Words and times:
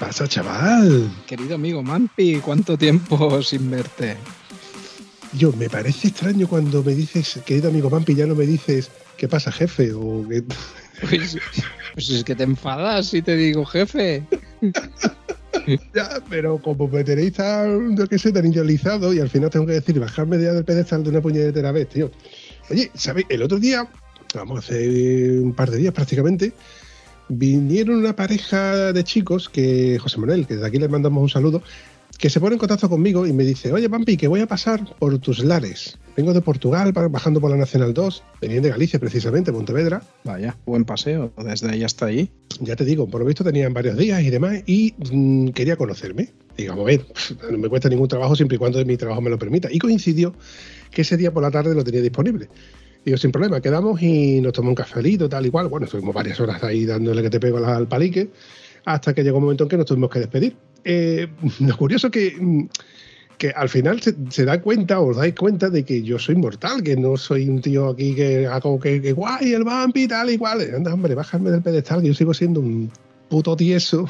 Pasa, 0.00 0.26
chaval? 0.26 1.10
Querido 1.26 1.56
amigo 1.56 1.82
Mampi, 1.82 2.36
¿cuánto 2.36 2.78
tiempo 2.78 3.42
sin 3.42 3.70
verte? 3.70 4.16
Yo, 5.34 5.52
me 5.52 5.68
parece 5.68 6.08
extraño 6.08 6.48
cuando 6.48 6.82
me 6.82 6.94
dices, 6.94 7.38
querido 7.44 7.68
amigo 7.68 7.90
Mampi, 7.90 8.14
ya 8.14 8.26
no 8.26 8.34
me 8.34 8.46
dices, 8.46 8.90
¿qué 9.18 9.28
pasa, 9.28 9.52
jefe? 9.52 9.92
O 9.92 10.24
pues, 11.02 11.36
pues, 11.92 12.08
es 12.08 12.24
que 12.24 12.34
te 12.34 12.44
enfadas 12.44 13.08
si 13.08 13.20
te 13.20 13.36
digo 13.36 13.66
jefe. 13.66 14.24
ya, 15.94 16.08
pero 16.30 16.58
como 16.58 16.88
me 16.88 17.04
tenéis 17.04 17.34
tan, 17.34 17.94
yo 17.94 18.06
que 18.08 18.18
sé, 18.18 18.32
tan 18.32 18.46
idealizado 18.46 19.12
y 19.12 19.20
al 19.20 19.28
final 19.28 19.50
tengo 19.50 19.66
que 19.66 19.74
decir, 19.74 20.00
bajarme 20.00 20.38
de 20.38 20.50
del 20.50 20.64
pedestal 20.64 21.04
de 21.04 21.10
una 21.10 21.20
puñetera 21.20 21.72
vez, 21.72 21.90
tío. 21.90 22.10
Oye, 22.70 22.90
¿sabéis? 22.94 23.26
El 23.28 23.42
otro 23.42 23.58
día, 23.58 23.86
vamos, 24.34 24.60
hace 24.60 25.38
un 25.40 25.52
par 25.52 25.70
de 25.70 25.76
días 25.76 25.92
prácticamente, 25.92 26.54
vinieron 27.30 27.96
una 27.96 28.14
pareja 28.16 28.92
de 28.92 29.04
chicos 29.04 29.48
que, 29.48 29.98
José 29.98 30.18
Manuel, 30.18 30.46
que 30.46 30.54
desde 30.54 30.66
aquí 30.66 30.78
les 30.78 30.90
mandamos 30.90 31.22
un 31.22 31.28
saludo, 31.28 31.62
que 32.18 32.28
se 32.28 32.40
pone 32.40 32.54
en 32.54 32.58
contacto 32.58 32.88
conmigo 32.90 33.26
y 33.26 33.32
me 33.32 33.44
dice, 33.44 33.72
oye 33.72 33.88
Pampi, 33.88 34.16
que 34.18 34.28
voy 34.28 34.40
a 34.40 34.46
pasar 34.46 34.84
por 34.98 35.18
tus 35.18 35.42
lares. 35.42 35.96
Vengo 36.16 36.34
de 36.34 36.42
Portugal, 36.42 36.92
bajando 36.92 37.40
por 37.40 37.50
la 37.50 37.56
Nacional 37.56 37.94
2, 37.94 38.22
venían 38.42 38.62
de 38.62 38.68
Galicia 38.68 38.98
precisamente, 38.98 39.52
Pontevedra. 39.52 40.02
Vaya, 40.24 40.56
buen 40.66 40.84
paseo, 40.84 41.32
desde 41.42 41.70
ahí 41.70 41.82
hasta 41.82 42.06
ahí. 42.06 42.30
Ya 42.60 42.76
te 42.76 42.84
digo, 42.84 43.08
por 43.08 43.20
lo 43.20 43.26
visto 43.26 43.42
tenían 43.42 43.72
varios 43.72 43.96
días 43.96 44.22
y 44.22 44.28
demás 44.28 44.62
y 44.66 44.92
mmm, 45.10 45.48
quería 45.48 45.76
conocerme. 45.76 46.30
Digamos, 46.58 46.82
a 46.82 46.86
ver, 46.86 47.06
no 47.50 47.56
me 47.56 47.68
cuesta 47.70 47.88
ningún 47.88 48.08
trabajo 48.08 48.36
siempre 48.36 48.56
y 48.56 48.58
cuando 48.58 48.84
mi 48.84 48.98
trabajo 48.98 49.22
me 49.22 49.30
lo 49.30 49.38
permita. 49.38 49.68
Y 49.72 49.78
coincidió 49.78 50.34
que 50.90 51.02
ese 51.02 51.16
día 51.16 51.32
por 51.32 51.42
la 51.42 51.50
tarde 51.50 51.74
lo 51.74 51.84
tenía 51.84 52.02
disponible. 52.02 52.50
Y 53.04 53.10
yo, 53.10 53.16
sin 53.16 53.32
problema, 53.32 53.60
quedamos 53.60 54.00
y 54.02 54.40
nos 54.40 54.52
tomamos 54.52 54.72
un 54.72 54.74
cafelito, 54.76 55.28
tal 55.28 55.46
y 55.46 55.50
cual. 55.50 55.68
Bueno, 55.68 55.86
estuvimos 55.86 56.14
varias 56.14 56.38
horas 56.40 56.62
ahí 56.62 56.84
dándole 56.84 57.22
que 57.22 57.30
te 57.30 57.40
pego 57.40 57.58
al 57.64 57.88
palique, 57.88 58.30
hasta 58.84 59.14
que 59.14 59.22
llegó 59.22 59.38
un 59.38 59.44
momento 59.44 59.64
en 59.64 59.70
que 59.70 59.76
nos 59.76 59.86
tuvimos 59.86 60.10
que 60.10 60.18
despedir. 60.18 60.56
Eh, 60.84 61.28
lo 61.60 61.76
curioso 61.76 62.08
es 62.08 62.12
que, 62.12 62.68
que 63.38 63.50
al 63.50 63.70
final 63.70 64.00
se, 64.02 64.44
da 64.44 64.60
cuenta, 64.60 65.00
os 65.00 65.16
dais 65.16 65.34
cuenta 65.34 65.70
de 65.70 65.82
que 65.82 66.02
yo 66.02 66.18
soy 66.18 66.34
mortal, 66.34 66.82
que 66.82 66.96
no 66.96 67.16
soy 67.16 67.48
un 67.48 67.62
tío 67.62 67.88
aquí 67.88 68.14
que 68.14 68.46
hago 68.46 68.78
que, 68.78 69.00
que 69.00 69.12
guay, 69.12 69.54
el 69.54 69.64
vampi, 69.64 70.06
tal 70.06 70.30
y 70.30 70.36
cual. 70.36 70.60
Anda, 70.74 70.92
hombre, 70.92 71.14
bájame 71.14 71.50
del 71.50 71.62
pedestal, 71.62 72.02
que 72.02 72.08
yo 72.08 72.14
sigo 72.14 72.34
siendo 72.34 72.60
un 72.60 72.90
puto 73.30 73.56
tieso. 73.56 74.08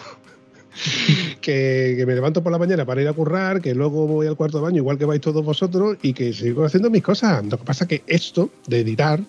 que, 1.40 1.94
que, 1.96 2.04
me 2.06 2.14
levanto 2.14 2.42
por 2.42 2.52
la 2.52 2.58
mañana 2.58 2.84
para 2.84 3.02
ir 3.02 3.08
a 3.08 3.12
currar, 3.12 3.60
que 3.60 3.74
luego 3.74 4.06
voy 4.06 4.26
al 4.26 4.36
cuarto 4.36 4.58
de 4.58 4.64
baño, 4.64 4.78
igual 4.78 4.98
que 4.98 5.04
vais 5.04 5.20
todos 5.20 5.44
vosotros, 5.44 5.96
y 6.02 6.12
que 6.12 6.32
sigo 6.32 6.64
haciendo 6.64 6.90
mis 6.90 7.02
cosas. 7.02 7.44
Lo 7.44 7.58
que 7.58 7.64
pasa 7.64 7.84
es 7.84 7.88
que 7.88 8.02
esto 8.06 8.50
de 8.66 8.80
editar, 8.80 9.20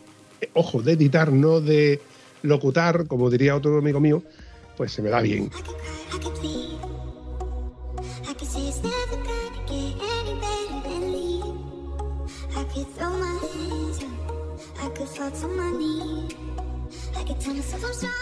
ojo, 0.54 0.82
de 0.82 0.94
editar, 0.94 1.32
no 1.32 1.62
de 1.62 2.00
locutar, 2.44 3.08
como 3.08 3.30
diría 3.30 3.56
otro 3.56 3.78
amigo 3.78 4.00
mío, 4.00 4.24
pues 4.78 4.92
se 4.92 5.02
me 5.02 5.10
da 5.10 5.22
bien. 5.22 5.50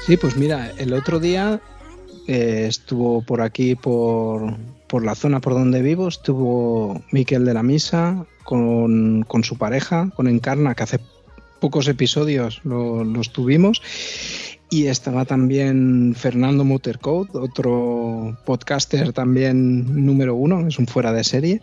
Sí, 0.06 0.18
pues 0.18 0.36
mira, 0.36 0.72
el 0.78 0.94
otro 0.94 1.19
día 1.19 1.62
eh, 2.29 2.67
estuvo 2.67 3.23
por 3.23 3.41
aquí, 3.41 3.73
por, 3.73 4.56
por, 4.85 5.03
la 5.03 5.16
zona 5.16 5.41
por 5.41 5.53
donde 5.53 5.81
vivo, 5.81 6.07
estuvo 6.07 7.01
Miquel 7.12 7.44
de 7.44 7.56
la 7.56 7.63
Misa 7.63 8.28
con, 8.44 9.23
con 9.23 9.44
su 9.44 9.57
pareja, 9.57 10.12
con 10.16 10.28
Encarna, 10.28 10.75
que 10.75 10.84
hace 10.84 11.00
pocos 11.59 11.88
episodios 11.88 12.62
lo, 12.63 13.03
los 13.03 13.34
tuvimos. 13.34 13.81
Y 14.69 14.85
estaba 14.85 15.25
también 15.25 16.13
Fernando 16.16 16.63
Motorcode, 16.66 17.31
otro 17.34 18.38
podcaster 18.45 19.12
también 19.12 20.06
número 20.06 20.35
uno, 20.35 20.68
es 20.68 20.78
un 20.78 20.85
fuera 20.85 21.12
de 21.12 21.23
serie. 21.23 21.62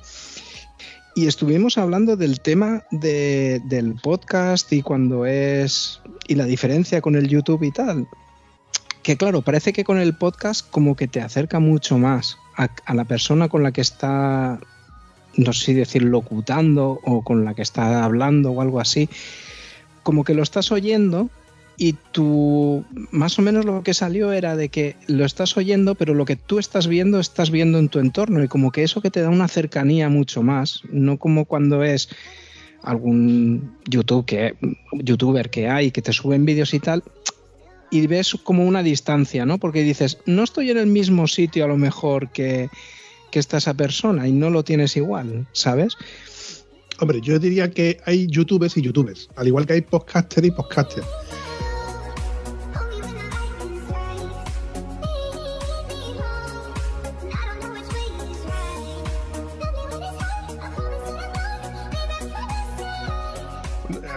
Y 1.15 1.29
estuvimos 1.29 1.79
hablando 1.79 2.17
del 2.17 2.41
tema 2.41 2.83
de, 2.91 3.63
del 3.67 3.95
podcast 3.95 4.73
y 4.73 4.83
cuando 4.83 5.27
es. 5.27 6.01
y 6.27 6.35
la 6.35 6.45
diferencia 6.45 7.01
con 7.01 7.15
el 7.15 7.29
YouTube 7.29 7.63
y 7.63 7.71
tal 7.71 8.09
que 9.07 9.17
claro, 9.17 9.41
parece 9.41 9.73
que 9.73 9.85
con 9.85 9.99
el 9.99 10.15
podcast 10.15 10.69
como 10.69 10.97
que 10.97 11.07
te 11.07 11.21
acerca 11.21 11.61
mucho 11.61 11.97
más 11.97 12.39
a, 12.57 12.93
la 12.93 13.05
persona 13.05 13.49
con 13.49 13.63
la 13.63 13.71
que 13.71 13.81
está, 13.81 14.59
no 15.37 15.53
sé 15.53 15.75
decir 15.75 16.03
locutando 16.03 16.99
o 17.05 17.23
con 17.23 17.45
la 17.45 17.55
que 17.55 17.63
está 17.63 18.03
hablando 18.03 18.51
o 18.51 18.61
algo 18.61 18.81
así, 18.81 19.09
como 20.03 20.25
que 20.25 20.35
lo 20.35 20.43
estás 20.43 20.73
oyendo 20.73 21.31
y 21.77 21.93
tú, 22.11 22.85
más 23.13 23.39
o 23.39 23.43
menos 23.43 23.65
lo 23.65 23.85
que 23.85 23.95
salió 23.95 24.33
era 24.33 24.57
de 24.57 24.71
que 24.71 24.97
lo 25.07 25.25
estás 25.25 25.57
oyendo, 25.57 25.95
pero 25.95 26.13
lo 26.13 26.25
que 26.25 26.35
tú 26.35 26.59
estás 26.59 26.89
viendo, 26.89 27.21
estás 27.21 27.53
viendo 27.53 27.79
en 27.79 27.89
tu 27.89 28.01
entorno 28.01 28.43
y 28.43 28.49
como 28.49 28.73
que 28.73 28.83
eso 28.83 29.03
que 29.03 29.13
te 29.13 29.21
da 29.21 29.31
una 29.31 29.47
cercanía 29.47 30.09
mucho 30.09 30.43
más, 30.43 30.83
no 30.91 31.17
como 31.17 31.45
cuando 31.45 31.85
es 31.85 32.09
algún 32.83 33.77
YouTube 33.85 34.27
que, 34.27 34.57
youtuber 34.93 35.49
que 35.49 35.69
hay 35.69 35.93
que 35.93 36.03
te 36.03 36.13
suben 36.13 36.45
vídeos 36.45 36.75
y 36.75 36.81
tal, 36.81 37.05
y 37.91 38.07
ves 38.07 38.37
como 38.43 38.65
una 38.65 38.83
distancia, 38.83 39.47
¿no? 39.47 39.59
Porque 39.59 39.83
dices, 39.83 40.19
no 40.27 40.45
estoy 40.45 40.71
en 40.71 40.79
el 40.79 40.87
mismo 40.87 41.27
sitio 41.27 41.65
a 41.65 41.69
lo 41.69 41.77
mejor 41.77 42.31
que, 42.31 42.69
que 43.31 43.39
está 43.39 43.59
esa 43.59 43.75
persona 43.75 44.27
y 44.29 44.33
no 44.33 44.51
lo 44.51 44.65
tienes 44.65 44.97
igual, 44.97 45.47
¿sabes? 45.53 45.97
Hombre, 46.99 47.21
yo 47.21 47.39
diría 47.39 47.71
que 47.71 48.01
hay 48.07 48.27
youtubers 48.29 48.77
y 48.77 48.83
youtubers, 48.83 49.29
al 49.37 49.49
igual 49.49 49.67
que 49.67 49.75
hay 49.75 49.83
podcaster 49.83 50.45
y 50.45 50.51
podcaster. 50.51 51.05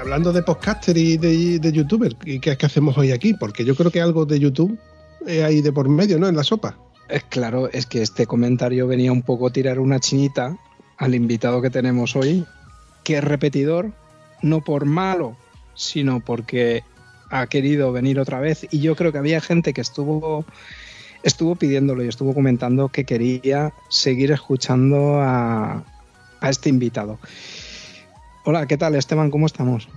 Hablando 0.09 0.33
de 0.33 0.41
podcaster 0.41 0.97
y 0.97 1.17
de, 1.17 1.59
de 1.59 1.71
youtuber, 1.71 2.15
¿qué, 2.15 2.39
¿qué, 2.39 2.65
hacemos 2.65 2.97
hoy 2.97 3.11
aquí? 3.11 3.35
Porque 3.35 3.63
yo 3.63 3.75
creo 3.75 3.91
que 3.91 4.01
algo 4.01 4.25
de 4.25 4.39
YouTube 4.39 4.79
hay 5.27 5.61
de 5.61 5.71
por 5.71 5.88
medio, 5.88 6.17
¿no? 6.17 6.27
En 6.27 6.35
la 6.35 6.44
sopa. 6.44 6.79
Es 7.07 7.25
claro, 7.25 7.69
es 7.71 7.85
que 7.85 8.01
este 8.01 8.25
comentario 8.25 8.88
venía 8.88 9.11
un 9.11 9.21
poco 9.21 9.45
a 9.45 9.51
tirar 9.51 9.77
una 9.77 10.00
chinita 10.00 10.57
al 10.97 11.13
invitado 11.13 11.61
que 11.61 11.69
tenemos 11.69 12.15
hoy, 12.15 12.44
que 13.03 13.17
es 13.17 13.23
repetidor, 13.23 13.91
no 14.41 14.61
por 14.61 14.85
malo, 14.85 15.38
sino 15.75 16.21
porque 16.21 16.83
ha 17.29 17.45
querido 17.45 17.91
venir 17.91 18.19
otra 18.19 18.39
vez. 18.39 18.65
Y 18.71 18.79
yo 18.79 18.95
creo 18.95 19.12
que 19.12 19.19
había 19.19 19.41
gente 19.41 19.73
que 19.73 19.81
estuvo, 19.81 20.44
estuvo 21.21 21.53
pidiéndolo 21.55 22.03
y 22.03 22.07
estuvo 22.07 22.33
comentando 22.33 22.89
que 22.89 23.05
quería 23.05 23.73
seguir 23.89 24.31
escuchando 24.31 25.21
a, 25.21 25.83
a 26.39 26.50
este 26.50 26.69
invitado. 26.69 27.19
Hola, 28.51 28.66
¿qué 28.66 28.78
tal 28.78 28.96
Esteban? 28.96 29.30
¿Cómo 29.30 29.46
estamos? 29.46 29.88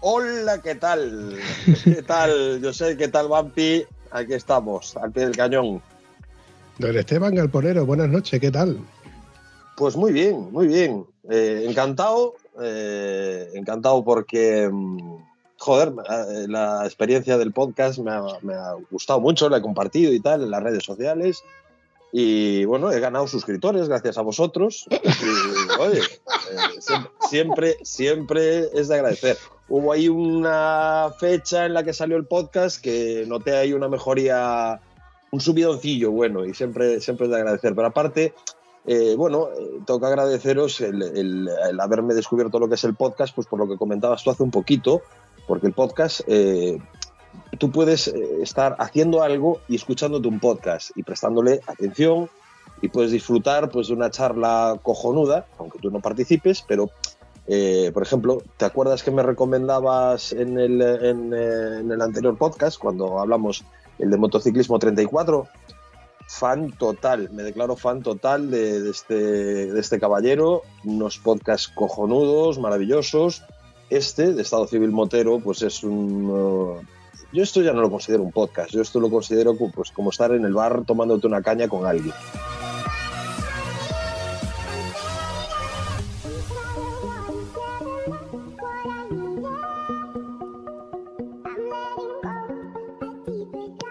Hola, 0.00 0.62
¿qué 0.62 0.76
tal? 0.76 1.36
¿Qué 1.84 2.02
tal? 2.02 2.58
Yo 2.62 2.72
sé, 2.72 2.96
¿qué 2.96 3.08
tal, 3.08 3.28
Vampi? 3.28 3.84
Aquí 4.10 4.32
estamos, 4.32 4.96
al 4.96 5.12
pie 5.12 5.26
del 5.26 5.36
cañón. 5.36 5.82
Don 6.78 6.96
Esteban 6.96 7.34
Galponero, 7.34 7.84
buenas 7.84 8.08
noches, 8.08 8.40
¿qué 8.40 8.50
tal? 8.50 8.78
Pues 9.76 9.94
muy 9.94 10.10
bien, 10.10 10.50
muy 10.52 10.68
bien. 10.68 11.04
Eh, 11.28 11.66
encantado, 11.68 12.36
eh, 12.62 13.50
encantado 13.52 14.02
porque, 14.02 14.70
joder, 15.58 15.92
la 16.48 16.86
experiencia 16.86 17.36
del 17.36 17.52
podcast 17.52 17.98
me 17.98 18.10
ha, 18.10 18.22
me 18.40 18.54
ha, 18.54 18.72
gustado 18.90 19.20
mucho, 19.20 19.50
la 19.50 19.58
he 19.58 19.60
compartido 19.60 20.14
y 20.14 20.20
tal 20.20 20.44
en 20.44 20.50
las 20.50 20.62
redes 20.62 20.82
sociales. 20.82 21.44
Y 22.14 22.66
bueno, 22.66 22.92
he 22.92 23.00
ganado 23.00 23.26
suscriptores 23.26 23.88
gracias 23.88 24.18
a 24.18 24.22
vosotros. 24.22 24.86
Oye, 25.80 26.00
eh, 26.00 27.06
siempre, 27.30 27.78
siempre 27.82 28.68
es 28.74 28.88
de 28.88 28.94
agradecer. 28.96 29.38
Hubo 29.68 29.92
ahí 29.92 30.10
una 30.10 31.10
fecha 31.18 31.64
en 31.64 31.72
la 31.72 31.82
que 31.82 31.94
salió 31.94 32.18
el 32.18 32.26
podcast 32.26 32.82
que 32.82 33.24
noté 33.26 33.56
ahí 33.56 33.72
una 33.72 33.88
mejoría, 33.88 34.78
un 35.30 35.40
subidoncillo 35.40 36.10
bueno, 36.10 36.44
y 36.44 36.52
siempre, 36.52 37.00
siempre 37.00 37.26
es 37.26 37.30
de 37.30 37.38
agradecer. 37.38 37.74
Pero 37.74 37.88
aparte, 37.88 38.34
eh, 38.86 39.14
bueno, 39.16 39.48
eh, 39.58 39.80
toca 39.86 40.08
agradeceros 40.08 40.82
el, 40.82 41.00
el, 41.02 41.48
el, 41.48 41.80
haberme 41.80 42.12
descubierto 42.12 42.58
lo 42.58 42.68
que 42.68 42.74
es 42.74 42.84
el 42.84 42.94
podcast, 42.94 43.34
pues 43.34 43.46
por 43.46 43.58
lo 43.58 43.66
que 43.66 43.78
comentabas 43.78 44.22
tú 44.22 44.30
hace 44.30 44.42
un 44.42 44.50
poquito, 44.50 45.00
Porque 45.46 45.68
el 45.68 45.72
podcast, 45.72 46.20
eh, 46.26 46.78
tú 47.58 47.70
puedes 47.70 48.08
eh, 48.08 48.42
estar 48.42 48.76
haciendo 48.78 49.22
algo 49.22 49.60
y 49.68 49.76
escuchándote 49.76 50.28
un 50.28 50.40
podcast 50.40 50.90
y 50.96 51.02
prestándole 51.02 51.60
atención 51.66 52.28
y 52.80 52.88
puedes 52.88 53.12
disfrutar 53.12 53.70
pues, 53.70 53.88
de 53.88 53.94
una 53.94 54.10
charla 54.10 54.78
cojonuda, 54.82 55.46
aunque 55.58 55.78
tú 55.78 55.90
no 55.90 56.00
participes, 56.00 56.64
pero 56.66 56.90
eh, 57.46 57.90
por 57.92 58.02
ejemplo, 58.02 58.42
¿te 58.56 58.64
acuerdas 58.64 59.02
que 59.02 59.10
me 59.10 59.22
recomendabas 59.22 60.32
en 60.32 60.58
el, 60.58 60.80
en, 60.80 61.32
en 61.32 61.90
el 61.90 62.00
anterior 62.00 62.36
podcast, 62.36 62.78
cuando 62.78 63.18
hablamos 63.18 63.64
el 63.98 64.10
de 64.10 64.16
motociclismo 64.16 64.78
34? 64.78 65.48
fan 66.32 66.72
total, 66.72 67.28
me 67.32 67.42
declaro 67.42 67.76
fan 67.76 68.02
total 68.02 68.50
de, 68.50 68.80
de, 68.80 68.90
este, 68.90 69.14
de 69.14 69.78
este 69.78 70.00
caballero, 70.00 70.62
unos 70.84 71.18
podcasts 71.18 71.68
cojonudos, 71.68 72.58
maravillosos. 72.58 73.42
Este, 73.90 74.32
de 74.32 74.40
Estado 74.40 74.66
Civil 74.66 74.90
Motero, 74.90 75.40
pues 75.40 75.60
es 75.60 75.84
un... 75.84 76.80
yo 77.32 77.42
esto 77.42 77.62
ya 77.62 77.72
no 77.72 77.80
lo 77.80 77.90
considero 77.90 78.22
un 78.22 78.32
podcast, 78.32 78.70
yo 78.70 78.82
esto 78.82 79.00
lo 79.00 79.10
considero 79.10 79.56
pues, 79.56 79.90
como 79.90 80.10
estar 80.10 80.32
en 80.32 80.44
el 80.44 80.52
bar 80.52 80.84
tomándote 80.84 81.26
una 81.26 81.42
caña 81.42 81.68
con 81.68 81.86
alguien. 81.86 82.14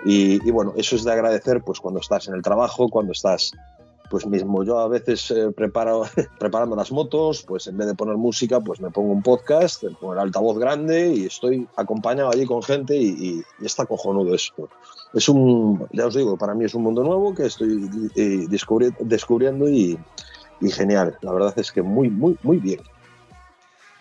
Y, 0.04 0.46
y, 0.46 0.52
bueno, 0.52 0.74
eso 0.76 0.96
es 0.96 1.04
de 1.04 1.12
agradecer 1.12 1.62
pues 1.64 1.80
cuando 1.80 2.00
estás 2.00 2.28
en 2.28 2.34
el 2.34 2.42
trabajo, 2.42 2.90
cuando 2.90 3.14
estás 3.14 3.52
pues 4.12 4.28
mismo 4.28 4.66
yo 4.66 4.78
a 4.80 4.90
veces 4.90 5.32
eh, 5.32 5.52
preparo, 5.56 6.04
preparando 6.40 6.76
las 6.76 6.92
motos, 6.92 7.44
pues 7.48 7.66
en 7.68 7.78
vez 7.78 7.88
de 7.88 7.96
poner 7.96 8.18
música, 8.18 8.60
pues 8.60 8.82
me 8.82 8.92
pongo 8.92 9.14
un 9.14 9.24
podcast, 9.24 9.86
pongo 10.02 10.14
el 10.14 10.20
altavoz 10.20 10.60
grande 10.60 11.14
y 11.16 11.26
estoy 11.28 11.66
acompañado 11.78 12.30
allí 12.30 12.46
con 12.46 12.62
gente 12.62 12.98
y, 12.98 13.42
está 13.64 13.86
cojonudo 13.86 14.36
esto. 14.36 14.70
Es 15.14 15.30
un, 15.30 15.88
ya 15.94 16.08
os 16.08 16.16
digo, 16.16 16.38
para 16.38 16.54
mí 16.54 16.66
es 16.66 16.76
un 16.76 16.84
mundo 16.84 17.04
nuevo 17.04 17.34
que 17.34 17.46
estoy 17.46 17.90
eh, 18.16 18.48
descubri 18.50 18.90
descubriendo 19.00 19.70
y, 19.70 19.98
y, 20.60 20.70
genial. 20.70 21.18
La 21.22 21.32
verdad 21.32 21.54
es 21.56 21.72
que 21.72 21.82
muy, 21.82 22.10
muy, 22.10 22.38
muy 22.44 22.58
bien. 22.58 22.82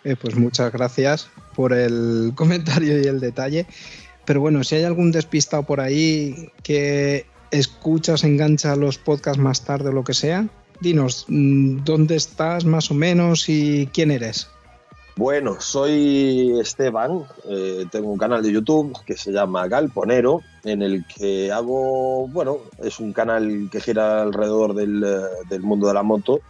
Eh, 0.02 0.16
pues 0.20 0.34
muchas 0.34 0.72
gracias 0.72 1.30
por 1.54 1.72
el 1.72 2.32
comentario 2.34 3.00
y 3.00 3.06
el 3.06 3.20
detalle. 3.20 3.66
Pero 4.24 4.40
bueno, 4.40 4.64
si 4.64 4.74
hay 4.74 4.82
algún 4.82 5.12
despistado 5.12 5.62
por 5.62 5.80
ahí 5.80 6.50
que 6.64 7.26
escuchas, 7.50 8.24
engancha 8.24 8.76
los 8.76 8.98
podcasts 8.98 9.40
más 9.40 9.64
tarde 9.64 9.90
o 9.90 9.92
lo 9.92 10.04
que 10.04 10.14
sea, 10.14 10.48
dinos, 10.80 11.26
mm, 11.28 11.84
¿dónde 11.84 12.16
estás 12.16 12.64
más 12.64 12.90
o 12.90 12.94
menos 12.94 13.48
y 13.48 13.88
quién 13.92 14.10
eres? 14.10 14.48
Bueno, 15.16 15.60
soy 15.60 16.58
Esteban, 16.60 17.24
eh, 17.48 17.84
tengo 17.90 18.10
un 18.10 18.18
canal 18.18 18.42
de 18.42 18.52
YouTube 18.52 18.96
que 19.04 19.16
se 19.16 19.32
llama 19.32 19.68
Galponero, 19.68 20.40
en 20.64 20.80
el 20.82 21.04
que 21.04 21.52
hago, 21.52 22.26
bueno, 22.28 22.58
es 22.78 23.00
un 23.00 23.12
canal 23.12 23.68
que 23.70 23.80
gira 23.80 24.22
alrededor 24.22 24.74
del, 24.74 25.04
del 25.48 25.60
mundo 25.60 25.88
de 25.88 25.94
la 25.94 26.02
moto, 26.02 26.40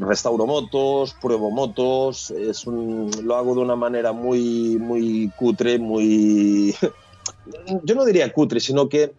restauro 0.00 0.46
motos, 0.46 1.14
pruebo 1.20 1.50
motos, 1.50 2.30
es 2.30 2.66
un, 2.66 3.10
lo 3.24 3.36
hago 3.36 3.54
de 3.54 3.60
una 3.60 3.76
manera 3.76 4.12
muy, 4.12 4.76
muy 4.78 5.30
cutre, 5.36 5.78
muy... 5.78 6.74
Yo 7.82 7.94
no 7.94 8.04
diría 8.04 8.32
cutre, 8.32 8.60
sino 8.60 8.88
que 8.88 9.02
eh, 9.02 9.12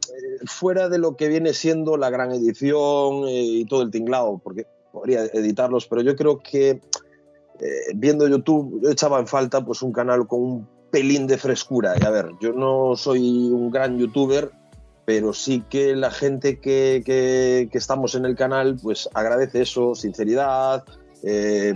fuera 0.45 0.89
de 0.89 0.97
lo 0.97 1.15
que 1.15 1.27
viene 1.27 1.53
siendo 1.53 1.97
la 1.97 2.09
gran 2.09 2.31
edición 2.31 3.27
eh, 3.27 3.43
y 3.43 3.65
todo 3.65 3.81
el 3.83 3.91
tinglado, 3.91 4.39
porque 4.43 4.67
podría 4.91 5.25
editarlos, 5.25 5.87
pero 5.87 6.01
yo 6.01 6.15
creo 6.15 6.39
que 6.39 6.69
eh, 7.59 7.91
viendo 7.95 8.27
YouTube 8.27 8.81
yo 8.83 8.89
echaba 8.89 9.19
en 9.19 9.27
falta 9.27 9.63
pues 9.63 9.81
un 9.81 9.91
canal 9.91 10.27
con 10.27 10.41
un 10.41 10.67
pelín 10.91 11.27
de 11.27 11.37
frescura. 11.37 11.93
A 12.05 12.09
ver, 12.09 12.29
yo 12.39 12.53
no 12.53 12.95
soy 12.95 13.49
un 13.51 13.71
gran 13.71 13.97
youtuber, 13.97 14.51
pero 15.05 15.33
sí 15.33 15.63
que 15.69 15.95
la 15.95 16.11
gente 16.11 16.59
que, 16.59 17.01
que, 17.05 17.69
que 17.71 17.77
estamos 17.77 18.15
en 18.15 18.25
el 18.25 18.35
canal 18.35 18.77
pues 18.81 19.09
agradece 19.13 19.61
eso, 19.61 19.95
sinceridad, 19.95 20.83
eh, 21.23 21.73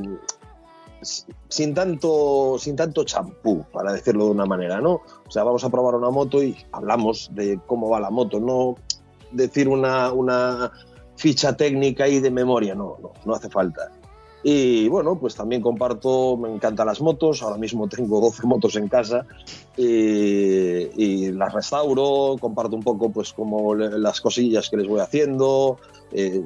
sin 1.02 1.74
tanto 1.74 2.58
sin 2.60 2.76
tanto 2.76 3.04
champú, 3.04 3.66
para 3.72 3.94
decirlo 3.94 4.26
de 4.26 4.32
una 4.32 4.46
manera, 4.46 4.82
¿no? 4.82 5.02
O 5.28 5.32
sea, 5.32 5.44
vamos 5.44 5.64
a 5.64 5.70
probar 5.70 5.96
una 5.96 6.10
moto 6.10 6.44
y 6.44 6.58
hablamos 6.72 7.30
de 7.34 7.60
cómo 7.66 7.90
va 7.90 8.00
la 8.00 8.10
moto, 8.10 8.40
no 8.40 8.76
decir 9.32 9.68
una, 9.68 10.12
una 10.12 10.72
ficha 11.16 11.56
técnica 11.56 12.08
y 12.08 12.20
de 12.20 12.32
memoria, 12.32 12.76
no, 12.76 12.98
no, 13.02 13.14
no 13.26 13.34
hace 13.34 13.50
falta. 13.50 13.92
Y 14.44 14.88
bueno, 14.88 15.20
pues 15.20 15.36
también 15.36 15.62
comparto, 15.62 16.38
me 16.38 16.50
encantan 16.54 16.88
las 16.88 17.02
motos, 17.02 17.42
ahora 17.42 17.58
mismo 17.58 17.90
tengo 17.90 18.22
12 18.22 18.46
motos 18.48 18.76
en 18.76 18.88
casa 18.88 19.26
y, 19.76 19.84
y 19.84 21.32
las 21.32 21.54
restauro, 21.54 22.36
comparto 22.40 22.76
un 22.76 22.84
poco 22.84 23.10
pues 23.10 23.34
como 23.34 23.76
las 23.76 24.22
cosillas 24.22 24.70
que 24.70 24.78
les 24.78 24.88
voy 24.88 25.02
haciendo, 25.02 25.80
eh, 26.12 26.44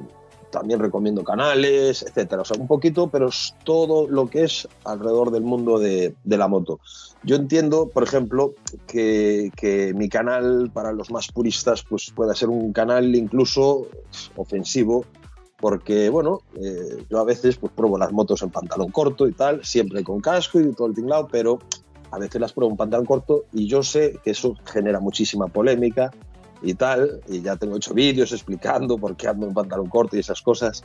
también 0.52 0.78
recomiendo 0.78 1.24
canales, 1.24 2.02
etcétera. 2.02 2.42
O 2.42 2.44
sea, 2.44 2.60
un 2.60 2.68
poquito, 2.68 3.08
pero 3.08 3.28
es 3.28 3.56
todo 3.64 4.06
lo 4.06 4.28
que 4.28 4.44
es 4.44 4.68
alrededor 4.84 5.32
del 5.32 5.42
mundo 5.42 5.80
de, 5.80 6.14
de 6.22 6.36
la 6.36 6.46
moto. 6.46 6.78
Yo 7.24 7.34
entiendo, 7.34 7.88
por 7.88 8.04
ejemplo, 8.04 8.54
que, 8.86 9.50
que, 9.56 9.92
mi 9.94 10.08
canal, 10.08 10.70
para 10.72 10.92
los 10.92 11.10
más 11.10 11.32
puristas, 11.32 11.82
pues 11.82 12.12
pueda 12.14 12.34
ser 12.34 12.50
un 12.50 12.72
canal 12.72 13.16
incluso 13.16 13.88
ofensivo, 14.36 15.04
porque, 15.58 16.10
bueno, 16.10 16.40
eh, 16.60 17.04
yo 17.08 17.18
a 17.18 17.24
veces 17.24 17.56
pues 17.56 17.72
pruebo 17.72 17.96
las 17.96 18.12
motos 18.12 18.42
en 18.42 18.50
pantalón 18.50 18.90
corto 18.90 19.26
y 19.26 19.32
tal, 19.32 19.64
siempre 19.64 20.04
con 20.04 20.20
casco 20.20 20.60
y 20.60 20.72
todo 20.72 20.88
el 20.88 20.94
tinglado, 20.94 21.28
pero 21.30 21.58
a 22.10 22.18
veces 22.18 22.40
las 22.40 22.52
pruebo 22.52 22.72
en 22.72 22.76
pantalón 22.76 23.06
corto 23.06 23.44
y 23.52 23.66
yo 23.66 23.82
sé 23.82 24.18
que 24.22 24.32
eso 24.32 24.54
genera 24.64 25.00
muchísima 25.00 25.46
polémica 25.46 26.10
y 26.62 26.74
tal, 26.74 27.20
y 27.28 27.42
ya 27.42 27.56
tengo 27.56 27.76
hecho 27.76 27.94
vídeos 27.94 28.32
explicando 28.32 28.98
por 28.98 29.16
qué 29.16 29.28
ando 29.28 29.46
en 29.46 29.54
pantalón 29.54 29.88
corto 29.88 30.16
y 30.16 30.20
esas 30.20 30.42
cosas. 30.42 30.84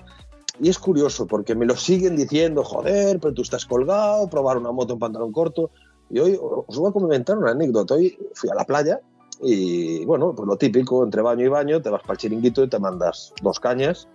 Y 0.60 0.70
es 0.70 0.80
curioso 0.80 1.28
porque 1.28 1.54
me 1.56 1.66
lo 1.66 1.76
siguen 1.76 2.16
diciendo, 2.16 2.64
joder, 2.64 3.20
pero 3.20 3.34
tú 3.34 3.44
estás 3.44 3.66
colgado, 3.66 4.28
probar 4.30 4.58
una 4.58 4.72
moto 4.72 4.94
en 4.94 5.00
pantalón 5.00 5.32
corto. 5.32 5.70
Y 6.10 6.20
hoy 6.20 6.40
os 6.40 6.78
voy 6.78 6.90
a 6.90 6.94
comentar 6.94 7.38
una 7.38 7.52
anécdota. 7.52 7.94
Hoy 7.94 8.18
fui 8.34 8.50
a 8.50 8.56
la 8.56 8.66
playa 8.66 9.02
y, 9.42 10.04
bueno, 10.06 10.34
pues 10.34 10.48
lo 10.48 10.58
típico, 10.58 11.04
entre 11.04 11.22
baño 11.22 11.46
y 11.46 11.50
baño, 11.50 11.82
te 11.82 11.90
vas 11.90 12.02
para 12.02 12.14
el 12.14 12.18
chiringuito 12.18 12.64
y 12.64 12.70
te 12.70 12.80
mandas 12.80 13.34
dos 13.44 13.60
cañas 13.60 14.08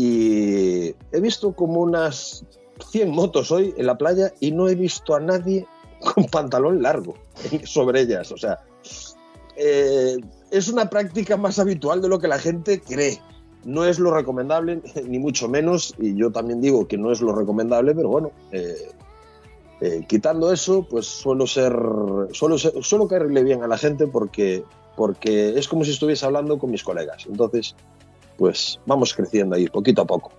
y 0.00 0.94
he 1.10 1.20
visto 1.20 1.52
como 1.52 1.80
unas 1.80 2.44
100 2.90 3.10
motos 3.10 3.50
hoy 3.50 3.74
en 3.76 3.86
la 3.86 3.98
playa 3.98 4.32
y 4.38 4.52
no 4.52 4.68
he 4.68 4.76
visto 4.76 5.16
a 5.16 5.18
nadie 5.18 5.66
con 6.14 6.26
pantalón 6.26 6.80
largo 6.80 7.14
sobre 7.64 8.02
ellas. 8.02 8.30
O 8.30 8.36
sea, 8.36 8.60
eh, 9.56 10.16
es 10.50 10.68
una 10.68 10.88
práctica 10.90 11.36
más 11.36 11.58
habitual 11.58 12.02
de 12.02 12.08
lo 12.08 12.18
que 12.18 12.28
la 12.28 12.38
gente 12.38 12.80
cree. 12.80 13.20
No 13.64 13.84
es 13.84 13.98
lo 13.98 14.14
recomendable, 14.14 14.80
ni 15.06 15.18
mucho 15.18 15.48
menos, 15.48 15.94
y 15.98 16.14
yo 16.14 16.30
también 16.30 16.60
digo 16.60 16.86
que 16.86 16.98
no 16.98 17.12
es 17.12 17.20
lo 17.20 17.34
recomendable, 17.34 17.94
pero 17.94 18.08
bueno, 18.08 18.30
eh, 18.52 18.92
eh, 19.80 20.04
quitando 20.08 20.52
eso, 20.52 20.86
pues 20.88 21.06
suelo 21.06 21.46
ser, 21.46 21.72
suelo, 22.32 22.58
ser, 22.58 22.72
suelo 22.82 23.06
caerle 23.06 23.44
bien 23.44 23.62
a 23.62 23.68
la 23.68 23.78
gente 23.78 24.06
porque, 24.06 24.64
porque 24.96 25.58
es 25.58 25.68
como 25.68 25.84
si 25.84 25.92
estuviese 25.92 26.26
hablando 26.26 26.58
con 26.58 26.70
mis 26.70 26.82
colegas. 26.82 27.26
Entonces, 27.26 27.74
pues 28.36 28.80
vamos 28.86 29.14
creciendo 29.14 29.56
ahí 29.56 29.68
poquito 29.68 30.02
a 30.02 30.06
poco. 30.06 30.32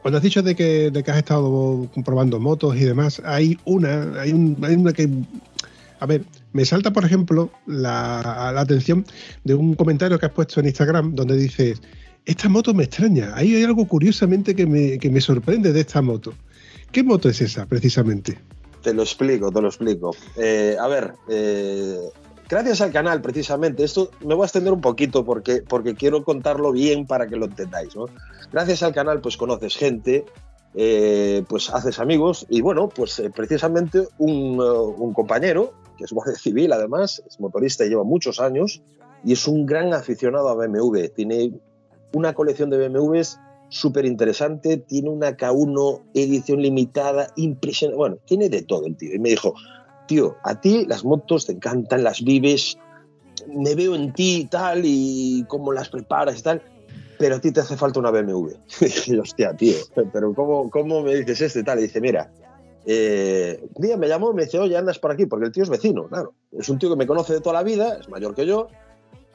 Cuando 0.00 0.18
has 0.18 0.22
dicho 0.22 0.42
de 0.42 0.54
que, 0.54 0.90
de 0.90 1.02
que 1.02 1.10
has 1.10 1.16
estado 1.16 1.88
comprobando 1.92 2.38
motos 2.38 2.76
y 2.76 2.84
demás, 2.84 3.20
hay 3.24 3.58
una, 3.64 4.20
hay, 4.20 4.32
un, 4.32 4.56
hay 4.62 4.76
una 4.76 4.92
que, 4.92 5.08
a 5.98 6.06
ver, 6.06 6.24
me 6.52 6.64
salta 6.64 6.92
por 6.92 7.04
ejemplo 7.04 7.50
la, 7.66 8.48
atención 8.58 9.04
de 9.44 9.54
un 9.54 9.74
comentario 9.74 10.18
que 10.18 10.26
has 10.26 10.32
puesto 10.32 10.60
en 10.60 10.66
Instagram 10.66 11.14
donde 11.14 11.36
dices, 11.36 11.80
esta 12.24 12.48
moto 12.48 12.74
me 12.74 12.84
extraña, 12.84 13.32
ahí 13.34 13.54
hay 13.54 13.64
algo 13.64 13.86
curiosamente 13.86 14.54
que 14.54 14.66
me, 14.66 14.98
que 14.98 15.10
me 15.10 15.20
sorprende 15.20 15.72
de 15.72 15.80
esta 15.80 16.02
moto. 16.02 16.34
¿Qué 16.92 17.02
moto 17.02 17.28
es 17.28 17.40
esa 17.40 17.66
precisamente? 17.66 18.38
Te 18.82 18.94
lo 18.94 19.02
explico, 19.02 19.50
te 19.50 19.60
lo 19.60 19.68
explico. 19.68 20.14
Eh, 20.36 20.76
a 20.80 20.86
ver, 20.86 21.14
eh, 21.28 21.98
gracias 22.48 22.80
al 22.80 22.92
canal, 22.92 23.20
precisamente, 23.20 23.84
esto 23.84 24.10
me 24.24 24.34
voy 24.34 24.44
a 24.44 24.46
extender 24.46 24.72
un 24.72 24.80
poquito 24.80 25.24
porque, 25.24 25.62
porque 25.66 25.94
quiero 25.94 26.24
contarlo 26.24 26.72
bien 26.72 27.06
para 27.06 27.26
que 27.26 27.36
lo 27.36 27.46
entendáis. 27.46 27.96
¿no? 27.96 28.06
Gracias 28.52 28.82
al 28.82 28.94
canal, 28.94 29.20
pues 29.20 29.36
conoces 29.36 29.76
gente, 29.76 30.24
eh, 30.78 31.42
pues 31.48 31.70
haces 31.70 31.98
amigos 31.98 32.46
y 32.50 32.60
bueno, 32.60 32.90
pues 32.90 33.18
eh, 33.18 33.30
precisamente 33.34 34.08
un, 34.18 34.58
compañero, 35.14 35.72
que 35.96 36.04
es 36.04 36.12
guardia 36.12 36.36
civil 36.36 36.72
además, 36.72 37.22
es 37.26 37.40
motorista 37.40 37.84
y 37.84 37.88
lleva 37.88 38.04
muchos 38.04 38.40
años 38.40 38.82
y 39.24 39.32
es 39.32 39.46
un 39.48 39.66
gran 39.66 39.92
aficionado 39.92 40.48
a 40.48 40.54
BMW. 40.54 41.06
Tiene 41.14 41.52
una 42.12 42.34
colección 42.34 42.70
de 42.70 42.88
BMWs 42.88 43.38
súper 43.68 44.04
interesante, 44.04 44.76
tiene 44.76 45.10
una 45.10 45.36
K1 45.36 46.02
edición 46.14 46.62
limitada, 46.62 47.28
impresionante, 47.36 47.96
bueno, 47.96 48.18
tiene 48.24 48.48
de 48.48 48.62
todo 48.62 48.86
el 48.86 48.96
tío. 48.96 49.14
Y 49.14 49.18
me 49.18 49.30
dijo, 49.30 49.54
tío, 50.06 50.36
a 50.44 50.60
ti 50.60 50.86
las 50.86 51.04
motos 51.04 51.46
te 51.46 51.52
encantan, 51.52 52.04
las 52.04 52.22
vives, 52.22 52.78
me 53.48 53.74
veo 53.74 53.94
en 53.94 54.12
ti 54.12 54.42
y 54.42 54.44
tal, 54.46 54.82
y 54.84 55.44
cómo 55.48 55.72
las 55.72 55.88
preparas 55.88 56.38
y 56.38 56.42
tal, 56.42 56.62
pero 57.18 57.36
a 57.36 57.40
ti 57.40 57.50
te 57.50 57.60
hace 57.60 57.76
falta 57.76 57.98
una 57.98 58.10
BMW. 58.10 58.50
y 58.80 58.84
dije, 58.84 59.18
hostia, 59.18 59.54
tío, 59.54 59.76
pero 60.12 60.32
¿cómo, 60.34 60.70
cómo 60.70 61.02
me 61.02 61.16
dices 61.16 61.40
este 61.40 61.62
tal? 61.62 61.80
Y 61.80 61.82
dice, 61.82 62.00
mira, 62.00 62.30
eh, 62.86 63.68
un 63.74 63.82
día 63.82 63.96
me 63.96 64.08
llamó 64.08 64.30
y 64.30 64.34
me 64.34 64.44
dice, 64.44 64.58
oye, 64.58 64.76
andas 64.76 64.98
por 64.98 65.10
aquí, 65.10 65.26
porque 65.26 65.46
el 65.46 65.52
tío 65.52 65.64
es 65.64 65.68
vecino, 65.68 66.06
claro. 66.06 66.34
Es 66.52 66.68
un 66.68 66.78
tío 66.78 66.88
que 66.88 66.96
me 66.96 67.06
conoce 67.06 67.34
de 67.34 67.40
toda 67.40 67.54
la 67.54 67.62
vida, 67.62 67.98
es 68.00 68.08
mayor 68.08 68.34
que 68.34 68.46
yo, 68.46 68.68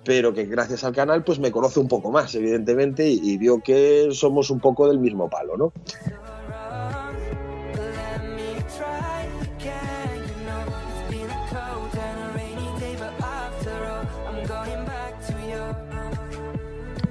pero 0.06 0.34
que 0.34 0.46
gracias 0.46 0.84
al 0.84 0.94
canal 0.94 1.24
pues 1.24 1.40
me 1.40 1.52
conoce 1.52 1.80
un 1.80 1.88
poco 1.88 2.12
más, 2.12 2.34
evidentemente, 2.34 3.08
y, 3.08 3.20
y 3.22 3.38
vio 3.38 3.62
que 3.62 4.10
somos 4.12 4.50
un 4.50 4.60
poco 4.60 4.88
del 4.88 5.00
mismo 5.00 5.30
palo, 5.30 5.58
¿no? 5.58 5.74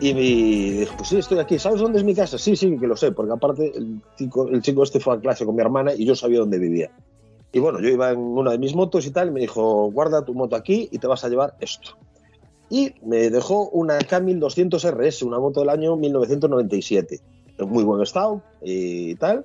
Y 0.01 0.15
me 0.15 0.21
dijo, 0.21 0.97
pues 0.97 1.09
sí, 1.11 1.19
estoy 1.19 1.39
aquí. 1.39 1.59
¿Sabes 1.59 1.81
dónde 1.81 1.99
es 1.99 2.05
mi 2.05 2.15
casa? 2.15 2.39
Sí, 2.39 2.57
sí, 2.57 2.77
que 2.79 2.87
lo 2.87 2.97
sé, 2.97 3.13
porque 3.13 3.33
aparte 3.33 3.71
el 3.77 4.01
chico, 4.17 4.49
el 4.49 4.63
chico 4.63 4.83
este 4.83 4.99
fue 4.99 5.15
a 5.15 5.21
clase 5.21 5.45
con 5.45 5.55
mi 5.55 5.61
hermana 5.61 5.93
y 5.95 6.07
yo 6.07 6.15
sabía 6.17 6.39
dónde 6.39 6.59
vivía. 6.59 6.91
Y 7.53 7.59
bueno, 7.59 7.81
yo 7.81 7.89
iba 7.89 8.11
en 8.11 8.19
una 8.19 8.53
de 8.53 8.59
mis 8.59 8.75
motos 8.75 9.05
y 9.07 9.11
tal, 9.11 9.29
y 9.29 9.31
me 9.33 9.41
dijo, 9.41 9.91
guarda 9.91 10.25
tu 10.25 10.35
moto 10.35 10.57
aquí 10.57 10.89
y 10.91 10.99
te 10.99 11.07
vas 11.07 11.25
a 11.25 11.29
llevar 11.29 11.55
esto. 11.61 11.99
Y 12.71 12.95
me 13.05 13.29
dejó 13.29 13.69
una 13.71 13.99
K1200 13.99 14.91
RS, 14.91 15.23
una 15.25 15.39
moto 15.39 15.61
del 15.61 15.69
año 15.69 15.97
1997, 15.97 17.21
en 17.59 17.69
muy 17.69 17.85
buen 17.85 18.01
estado 18.01 18.41
y 18.63 19.17
tal. 19.17 19.45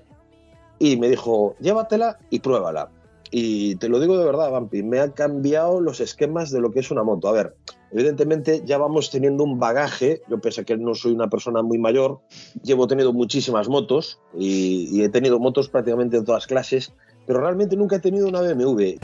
Y 0.79 0.97
me 0.97 1.09
dijo, 1.09 1.55
llévatela 1.59 2.19
y 2.29 2.39
pruébala. 2.39 2.89
Y 3.31 3.75
te 3.75 3.89
lo 3.89 3.99
digo 3.99 4.17
de 4.17 4.25
verdad, 4.25 4.51
Vampi, 4.51 4.83
me 4.83 4.99
han 4.99 5.11
cambiado 5.11 5.81
los 5.81 5.99
esquemas 5.99 6.51
de 6.51 6.61
lo 6.61 6.71
que 6.71 6.79
es 6.79 6.91
una 6.91 7.03
moto. 7.03 7.27
A 7.27 7.31
ver, 7.31 7.55
evidentemente 7.91 8.63
ya 8.65 8.77
vamos 8.77 9.09
teniendo 9.09 9.43
un 9.43 9.59
bagaje. 9.59 10.21
Yo 10.29 10.39
pese 10.39 10.61
a 10.61 10.63
que 10.63 10.77
no 10.77 10.95
soy 10.95 11.13
una 11.13 11.29
persona 11.29 11.61
muy 11.61 11.77
mayor, 11.77 12.19
llevo 12.63 12.87
teniendo 12.87 13.13
muchísimas 13.13 13.69
motos 13.69 14.19
y, 14.37 14.89
y 14.91 15.03
he 15.03 15.09
tenido 15.09 15.39
motos 15.39 15.69
prácticamente 15.69 16.19
de 16.19 16.25
todas 16.25 16.47
clases, 16.47 16.93
pero 17.25 17.39
realmente 17.39 17.75
nunca 17.75 17.97
he 17.97 17.99
tenido 17.99 18.27
una 18.27 18.41
BMW. 18.41 18.97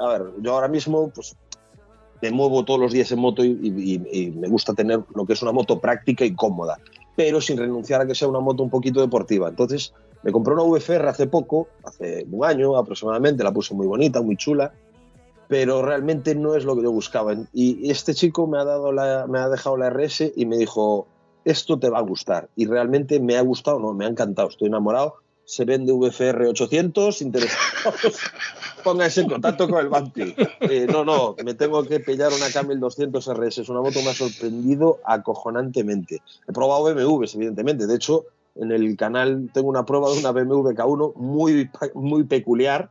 A 0.00 0.08
ver, 0.08 0.22
yo 0.40 0.54
ahora 0.54 0.68
mismo 0.68 1.10
pues 1.14 1.36
me 2.20 2.30
muevo 2.30 2.64
todos 2.64 2.78
los 2.78 2.92
días 2.92 3.10
en 3.10 3.18
moto 3.18 3.44
y, 3.44 3.50
y, 3.50 4.00
y, 4.12 4.30
me 4.30 4.48
gusta 4.48 4.74
tener 4.74 5.00
lo 5.14 5.26
que 5.26 5.32
es 5.32 5.42
una 5.42 5.50
moto 5.50 5.80
práctica 5.80 6.24
y 6.24 6.34
cómoda, 6.34 6.78
pero 7.16 7.40
sin 7.40 7.58
renunciar 7.58 8.00
a 8.00 8.06
que 8.06 8.14
sea 8.14 8.28
una 8.28 8.38
moto 8.38 8.62
un 8.62 8.70
poquito 8.70 9.00
deportiva. 9.00 9.48
Entonces 9.48 9.92
me 10.22 10.30
compré 10.30 10.54
una 10.54 10.62
VFR 10.62 11.08
hace 11.08 11.26
poco, 11.26 11.68
hace 11.82 12.24
un 12.30 12.44
año 12.44 12.76
aproximadamente, 12.76 13.42
la 13.42 13.52
puse 13.52 13.74
muy 13.74 13.88
bonita, 13.88 14.22
muy 14.22 14.36
chula, 14.36 14.72
pero 15.52 15.82
realmente 15.82 16.34
no 16.34 16.54
es 16.54 16.64
lo 16.64 16.74
que 16.74 16.82
yo 16.82 16.90
buscaba. 16.90 17.34
Y 17.52 17.90
este 17.90 18.14
chico 18.14 18.46
me 18.46 18.58
ha, 18.58 18.64
dado 18.64 18.90
la, 18.90 19.26
me 19.28 19.38
ha 19.38 19.50
dejado 19.50 19.76
la 19.76 19.90
RS 19.90 20.32
y 20.34 20.46
me 20.46 20.56
dijo, 20.56 21.06
esto 21.44 21.78
te 21.78 21.90
va 21.90 21.98
a 21.98 22.00
gustar. 22.00 22.48
Y 22.56 22.64
realmente 22.64 23.20
me 23.20 23.36
ha 23.36 23.42
gustado, 23.42 23.78
no, 23.78 23.92
me 23.92 24.06
ha 24.06 24.08
encantado, 24.08 24.48
estoy 24.48 24.68
enamorado. 24.68 25.16
Se 25.44 25.66
vende 25.66 25.92
VFR 25.92 26.46
800, 26.46 27.20
interesados, 27.20 28.18
pónganse 28.82 29.20
en 29.20 29.28
contacto 29.28 29.68
con 29.68 29.80
el 29.80 29.90
Banti. 29.90 30.34
Eh, 30.60 30.86
no, 30.90 31.04
no, 31.04 31.36
me 31.44 31.52
tengo 31.52 31.82
que 31.84 32.00
pillar 32.00 32.32
una 32.32 32.50
Camel 32.50 32.80
200 32.80 33.22
RS, 33.34 33.58
es 33.58 33.68
una 33.68 33.82
moto 33.82 33.98
que 33.98 34.04
me 34.04 34.10
ha 34.12 34.14
sorprendido 34.14 35.00
acojonantemente. 35.04 36.22
He 36.48 36.52
probado 36.54 36.84
BMWs, 36.84 37.34
evidentemente, 37.34 37.86
de 37.86 37.94
hecho, 37.94 38.24
en 38.54 38.72
el 38.72 38.96
canal 38.96 39.50
tengo 39.52 39.68
una 39.68 39.84
prueba 39.84 40.10
de 40.12 40.18
una 40.18 40.32
BMW 40.32 40.70
K1 40.70 41.14
muy, 41.16 41.68
muy 41.92 42.24
peculiar, 42.24 42.90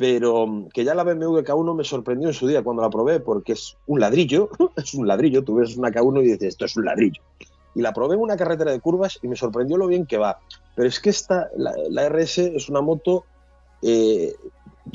pero 0.00 0.66
que 0.72 0.82
ya 0.82 0.94
la 0.94 1.04
BMW 1.04 1.40
K1 1.40 1.76
me 1.76 1.84
sorprendió 1.84 2.28
en 2.28 2.32
su 2.32 2.46
día 2.46 2.62
cuando 2.62 2.80
la 2.80 2.88
probé, 2.88 3.20
porque 3.20 3.52
es 3.52 3.76
un 3.86 4.00
ladrillo, 4.00 4.48
es 4.76 4.94
un 4.94 5.06
ladrillo, 5.06 5.44
tú 5.44 5.56
ves 5.56 5.76
una 5.76 5.90
K1 5.90 6.22
y 6.22 6.32
dices, 6.32 6.48
esto 6.48 6.64
es 6.64 6.74
un 6.78 6.86
ladrillo. 6.86 7.20
Y 7.74 7.82
la 7.82 7.92
probé 7.92 8.14
en 8.14 8.22
una 8.22 8.38
carretera 8.38 8.72
de 8.72 8.80
curvas 8.80 9.18
y 9.22 9.28
me 9.28 9.36
sorprendió 9.36 9.76
lo 9.76 9.86
bien 9.88 10.06
que 10.06 10.16
va. 10.16 10.38
Pero 10.74 10.88
es 10.88 11.00
que 11.00 11.10
esta, 11.10 11.50
la, 11.54 12.08
RS 12.08 12.38
es 12.38 12.70
una 12.70 12.80
moto 12.80 13.26
eh, 13.82 14.34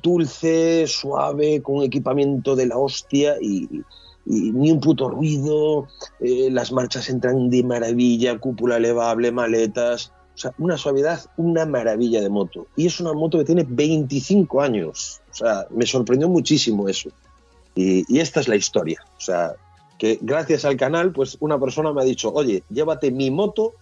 dulce, 0.02 0.88
suave, 0.88 1.62
con 1.62 1.84
equipamiento 1.84 2.56
de 2.56 2.66
la 2.66 2.80
hostia 2.80 3.36
y, 3.40 3.84
y 4.26 4.52
ni 4.54 4.72
un 4.72 4.80
puto 4.80 5.08
ruido, 5.08 5.88
eh, 6.20 6.50
las 6.50 6.72
marchas 6.72 7.10
entran 7.10 7.52
de 7.52 7.64
maravilla, 7.64 8.40
cúpula 8.40 8.78
elevable, 8.78 9.32
maletas, 9.32 10.12
o 10.36 10.38
sea, 10.38 10.54
una 10.58 10.78
suavidad, 10.78 11.22
una 11.38 11.66
maravilla 11.66 12.22
de 12.22 12.30
moto. 12.30 12.68
Y 12.76 12.88
es 12.88 13.00
una 13.00 13.14
moto 13.14 13.38
que 13.38 13.46
tiene 13.46 13.66
25 13.68 14.62
años, 14.62 15.22
o 15.32 15.34
sea, 15.34 15.66
me 15.70 15.86
sorprendió 15.86 16.28
muchísimo 16.28 16.90
eso. 16.90 17.10
Y, 17.74 18.20
esta 18.20 18.40
es 18.40 18.48
la 18.48 18.56
historia, 18.56 19.04
o 19.18 19.22
sea, 19.22 19.54
que 19.98 20.20
gracias 20.22 20.66
al 20.66 20.78
canal, 20.78 21.12
pues 21.12 21.38
una 21.40 21.60
persona 21.60 21.92
me 21.94 22.02
ha 22.02 22.06
dicho, 22.06 22.32
oye, 22.34 22.64
llévate 22.70 23.12
mi 23.12 23.32
moto 23.32 23.74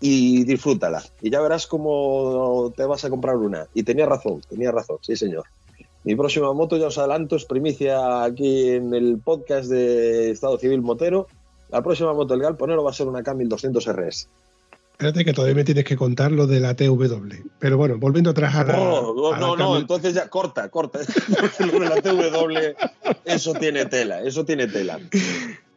y 0.00 0.44
disfrútala. 0.44 1.02
Y 1.20 1.30
ya 1.30 1.40
verás 1.40 1.66
cómo 1.66 2.72
te 2.76 2.84
vas 2.84 3.04
a 3.04 3.10
comprar 3.10 3.36
una. 3.36 3.66
Y 3.74 3.82
tenía 3.82 4.06
razón, 4.06 4.40
tenía 4.48 4.70
razón, 4.70 4.98
sí 5.02 5.16
señor. 5.16 5.44
Mi 6.04 6.14
próxima 6.16 6.52
moto, 6.52 6.76
ya 6.76 6.86
os 6.86 6.96
adelanto, 6.96 7.36
es 7.36 7.44
primicia 7.44 8.24
aquí 8.24 8.70
en 8.70 8.94
el 8.94 9.18
podcast 9.18 9.68
de 9.68 10.30
Estado 10.30 10.58
Civil 10.58 10.80
Motero. 10.80 11.26
La 11.70 11.82
próxima 11.82 12.14
moto 12.14 12.32
del 12.34 12.42
Galponero 12.42 12.82
va 12.82 12.90
a 12.90 12.94
ser 12.94 13.08
una 13.08 13.20
K1200 13.20 13.92
RS. 13.92 14.28
Espérate 14.98 15.24
que 15.24 15.32
todavía 15.32 15.54
me 15.54 15.62
tienes 15.62 15.84
que 15.84 15.96
contar 15.96 16.32
lo 16.32 16.48
de 16.48 16.58
la 16.58 16.74
TW. 16.74 17.06
Pero 17.60 17.76
bueno, 17.76 17.98
volviendo 17.98 18.30
atrás 18.30 18.56
a 18.56 18.64
la. 18.64 18.72
No, 18.72 19.14
no, 19.14 19.30
la 19.30 19.56
no, 19.56 19.78
entonces 19.78 20.12
ya 20.12 20.28
corta, 20.28 20.68
corta. 20.70 20.98
lo 21.60 21.78
de 21.78 21.88
la 21.88 22.02
TW, 22.02 22.76
eso 23.24 23.54
tiene 23.54 23.86
tela, 23.86 24.24
eso 24.24 24.44
tiene 24.44 24.66
tela. 24.66 24.98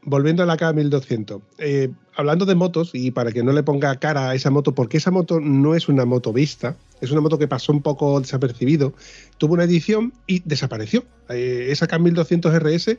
Volviendo 0.01 0.41
a 0.41 0.47
la 0.47 0.57
K1200. 0.57 1.39
Eh, 1.59 1.89
hablando 2.15 2.47
de 2.47 2.55
motos, 2.55 2.89
y 2.95 3.11
para 3.11 3.31
que 3.31 3.43
no 3.43 3.51
le 3.51 3.61
ponga 3.61 3.95
cara 3.97 4.31
a 4.31 4.33
esa 4.33 4.49
moto, 4.49 4.73
porque 4.73 4.97
esa 4.97 5.11
moto 5.11 5.39
no 5.39 5.75
es 5.75 5.87
una 5.87 6.05
moto 6.05 6.33
vista, 6.33 6.75
es 6.99 7.11
una 7.11 7.21
moto 7.21 7.37
que 7.37 7.47
pasó 7.47 7.71
un 7.71 7.83
poco 7.83 8.19
desapercibido, 8.19 8.95
tuvo 9.37 9.53
una 9.53 9.65
edición 9.65 10.13
y 10.25 10.41
desapareció. 10.45 11.05
Eh, 11.29 11.67
esa 11.69 11.87
K1200 11.87 12.59
RS, 12.59 12.97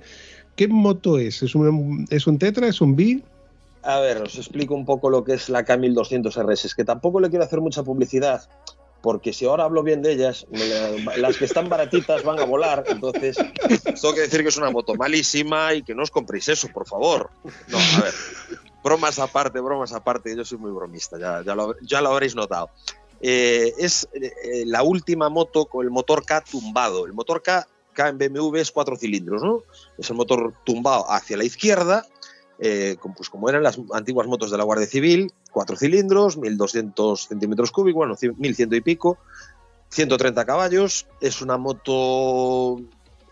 ¿qué 0.54 0.68
moto 0.68 1.18
es? 1.18 1.42
¿Es 1.42 1.56
un, 1.56 2.06
¿Es 2.10 2.28
un 2.28 2.38
Tetra? 2.38 2.68
¿Es 2.68 2.80
un 2.80 2.94
B? 2.94 3.24
A 3.82 3.98
ver, 3.98 4.22
os 4.22 4.36
explico 4.36 4.74
un 4.74 4.84
poco 4.84 5.10
lo 5.10 5.24
que 5.24 5.34
es 5.34 5.48
la 5.48 5.64
K1200 5.64 6.30
RS. 6.44 6.66
Es 6.66 6.74
que 6.74 6.84
tampoco 6.84 7.20
le 7.20 7.30
quiero 7.30 7.44
hacer 7.44 7.60
mucha 7.60 7.82
publicidad, 7.82 8.48
porque 9.02 9.32
si 9.32 9.44
ahora 9.44 9.64
hablo 9.64 9.82
bien 9.82 10.02
de 10.02 10.12
ellas, 10.12 10.46
las 11.16 11.36
que 11.36 11.44
están 11.44 11.68
baratitas 11.68 12.22
van 12.22 12.38
a 12.38 12.44
volar. 12.44 12.84
Entonces, 12.86 13.36
tengo 13.36 14.14
que 14.14 14.20
decir 14.20 14.42
que 14.42 14.48
es 14.48 14.56
una 14.56 14.70
moto 14.70 14.94
malísima 14.94 15.74
y 15.74 15.82
que 15.82 15.94
no 15.94 16.04
os 16.04 16.10
compréis 16.10 16.48
eso, 16.48 16.68
por 16.68 16.86
favor. 16.86 17.30
No, 17.66 17.78
a 17.78 18.02
ver, 18.02 18.14
bromas 18.84 19.18
aparte, 19.18 19.58
bromas 19.60 19.92
aparte, 19.92 20.36
yo 20.36 20.44
soy 20.44 20.58
muy 20.58 20.70
bromista, 20.70 21.18
ya, 21.18 21.54
lo, 21.54 22.08
habréis 22.08 22.36
notado. 22.36 22.70
Eh, 23.20 23.72
es 23.78 24.08
eh, 24.14 24.64
la 24.66 24.82
última 24.82 25.28
moto 25.28 25.66
con 25.66 25.84
el 25.84 25.90
motor 25.90 26.24
K 26.24 26.42
tumbado. 26.42 27.06
El 27.06 27.12
motor 27.12 27.42
K, 27.42 27.66
K 27.92 28.08
en 28.08 28.18
BMW 28.18 28.56
es 28.56 28.70
cuatro 28.70 28.96
cilindros, 28.96 29.42
¿no? 29.42 29.62
Es 29.98 30.08
el 30.10 30.16
motor 30.16 30.54
tumbado 30.64 31.10
hacia 31.10 31.36
la 31.36 31.44
izquierda, 31.44 32.06
eh, 32.58 32.96
pues 33.16 33.28
como 33.28 33.48
eran 33.48 33.62
las 33.62 33.78
antiguas 33.92 34.26
motos 34.26 34.50
de 34.50 34.58
la 34.58 34.64
Guardia 34.64 34.86
Civil, 34.86 35.32
cuatro 35.50 35.76
cilindros, 35.76 36.36
1200 36.36 37.28
centímetros 37.28 37.70
cúbicos, 37.70 37.96
bueno, 37.96 38.16
1100 38.36 38.74
y 38.74 38.80
pico, 38.80 39.18
130 39.90 40.44
caballos, 40.44 41.06
es 41.20 41.42
una 41.42 41.58
moto 41.58 42.80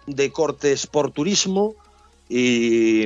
de 0.06 0.32
corte 0.32 0.72
Sport 0.72 1.14
Turismo 1.14 1.74
y, 2.28 3.04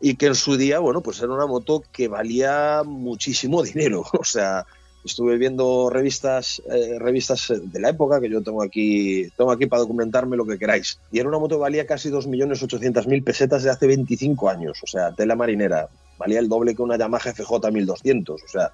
y 0.00 0.14
que 0.16 0.26
en 0.26 0.34
su 0.34 0.56
día, 0.56 0.78
bueno, 0.78 1.00
pues 1.00 1.20
era 1.20 1.32
una 1.32 1.46
moto 1.46 1.82
que 1.92 2.08
valía 2.08 2.82
muchísimo 2.84 3.62
dinero, 3.64 4.04
o 4.12 4.24
sea, 4.24 4.66
estuve 5.08 5.36
viendo 5.36 5.90
revistas 5.90 6.62
eh, 6.70 6.98
revistas 6.98 7.52
de 7.60 7.80
la 7.80 7.90
época 7.90 8.20
que 8.20 8.30
yo 8.30 8.42
tengo 8.42 8.62
aquí 8.62 9.28
tengo 9.36 9.50
aquí 9.50 9.66
para 9.66 9.80
documentarme 9.80 10.36
lo 10.36 10.46
que 10.46 10.58
queráis. 10.58 11.00
Y 11.10 11.18
era 11.18 11.28
una 11.28 11.38
moto 11.38 11.56
que 11.56 11.62
valía 11.62 11.86
casi 11.86 12.10
2.800.000 12.10 13.24
pesetas 13.24 13.62
de 13.62 13.70
hace 13.70 13.86
25 13.86 14.48
años 14.48 14.78
o 14.82 14.86
sea 14.86 15.12
tela 15.12 15.34
marinera. 15.34 15.88
Valía 16.18 16.40
el 16.40 16.48
doble 16.48 16.74
que 16.74 16.82
una 16.82 16.96
Yamaha 16.96 17.32
FJ 17.32 17.70
1200 17.70 18.42
o 18.42 18.48
sea 18.48 18.72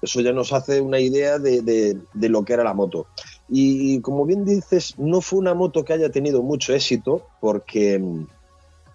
eso 0.00 0.20
ya 0.20 0.32
nos 0.32 0.52
hace 0.52 0.80
una 0.80 0.98
idea 0.98 1.38
de, 1.38 1.62
de, 1.62 1.96
de 2.12 2.28
lo 2.28 2.44
que 2.44 2.54
era 2.54 2.64
la 2.64 2.74
moto. 2.74 3.06
Y 3.48 4.00
como 4.00 4.24
bien 4.24 4.44
dices 4.44 4.98
no 4.98 5.20
fue 5.20 5.38
una 5.38 5.54
moto 5.54 5.84
que 5.84 5.92
haya 5.92 6.10
tenido 6.10 6.42
mucho 6.42 6.74
éxito 6.74 7.26
porque 7.40 8.00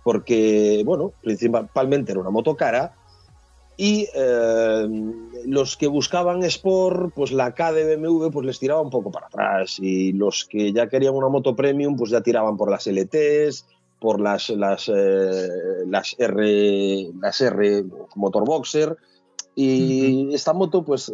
porque 0.04 0.84
bueno 0.86 1.12
principalmente 1.22 2.12
era 2.12 2.22
una 2.22 2.30
moto 2.30 2.56
cara 2.56 2.96
y 3.78 4.08
eh, 4.16 4.88
los 5.46 5.78
que 5.78 5.86
buscaban 5.86 6.44
Sport, 6.44 7.14
pues 7.14 7.32
la 7.32 7.54
K 7.54 7.72
de 7.74 7.96
BMW 7.96 8.30
pues 8.32 8.46
les 8.46 8.60
tiraba 8.60 8.82
un 8.82 8.90
poco 8.90 9.12
para 9.12 9.28
atrás 9.28 9.78
y 9.80 10.14
los 10.14 10.46
que 10.46 10.74
ya 10.74 10.90
querían 10.90 11.14
una 11.14 11.30
moto 11.30 11.56
premium 11.56 11.96
pues 11.96 12.10
ya 12.10 12.22
tiraban 12.22 12.58
por 12.58 12.72
las 12.72 12.88
LTs, 12.88 13.68
por 14.00 14.20
las 14.20 14.50
las, 14.50 14.90
eh, 14.90 15.48
las 15.86 16.16
R 16.18 17.12
las 17.22 17.40
R 17.40 17.86
motor 18.16 18.46
boxer 18.46 18.98
y 19.54 20.26
uh 20.26 20.30
-huh. 20.30 20.36
esta 20.36 20.54
moto 20.54 20.84
pues 20.84 21.14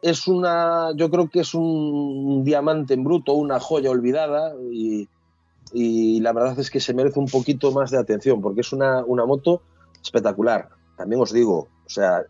es 0.00 0.26
una 0.26 0.92
yo 0.96 1.10
creo 1.10 1.28
que 1.28 1.40
es 1.40 1.54
un 1.54 2.42
diamante 2.42 2.94
en 2.94 3.04
bruto, 3.04 3.34
una 3.34 3.60
joya 3.60 3.90
olvidada 3.90 4.54
y, 4.72 5.08
y 5.74 6.20
la 6.20 6.32
verdad 6.32 6.58
es 6.58 6.70
que 6.70 6.80
se 6.80 6.94
merece 6.94 7.20
un 7.20 7.28
poquito 7.28 7.70
más 7.70 7.90
de 7.90 7.98
atención 7.98 8.40
porque 8.40 8.62
es 8.62 8.72
una, 8.72 9.04
una 9.04 9.26
moto 9.26 9.60
espectacular. 10.02 10.70
También 10.96 11.20
os 11.20 11.32
digo, 11.32 11.68
sea, 11.92 12.24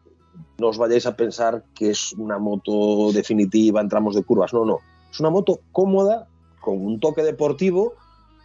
no 0.59 0.69
os 0.69 0.79
vayáis 0.79 1.07
a 1.07 1.17
pensar 1.17 1.65
que 1.75 1.91
es 1.91 2.13
una 2.15 2.39
moto 2.39 3.13
definitiva 3.13 3.81
en 3.81 3.89
tramos 3.89 4.15
de 4.15 4.23
curvas. 4.23 4.53
No, 4.53 4.65
no. 4.65 4.79
Es 5.11 5.21
una 5.21 5.31
moto 5.31 5.61
cómoda, 5.73 6.29
con 6.61 6.85
un 6.85 7.01
toque 7.01 7.23
deportivo, 7.23 7.95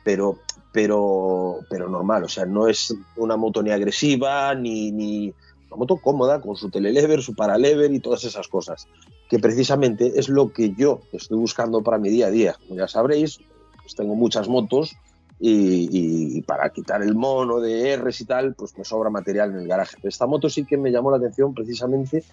pero, 0.03 0.39
pero, 0.71 1.59
pero 1.69 1.89
normal. 1.89 2.23
O 2.23 2.29
sea, 2.29 2.45
no 2.45 2.67
es 2.67 2.93
una 3.15 3.37
moto 3.37 3.61
ni 3.63 3.71
agresiva, 3.71 4.53
ni, 4.55 4.91
ni 4.91 5.33
una 5.67 5.77
moto 5.77 5.97
cómoda, 5.97 6.41
con 6.41 6.55
su 6.55 6.69
telelever, 6.69 7.21
su 7.21 7.35
paralever 7.35 7.93
y 7.93 7.99
todas 7.99 8.23
esas 8.23 8.47
cosas. 8.47 8.87
Que 9.29 9.39
precisamente 9.39 10.19
es 10.19 10.29
lo 10.29 10.51
que 10.51 10.73
yo 10.73 11.01
estoy 11.11 11.37
buscando 11.37 11.81
para 11.83 11.97
mi 11.97 12.09
día 12.09 12.27
a 12.27 12.31
día. 12.31 12.55
Como 12.67 12.79
ya 12.79 12.87
sabréis, 12.87 13.39
pues 13.81 13.95
tengo 13.95 14.15
muchas 14.15 14.47
motos 14.47 14.95
y, 15.39 16.41
para 16.43 16.69
quitar 16.69 17.01
el 17.03 17.15
mono 17.15 17.59
de 17.59 17.95
Rs 17.97 18.21
y 18.21 18.25
tal, 18.25 18.55
pues 18.55 18.77
me 18.77 18.83
sobra 18.83 19.09
material 19.09 19.51
en 19.51 19.57
el 19.57 19.67
garaje. 19.67 19.97
esta 20.03 20.25
moto 20.25 20.49
sí 20.49 20.65
que 20.65 20.77
me 20.77 20.91
llamó 20.91 21.11
la 21.11 21.17
atención 21.17 21.53
precisamente 21.53 22.23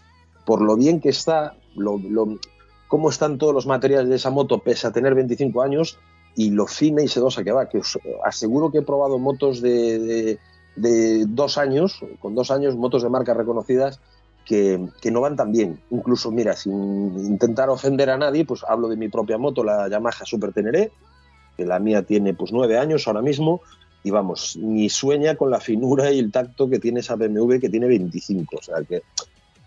por 0.45 0.63
lo 0.63 0.77
bien 0.77 1.01
que 1.01 1.09
está, 1.09 1.55
lo, 1.75 1.99
cómo 2.89 3.11
están 3.11 3.39
todos 3.39 3.55
los 3.55 3.67
materiales 3.67 4.09
de 4.09 4.17
esa 4.17 4.31
moto, 4.31 4.59
pese 4.59 4.87
a 4.87 4.93
tener 4.93 5.15
25 5.15 5.63
años, 5.63 5.99
y 6.37 6.51
lo 6.51 6.67
fina 6.67 7.03
y 7.03 7.09
sedosa 7.09 7.45
que 7.45 7.53
va, 7.53 7.69
que 7.69 7.79
os 7.79 7.99
aseguro 8.25 8.71
que 8.71 8.79
he 8.79 8.83
probado 8.83 9.19
motos 9.19 9.61
de, 9.61 10.39
dos 10.77 11.59
años, 11.59 12.01
con 12.21 12.35
dos 12.35 12.51
años, 12.51 12.77
motos 12.77 13.03
de 13.03 13.09
marcas 13.09 13.37
reconocidas, 13.37 14.01
que, 14.45 14.89
que, 15.01 15.11
no 15.11 15.23
van 15.23 15.37
tan 15.37 15.53
bien. 15.53 15.81
Incluso, 15.91 16.31
mira, 16.31 16.55
sin 16.55 17.17
intentar 17.19 17.71
ofender 17.71 18.11
a 18.11 18.19
nadie, 18.19 18.45
pues 18.45 18.63
hablo 18.69 18.89
de 18.89 18.97
mi 18.97 19.09
propia 19.09 19.39
moto, 19.39 19.65
la 19.65 19.89
Yamaha 19.89 20.27
Super 20.27 20.53
Teneré, 20.53 20.93
que 21.57 21.65
la 21.65 21.79
mía 21.79 22.03
tiene 22.03 22.35
pues 22.35 22.53
nueve 22.53 22.79
años 22.79 23.07
ahora 23.07 23.23
mismo 23.23 23.61
y 24.03 24.11
vamos, 24.11 24.57
ni 24.57 24.91
sueña 24.91 25.35
con 25.35 25.51
la 25.51 25.61
finura 25.61 26.13
y 26.13 26.19
el 26.19 26.31
tacto 26.31 26.69
que 26.69 26.79
tiene 26.79 27.01
esa 27.01 27.17
BMW 27.17 27.59
que 27.59 27.71
tiene 27.71 27.87
25. 27.87 28.57
O 28.57 28.63
sea 28.63 28.83
que 28.87 29.03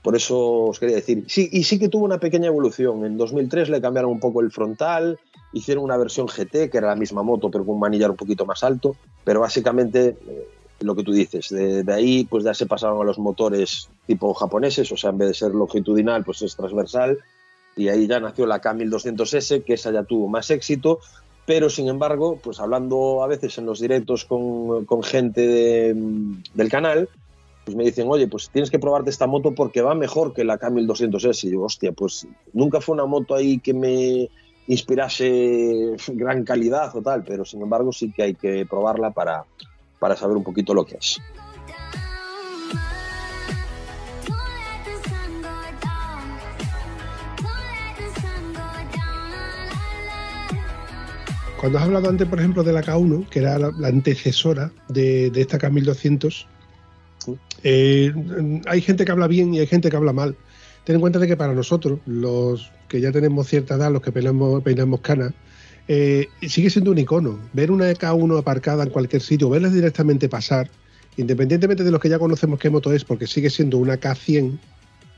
por 0.04 0.16
eso 0.16 0.66
os 0.66 0.80
quería 0.80 0.96
decir. 0.96 1.26
Sí, 1.28 1.50
y 1.52 1.64
sí 1.64 1.80
que 1.80 1.90
tuvo 1.90 2.06
una 2.06 2.20
pequeña 2.20 2.48
evolución. 2.48 3.04
En 3.04 3.18
2003 3.18 3.70
le 3.70 3.82
cambiaron 3.82 4.12
un 4.12 4.20
poco 4.20 4.42
el 4.42 4.52
frontal, 4.52 5.20
hicieron 5.54 5.84
una 5.84 5.98
versión 5.98 6.28
GT, 6.28 6.70
que 6.70 6.78
era 6.78 6.88
la 6.88 6.96
misma 6.96 7.24
moto, 7.24 7.50
pero 7.50 7.66
con 7.66 7.74
un 7.76 7.82
manillar 7.82 8.12
un 8.12 8.16
poquito 8.16 8.46
más 8.46 8.64
alto. 8.64 8.96
Pero 9.24 9.42
básicamente 9.42 10.16
eh, 10.28 10.48
lo 10.82 10.96
que 10.96 11.04
tú 11.04 11.12
dices, 11.12 11.50
de, 11.50 11.84
de, 11.84 11.94
ahí 11.94 12.26
pues 12.26 12.44
ya 12.44 12.54
se 12.54 12.68
pasaron 12.68 13.02
a 13.02 13.06
los 13.06 13.18
motores 13.18 13.90
tipo 14.06 14.34
japoneses, 14.36 14.92
o 14.92 14.98
sea, 14.98 15.10
en 15.10 15.18
vez 15.18 15.28
de 15.30 15.34
ser 15.34 15.56
longitudinal, 15.56 16.24
pues 16.24 16.44
es 16.44 16.56
transversal. 16.56 17.18
Y 17.76 17.90
ahí 17.90 18.08
ya 18.08 18.20
nació 18.20 18.46
la 18.46 18.62
K1200S, 18.62 19.64
que 19.64 19.74
esa 19.74 19.92
ya 19.92 20.04
tuvo 20.04 20.28
más 20.28 20.50
éxito, 20.52 21.00
pero 21.48 21.70
sin 21.70 21.88
embargo, 21.88 22.38
pues 22.44 22.60
hablando 22.60 23.24
a 23.24 23.28
veces 23.28 23.58
en 23.58 23.66
los 23.66 23.80
directos 23.80 24.26
con, 24.26 24.86
gente 25.02 25.94
del 25.94 26.70
canal, 26.70 27.08
pues 27.64 27.78
me 27.78 27.86
dicen, 27.86 28.08
oye, 28.10 28.28
pues 28.28 28.50
tienes 28.50 28.70
que 28.70 28.80
probarte 28.80 29.10
esta 29.10 29.28
moto 29.28 29.56
porque 29.56 29.82
va 29.82 29.96
mejor 29.96 30.34
que 30.34 30.44
la 30.44 30.60
K1200S. 30.60 31.46
Y 31.46 31.52
yo, 31.54 31.62
hostia, 31.62 31.94
pues 31.94 32.28
nunca 32.52 32.82
fue 32.82 32.96
una 32.96 33.06
moto 33.06 33.34
ahí 33.34 33.60
que 33.60 33.74
me 33.74 34.30
inspirase 34.68 35.96
gran 36.10 36.44
calidad 36.44 36.94
o 36.94 37.02
tal, 37.02 37.24
pero 37.24 37.46
sin 37.46 37.62
embargo 37.62 37.94
sí 37.94 38.12
que 38.12 38.24
hay 38.24 38.36
que 38.36 38.66
probarla 38.66 39.12
para, 39.12 39.46
para 40.00 40.18
saber 40.18 40.36
un 40.36 40.44
poquito 40.44 40.74
lo 40.74 40.86
que 40.86 40.98
es. 40.98 41.18
Cuando 51.60 51.80
has 51.80 51.86
hablado 51.86 52.10
antes, 52.10 52.28
por 52.28 52.40
ejemplo, 52.40 52.64
de 52.64 52.72
la 52.72 52.84
K1, 52.84 53.30
que 53.30 53.40
era 53.40 53.58
la, 53.58 53.88
antecesora 53.88 54.72
de, 54.90 55.32
esta 55.36 55.58
K1200, 55.58 56.46
eh, 57.64 58.14
hay 58.68 58.82
gente 58.82 59.06
que 59.06 59.12
habla 59.12 59.28
bien 59.28 59.54
y 59.54 59.60
hay 59.60 59.68
gente 59.68 59.90
que 59.90 59.96
habla 59.96 60.14
mal. 60.14 60.36
Ten 60.84 60.96
en 60.96 61.02
cuenta 61.02 61.18
de 61.18 61.28
que 61.28 61.36
para 61.36 61.54
nosotros, 61.54 62.00
los 62.06 62.72
que 62.88 63.02
ya 63.02 63.12
tenemos 63.12 63.48
cierta 63.48 63.76
edad, 63.76 63.92
los 63.92 64.04
que 64.04 64.12
peinamos, 64.12 64.62
peinamos 64.62 65.02
canas, 65.02 65.34
eh, 65.88 66.28
sigue 66.48 66.70
siendo 66.70 66.92
un 66.92 67.00
icono. 67.00 67.40
Ver 67.54 67.72
una 67.72 67.92
K1 67.92 68.38
aparcada 68.38 68.84
en 68.84 68.92
cualquier 68.92 69.24
sitio, 69.24 69.50
verla 69.50 69.70
directamente 69.70 70.30
pasar, 70.30 70.70
independientemente 71.18 71.84
de 71.84 71.90
los 71.90 72.00
que 72.00 72.10
ya 72.10 72.20
conocemos 72.20 72.60
qué 72.60 72.70
moto 72.70 72.94
es, 72.94 73.04
porque 73.04 73.26
sigue 73.26 73.50
siendo 73.50 73.80
una 73.80 74.00
K100, 74.00 74.60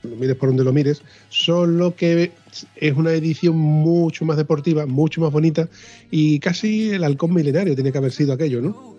lo 0.03 0.15
mires 0.15 0.35
por 0.35 0.49
donde 0.49 0.63
lo 0.63 0.73
mires, 0.73 1.01
solo 1.29 1.95
que 1.95 2.31
es 2.75 2.93
una 2.95 3.12
edición 3.12 3.55
mucho 3.57 4.25
más 4.25 4.38
deportiva, 4.38 4.85
mucho 4.85 5.21
más 5.21 5.31
bonita 5.31 5.67
y 6.12 6.39
casi 6.39 6.91
el 6.91 7.03
halcón 7.03 7.33
milenario 7.33 7.75
tiene 7.75 7.91
que 7.91 7.97
haber 7.97 8.12
sido 8.12 8.33
aquello, 8.33 8.62
¿no? 8.62 8.97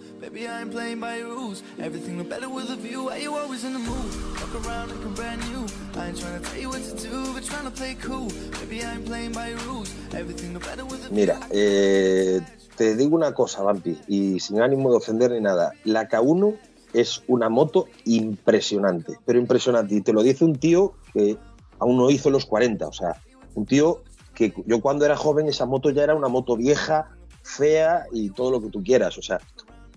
Mira, 11.10 11.40
eh, 11.50 12.40
te 12.76 12.94
digo 12.96 13.16
una 13.16 13.32
cosa, 13.32 13.62
Vampi, 13.62 13.98
y 14.08 14.38
sin 14.40 14.60
ánimo 14.60 14.90
de 14.90 14.96
ofender 14.98 15.32
ni 15.32 15.40
nada. 15.40 15.72
La 15.84 16.08
K1 16.08 16.54
es 16.92 17.22
una 17.29 17.48
moto 17.48 17.87
impresionante, 18.05 19.18
pero 19.24 19.38
impresionante. 19.38 19.94
Y 19.94 20.00
te 20.00 20.12
lo 20.12 20.22
dice 20.22 20.44
un 20.44 20.57
tío 20.57 20.94
que 21.12 21.37
aún 21.79 21.96
no 21.96 22.11
hizo 22.11 22.31
los 22.31 22.46
40, 22.46 22.87
o 22.87 22.92
sea, 22.92 23.20
un 23.55 23.66
tío 23.66 24.03
que 24.35 24.53
yo 24.66 24.81
cuando 24.81 25.05
era 25.05 25.16
joven 25.16 25.48
esa 25.48 25.66
moto 25.66 25.90
ya 25.90 26.05
era 26.05 26.14
una 26.14 26.29
moto 26.29 26.57
vieja, 26.57 27.11
fea 27.42 28.07
y 28.12 28.31
todo 28.31 28.50
lo 28.50 28.61
que 28.61 28.68
tú 28.68 28.83
quieras, 28.83 29.18
o 29.18 29.22
sea, 29.22 29.40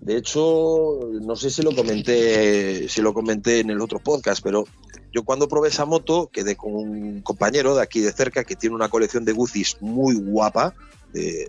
de 0.00 0.16
hecho, 0.16 1.00
no 1.22 1.36
sé 1.36 1.50
si 1.50 1.62
lo 1.62 1.74
comenté, 1.74 2.88
si 2.88 3.00
lo 3.00 3.14
comenté 3.14 3.60
en 3.60 3.70
el 3.70 3.80
otro 3.80 4.00
podcast, 4.00 4.42
pero 4.42 4.64
yo 5.12 5.22
cuando 5.24 5.48
probé 5.48 5.68
esa 5.68 5.86
moto 5.86 6.28
quedé 6.32 6.56
con 6.56 6.74
un 6.74 7.22
compañero 7.22 7.74
de 7.74 7.82
aquí 7.82 8.00
de 8.00 8.12
cerca 8.12 8.44
que 8.44 8.56
tiene 8.56 8.74
una 8.74 8.88
colección 8.88 9.24
de 9.24 9.32
Guzis 9.32 9.78
muy 9.80 10.16
guapa, 10.16 10.74
de, 11.12 11.46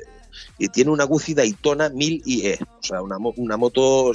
y 0.57 0.69
tiene 0.69 0.91
una 0.91 1.03
Guzzi 1.03 1.33
Daytona 1.33 1.89
1000 1.89 2.21
IE. 2.25 2.59
O 2.61 2.83
sea, 2.83 3.01
una, 3.01 3.17
una 3.17 3.57
moto 3.57 4.11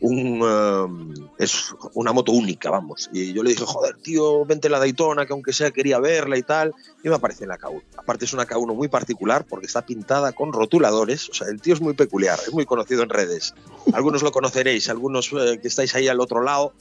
um, 0.00 1.14
es, 1.38 1.74
una 1.94 2.12
moto 2.12 2.32
única, 2.32 2.70
vamos. 2.70 3.10
Y 3.12 3.32
yo 3.32 3.42
le 3.42 3.50
dije, 3.50 3.64
joder, 3.64 3.96
tío, 3.96 4.44
vente 4.44 4.68
la 4.68 4.78
Daytona, 4.78 5.26
que 5.26 5.32
aunque 5.32 5.52
sea 5.52 5.70
quería 5.70 5.98
verla 5.98 6.36
y 6.38 6.42
tal. 6.42 6.74
Y 7.02 7.08
me 7.08 7.16
aparece 7.16 7.46
la 7.46 7.58
K1. 7.58 7.82
Aparte 7.96 8.24
es 8.24 8.32
una 8.32 8.46
K1 8.46 8.74
muy 8.74 8.88
particular 8.88 9.44
porque 9.48 9.66
está 9.66 9.84
pintada 9.84 10.32
con 10.32 10.52
rotuladores. 10.52 11.28
O 11.30 11.34
sea, 11.34 11.48
el 11.48 11.60
tío 11.60 11.74
es 11.74 11.80
muy 11.80 11.94
peculiar, 11.94 12.38
es 12.46 12.52
muy 12.52 12.66
conocido 12.66 13.02
en 13.02 13.10
redes. 13.10 13.54
Algunos 13.92 14.22
lo 14.22 14.32
conoceréis, 14.32 14.88
algunos 14.88 15.32
eh, 15.32 15.58
que 15.60 15.68
estáis 15.68 15.94
ahí 15.94 16.08
al 16.08 16.20
otro 16.20 16.42
lado. 16.42 16.72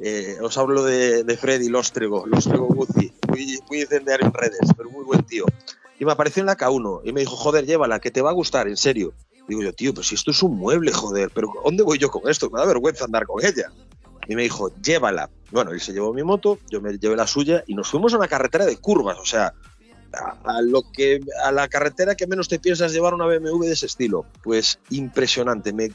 Eh, 0.00 0.38
os 0.40 0.56
hablo 0.56 0.84
de, 0.84 1.24
de 1.24 1.36
Freddy 1.36 1.68
Lostrego, 1.68 2.24
Lostrego 2.26 2.66
Guzzi, 2.66 3.12
muy, 3.28 3.58
muy 3.68 3.80
incendiario 3.80 4.26
en 4.26 4.32
redes, 4.32 4.60
pero 4.76 4.90
muy 4.90 5.04
buen 5.04 5.24
tío. 5.24 5.44
Y 5.98 6.04
me 6.04 6.12
apareció 6.12 6.40
en 6.40 6.46
la 6.46 6.56
K1 6.56 7.02
y 7.04 7.12
me 7.12 7.20
dijo, 7.20 7.36
joder, 7.36 7.66
llévala, 7.66 8.00
que 8.00 8.10
te 8.10 8.22
va 8.22 8.30
a 8.30 8.34
gustar, 8.34 8.68
en 8.68 8.76
serio. 8.76 9.14
Digo 9.48 9.62
yo, 9.62 9.72
tío, 9.72 9.92
pero 9.92 10.04
si 10.04 10.14
esto 10.14 10.30
es 10.30 10.42
un 10.42 10.56
mueble, 10.56 10.92
joder, 10.92 11.30
pero 11.34 11.50
¿dónde 11.64 11.82
voy 11.82 11.98
yo 11.98 12.10
con 12.10 12.28
esto? 12.30 12.50
Me 12.50 12.60
da 12.60 12.66
vergüenza 12.66 13.04
andar 13.04 13.26
con 13.26 13.44
ella. 13.44 13.72
Y 14.28 14.36
me 14.36 14.42
dijo, 14.42 14.70
llévala. 14.82 15.30
Bueno, 15.50 15.70
él 15.70 15.80
se 15.80 15.92
llevó 15.92 16.12
mi 16.12 16.22
moto, 16.22 16.58
yo 16.70 16.80
me 16.80 16.96
llevé 16.98 17.16
la 17.16 17.26
suya 17.26 17.64
y 17.66 17.74
nos 17.74 17.88
fuimos 17.88 18.12
a 18.12 18.18
una 18.18 18.28
carretera 18.28 18.66
de 18.66 18.76
curvas, 18.76 19.18
o 19.18 19.24
sea, 19.24 19.54
a, 20.44 20.60
lo 20.62 20.82
que 20.92 21.20
a 21.42 21.50
la 21.52 21.68
carretera 21.68 22.14
que 22.14 22.26
menos 22.26 22.48
te 22.48 22.58
piensas 22.58 22.92
llevar 22.92 23.14
una 23.14 23.26
BMW 23.26 23.64
de 23.64 23.72
ese 23.72 23.86
estilo. 23.86 24.26
Pues 24.42 24.78
impresionante, 24.90 25.72
me, 25.72 25.90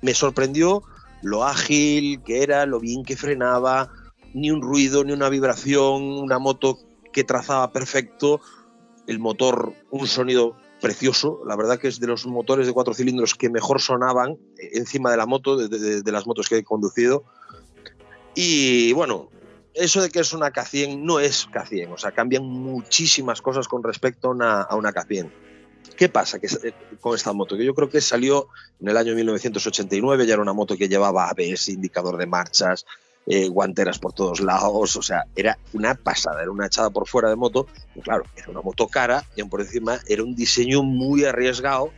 me 0.00 0.14
sorprendió 0.14 0.82
lo 1.22 1.44
ágil 1.44 2.22
que 2.22 2.42
era, 2.42 2.66
lo 2.66 2.80
bien 2.80 3.04
que 3.04 3.16
frenaba, 3.16 3.90
ni 4.34 4.50
un 4.50 4.62
ruido, 4.62 5.04
ni 5.04 5.12
una 5.12 5.28
vibración, 5.28 6.02
una 6.02 6.38
moto 6.38 6.78
que 7.12 7.24
trazaba 7.24 7.72
perfecto, 7.72 8.40
el 9.06 9.18
motor, 9.18 9.72
un 9.90 10.06
sonido 10.06 10.56
precioso. 10.80 11.40
La 11.46 11.56
verdad 11.56 11.78
que 11.78 11.88
es 11.88 12.00
de 12.00 12.06
los 12.06 12.26
motores 12.26 12.66
de 12.66 12.72
cuatro 12.72 12.94
cilindros 12.94 13.34
que 13.34 13.50
mejor 13.50 13.80
sonaban 13.80 14.38
encima 14.58 15.10
de 15.10 15.16
la 15.16 15.26
moto, 15.26 15.56
de, 15.56 16.12
las 16.12 16.26
motos 16.26 16.48
que 16.48 16.58
he 16.58 16.64
conducido. 16.64 17.24
Y 18.34 18.92
bueno, 18.92 19.30
eso 19.74 20.02
de 20.02 20.10
que 20.10 20.20
es 20.20 20.32
una 20.32 20.52
K100 20.52 20.98
no 20.98 21.20
es 21.20 21.48
K100, 21.48 21.94
o 21.94 21.98
sea, 21.98 22.12
cambian 22.12 22.44
muchísimas 22.44 23.40
cosas 23.40 23.68
con 23.68 23.82
respecto 23.82 24.28
a 24.28 24.30
una, 24.32 24.62
a 24.62 24.76
una 24.76 24.92
K100. 24.92 25.30
¿Qué 25.96 26.08
pasa 26.08 26.38
que, 26.38 26.46
eh, 26.46 26.74
con 27.00 27.14
esta 27.14 27.32
moto? 27.32 27.56
Que 27.56 27.64
yo 27.64 27.74
creo 27.74 27.88
que 27.88 28.00
salió 28.00 28.48
en 28.80 28.88
el 28.88 28.96
año 28.96 29.14
1989, 29.14 30.26
ya 30.26 30.34
era 30.34 30.42
una 30.42 30.52
moto 30.52 30.76
que 30.76 30.88
llevaba 30.88 31.30
ABS, 31.30 31.68
indicador 31.68 32.18
de 32.18 32.26
marchas, 32.26 32.84
eh, 33.26 33.48
guanteras 33.48 33.98
por 33.98 34.12
todos 34.12 34.40
lados, 34.40 34.94
o 34.96 35.02
sea, 35.02 35.24
era 35.34 35.58
una 35.72 35.94
pasada, 35.96 36.42
era 36.42 36.50
una 36.50 36.66
echada 36.66 36.90
por 36.90 37.08
fuera 37.08 37.28
de 37.28 37.36
moto, 37.36 37.66
y 37.94 38.00
claro, 38.00 38.24
era 38.36 38.50
una 38.50 38.60
moto 38.60 38.86
cara 38.86 39.24
y 39.34 39.42
por 39.42 39.60
encima 39.60 39.98
era 40.06 40.22
un 40.22 40.36
diseño 40.36 40.84
muy 40.84 41.24
arriesgado 41.24 41.90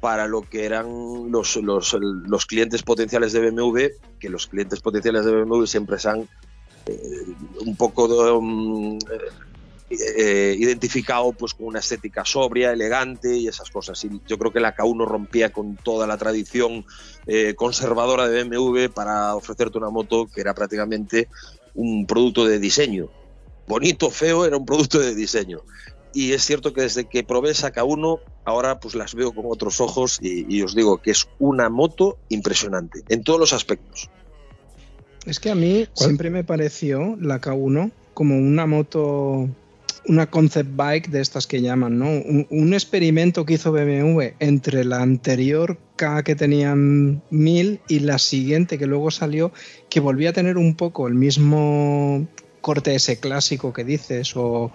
para 0.00 0.26
lo 0.26 0.42
que 0.42 0.64
eran 0.64 1.30
los, 1.30 1.56
los, 1.56 2.46
clientes 2.46 2.82
potenciales 2.82 3.32
de 3.32 3.50
BMW, 3.50 3.78
que 4.18 4.28
los 4.28 4.46
clientes 4.46 4.80
potenciales 4.80 5.24
de 5.24 5.32
BMW 5.32 5.64
siempre 5.64 5.98
se 5.98 6.08
han 6.08 6.28
eh, 6.86 7.26
un 7.64 7.76
poco 7.76 8.04
um, 8.38 8.98
eh, 10.00 10.56
identificado 10.58 11.32
pues 11.32 11.54
con 11.54 11.66
una 11.66 11.80
estética 11.80 12.24
sobria, 12.24 12.72
elegante 12.72 13.36
y 13.36 13.48
esas 13.48 13.70
cosas. 13.70 14.04
Y 14.04 14.20
yo 14.26 14.38
creo 14.38 14.52
que 14.52 14.60
la 14.60 14.74
K1 14.74 15.06
rompía 15.06 15.52
con 15.52 15.76
toda 15.76 16.06
la 16.06 16.16
tradición 16.16 16.84
eh, 17.26 17.54
conservadora 17.54 18.28
de 18.28 18.44
BMW 18.44 18.92
para 18.92 19.34
ofrecerte 19.34 19.78
una 19.78 19.90
moto 19.90 20.26
que 20.26 20.40
era 20.40 20.54
prácticamente 20.54 21.28
un 21.74 22.06
producto 22.06 22.44
de 22.44 22.58
diseño. 22.58 23.08
Bonito, 23.66 24.10
feo, 24.10 24.44
era 24.44 24.56
un 24.56 24.66
producto 24.66 24.98
de 24.98 25.14
diseño. 25.14 25.60
Y 26.12 26.32
es 26.32 26.44
cierto 26.44 26.72
que 26.72 26.82
desde 26.82 27.06
que 27.06 27.24
probé 27.24 27.50
esa 27.50 27.72
K1, 27.72 28.20
ahora 28.44 28.78
pues 28.78 28.94
las 28.94 29.14
veo 29.14 29.32
con 29.32 29.46
otros 29.48 29.80
ojos 29.80 30.18
y, 30.22 30.46
y 30.54 30.62
os 30.62 30.74
digo 30.74 30.98
que 30.98 31.10
es 31.10 31.28
una 31.38 31.68
moto 31.68 32.18
impresionante 32.28 33.02
en 33.08 33.24
todos 33.24 33.40
los 33.40 33.52
aspectos. 33.52 34.10
Es 35.26 35.40
que 35.40 35.50
a 35.50 35.54
mí 35.54 35.88
siempre 35.94 36.30
me 36.30 36.44
pareció 36.44 37.16
la 37.18 37.40
K1 37.40 37.90
como 38.14 38.38
una 38.38 38.66
moto, 38.66 39.48
una 40.06 40.26
concept 40.30 40.70
bike 40.74 41.08
de 41.08 41.20
estas 41.20 41.46
que 41.46 41.60
llaman, 41.62 41.98
¿no? 41.98 42.06
Un, 42.50 42.74
experimento 42.74 43.44
que 43.44 43.54
hizo 43.54 43.72
BMW 43.72 44.34
entre 44.38 44.84
la 44.84 45.00
anterior 45.00 45.78
K 45.96 46.22
que 46.22 46.34
tenían 46.34 47.22
1000 47.30 47.80
y 47.88 48.00
la 48.00 48.18
siguiente 48.18 48.78
que 48.78 48.86
luego 48.86 49.10
salió, 49.10 49.52
que 49.88 50.00
volvía 50.00 50.30
a 50.30 50.32
tener 50.32 50.58
un 50.58 50.74
poco 50.74 51.08
el 51.08 51.14
mismo 51.14 52.26
corte 52.60 52.94
ese 52.94 53.18
clásico 53.18 53.72
que 53.72 53.84
dices 53.84 54.32
o 54.36 54.72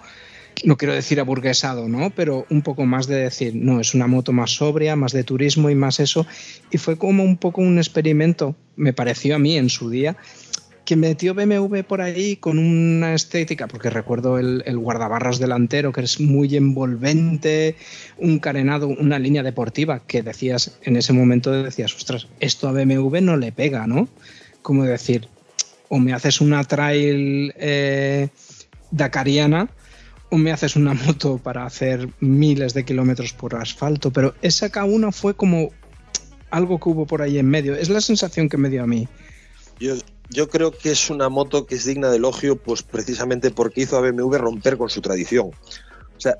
no 0.64 0.76
quiero 0.76 0.94
decir 0.94 1.20
aburguesado, 1.20 1.88
¿no? 1.88 2.10
Pero 2.10 2.46
un 2.50 2.62
poco 2.62 2.84
más 2.84 3.06
de 3.06 3.16
decir, 3.16 3.54
no, 3.54 3.80
es 3.80 3.94
una 3.94 4.06
moto 4.06 4.32
más 4.32 4.50
sobria, 4.50 4.96
más 4.96 5.12
de 5.12 5.24
turismo 5.24 5.70
y 5.70 5.74
más 5.74 6.00
eso. 6.00 6.26
Y 6.70 6.78
fue 6.78 6.98
como 6.98 7.22
un 7.22 7.36
poco 7.36 7.60
un 7.60 7.78
experimento, 7.78 8.56
me 8.76 8.92
pareció 8.92 9.36
a 9.36 9.38
mí 9.38 9.56
en 9.56 9.70
su 9.70 9.90
día, 9.90 10.16
que 10.90 10.96
metió 10.96 11.34
BMW 11.34 11.82
por 11.86 12.00
ahí 12.00 12.34
con 12.34 12.58
una 12.58 13.14
estética, 13.14 13.68
porque 13.68 13.90
recuerdo 13.90 14.40
el, 14.40 14.64
el, 14.66 14.76
guardabarras 14.76 15.38
delantero 15.38 15.92
que 15.92 16.00
es 16.00 16.18
muy 16.18 16.56
envolvente, 16.56 17.76
un 18.18 18.40
carenado, 18.40 18.88
una 18.88 19.20
línea 19.20 19.44
deportiva 19.44 20.00
que 20.00 20.24
decías, 20.24 20.80
en 20.82 20.96
ese 20.96 21.12
momento 21.12 21.52
decías, 21.52 21.94
ostras, 21.94 22.26
esto 22.40 22.66
a 22.66 22.72
BMW 22.72 23.20
no 23.20 23.36
le 23.36 23.52
pega, 23.52 23.86
¿no? 23.86 24.08
Como 24.62 24.82
decir, 24.82 25.28
o 25.88 26.00
me 26.00 26.12
haces 26.12 26.40
una 26.40 26.64
trail 26.64 27.54
eh, 27.56 28.26
dakariana 28.90 29.70
o 30.28 30.38
me 30.38 30.50
haces 30.50 30.74
una 30.74 30.94
moto 30.94 31.38
para 31.38 31.66
hacer 31.66 32.08
miles 32.18 32.74
de 32.74 32.84
kilómetros 32.84 33.32
por 33.32 33.54
asfalto, 33.54 34.10
pero 34.10 34.34
esa 34.42 34.72
K1 34.72 35.12
fue 35.12 35.36
como 35.36 35.70
algo 36.50 36.80
que 36.80 36.88
hubo 36.88 37.06
por 37.06 37.22
ahí 37.22 37.38
en 37.38 37.46
medio. 37.46 37.76
Es 37.76 37.90
la 37.90 38.00
sensación 38.00 38.48
que 38.48 38.56
me 38.56 38.70
dio 38.70 38.82
a 38.82 38.88
mí. 38.88 39.06
Yo 40.30 40.48
creo 40.48 40.70
que 40.70 40.92
es 40.92 41.10
una 41.10 41.28
moto 41.28 41.66
que 41.66 41.74
es 41.74 41.84
digna 41.84 42.10
de 42.10 42.16
elogio, 42.16 42.56
pues 42.56 42.82
precisamente 42.82 43.50
porque 43.50 43.82
hizo 43.82 43.96
a 43.96 44.00
BMW 44.00 44.36
romper 44.36 44.76
con 44.76 44.88
su 44.88 45.00
tradición. 45.00 45.48
O 45.48 46.20
sea, 46.20 46.38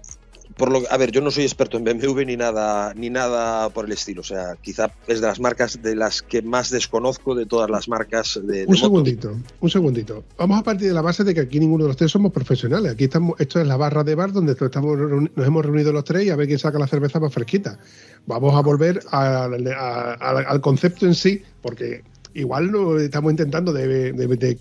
por 0.56 0.70
lo, 0.70 0.82
a 0.90 0.96
ver, 0.96 1.10
yo 1.10 1.20
no 1.20 1.30
soy 1.30 1.44
experto 1.44 1.78
en 1.78 1.84
BMW 1.84 2.22
ni 2.26 2.36
nada, 2.36 2.92
ni 2.94 3.08
nada 3.08 3.70
por 3.70 3.86
el 3.86 3.92
estilo. 3.92 4.20
O 4.20 4.24
sea, 4.24 4.56
quizá 4.60 4.92
es 5.06 5.20
de 5.20 5.26
las 5.26 5.40
marcas 5.40 5.80
de 5.82 5.96
las 5.96 6.22
que 6.22 6.42
más 6.42 6.70
desconozco 6.70 7.34
de 7.34 7.46
todas 7.46 7.70
las 7.70 7.88
marcas 7.88 8.38
de. 8.42 8.60
de 8.60 8.66
un 8.66 8.76
segundito, 8.76 9.30
moto. 9.30 9.54
un 9.60 9.70
segundito. 9.70 10.24
Vamos 10.36 10.60
a 10.60 10.62
partir 10.62 10.88
de 10.88 10.94
la 10.94 11.02
base 11.02 11.24
de 11.24 11.34
que 11.34 11.40
aquí 11.40 11.58
ninguno 11.58 11.84
de 11.84 11.88
los 11.88 11.96
tres 11.96 12.10
somos 12.10 12.32
profesionales. 12.32 12.92
Aquí 12.92 13.04
estamos, 13.04 13.40
esto 13.40 13.60
es 13.60 13.66
la 13.66 13.76
barra 13.76 14.04
de 14.04 14.14
bar 14.14 14.32
donde 14.32 14.52
estamos, 14.52 14.98
nos 15.34 15.46
hemos 15.46 15.64
reunido 15.64 15.92
los 15.92 16.04
tres 16.04 16.26
y 16.26 16.30
a 16.30 16.36
ver 16.36 16.46
quién 16.46 16.58
saca 16.58 16.78
la 16.78 16.86
cerveza 16.86 17.20
más 17.20 17.32
fresquita. 17.32 17.78
Vamos 18.26 18.54
a 18.54 18.60
volver 18.60 19.00
a, 19.10 19.44
a, 19.44 20.14
a, 20.20 20.28
al 20.40 20.60
concepto 20.60 21.06
en 21.06 21.14
sí, 21.14 21.42
porque 21.62 22.02
igual 22.34 22.70
no 22.70 22.98
estamos 22.98 23.30
intentando 23.32 23.72
de, 23.72 24.12
de, 24.12 24.26
de 24.26 24.58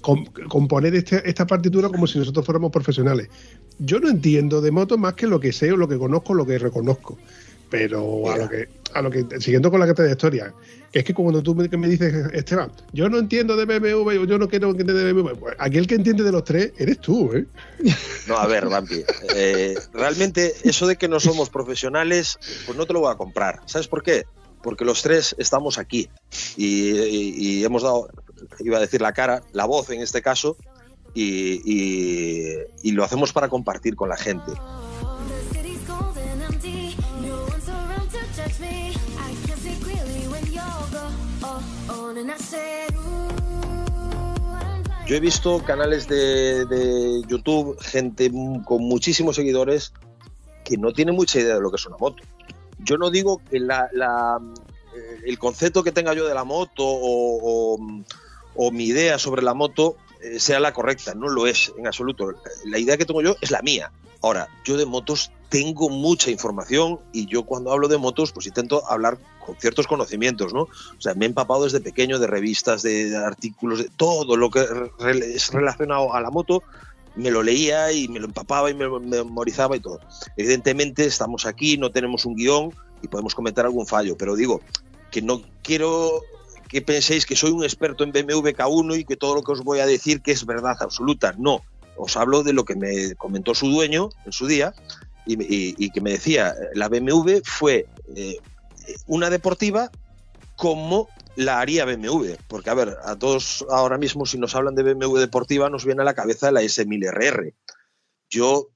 com, 0.00 0.24
componer 0.48 0.94
este, 0.94 1.28
esta 1.28 1.46
partitura 1.46 1.88
como 1.88 2.06
si 2.06 2.18
nosotros 2.18 2.44
fuéramos 2.44 2.70
profesionales. 2.70 3.28
Yo 3.78 3.98
no 4.00 4.08
entiendo 4.08 4.60
de 4.60 4.70
motos 4.70 4.98
más 4.98 5.14
que 5.14 5.26
lo 5.26 5.40
que 5.40 5.52
sé 5.52 5.72
o 5.72 5.76
lo 5.76 5.88
que 5.88 5.98
conozco, 5.98 6.34
lo 6.34 6.46
que 6.46 6.58
reconozco. 6.58 7.18
Pero 7.70 8.28
a 8.28 8.36
lo 8.36 8.48
que, 8.48 8.68
a 8.94 9.02
lo 9.02 9.10
que, 9.10 9.24
siguiendo 9.38 9.70
con 9.70 9.78
la 9.78 9.94
trayectoria, 9.94 10.52
es 10.92 11.04
que 11.04 11.14
cuando 11.14 11.40
tú 11.40 11.54
me, 11.54 11.68
me 11.68 11.88
dices, 11.88 12.12
Esteban, 12.32 12.72
yo 12.92 13.08
no 13.08 13.18
entiendo 13.18 13.56
de 13.56 13.64
BMW, 13.64 14.24
yo 14.26 14.38
no 14.38 14.48
quiero 14.48 14.74
que 14.74 14.82
de 14.82 15.12
BMW, 15.12 15.38
pues 15.38 15.54
aquel 15.56 15.86
que 15.86 15.94
entiende 15.94 16.24
de 16.24 16.32
los 16.32 16.42
tres 16.42 16.72
eres 16.78 16.98
tú, 16.98 17.32
¿eh? 17.32 17.46
No, 18.26 18.36
a 18.36 18.46
ver, 18.48 18.68
Vampi, 18.68 19.04
eh, 19.36 19.76
realmente 19.92 20.52
eso 20.64 20.88
de 20.88 20.96
que 20.96 21.06
no 21.06 21.20
somos 21.20 21.48
profesionales, 21.48 22.38
pues 22.66 22.76
no 22.76 22.86
te 22.86 22.92
lo 22.92 23.00
voy 23.00 23.12
a 23.12 23.16
comprar. 23.16 23.60
¿Sabes 23.66 23.86
por 23.86 24.02
qué? 24.02 24.24
Porque 24.62 24.84
los 24.84 25.02
tres 25.02 25.34
estamos 25.38 25.78
aquí 25.78 26.08
y, 26.56 27.64
hemos 27.64 27.82
dado, 27.82 28.08
iba 28.60 28.78
a 28.78 28.80
decir 28.80 29.00
la 29.00 29.12
cara, 29.12 29.42
la 29.52 29.66
voz 29.66 29.90
en 29.90 30.00
este 30.00 30.22
caso, 30.22 30.56
y, 31.14 31.60
y 32.82 32.92
lo 32.92 33.04
hacemos 33.04 33.32
para 33.32 33.48
compartir 33.48 33.96
con 33.96 34.08
la 34.08 34.16
gente. 34.16 34.52
Yo 45.10 45.16
he 45.16 45.20
visto 45.20 45.60
canales 45.64 46.06
de, 46.06 46.66
de, 46.66 47.22
YouTube, 47.26 47.76
gente 47.80 48.30
con 48.64 48.84
muchísimos 48.84 49.34
seguidores 49.34 49.92
que 50.64 50.76
no 50.76 50.92
tiene 50.92 51.10
mucha 51.10 51.40
idea 51.40 51.56
de 51.56 51.60
lo 51.60 51.68
que 51.68 51.76
es 51.76 51.86
una 51.86 51.96
moto. 51.96 52.22
Yo 52.84 52.96
no 52.96 53.10
digo 53.10 53.40
que 53.50 53.60
la, 53.60 53.88
la, 53.92 54.40
el 55.24 55.38
concepto 55.38 55.82
que 55.82 55.92
tenga 55.92 56.14
yo 56.14 56.26
de 56.26 56.34
la 56.34 56.44
moto 56.44 56.84
o, 56.84 57.78
o, 58.54 58.70
mi 58.70 58.84
idea 58.84 59.18
sobre 59.18 59.42
la 59.42 59.54
moto 59.54 59.96
eh, 60.22 60.38
sea 60.40 60.60
la 60.60 60.72
correcta, 60.72 61.14
no 61.14 61.28
lo 61.28 61.46
es 61.46 61.72
en 61.78 61.86
absoluto. 61.86 62.32
La 62.64 62.78
idea 62.78 62.96
que 62.96 63.06
tengo 63.06 63.22
yo 63.22 63.36
es 63.40 63.50
la 63.50 63.62
mía. 63.62 63.90
Ahora, 64.22 64.48
yo 64.64 64.76
de 64.76 64.84
motos 64.84 65.30
tengo 65.48 65.88
mucha 65.88 66.30
información 66.30 67.00
y 67.12 67.26
yo 67.26 67.42
cuando 67.44 67.72
hablo 67.72 67.88
de 67.88 67.98
motos 67.98 68.32
pues 68.32 68.46
intento 68.46 68.88
hablar 68.88 69.18
con 69.44 69.56
ciertos 69.56 69.86
conocimientos, 69.86 70.52
¿no? 70.52 70.62
O 70.62 71.00
sea, 71.00 71.14
me 71.14 71.24
he 71.24 71.28
empapado 71.28 71.64
desde 71.64 71.80
pequeño 71.80 72.18
de 72.18 72.26
revistas, 72.26 72.82
de 72.82 73.16
artículos, 73.16 73.78
de 73.78 73.88
todo 73.96 74.36
lo 74.36 74.50
que 74.50 74.60
es 74.60 75.50
relacionado 75.52 76.14
a 76.14 76.20
la 76.20 76.30
moto, 76.30 76.62
me 77.20 77.30
lo 77.30 77.42
leía 77.42 77.92
y 77.92 78.08
me 78.08 78.18
lo 78.18 78.26
empapaba 78.26 78.70
y 78.70 78.74
me 78.74 78.84
lo 78.84 79.00
memorizaba 79.00 79.76
y 79.76 79.80
todo. 79.80 80.00
Evidentemente 80.36 81.04
estamos 81.04 81.46
aquí, 81.46 81.76
no 81.76 81.90
tenemos 81.90 82.24
un 82.24 82.34
guion 82.34 82.72
y 83.02 83.08
podemos 83.08 83.34
cometer 83.34 83.64
algún 83.64 83.86
fallo, 83.86 84.16
pero 84.16 84.34
digo 84.36 84.60
que 85.10 85.22
no 85.22 85.42
quiero 85.62 86.22
que 86.68 86.82
penséis 86.82 87.26
que 87.26 87.36
soy 87.36 87.50
un 87.50 87.64
experto 87.64 88.04
en 88.04 88.12
BMW 88.12 88.50
K1 88.50 89.00
y 89.00 89.04
que 89.04 89.16
todo 89.16 89.34
lo 89.34 89.42
que 89.42 89.52
os 89.52 89.64
voy 89.64 89.80
a 89.80 89.86
decir 89.86 90.22
que 90.22 90.32
es 90.32 90.46
verdad 90.46 90.76
absoluta. 90.80 91.34
No, 91.36 91.62
os 91.96 92.16
hablo 92.16 92.42
de 92.42 92.52
lo 92.52 92.64
que 92.64 92.76
me 92.76 93.14
comentó 93.16 93.54
su 93.54 93.68
dueño 93.68 94.10
en 94.24 94.32
su 94.32 94.46
día 94.46 94.72
y, 95.26 95.90
que 95.90 96.00
me 96.00 96.12
decía, 96.12 96.54
la 96.74 96.88
BMW 96.88 97.40
fue 97.44 97.86
eh, 98.16 98.38
una 99.06 99.30
deportiva 99.30 99.90
como 100.56 101.08
la 101.36 101.60
haría 101.60 101.84
BMW, 101.84 102.34
porque 102.48 102.70
a 102.70 102.74
ver, 102.74 102.96
a 103.04 103.16
todos 103.16 103.64
ahora 103.70 103.98
mismo 103.98 104.26
si 104.26 104.38
nos 104.38 104.54
hablan 104.54 104.74
de 104.74 104.82
BMW 104.82 105.18
deportiva 105.18 105.70
nos 105.70 105.84
viene 105.84 106.02
a 106.02 106.04
la 106.04 106.14
cabeza 106.14 106.50
la 106.50 106.62
S1000RR. 106.62 107.54
Yo, 108.28 108.68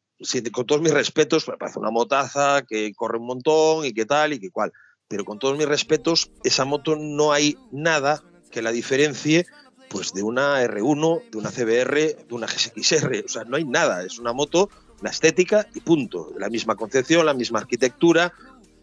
con 0.52 0.66
todos 0.66 0.80
mis 0.80 0.92
respetos, 0.92 1.48
me 1.48 1.56
parece 1.56 1.78
una 1.78 1.90
motaza 1.90 2.62
que 2.62 2.92
corre 2.94 3.18
un 3.18 3.26
montón 3.26 3.84
y 3.84 3.92
que 3.92 4.06
tal 4.06 4.32
y 4.32 4.40
que 4.40 4.50
cual, 4.50 4.72
pero 5.08 5.24
con 5.24 5.38
todos 5.38 5.56
mis 5.56 5.68
respetos, 5.68 6.30
esa 6.44 6.64
moto 6.64 6.96
no 6.96 7.32
hay 7.32 7.56
nada 7.70 8.22
que 8.50 8.62
la 8.62 8.72
diferencie 8.72 9.46
pues 9.88 10.12
de 10.12 10.22
una 10.22 10.62
R1, 10.64 11.30
de 11.30 11.38
una 11.38 11.50
CBR, 11.50 12.26
de 12.26 12.34
una 12.34 12.46
GSXR, 12.46 13.24
o 13.24 13.28
sea, 13.28 13.44
no 13.44 13.56
hay 13.56 13.64
nada, 13.64 14.04
es 14.04 14.18
una 14.18 14.32
moto, 14.32 14.68
la 15.02 15.10
estética 15.10 15.68
y 15.74 15.80
punto, 15.80 16.32
la 16.38 16.48
misma 16.48 16.74
concepción, 16.74 17.26
la 17.26 17.34
misma 17.34 17.60
arquitectura, 17.60 18.32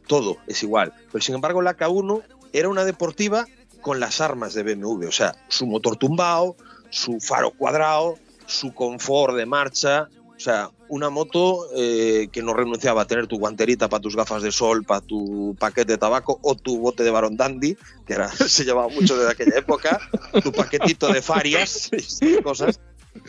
todo 0.07 0.37
es 0.47 0.63
igual. 0.63 0.93
Pero 1.11 1.21
sin 1.21 1.35
embargo 1.35 1.61
la 1.61 1.75
K1 1.75 2.23
era 2.53 2.69
una 2.69 2.85
deportiva 2.85 3.45
con 3.81 3.99
las 3.99 4.21
armas 4.21 4.53
de 4.53 4.63
BMW, 4.63 5.07
o 5.07 5.11
sea, 5.11 5.35
su 5.47 5.65
motor 5.65 5.97
tumbado, 5.97 6.55
su 6.89 7.19
faro 7.19 7.51
cuadrado, 7.51 8.17
su 8.45 8.73
confort 8.73 9.35
de 9.35 9.45
marcha, 9.45 10.09
o 10.35 10.39
sea, 10.39 10.71
una 10.89 11.09
moto 11.09 11.67
eh, 11.75 12.29
que 12.31 12.41
no 12.41 12.53
renunciaba 12.53 13.03
a 13.03 13.05
tener 13.05 13.27
tu 13.27 13.37
guanterita 13.37 13.87
para 13.87 14.01
tus 14.01 14.15
gafas 14.15 14.41
de 14.41 14.51
sol, 14.51 14.83
para 14.83 14.99
tu 14.99 15.55
paquete 15.59 15.93
de 15.93 15.97
tabaco 15.97 16.39
o 16.41 16.55
tu 16.55 16.79
bote 16.79 17.03
de 17.03 17.11
Baron 17.11 17.37
Dandy, 17.37 17.77
que 18.05 18.13
era, 18.13 18.27
se 18.47 18.65
llevaba 18.65 18.89
mucho 18.89 19.15
desde 19.15 19.31
aquella 19.31 19.57
época, 19.57 19.99
tu 20.43 20.51
paquetito 20.51 21.13
de 21.13 21.21
farias, 21.21 21.91
cosas. 22.43 22.79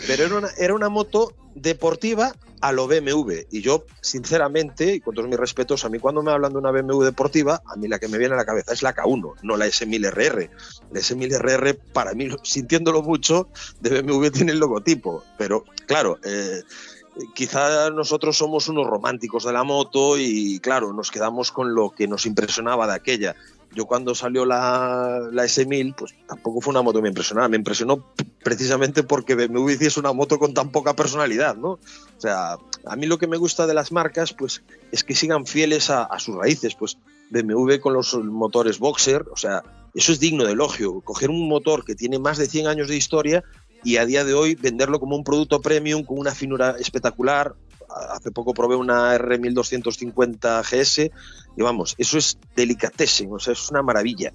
Pero 0.06 0.24
era 0.24 0.36
una, 0.36 0.48
era 0.58 0.74
una 0.74 0.88
moto 0.88 1.34
deportiva 1.54 2.32
a 2.62 2.72
lo 2.72 2.86
BMW. 2.86 3.46
Y 3.50 3.60
yo, 3.60 3.84
sinceramente, 4.00 4.94
y 4.94 5.00
con 5.00 5.14
todos 5.14 5.28
mis 5.28 5.38
respetos, 5.38 5.84
a 5.84 5.88
mí 5.88 5.98
cuando 5.98 6.22
me 6.22 6.30
hablan 6.30 6.52
de 6.52 6.58
una 6.58 6.70
BMW 6.70 7.02
deportiva, 7.02 7.60
a 7.66 7.76
mí 7.76 7.88
la 7.88 7.98
que 7.98 8.08
me 8.08 8.18
viene 8.18 8.34
a 8.34 8.36
la 8.36 8.44
cabeza 8.44 8.72
es 8.72 8.82
la 8.82 8.94
K1, 8.94 9.34
no 9.42 9.56
la 9.56 9.66
S1000RR. 9.66 10.48
La 10.92 11.00
S1000RR, 11.00 11.78
para 11.92 12.14
mí, 12.14 12.28
sintiéndolo 12.44 13.02
mucho, 13.02 13.48
de 13.80 14.00
BMW 14.00 14.28
tiene 14.28 14.52
el 14.52 14.58
logotipo. 14.58 15.24
Pero, 15.36 15.64
claro, 15.86 16.18
eh, 16.22 16.62
quizá 17.34 17.90
nosotros 17.90 18.38
somos 18.38 18.68
unos 18.68 18.86
románticos 18.86 19.44
de 19.44 19.52
la 19.52 19.64
moto 19.64 20.16
y, 20.16 20.60
claro, 20.60 20.92
nos 20.92 21.10
quedamos 21.10 21.50
con 21.50 21.74
lo 21.74 21.90
que 21.90 22.06
nos 22.06 22.26
impresionaba 22.26 22.86
de 22.86 22.94
aquella. 22.94 23.34
Yo 23.74 23.86
cuando 23.86 24.14
salió 24.14 24.44
la, 24.44 25.28
la 25.32 25.44
S1000, 25.44 25.94
pues 25.94 26.14
tampoco 26.26 26.60
fue 26.60 26.72
una 26.72 26.82
moto 26.82 26.98
que 26.98 27.02
me 27.02 27.08
impresionaba, 27.08 27.48
me 27.48 27.56
impresionó 27.56 28.04
precisamente 28.42 29.02
porque 29.02 29.34
BMW 29.34 29.70
hiciese 29.70 30.00
una 30.00 30.12
moto 30.12 30.38
con 30.38 30.52
tan 30.54 30.70
poca 30.70 30.94
personalidad, 30.94 31.56
¿no? 31.56 31.70
O 31.70 31.80
sea, 32.18 32.58
a 32.84 32.96
mí 32.96 33.06
lo 33.06 33.18
que 33.18 33.26
me 33.26 33.36
gusta 33.36 33.66
de 33.66 33.74
las 33.74 33.92
marcas, 33.92 34.32
pues, 34.32 34.62
es 34.90 35.04
que 35.04 35.14
sigan 35.14 35.46
fieles 35.46 35.90
a, 35.90 36.04
a 36.04 36.18
sus 36.18 36.36
raíces, 36.36 36.74
pues 36.74 36.98
BMW 37.30 37.78
con 37.80 37.94
los 37.94 38.14
motores 38.14 38.78
Boxer, 38.78 39.24
o 39.32 39.36
sea, 39.36 39.62
eso 39.94 40.12
es 40.12 40.20
digno 40.20 40.44
de 40.44 40.52
elogio. 40.52 41.00
Coger 41.00 41.30
un 41.30 41.48
motor 41.48 41.84
que 41.84 41.94
tiene 41.94 42.18
más 42.18 42.38
de 42.38 42.46
100 42.46 42.66
años 42.66 42.88
de 42.88 42.96
historia 42.96 43.44
y 43.84 43.96
a 43.96 44.06
día 44.06 44.24
de 44.24 44.34
hoy 44.34 44.54
venderlo 44.54 45.00
como 45.00 45.16
un 45.16 45.24
producto 45.24 45.60
premium 45.60 46.04
con 46.04 46.18
una 46.18 46.32
finura 46.32 46.76
espectacular. 46.78 47.54
Hace 48.10 48.30
poco 48.30 48.54
probé 48.54 48.76
una 48.76 49.16
R1250 49.16 50.62
GS 50.62 51.10
y 51.56 51.62
vamos, 51.62 51.94
eso 51.98 52.18
es 52.18 52.38
delicatessen, 52.56 53.32
o 53.32 53.38
sea, 53.38 53.52
es 53.52 53.70
una 53.70 53.82
maravilla. 53.82 54.32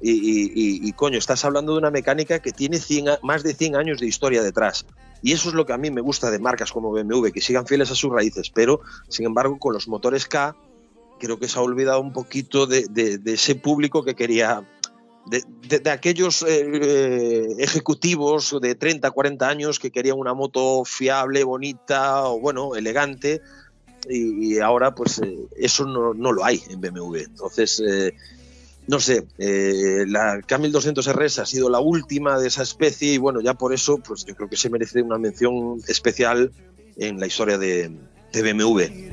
Y, 0.00 0.92
coño, 0.92 1.18
estás 1.18 1.44
hablando 1.44 1.72
de 1.72 1.78
una 1.78 1.90
mecánica 1.90 2.38
que 2.38 2.52
tiene 2.52 2.78
más 3.22 3.42
de 3.42 3.54
100 3.54 3.76
años 3.76 3.98
de 3.98 4.06
historia 4.06 4.42
detrás. 4.42 4.86
Y 5.22 5.32
eso 5.32 5.48
es 5.48 5.54
lo 5.54 5.66
que 5.66 5.72
a 5.72 5.78
mí 5.78 5.90
me 5.90 6.00
gusta 6.00 6.30
de 6.30 6.38
marcas 6.38 6.70
como 6.70 6.92
BMW, 6.92 7.30
que 7.30 7.40
sigan 7.40 7.66
fieles 7.66 7.90
a 7.90 7.96
sus 7.96 8.12
raíces, 8.12 8.50
pero 8.50 8.80
sin 9.08 9.26
embargo 9.26 9.58
con 9.58 9.72
los 9.72 9.88
motores 9.88 10.26
K 10.26 10.54
creo 11.18 11.38
que 11.38 11.48
se 11.48 11.58
ha 11.58 11.62
olvidado 11.62 12.00
un 12.00 12.12
poquito 12.12 12.66
de, 12.66 13.20
ese 13.26 13.56
público 13.56 14.04
que 14.04 14.14
quería, 14.14 14.62
de, 15.30 15.90
aquellos 15.90 16.42
eh, 16.42 16.66
eh, 16.72 17.46
ejecutivos 17.58 18.56
de 18.60 18.74
30, 18.74 19.10
40 19.10 19.48
años 19.48 19.78
que 19.78 19.90
querían 19.90 20.18
una 20.18 20.34
moto 20.34 20.84
fiable, 20.84 21.44
bonita 21.44 22.24
o 22.24 22.40
bueno, 22.40 22.74
elegante. 22.76 23.40
Y, 24.08 24.58
ahora 24.60 24.94
pues 24.94 25.18
eh, 25.18 25.36
eso 25.56 25.84
no, 25.84 26.14
no, 26.14 26.32
lo 26.32 26.44
hay 26.44 26.62
en 26.70 26.80
BMW. 26.80 27.16
Entonces 27.16 27.82
no 28.86 29.00
sé, 29.00 29.26
la 29.36 30.38
K1200RS 30.38 31.42
ha 31.42 31.46
sido 31.46 31.68
la 31.68 31.78
última 31.78 32.40
de 32.40 32.48
esa 32.48 32.62
especie 32.62 33.12
y 33.12 33.18
bueno, 33.18 33.42
ya 33.42 33.52
por 33.52 33.74
eso, 33.74 33.98
pues 33.98 34.24
yo 34.24 34.34
creo 34.34 34.48
que 34.48 34.56
se 34.56 34.70
merece 34.70 35.02
una 35.02 35.18
mención 35.18 35.82
especial 35.88 36.50
en 36.96 37.20
la 37.20 37.26
historia 37.26 37.58
de, 37.58 37.90
de 38.32 38.52
BMW. 38.52 39.08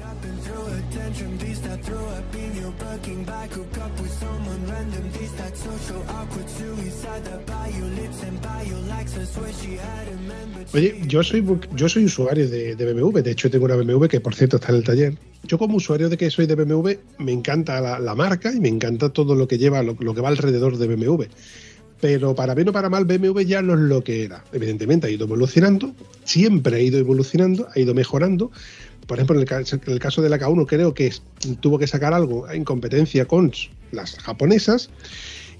Oye, 10.74 11.02
yo 11.08 11.24
soy, 11.24 11.46
yo 11.76 11.90
soy 11.90 12.06
usuario 12.06 12.50
de, 12.50 12.76
BMW, 12.76 13.20
de 13.20 13.32
hecho 13.32 13.50
tengo 13.50 13.66
una 13.66 13.76
BMW 13.76 14.08
que 14.08 14.20
por 14.20 14.36
cierto 14.36 14.58
está 14.58 14.70
en 14.70 14.76
el 14.76 14.84
taller. 14.84 15.18
Yo 15.44 15.58
como 15.58 15.78
usuario 15.78 16.10
de 16.10 16.18
que 16.18 16.30
soy 16.32 16.48
de 16.48 16.56
BMW 16.56 16.92
me 17.20 17.32
encanta 17.32 18.00
la, 18.00 18.16
marca 18.16 18.52
y 18.52 18.60
me 18.60 18.70
encanta 18.70 19.10
todo 19.10 19.36
lo 19.36 19.48
que 19.48 19.58
lleva, 19.58 19.84
lo, 19.84 19.96
que 19.96 20.22
va 20.22 20.30
alrededor 20.30 20.78
de 20.78 20.88
BMW. 20.88 21.24
Pero 22.02 22.36
para 22.36 22.54
bien 22.56 22.70
o 22.70 22.74
para 22.74 22.90
mal, 22.90 23.06
BMW 23.06 23.40
ya 23.42 23.62
no 23.62 23.74
es 23.74 23.80
lo 23.80 24.04
que 24.04 24.24
era. 24.24 24.44
Evidentemente 24.52 25.08
ha 25.08 25.10
ido 25.10 25.26
evolucionando, 25.26 25.96
siempre 26.24 26.78
ha 26.78 26.80
ido 26.80 27.00
evolucionando, 27.00 27.68
ha 27.74 27.80
ido 27.80 27.94
mejorando. 27.94 28.52
Por 29.08 29.18
ejemplo, 29.18 29.36
en 29.36 29.42
el, 29.88 30.00
caso 30.00 30.22
de 30.22 30.30
la 30.30 30.40
K1 30.40 30.66
creo 30.68 30.94
que 30.94 31.14
tuvo 31.60 31.78
que 31.78 31.88
sacar 31.88 32.14
algo 32.14 32.50
en 32.50 32.64
competencia 32.64 33.26
con 33.26 33.52
las 33.92 34.16
japonesas 34.18 34.90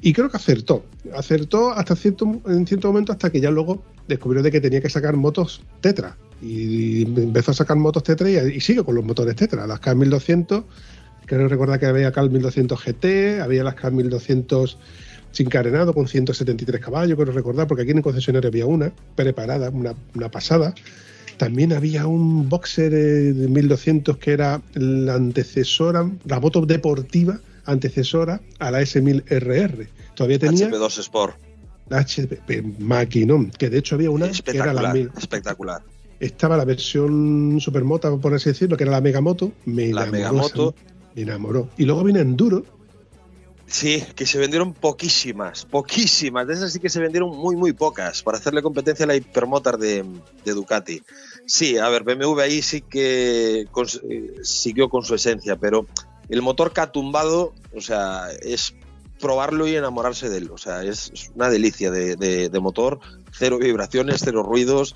y 0.02 0.14
creo 0.14 0.30
que 0.30 0.38
acertó. 0.38 0.86
Acertó 1.16 1.72
hasta 1.72 1.96
cierto, 1.96 2.42
en 2.48 2.66
cierto 2.66 2.88
momento 2.88 3.12
hasta 3.12 3.32
que 3.32 3.40
ya 3.40 3.52
luego 3.52 3.84
descubrió 4.08 4.44
de 4.44 4.52
que 4.52 4.62
tenía 4.62 4.82
que 4.82 4.90
sacar 4.90 5.16
motos 5.16 5.62
Tetra. 5.82 6.18
Y 6.42 7.04
empezó 7.04 7.52
a 7.52 7.54
sacar 7.54 7.78
motos 7.78 8.04
Tetra 8.04 8.30
y, 8.30 8.60
sigue 8.62 8.84
con 8.84 8.96
los 8.96 9.06
motores 9.06 9.36
Tetra. 9.36 9.68
Las 9.68 9.82
K1200, 9.82 10.64
creo 11.26 11.48
recordar 11.48 11.80
que 11.80 11.86
había 11.86 12.12
K1200 12.12 12.78
GT, 12.78 13.42
había 13.42 13.64
las 13.64 13.76
K1200 13.76 14.78
sin 15.32 15.50
carenado 15.50 15.94
con 15.94 16.08
173 16.08 16.80
caballos, 16.80 17.18
quiero 17.18 17.34
recordar, 17.34 17.68
porque 17.68 17.82
aquí 17.82 17.92
en 17.92 17.98
el 17.98 18.04
concesionario 18.04 18.48
había 18.48 18.66
una 18.66 18.94
preparada, 19.16 19.70
una 19.70 20.32
pasada. 20.32 20.74
También 21.38 21.74
había 21.74 22.08
un 22.08 22.48
boxer 22.48 22.94
eh, 22.94 23.34
de 23.34 23.48
1200 23.48 24.18
que 24.18 24.32
era 24.32 24.62
la 24.74 25.16
antecesora, 25.16 26.10
la 26.26 26.40
moto 26.40 26.66
deportiva 26.66 27.40
antecesora 27.66 28.42
a 28.60 28.72
la 28.72 28.82
S1000RR. 28.82 29.88
Todavía 30.16 30.40
tenía. 30.40 30.70
HP2 30.70 31.00
Sport. 31.00 31.36
La 31.90 32.00
HP 32.00 32.64
Maquinón, 32.80 33.52
que 33.52 33.70
de 33.70 33.78
hecho 33.78 33.96
había 33.96 34.10
una 34.10 34.30
que 34.30 34.58
era 34.58 34.74
la 34.74 34.96
Espectacular. 35.18 35.84
Estaba 36.20 36.58
la 36.58 36.66
versión 36.66 37.58
Supermoto, 37.60 38.20
por 38.20 38.34
así 38.34 38.50
decirlo, 38.50 38.78
que 38.78 38.84
era 38.84 38.92
la 38.92 39.02
Megamoto. 39.02 39.52
Me 39.66 39.92
la 39.94 40.06
Megamoto. 40.06 40.74
Me 41.14 41.22
enamoró. 41.24 41.70
Y 41.78 41.86
luego 41.86 42.04
viene 42.04 42.22
Enduro. 42.22 42.66
Sí, 43.68 44.04
que 44.16 44.26
se 44.26 44.38
vendieron 44.38 44.74
poquísimas, 44.74 45.66
poquísimas. 45.66 46.48
De 46.48 46.54
esas 46.54 46.72
sí 46.72 46.80
que 46.80 46.90
se 46.90 47.00
vendieron 47.00 47.36
muy, 47.36 47.56
muy 47.56 47.74
pocas 47.74 48.22
para 48.22 48.38
hacerle 48.38 48.62
competencia 48.62 49.06
a 49.06 49.08
la 49.08 49.16
Hypermotor 49.16 49.78
de, 49.78 50.06
de 50.44 50.52
Ducati. 50.54 51.02
Sí, 51.48 51.78
a 51.78 51.90
ver, 51.90 52.04
BMW 52.04 52.40
ahí 52.42 52.62
sí 52.62 52.82
que 52.82 53.62
eh, 53.62 54.36
siguió 54.44 54.90
con 54.90 55.04
su 55.04 55.16
esencia, 55.16 55.56
pero 55.56 55.88
el 56.30 56.42
motor 56.42 56.74
que 56.74 56.82
ha 56.82 56.92
tumbado, 56.92 57.54
o 57.76 57.82
sea, 57.82 58.30
es 58.42 58.76
probarlo 59.20 59.68
y 59.68 59.76
enamorarse 59.76 60.30
de 60.30 60.38
él. 60.38 60.52
O 60.52 60.58
sea, 60.58 60.84
es, 60.84 61.12
una 61.36 61.50
delicia 61.50 61.92
de, 61.92 62.60
motor, 62.62 63.00
cero 63.32 63.58
vibraciones, 63.60 64.22
cero 64.24 64.44
ruidos. 64.44 64.96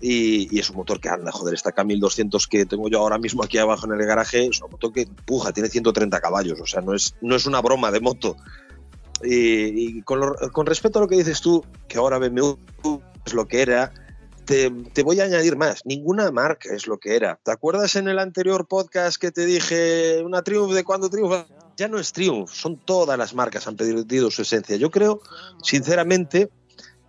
Y, 0.00 0.58
es 0.58 0.70
un 0.70 0.76
motor 0.76 1.00
que 1.00 1.08
anda, 1.08 1.32
joder, 1.32 1.54
esta 1.54 1.74
K1200 1.74 2.48
que 2.48 2.66
tengo 2.66 2.88
yo 2.88 2.98
ahora 2.98 3.18
mismo 3.18 3.42
aquí 3.42 3.58
abajo 3.58 3.86
en 3.86 3.98
el 3.98 4.06
garaje, 4.06 4.46
es 4.46 4.60
un 4.60 4.70
motor 4.70 4.92
que 4.92 5.02
empuja, 5.02 5.52
tiene 5.52 5.68
130 5.68 6.20
caballos, 6.20 6.60
o 6.60 6.66
sea, 6.66 6.80
no 6.80 6.94
es, 6.94 7.14
no 7.20 7.36
es 7.36 7.46
una 7.46 7.60
broma 7.60 7.90
de 7.90 8.00
moto. 8.00 8.36
Y, 9.22 10.02
con, 10.02 10.20
con 10.52 10.66
respecto 10.66 10.98
a 10.98 11.02
lo 11.02 11.08
que 11.08 11.16
dices 11.16 11.40
tú, 11.40 11.64
que 11.88 11.98
ahora 11.98 12.18
BMW 12.18 12.56
es 13.24 13.34
lo 13.34 13.48
que 13.48 13.62
era, 13.62 13.92
te, 14.46 15.02
voy 15.02 15.20
a 15.20 15.24
añadir 15.24 15.56
más. 15.56 15.84
Ninguna 15.84 16.30
marca 16.30 16.72
es 16.72 16.86
lo 16.86 16.98
que 16.98 17.16
era. 17.16 17.38
¿Te 17.42 17.50
acuerdas 17.50 17.96
en 17.96 18.08
el 18.08 18.18
anterior 18.18 18.66
podcast 18.66 19.20
que 19.20 19.32
te 19.32 19.44
dije 19.44 20.22
una 20.24 20.42
Triumph 20.42 20.72
de 20.72 20.84
cuando 20.84 21.10
triunfa? 21.10 21.46
Ya 21.76 21.88
no 21.88 21.98
es 21.98 22.12
Triumph, 22.12 22.50
son 22.50 22.78
todas 22.78 23.18
las 23.18 23.34
marcas 23.34 23.66
han 23.66 23.76
perdido 23.76 24.30
su 24.30 24.42
esencia. 24.42 24.76
Yo 24.76 24.90
creo, 24.90 25.20
sinceramente, 25.62 26.48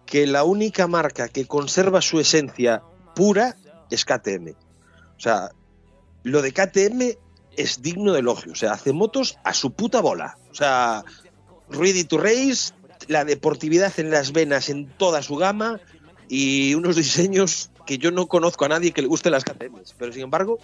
que 0.07 0.25
la 0.25 0.43
única 0.43 0.87
marca 0.87 1.27
que 1.29 1.45
conserva 1.45 2.01
su 2.01 2.19
esencia 2.19 2.81
pura 3.13 3.55
es 3.91 4.05
KTM. 4.05 4.49
O 5.15 5.19
sea, 5.19 5.51
lo 6.23 6.41
de 6.41 6.51
KTM 6.51 7.17
es 7.55 7.81
digno 7.83 8.13
de 8.13 8.21
elogio. 8.21 8.53
O 8.53 8.55
sea, 8.55 8.71
hace 8.71 8.93
motos 8.93 9.37
a 9.43 9.53
su 9.53 9.71
puta 9.73 10.01
bola. 10.01 10.39
O 10.51 10.55
sea, 10.55 11.03
ready 11.69 12.03
to 12.03 12.17
race, 12.17 12.73
la 13.07 13.25
deportividad 13.25 13.93
en 13.99 14.09
las 14.09 14.31
venas 14.31 14.69
en 14.69 14.87
toda 14.97 15.21
su 15.21 15.35
gama, 15.35 15.79
y 16.29 16.73
unos 16.75 16.95
diseños 16.95 17.71
que 17.85 17.97
yo 17.97 18.11
no 18.11 18.27
conozco 18.27 18.65
a 18.65 18.69
nadie 18.69 18.91
que 18.91 19.01
le 19.01 19.07
guste 19.07 19.29
las 19.29 19.43
KTMs, 19.43 19.95
pero 19.97 20.11
sin 20.11 20.23
embargo 20.23 20.59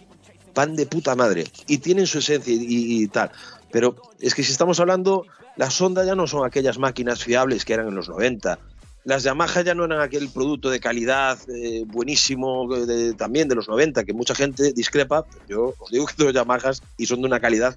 van 0.54 0.76
de 0.76 0.86
puta 0.86 1.16
madre 1.16 1.46
y 1.68 1.80
tienen 1.80 2.06
su 2.06 2.20
esencia 2.20 2.54
y, 2.56 3.08
tal. 3.08 3.32
Pero 3.72 3.96
es 4.20 4.36
que 4.36 4.44
si 4.44 4.52
estamos 4.52 4.80
hablando, 4.80 5.26
las 5.56 5.80
Honda 5.82 6.06
ya 6.06 6.16
no 6.16 6.28
son 6.28 6.46
aquellas 6.46 6.78
máquinas 6.78 7.24
fiables 7.24 7.66
que 7.66 7.74
eran 7.74 7.88
en 7.88 7.96
los 7.96 8.10
90. 8.10 8.60
Las 9.06 9.24
Yamaha 9.24 9.62
ya 9.62 9.76
no 9.76 9.84
eran 9.84 10.00
aquel 10.00 10.30
producto 10.30 10.70
de 10.70 10.80
calidad 10.80 11.38
eh, 11.50 11.84
buenísimo 11.86 12.70
también 13.18 13.50
de 13.50 13.56
los 13.56 13.68
90, 13.68 14.06
que 14.06 14.14
mucha 14.14 14.34
gente 14.34 14.72
discrepa. 14.72 15.26
Yo 15.48 15.74
os 15.78 15.92
digo 15.92 16.06
que 16.06 16.14
son 16.18 16.32
Yamahas 16.32 16.82
y 16.98 17.06
son 17.06 17.22
de 17.22 17.28
una 17.28 17.40
calidad 17.40 17.76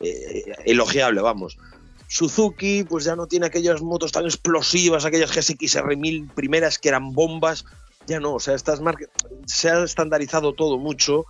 eh, 0.00 0.44
elogiable, 0.64 1.20
vamos. 1.20 1.58
Suzuki 2.06 2.84
pues 2.84 3.04
ya 3.04 3.16
no 3.16 3.26
tiene 3.26 3.46
aquellas 3.46 3.82
motos 3.82 4.12
tan 4.12 4.24
explosivas, 4.24 5.04
aquellas 5.04 5.36
GSX-R1000 5.36 6.30
primeras 6.32 6.78
que 6.78 6.88
eran 6.88 7.12
bombas, 7.12 7.64
ya 8.06 8.18
no, 8.20 8.34
o 8.34 8.40
sea, 8.40 8.54
estas 8.54 8.80
marcas 8.80 9.08
se 9.46 9.68
ha 9.68 9.82
estandarizado 9.84 10.54
todo 10.54 10.78
mucho 10.78 11.26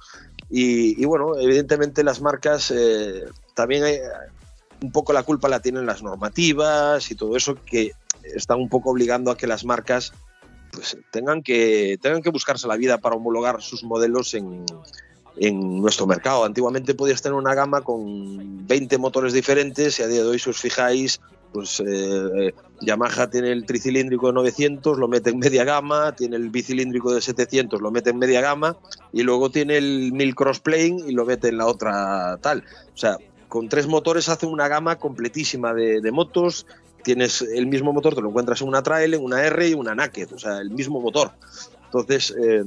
y, 0.50 1.04
bueno, 1.04 1.37
evidentemente 1.37 2.04
las 2.04 2.20
marcas 2.20 2.70
eh, 2.70 3.24
también 3.54 3.84
un 4.80 4.92
poco 4.92 5.12
la 5.12 5.24
culpa 5.24 5.48
la 5.48 5.61
tienen 5.61 5.84
las 5.84 6.02
normativas 6.02 7.11
y 7.11 7.16
todo 7.16 7.37
eso 7.37 7.56
que 7.64 7.92
están 8.35 8.61
un 8.61 8.69
poco 8.69 8.91
obligando 8.91 9.31
a 9.31 9.37
que 9.37 9.47
las 9.47 9.64
marcas 9.64 10.12
pues 10.73 10.99
tengan 11.11 11.43
que 11.43 11.99
tengan 12.01 12.23
que 12.23 12.31
buscarse 12.31 12.69
la 12.69 12.77
vida 12.77 12.99
para 12.99 13.17
homologar 13.17 13.62
sus 13.62 13.83
modelos 13.85 14.35
en, 14.35 14.64
en 15.37 15.81
nuestro 15.81 16.07
mercado. 16.07 16.45
Antiguamente 16.45 16.95
podías 16.95 17.23
tener 17.23 17.35
una 17.35 17.55
gama 17.55 17.83
con 17.83 18.67
20 18.67 18.99
motores 18.99 19.33
diferentes 19.33 19.99
y 19.99 20.03
a 20.03 20.07
día 20.07 20.23
de 20.23 20.29
hoy, 20.29 20.38
si 20.38 20.51
os 20.51 20.59
fijáis, 20.59 21.21
pues 21.53 21.83
eh, 21.87 22.53
Yamaha 22.81 23.31
tiene 23.31 23.53
el 23.53 23.64
tricilíndrico 23.64 24.29
de 24.29 24.35
900, 24.35 24.99
lo 24.99 25.09
mete 25.09 25.31
en 25.31 25.38
media 25.38 25.64
gama, 25.64 26.14
tiene 26.14 26.37
el 26.37 26.51
bicilíndrico 26.51 27.14
de 27.14 27.21
700, 27.21 27.81
lo 27.81 27.91
mete 27.91 28.11
en 28.11 28.19
media 28.19 28.41
gama 28.41 28.77
y 29.12 29.23
luego 29.23 29.51
tiene 29.51 29.79
el 29.79 30.12
1000 30.12 30.35
crossplane 30.35 30.97
y 31.07 31.12
lo 31.12 31.25
mete 31.25 31.49
en 31.49 31.59
la 31.59 31.67
otra 31.67 32.38
tal. 32.43 32.64
O 32.95 32.97
sea, 32.97 33.17
con 33.49 33.69
tres 33.69 33.87
motores 33.87 34.29
hace 34.29 34.47
una 34.47 34.69
gama 34.69 34.97
completísima 34.97 35.73
de, 35.73 36.11
motos. 36.12 36.67
Tienes 37.09 37.40
el 37.40 37.66
mismo 37.66 37.94
motor, 37.94 38.14
te 38.14 38.21
lo 38.21 38.29
encuentras 38.29 38.61
en 38.61 38.68
una 38.68 38.83
Trail, 38.83 39.14
en 39.14 39.25
una 39.25 39.42
R 39.42 39.66
y 39.66 39.73
una 39.73 39.94
Naked, 39.94 40.31
o 40.35 40.38
sea, 40.38 40.59
el 40.59 40.68
mismo 40.68 41.01
motor. 41.01 41.33
Entonces, 41.87 42.35
eh, 42.38 42.62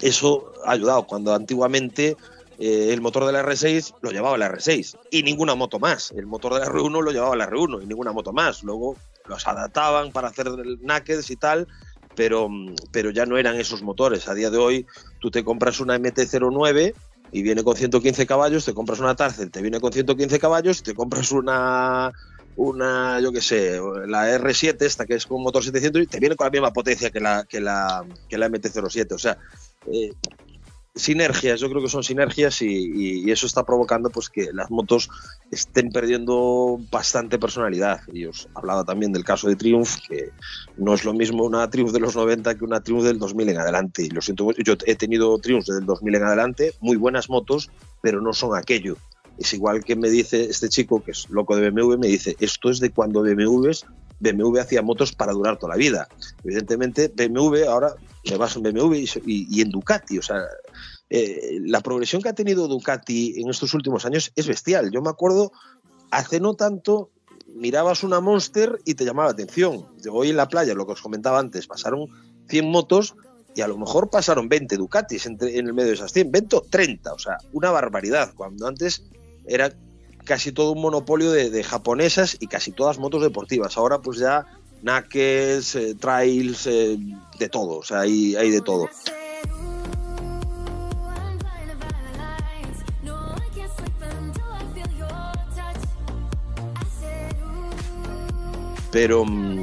eso 0.00 0.52
ha 0.66 0.72
ayudado. 0.72 1.06
Cuando 1.06 1.32
antiguamente 1.32 2.16
eh, 2.58 2.88
el 2.92 3.00
motor 3.00 3.24
de 3.24 3.30
la 3.30 3.44
R6 3.44 3.94
lo 4.00 4.10
llevaba 4.10 4.36
la 4.36 4.50
R6 4.50 4.98
y 5.12 5.22
ninguna 5.22 5.54
moto 5.54 5.78
más. 5.78 6.10
El 6.10 6.26
motor 6.26 6.54
de 6.54 6.58
la 6.58 6.66
R1 6.66 7.04
lo 7.04 7.12
llevaba 7.12 7.36
la 7.36 7.48
R1 7.48 7.84
y 7.84 7.86
ninguna 7.86 8.10
moto 8.10 8.32
más. 8.32 8.64
Luego 8.64 8.96
los 9.26 9.46
adaptaban 9.46 10.10
para 10.10 10.26
hacer 10.26 10.48
nakeds 10.80 11.30
y 11.30 11.36
tal, 11.36 11.68
pero, 12.16 12.48
pero 12.90 13.10
ya 13.10 13.26
no 13.26 13.38
eran 13.38 13.54
esos 13.60 13.80
motores. 13.82 14.26
A 14.26 14.34
día 14.34 14.50
de 14.50 14.58
hoy 14.58 14.86
tú 15.20 15.30
te 15.30 15.44
compras 15.44 15.78
una 15.78 15.96
MT-09 16.00 16.94
y 17.30 17.42
viene 17.42 17.62
con 17.62 17.76
115 17.76 18.26
caballos, 18.26 18.64
te 18.64 18.74
compras 18.74 18.98
una 18.98 19.14
Tarcel, 19.14 19.52
te 19.52 19.62
viene 19.62 19.78
con 19.78 19.92
115 19.92 20.40
caballos, 20.40 20.82
te 20.82 20.94
compras 20.94 21.30
una 21.30 22.12
una, 22.56 23.20
yo 23.20 23.32
qué 23.32 23.40
sé, 23.40 23.80
la 24.06 24.38
R7, 24.38 24.82
esta 24.82 25.06
que 25.06 25.14
es 25.14 25.26
con 25.26 25.42
motor 25.42 25.64
700, 25.64 26.02
y 26.02 26.06
te 26.06 26.20
viene 26.20 26.36
con 26.36 26.46
la 26.46 26.50
misma 26.50 26.72
potencia 26.72 27.10
que 27.10 27.20
la, 27.20 27.44
que 27.44 27.60
la, 27.60 28.04
que 28.28 28.38
la 28.38 28.48
MT-07. 28.48 29.12
O 29.12 29.18
sea, 29.18 29.38
eh, 29.86 30.12
sinergias, 30.94 31.60
yo 31.60 31.70
creo 31.70 31.82
que 31.82 31.88
son 31.88 32.02
sinergias 32.02 32.60
y, 32.60 33.30
eso 33.30 33.46
está 33.46 33.64
provocando 33.64 34.10
pues 34.10 34.28
que 34.28 34.52
las 34.52 34.70
motos 34.70 35.08
estén 35.50 35.90
perdiendo 35.90 36.78
bastante 36.90 37.38
personalidad. 37.38 38.00
Y 38.12 38.26
os 38.26 38.48
hablaba 38.54 38.84
también 38.84 39.12
del 39.12 39.24
caso 39.24 39.48
de 39.48 39.56
Triumph, 39.56 39.96
que 40.08 40.30
no 40.76 40.92
es 40.94 41.04
lo 41.04 41.14
mismo 41.14 41.44
una 41.44 41.68
Triumph 41.70 41.92
de 41.92 42.00
los 42.00 42.14
90 42.14 42.56
que 42.56 42.64
una 42.64 42.82
Triumph 42.82 43.04
del 43.04 43.18
2000 43.18 43.48
en 43.48 43.58
adelante. 43.58 44.02
Y 44.02 44.10
lo 44.10 44.20
siento, 44.20 44.50
yo 44.52 44.74
he 44.84 44.94
tenido 44.94 45.38
Triumph 45.38 45.64
del 45.64 45.86
2000 45.86 46.14
en 46.14 46.24
adelante, 46.24 46.74
muy 46.80 46.96
buenas 46.96 47.30
motos, 47.30 47.70
pero 48.02 48.20
no 48.20 48.34
son 48.34 48.56
aquello. 48.56 48.96
Es 49.42 49.52
igual 49.54 49.82
que 49.82 49.96
me 49.96 50.08
dice 50.08 50.44
este 50.44 50.68
chico, 50.68 51.02
que 51.02 51.10
es 51.10 51.28
loco 51.28 51.56
de 51.56 51.68
BMW, 51.68 51.96
me 51.98 52.06
dice, 52.06 52.36
esto 52.38 52.70
es 52.70 52.78
de 52.78 52.90
cuando 52.90 53.22
BMW, 53.22 53.70
BMW 54.20 54.58
hacía 54.60 54.82
motos 54.82 55.12
para 55.12 55.32
durar 55.32 55.58
toda 55.58 55.74
la 55.74 55.76
vida. 55.76 56.06
Evidentemente, 56.44 57.08
BMW 57.08 57.64
ahora 57.68 57.96
le 58.22 58.36
vas 58.36 58.54
en 58.54 58.62
BMW 58.62 59.04
y, 59.26 59.60
en 59.60 59.70
Ducati, 59.70 60.16
o 60.18 60.22
sea, 60.22 60.44
eh, 61.10 61.58
la 61.60 61.80
progresión 61.80 62.22
que 62.22 62.28
ha 62.28 62.34
tenido 62.34 62.68
Ducati 62.68 63.40
en 63.40 63.50
estos 63.50 63.74
últimos 63.74 64.06
años 64.06 64.30
es 64.36 64.46
bestial. 64.46 64.92
Yo 64.92 65.02
me 65.02 65.10
acuerdo, 65.10 65.50
hace 66.12 66.38
no 66.38 66.54
tanto, 66.54 67.10
mirabas 67.52 68.04
una 68.04 68.20
Monster 68.20 68.78
y 68.84 68.94
te 68.94 69.04
llamaba 69.04 69.30
la 69.30 69.32
atención. 69.32 69.88
Hoy 70.08 70.30
en 70.30 70.36
la 70.36 70.46
playa, 70.46 70.72
lo 70.74 70.86
que 70.86 70.92
os 70.92 71.02
comentaba 71.02 71.40
antes, 71.40 71.66
pasaron 71.66 72.06
100 72.48 72.70
motos 72.70 73.16
y 73.56 73.60
a 73.60 73.66
lo 73.66 73.76
mejor 73.76 74.08
pasaron 74.08 74.48
20 74.48 74.76
Ducatis 74.76 75.26
entre, 75.26 75.58
en 75.58 75.66
el 75.66 75.74
medio 75.74 75.88
de 75.88 75.94
esas 75.94 76.12
100, 76.12 76.30
20 76.30 76.56
o 76.56 76.60
30, 76.60 77.12
o 77.12 77.18
sea, 77.18 77.38
una 77.52 77.72
barbaridad, 77.72 78.34
cuando 78.36 78.68
antes 78.68 79.02
era 79.46 79.72
casi 80.24 80.52
todo 80.52 80.72
un 80.72 80.80
monopolio 80.80 81.32
de, 81.32 81.62
japonesas 81.64 82.36
y 82.38 82.46
casi 82.46 82.72
todas 82.72 82.98
motos 82.98 83.22
deportivas. 83.22 83.76
Ahora 83.76 84.00
pues 84.00 84.18
ya 84.18 84.46
nakes, 84.82 85.74
eh, 85.76 85.94
trails, 85.94 86.66
eh, 86.66 86.98
de 87.38 87.48
todo, 87.48 87.78
o 87.78 87.82
sea, 87.82 88.00
hay, 88.00 88.34
hay 88.36 88.50
de 88.50 88.60
todo. 88.60 88.88
Pero 98.90 99.24
mm, 99.24 99.61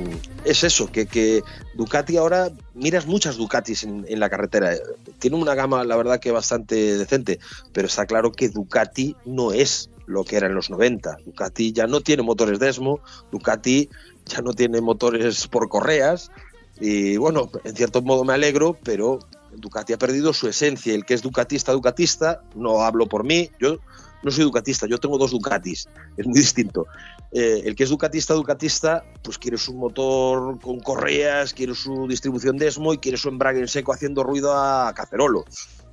es 0.49 0.63
eso, 0.63 0.91
que, 0.91 1.05
que, 1.05 1.43
Ducati 1.75 2.17
ahora, 2.17 2.49
miras 2.73 3.05
muchas 3.05 3.37
Ducatis 3.37 3.83
en, 3.83 4.05
en, 4.07 4.19
la 4.19 4.29
carretera. 4.29 4.71
Tiene 5.19 5.37
una 5.37 5.55
gama, 5.55 5.83
la 5.83 5.95
verdad, 5.95 6.19
que 6.19 6.31
bastante 6.31 6.97
decente, 6.97 7.39
pero 7.73 7.87
está 7.87 8.05
claro 8.05 8.31
que 8.31 8.49
Ducati 8.49 9.15
no 9.25 9.51
es 9.51 9.89
lo 10.05 10.23
que 10.23 10.37
era 10.37 10.47
en 10.47 10.55
los 10.55 10.69
90. 10.69 11.17
Ducati 11.25 11.71
ya 11.71 11.87
no 11.87 12.01
tiene 12.01 12.23
motores 12.23 12.59
Desmo, 12.59 12.99
Ducati 13.31 13.89
ya 14.25 14.41
no 14.41 14.53
tiene 14.53 14.81
motores 14.81 15.47
por 15.47 15.69
correas 15.69 16.31
y 16.79 17.17
bueno, 17.17 17.49
en 17.63 17.75
cierto 17.75 18.01
modo 18.01 18.23
me 18.23 18.33
alegro, 18.33 18.77
pero 18.83 19.19
Ducati 19.51 19.93
ha 19.93 19.97
perdido 19.97 20.33
su 20.33 20.47
esencia. 20.47 20.93
El 20.93 21.05
que 21.05 21.13
es 21.13 21.21
ducatista, 21.21 21.73
ducatista, 21.73 22.41
no 22.55 22.81
hablo 22.81 23.07
por 23.07 23.23
mí, 23.23 23.51
yo 23.59 23.79
no 24.23 24.31
soy 24.31 24.45
ducatista, 24.45 24.87
yo 24.87 24.97
tengo 24.97 25.17
dos 25.17 25.31
Ducatis, 25.31 25.87
es 26.17 26.25
muy 26.25 26.39
distinto. 26.39 26.87
Eh, 27.31 27.61
el 27.65 27.75
que 27.75 27.83
es 27.83 27.89
ducatista, 27.89 28.33
ducatista, 28.33 29.03
pues 29.23 29.37
quiere 29.37 29.57
su 29.57 29.73
motor 29.73 30.59
con 30.59 30.79
correas, 30.79 31.53
quiere 31.53 31.75
su 31.75 32.07
distribución 32.07 32.57
Desmo 32.57 32.93
y 32.93 32.97
quiere 32.97 33.17
su 33.17 33.29
embrague 33.29 33.59
en 33.59 33.67
seco 33.67 33.93
haciendo 33.93 34.23
ruido 34.23 34.53
a 34.55 34.93
cacerolo 34.95 35.45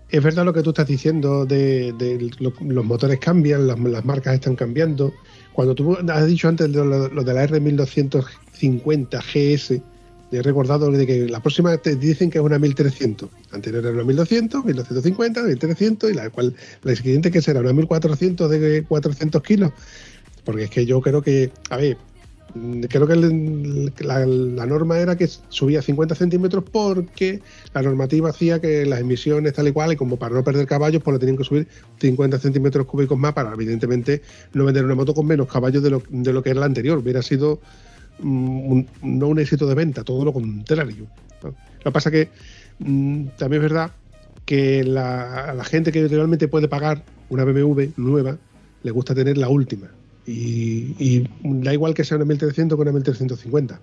es 0.08 0.22
verdad 0.22 0.44
lo 0.44 0.52
que 0.52 0.62
tú 0.62 0.70
estás 0.70 0.86
diciendo 0.86 1.44
de, 1.46 2.30
los 2.38 2.84
motores 2.84 3.18
cambian, 3.18 3.66
las, 3.66 4.04
marcas 4.04 4.34
están 4.34 4.54
cambiando. 4.54 5.12
Cuando 5.52 5.74
tú 5.74 5.96
has 6.08 6.26
dicho 6.26 6.48
antes 6.48 6.68
lo, 6.70 7.08
de 7.08 7.34
la 7.34 7.46
R1250 7.46 9.20
GS, 9.20 9.80
he 10.32 10.42
recordado 10.42 10.90
de 10.90 11.06
que 11.06 11.28
la 11.28 11.40
próxima 11.40 11.76
te 11.78 11.96
dicen 11.96 12.30
que 12.30 12.38
es 12.38 12.44
una 12.44 12.58
1300. 12.58 13.28
Anterior 13.52 13.84
era 13.84 13.94
una 13.94 14.04
1200, 14.04 14.64
1250, 14.64 15.42
1300 15.42 16.10
y 16.10 16.14
la 16.14 16.30
cual 16.30 16.54
la 16.82 16.94
siguiente 16.94 17.30
que 17.30 17.42
será 17.42 17.60
una 17.60 17.72
1400 17.72 18.50
de 18.50 18.84
400 18.84 19.42
kilos. 19.42 19.72
Porque 20.46 20.64
es 20.64 20.70
que 20.70 20.86
yo 20.86 21.02
creo 21.02 21.20
que, 21.20 21.50
a 21.70 21.76
ver, 21.76 21.98
creo 22.88 23.06
que 23.06 23.16
la, 23.98 24.66
norma 24.66 24.98
era 24.98 25.16
que 25.16 25.28
subía 25.48 25.82
50 25.82 26.14
centímetros 26.14 26.64
porque 26.70 27.42
la 27.74 27.82
normativa 27.82 28.30
hacía 28.30 28.60
que 28.60 28.86
las 28.86 29.00
emisiones 29.00 29.52
tal 29.52 29.66
y 29.66 29.72
cual, 29.72 29.92
y 29.92 29.96
como 29.96 30.16
para 30.16 30.36
no 30.36 30.44
perder 30.44 30.66
caballos, 30.66 31.02
pues 31.02 31.12
lo 31.12 31.18
tenían 31.18 31.36
que 31.36 31.42
subir 31.42 31.66
50 32.00 32.38
centímetros 32.38 32.86
cúbicos 32.86 33.18
más 33.18 33.32
para, 33.32 33.52
evidentemente, 33.52 34.22
no 34.54 34.64
vender 34.64 34.84
una 34.84 34.94
moto 34.94 35.14
con 35.14 35.26
menos 35.26 35.48
caballos 35.48 35.82
de 35.82 35.90
lo, 35.90 36.02
de 36.08 36.32
lo 36.32 36.44
que 36.44 36.50
era 36.50 36.60
la 36.60 36.66
anterior. 36.66 36.98
Hubiera 36.98 37.22
sido 37.22 37.60
mm, 38.20 38.80
no 39.02 39.26
un 39.26 39.38
éxito 39.40 39.66
de 39.66 39.74
venta, 39.74 40.04
todo 40.04 40.24
lo 40.24 40.32
contrario. 40.32 41.08
Lo 41.42 41.52
que 41.82 41.90
pasa 41.90 42.10
que 42.12 42.30
mm, 42.78 43.26
también 43.36 43.64
es 43.64 43.70
verdad 43.70 43.90
que 44.44 44.84
la, 44.84 45.54
la 45.54 45.64
gente 45.64 45.90
que 45.90 46.06
realmente 46.06 46.46
puede 46.46 46.68
pagar 46.68 47.02
una 47.30 47.44
BMW 47.44 47.86
nueva 47.96 48.38
le 48.84 48.90
gusta 48.92 49.12
tener 49.12 49.36
la 49.36 49.48
última 49.48 49.90
y, 50.26 51.28
da 51.42 51.72
igual 51.72 51.94
que 51.94 52.04
sea 52.04 52.16
una 52.16 52.26
1300 52.26 52.76
que 52.76 52.82
una 52.82 52.92
1350. 52.92 53.80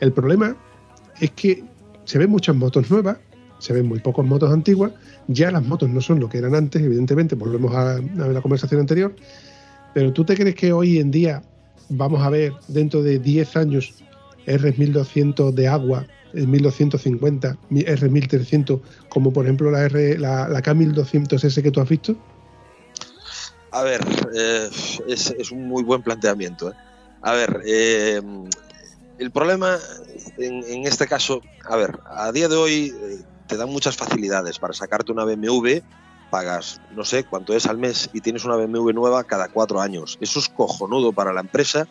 El 0.00 0.12
problema 0.12 0.56
es 1.20 1.30
que 1.32 1.64
se 2.04 2.18
ven 2.18 2.30
muchas 2.30 2.56
motos 2.56 2.90
nuevas, 2.90 3.18
se 3.58 3.72
ven 3.72 3.86
muy 3.86 3.98
pocas 3.98 4.24
motos 4.24 4.50
antiguas, 4.52 4.92
ya 5.28 5.50
las 5.50 5.64
motos 5.64 5.90
no 5.90 6.00
son 6.00 6.20
lo 6.20 6.28
que 6.28 6.38
eran 6.38 6.54
antes, 6.54 6.82
evidentemente, 6.82 7.34
volvemos 7.34 7.74
a, 7.74 8.00
la 8.00 8.40
conversación 8.40 8.80
anterior, 8.80 9.14
pero 9.94 10.12
¿tú 10.12 10.24
te 10.24 10.34
crees 10.36 10.54
que 10.54 10.72
hoy 10.72 10.98
en 10.98 11.10
día 11.10 11.42
vamos 11.88 12.22
a 12.22 12.30
ver 12.30 12.52
dentro 12.68 13.02
de 13.02 13.18
10 13.18 13.56
años 13.56 13.94
R1200 14.46 15.52
de 15.52 15.68
agua, 15.68 16.06
1250, 16.32 17.58
R1300, 17.70 18.80
como 19.08 19.32
por 19.32 19.44
ejemplo 19.44 19.70
la, 19.70 19.84
R, 19.84 20.18
la, 20.18 20.48
la 20.48 20.62
K1200S 20.62 21.62
que 21.62 21.70
tú 21.70 21.80
has 21.80 21.88
visto? 21.88 22.16
A 23.72 23.82
ver, 23.82 24.00
eh, 24.34 24.68
es, 25.06 25.50
un 25.50 25.68
muy 25.68 25.82
buen 25.82 26.02
planteamiento. 26.02 26.70
¿eh? 26.70 26.74
A 27.22 27.32
ver, 27.32 27.62
eh, 27.64 28.20
el 29.18 29.30
problema 29.30 29.78
en, 30.38 30.86
este 30.86 31.06
caso, 31.06 31.40
a 31.68 31.76
ver, 31.76 31.98
a 32.06 32.32
día 32.32 32.48
de 32.48 32.56
hoy 32.56 32.94
te 33.46 33.56
dan 33.56 33.68
muchas 33.68 33.96
facilidades 33.96 34.58
para 34.58 34.72
sacarte 34.72 35.12
una 35.12 35.24
BMW, 35.24 35.80
pagas 36.30 36.80
no 36.94 37.04
sé 37.04 37.24
cuánto 37.24 37.54
es 37.54 37.66
al 37.66 37.76
mes 37.78 38.08
y 38.12 38.20
tienes 38.20 38.44
una 38.44 38.56
BMW 38.56 38.92
nueva 38.92 39.24
cada 39.24 39.48
cuatro 39.48 39.80
años. 39.80 40.18
Eso 40.20 40.40
es 40.40 40.48
cojonudo 40.48 41.12
para 41.12 41.32
la 41.32 41.40
empresa 41.40 41.86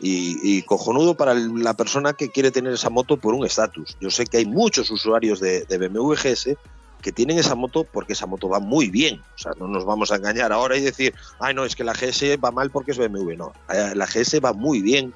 y, 0.00 0.62
cojonudo 0.62 1.16
para 1.16 1.34
la 1.34 1.74
persona 1.74 2.12
que 2.12 2.28
quiere 2.28 2.50
tener 2.50 2.74
esa 2.74 2.90
moto 2.90 3.16
por 3.16 3.34
un 3.34 3.46
estatus. 3.46 3.96
Yo 4.00 4.10
sé 4.10 4.26
que 4.26 4.38
hay 4.38 4.44
muchos 4.44 4.90
usuarios 4.90 5.40
de, 5.40 5.64
de 5.64 5.78
BMW 5.78 6.12
GS 6.12 6.56
que 7.04 7.12
tienen 7.12 7.38
esa 7.38 7.54
moto 7.54 7.84
porque 7.84 8.14
esa 8.14 8.24
moto 8.24 8.48
va 8.48 8.60
muy 8.60 8.88
bien. 8.88 9.20
O 9.34 9.38
sea, 9.38 9.52
no 9.58 9.68
nos 9.68 9.84
vamos 9.84 10.10
a 10.10 10.16
engañar 10.16 10.54
ahora 10.54 10.78
y 10.78 10.80
decir, 10.80 11.14
ay, 11.38 11.52
no, 11.52 11.66
es 11.66 11.76
que 11.76 11.84
la 11.84 11.92
GS 11.92 12.38
va 12.42 12.50
mal 12.50 12.70
porque 12.70 12.92
es 12.92 12.98
BMW. 12.98 13.34
No, 13.36 13.52
eh, 13.68 13.92
la 13.94 14.06
GS 14.06 14.40
va 14.42 14.54
muy 14.54 14.80
bien. 14.80 15.12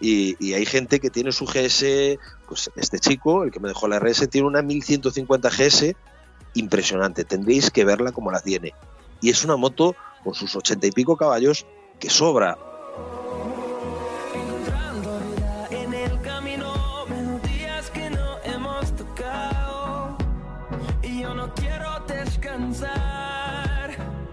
Y, 0.00 0.54
hay 0.54 0.64
gente 0.64 1.00
que 1.00 1.10
tiene 1.10 1.30
su 1.32 1.44
GS, 1.44 2.18
pues 2.48 2.70
este 2.76 2.98
chico, 2.98 3.44
el 3.44 3.50
que 3.50 3.60
me 3.60 3.68
dejó 3.68 3.88
la 3.88 3.98
RS, 3.98 4.30
tiene 4.30 4.46
una 4.46 4.62
1150 4.62 5.50
GS 5.50 5.94
impresionante. 6.54 7.24
Tendréis 7.24 7.70
que 7.70 7.84
verla 7.84 8.10
como 8.10 8.30
la 8.32 8.40
tiene. 8.40 8.72
Y 9.20 9.28
es 9.28 9.44
una 9.44 9.56
moto 9.56 9.96
con 10.24 10.32
sus 10.32 10.56
ochenta 10.56 10.86
y 10.86 10.92
pico 10.92 11.18
caballos 11.18 11.66
que 12.00 12.08
sobra. 12.08 12.56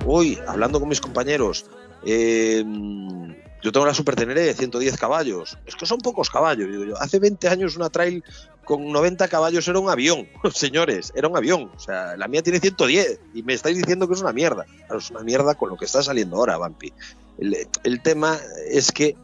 Hoy, 0.08 0.40
hablando 0.48 0.80
con 0.80 0.88
mis 0.88 1.02
compañeros, 1.02 1.66
em, 2.06 3.36
yo 3.64 3.72
tengo 3.72 3.88
la 3.88 3.94
Super 3.96 4.16
Tenere 4.16 4.42
de 4.42 4.54
110 4.54 4.98
caballos. 4.98 5.58
Es 5.66 5.76
que 5.76 5.88
son 5.88 5.98
pocos 5.98 6.30
caballos. 6.30 6.70
Hace 7.00 7.18
20 7.18 7.48
años 7.50 7.76
una 7.76 7.90
trail 7.90 8.24
con 8.64 8.92
90 8.92 9.28
caballos 9.28 9.68
era 9.68 9.80
un 9.80 9.90
avión, 9.90 10.28
señores, 10.54 11.12
era 11.16 11.28
un 11.28 11.36
avión. 11.36 11.72
O 11.76 11.80
sea, 11.80 12.16
la 12.18 12.28
mía 12.28 12.44
tiene 12.44 12.60
110 12.60 13.20
y 13.34 13.42
me 13.42 13.54
estáis 13.54 13.78
diciendo 13.78 14.08
que 14.08 14.14
es 14.14 14.22
una 14.22 14.34
mierda. 14.34 14.66
es 14.96 15.10
una 15.10 15.22
mierda 15.22 15.56
con 15.56 15.70
lo 15.70 15.78
que 15.78 15.86
está 15.86 16.04
saliendo 16.04 16.38
ahora, 16.38 16.58
Vampi. 16.58 16.94
el 17.40 18.02
tema 18.04 18.38
es 18.70 18.92
que 18.92 19.16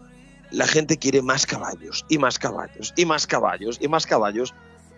la 0.50 0.68
gente 0.68 0.98
quiere 0.98 1.22
más 1.22 1.46
caballos 1.46 2.06
y 2.10 2.18
más 2.18 2.38
caballos 2.38 2.94
y 2.96 3.06
más 3.06 3.26
caballos 3.26 3.78
y 3.80 3.88
más 3.88 4.06
caballos 4.06 4.54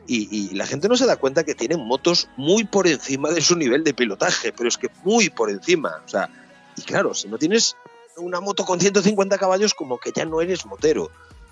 y, 0.07 0.53
la 0.55 0.65
gente 0.65 0.89
no 0.89 0.97
se 0.97 1.05
da 1.05 1.15
cuenta 1.15 1.43
que 1.43 1.55
tienen 1.55 1.85
motos 1.85 2.27
muy 2.35 2.65
por 2.65 2.87
encima 2.87 3.29
de 3.29 3.41
su 3.41 3.55
nivel 3.55 3.83
de 3.83 3.93
pilotaje, 3.93 4.51
pero 4.51 4.67
es 4.67 4.77
que 4.77 4.89
muy 5.03 5.29
por 5.29 5.49
encima. 5.49 6.01
O 6.05 6.09
sea, 6.09 6.29
y 6.75 6.81
claro, 6.81 7.13
si 7.13 7.27
no 7.27 7.37
tienes 7.37 7.77
una 8.17 8.41
moto 8.41 8.65
con 8.65 8.79
150 8.79 9.37
caballos, 9.37 9.73
como 9.73 9.97
que 9.97 10.11
ya 10.13 10.25
no 10.25 10.41
eres 10.41 10.65
motero. 10.65 11.09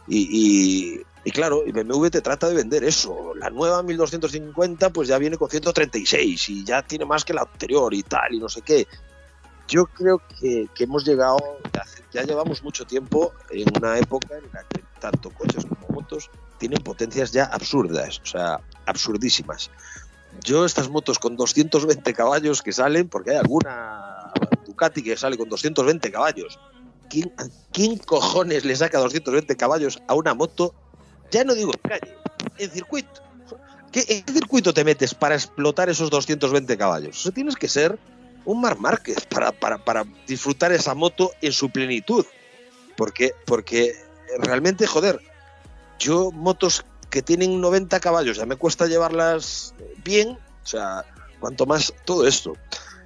Y, 0.08 1.00
claro, 1.32 1.64
BMW 1.66 2.08
te 2.08 2.22
trata 2.22 2.50
de 2.50 2.56
vender 2.56 2.84
eso. 2.84 3.34
La 3.36 3.50
nueva 3.50 3.82
1250 3.84 4.90
pues 4.90 5.08
ya 5.08 5.18
viene 5.18 5.38
con 5.38 5.50
136 5.50 6.50
y 6.50 6.66
ya 6.66 6.82
tiene 6.82 7.06
más 7.06 7.24
que 7.24 7.34
la 7.34 7.42
anterior 7.42 7.94
y 7.94 8.04
tal 8.04 8.34
y 8.34 8.40
no 8.40 8.50
sé 8.50 8.62
qué. 8.62 8.88
yo 9.68 9.86
creo 9.86 10.22
que, 10.40 10.68
hemos 10.80 11.06
llegado, 11.06 11.38
ya, 12.12 12.24
llevamos 12.24 12.62
mucho 12.64 12.86
tiempo 12.86 13.34
en 13.50 13.66
una 13.78 13.98
época 13.98 14.38
en 14.38 14.50
la 14.52 14.64
que 14.64 14.84
tanto 15.00 15.30
coches 15.30 15.66
como 15.66 16.02
motos 16.02 16.30
tienen 16.62 16.84
potencias 16.84 17.32
ya 17.32 17.46
absurdas, 17.46 18.22
o 18.24 18.26
sea, 18.28 18.62
absurdísimas. 18.86 19.72
Yo 20.44 20.64
estas 20.64 20.92
motos 20.92 21.18
con 21.18 21.36
220 21.36 22.14
caballos 22.14 22.62
que 22.62 22.72
salen, 22.72 23.10
porque 23.10 23.32
hay 23.32 23.38
alguna 23.38 24.32
Ducati 24.68 25.02
que 25.02 25.18
sale 25.18 25.40
con 25.40 25.50
220 25.50 26.12
caballos, 26.12 26.60
¿quién, 27.10 27.34
¿quién 27.72 27.98
cojones 27.98 28.64
le 28.64 28.76
saca 28.76 29.00
220 29.00 29.58
caballos 29.58 30.04
a 30.08 30.14
una 30.14 30.36
moto? 30.36 30.76
Ya 31.32 31.44
no 31.44 31.56
digo 31.56 31.72
en 31.74 31.90
calle, 31.90 32.16
en 32.60 32.70
circuito. 32.70 33.24
¿Qué, 33.92 34.06
¿En 34.08 34.22
qué 34.24 34.32
circuito 34.32 34.72
te 34.72 34.84
metes 34.84 35.16
para 35.16 35.34
explotar 35.34 35.90
esos 35.90 36.12
220 36.12 36.78
caballos? 36.78 37.18
O 37.18 37.24
sea, 37.24 37.32
tienes 37.32 37.56
que 37.56 37.68
ser 37.68 37.98
un 38.46 38.62
Mar 38.62 38.78
Márquez 38.78 39.26
para, 39.26 39.52
para, 39.52 40.06
disfrutar 40.28 40.72
esa 40.72 40.94
moto 40.94 41.32
en 41.42 41.54
su 41.54 41.72
plenitud. 41.72 42.24
Porque, 42.96 43.32
porque 43.48 43.96
realmente, 44.38 44.86
joder, 44.86 45.20
yo 46.02 46.32
motos 46.32 46.86
que 47.10 47.22
tienen 47.22 47.62
90 47.62 48.00
caballos 48.00 48.38
ya 48.38 48.46
me 48.46 48.56
cuesta 48.56 48.88
llevarlas 48.88 49.76
bien, 50.04 50.30
o 50.30 50.68
sea, 50.68 51.06
cuanto 51.40 51.66
más 51.66 51.94
todo 52.06 52.28
esto. 52.28 52.54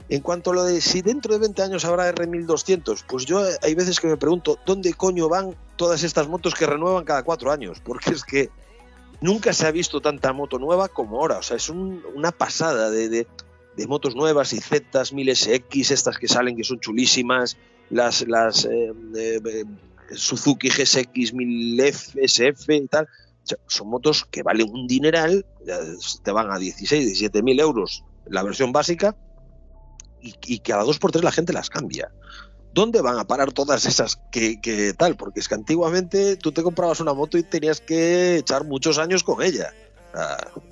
En 0.08 0.22
cuanto 0.22 0.52
a 0.52 0.54
lo 0.54 0.64
de 0.64 0.82
si 0.82 1.02
dentro 1.02 1.34
de 1.34 1.40
20 1.40 1.64
años 1.64 1.84
habrá 1.84 2.14
R1200, 2.14 3.04
pues 3.08 3.26
yo 3.26 3.44
hay 3.62 3.74
veces 3.74 4.00
que 4.00 4.08
me 4.08 4.18
pregunto 4.18 4.60
dónde 4.66 4.94
coño 4.94 5.28
van 5.28 5.56
todas 5.76 6.04
estas 6.04 6.28
motos 6.28 6.54
que 6.54 6.68
renuevan 6.68 7.06
cada 7.06 7.24
cuatro 7.24 7.52
años, 7.52 7.82
porque 7.84 8.12
es 8.12 8.24
que 8.24 8.50
nunca 9.20 9.52
se 9.52 9.66
ha 9.66 9.72
visto 9.72 10.02
tanta 10.02 10.32
moto 10.32 10.60
nueva 10.60 10.90
como 10.90 11.18
ahora, 11.18 11.40
o 11.40 11.42
sea, 11.42 11.58
es 11.58 11.70
una 11.70 12.32
pasada 12.32 12.92
de, 12.92 13.28
de 13.76 13.88
motos 13.88 14.16
nuevas 14.16 14.54
y 14.54 14.62
Zetas 14.62 15.12
1000SX, 15.12 15.92
estas 15.92 16.18
que 16.20 16.28
salen 16.28 16.56
que 16.56 16.64
son 16.64 16.80
chulísimas, 16.80 17.58
las, 17.90 18.28
las 18.28 18.66
eh, 18.66 18.94
eh, 19.16 19.66
Suzuki 20.14 20.70
GSX 20.70 21.34
1000SF 21.34 22.84
y 22.84 22.88
tal. 22.88 23.08
son 23.68 23.90
motos 23.90 24.26
que 24.26 24.44
valen 24.44 24.70
un 24.72 24.88
dineral, 24.88 25.46
te 26.24 26.32
van 26.32 26.52
a 26.52 26.58
16, 26.58 27.06
17 27.06 27.44
mil 27.44 27.60
euros 27.60 28.04
la 28.28 28.44
versión 28.44 28.72
básica 28.72 29.16
y, 30.22 30.58
cada 30.60 30.84
dos 30.84 30.98
por 30.98 31.12
tres 31.12 31.24
la 31.24 31.32
gente 31.32 31.54
las 31.54 31.70
cambia. 31.70 32.12
¿Dónde 32.74 33.02
van 33.02 33.20
a 33.20 33.26
parar 33.26 33.54
todas 33.54 33.86
esas 33.86 34.20
que, 34.32 34.60
que, 34.60 34.94
tal? 34.94 35.16
Porque 35.16 35.40
es 35.40 35.48
que 35.48 35.56
antiguamente 35.56 36.36
tú 36.36 36.52
te 36.52 36.64
comprabas 36.64 37.00
una 37.00 37.14
moto 37.14 37.38
y 37.38 37.44
tenías 37.44 37.80
que 37.80 38.38
echar 38.38 38.66
muchos 38.66 38.98
años 38.98 39.24
con 39.24 39.44
ella. 39.44 39.72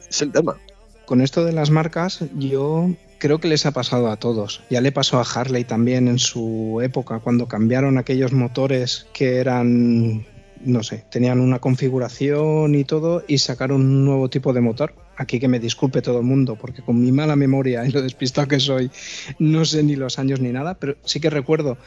es 0.10 0.22
el 0.22 0.32
tema 0.32 0.58
con 1.06 1.22
esto 1.22 1.44
de 1.44 1.54
las 1.54 1.70
marcas, 1.70 2.20
yo 2.36 2.90
creo 3.24 3.40
que 3.40 3.48
les 3.48 3.66
ha 3.66 3.72
pasado 3.72 4.12
a 4.12 4.18
todos. 4.18 4.64
Ya 4.70 4.82
le 4.82 4.92
pasó 4.92 5.18
a 5.18 5.24
Harley 5.24 5.64
también 5.64 6.10
en 6.10 6.20
su 6.20 6.82
época, 6.84 7.20
cuando 7.20 7.48
cambiaron 7.48 7.98
aquellos 7.98 8.34
motores 8.34 9.08
que 9.14 9.38
eran, 9.38 10.26
no 10.66 10.84
sé, 10.84 11.06
tenían 11.10 11.40
una 11.40 11.60
configuración 11.60 12.76
y 12.76 12.84
todo, 12.84 13.24
y 13.26 13.38
sacaron 13.38 13.80
un 13.80 14.04
nuevo 14.04 14.30
tipo 14.30 14.52
de 14.52 14.60
motor. 14.60 14.94
Aquí 15.16 15.40
que 15.40 15.48
me 15.48 15.62
disculpe 15.62 16.02
todo 16.02 16.18
el 16.18 16.26
mundo, 16.26 16.58
porque 16.60 16.82
con 16.82 17.02
mi 17.02 17.14
mala 17.14 17.38
memoria 17.38 17.86
y 17.86 17.92
lo 17.92 18.02
despistado 18.02 18.50
que 18.50 18.60
soy, 18.60 18.92
no 19.40 19.64
sé 19.64 19.84
ni 19.84 19.96
los 19.96 20.20
años 20.20 20.42
ni 20.42 20.52
nada, 20.52 20.74
pero 20.74 20.98
sí 21.06 21.22
que 21.22 21.30
recuerdo, 21.30 21.78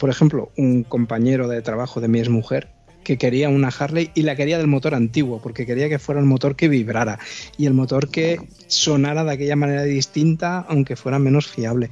por 0.00 0.10
ejemplo, 0.10 0.50
un 0.56 0.82
compañero 0.82 1.46
de 1.46 1.62
trabajo 1.62 2.00
de 2.00 2.08
mi 2.08 2.20
mujer 2.24 2.68
que 3.04 3.18
quería 3.18 3.48
una 3.48 3.68
Harley 3.68 4.10
y 4.14 4.22
la 4.22 4.36
quería 4.36 4.58
del 4.58 4.66
motor 4.66 4.94
antiguo, 4.94 5.40
porque 5.42 5.66
quería 5.66 5.88
que 5.88 5.98
fuera 5.98 6.20
un 6.20 6.28
motor 6.28 6.56
que 6.56 6.68
vibrara 6.68 7.18
y 7.56 7.66
el 7.66 7.74
motor 7.74 8.10
que 8.10 8.40
sonara 8.66 9.24
de 9.24 9.32
aquella 9.32 9.56
manera 9.56 9.82
distinta, 9.84 10.64
aunque 10.68 10.96
fuera 10.96 11.18
menos 11.18 11.46
fiable. 11.46 11.90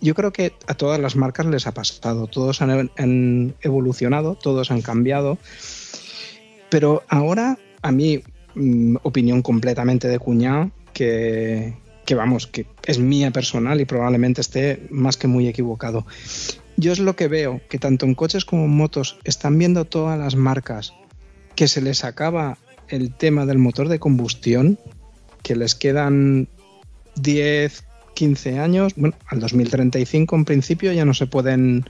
Yo 0.00 0.14
creo 0.14 0.32
que 0.32 0.52
a 0.66 0.74
todas 0.74 1.00
las 1.00 1.16
marcas 1.16 1.46
les 1.46 1.66
ha 1.66 1.72
pasado, 1.72 2.26
todos 2.26 2.62
han, 2.62 3.54
evolucionado, 3.62 4.34
todos 4.34 4.70
han 4.70 4.82
cambiado, 4.82 5.38
pero 6.70 7.02
ahora 7.08 7.58
a 7.82 7.92
mí, 7.92 8.22
mm, 8.54 8.96
opinión 9.02 9.42
completamente 9.42 10.08
de 10.08 10.18
cuñado, 10.18 10.70
que 10.92 11.74
vamos, 12.14 12.46
que 12.46 12.66
es 12.86 12.98
mía 12.98 13.30
personal 13.30 13.80
y 13.80 13.86
probablemente 13.86 14.42
esté 14.42 14.86
más 14.90 15.16
que 15.16 15.28
muy 15.28 15.48
equivocado 15.48 16.04
yo 16.76 16.92
es 16.92 16.98
lo 16.98 17.16
que 17.16 17.28
veo, 17.28 17.60
que 17.68 17.78
tanto 17.78 18.06
en 18.06 18.14
coches 18.14 18.44
como 18.44 18.64
en 18.64 18.70
motos 18.70 19.18
están 19.24 19.58
viendo 19.58 19.84
todas 19.84 20.18
las 20.18 20.36
marcas 20.36 20.94
que 21.54 21.68
se 21.68 21.82
les 21.82 22.04
acaba 22.04 22.58
el 22.88 23.14
tema 23.14 23.46
del 23.46 23.58
motor 23.58 23.88
de 23.88 23.98
combustión, 23.98 24.78
que 25.42 25.56
les 25.56 25.74
quedan 25.74 26.48
10, 27.16 27.84
15 28.14 28.58
años, 28.58 28.94
bueno, 28.96 29.16
al 29.26 29.40
2035 29.40 30.36
en 30.36 30.44
principio 30.44 30.92
ya 30.92 31.04
no 31.04 31.14
se 31.14 31.26
pueden 31.26 31.84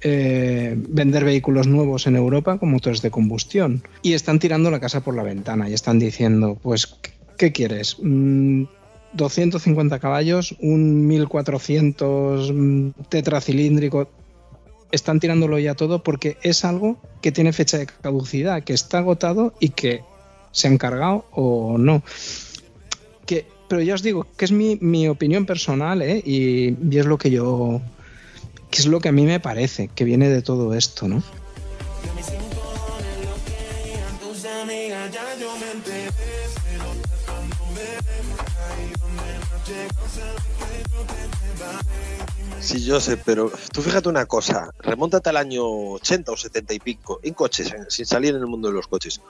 eh, 0.00 0.76
vender 0.76 1.24
vehículos 1.24 1.66
nuevos 1.66 2.06
en 2.06 2.16
Europa 2.16 2.58
con 2.58 2.70
motores 2.70 3.02
de 3.02 3.10
combustión. 3.10 3.82
Y 4.02 4.12
están 4.12 4.38
tirando 4.38 4.70
la 4.70 4.80
casa 4.80 5.00
por 5.00 5.16
la 5.16 5.22
ventana 5.22 5.68
y 5.68 5.74
están 5.74 5.98
diciendo, 5.98 6.58
pues, 6.62 6.98
¿qué 7.36 7.52
quieres? 7.52 7.96
Mm, 9.18 9.22
250 9.22 9.98
caballos, 9.98 10.54
un 10.60 11.06
1400 11.06 12.52
tetracilíndrico. 13.08 14.08
Están 14.90 15.20
tirándolo 15.20 15.58
ya 15.58 15.74
todo 15.74 16.02
porque 16.02 16.38
es 16.42 16.64
algo 16.64 16.96
que 17.20 17.32
tiene 17.32 17.52
fecha 17.52 17.78
de 17.78 17.86
caducidad, 17.86 18.62
que 18.62 18.72
está 18.72 18.98
agotado 18.98 19.52
y 19.60 19.70
que 19.70 20.02
se 20.52 20.68
han 20.68 20.78
cargado 20.78 21.26
o 21.32 21.76
no. 21.78 22.02
Que, 23.26 23.44
pero 23.68 23.82
ya 23.82 23.94
os 23.94 24.02
digo 24.02 24.26
que 24.36 24.46
es 24.46 24.52
mi, 24.52 25.08
opinión 25.08 25.44
personal 25.44 26.00
¿eh? 26.00 26.22
y, 26.24 26.74
es 26.96 27.04
lo 27.04 27.18
que 27.18 27.30
yo. 27.30 27.82
que 28.70 28.78
es 28.78 28.86
lo 28.86 29.00
que 29.00 29.10
a 29.10 29.12
mí 29.12 29.26
me 29.26 29.40
parece 29.40 29.88
que 29.88 30.04
viene 30.04 30.30
de 30.30 30.40
todo 30.40 30.74
esto, 30.74 31.06
¿no? 31.06 31.22
Sí, 42.60 42.84
yo 42.84 43.00
sé, 43.00 43.16
pero 43.16 43.50
tú 43.72 43.82
fíjate 43.82 44.08
una 44.08 44.26
cosa, 44.26 44.70
remóntate 44.80 45.30
al 45.30 45.36
año 45.36 45.64
80 45.64 46.32
o 46.32 46.36
70 46.36 46.74
y 46.74 46.78
pico, 46.80 47.20
en 47.22 47.34
coches, 47.34 47.74
sin 47.88 48.04
salir 48.04 48.34
en 48.34 48.40
el 48.40 48.46
mundo 48.46 48.68
de 48.68 48.74
los 48.74 48.88
coches. 48.88 49.20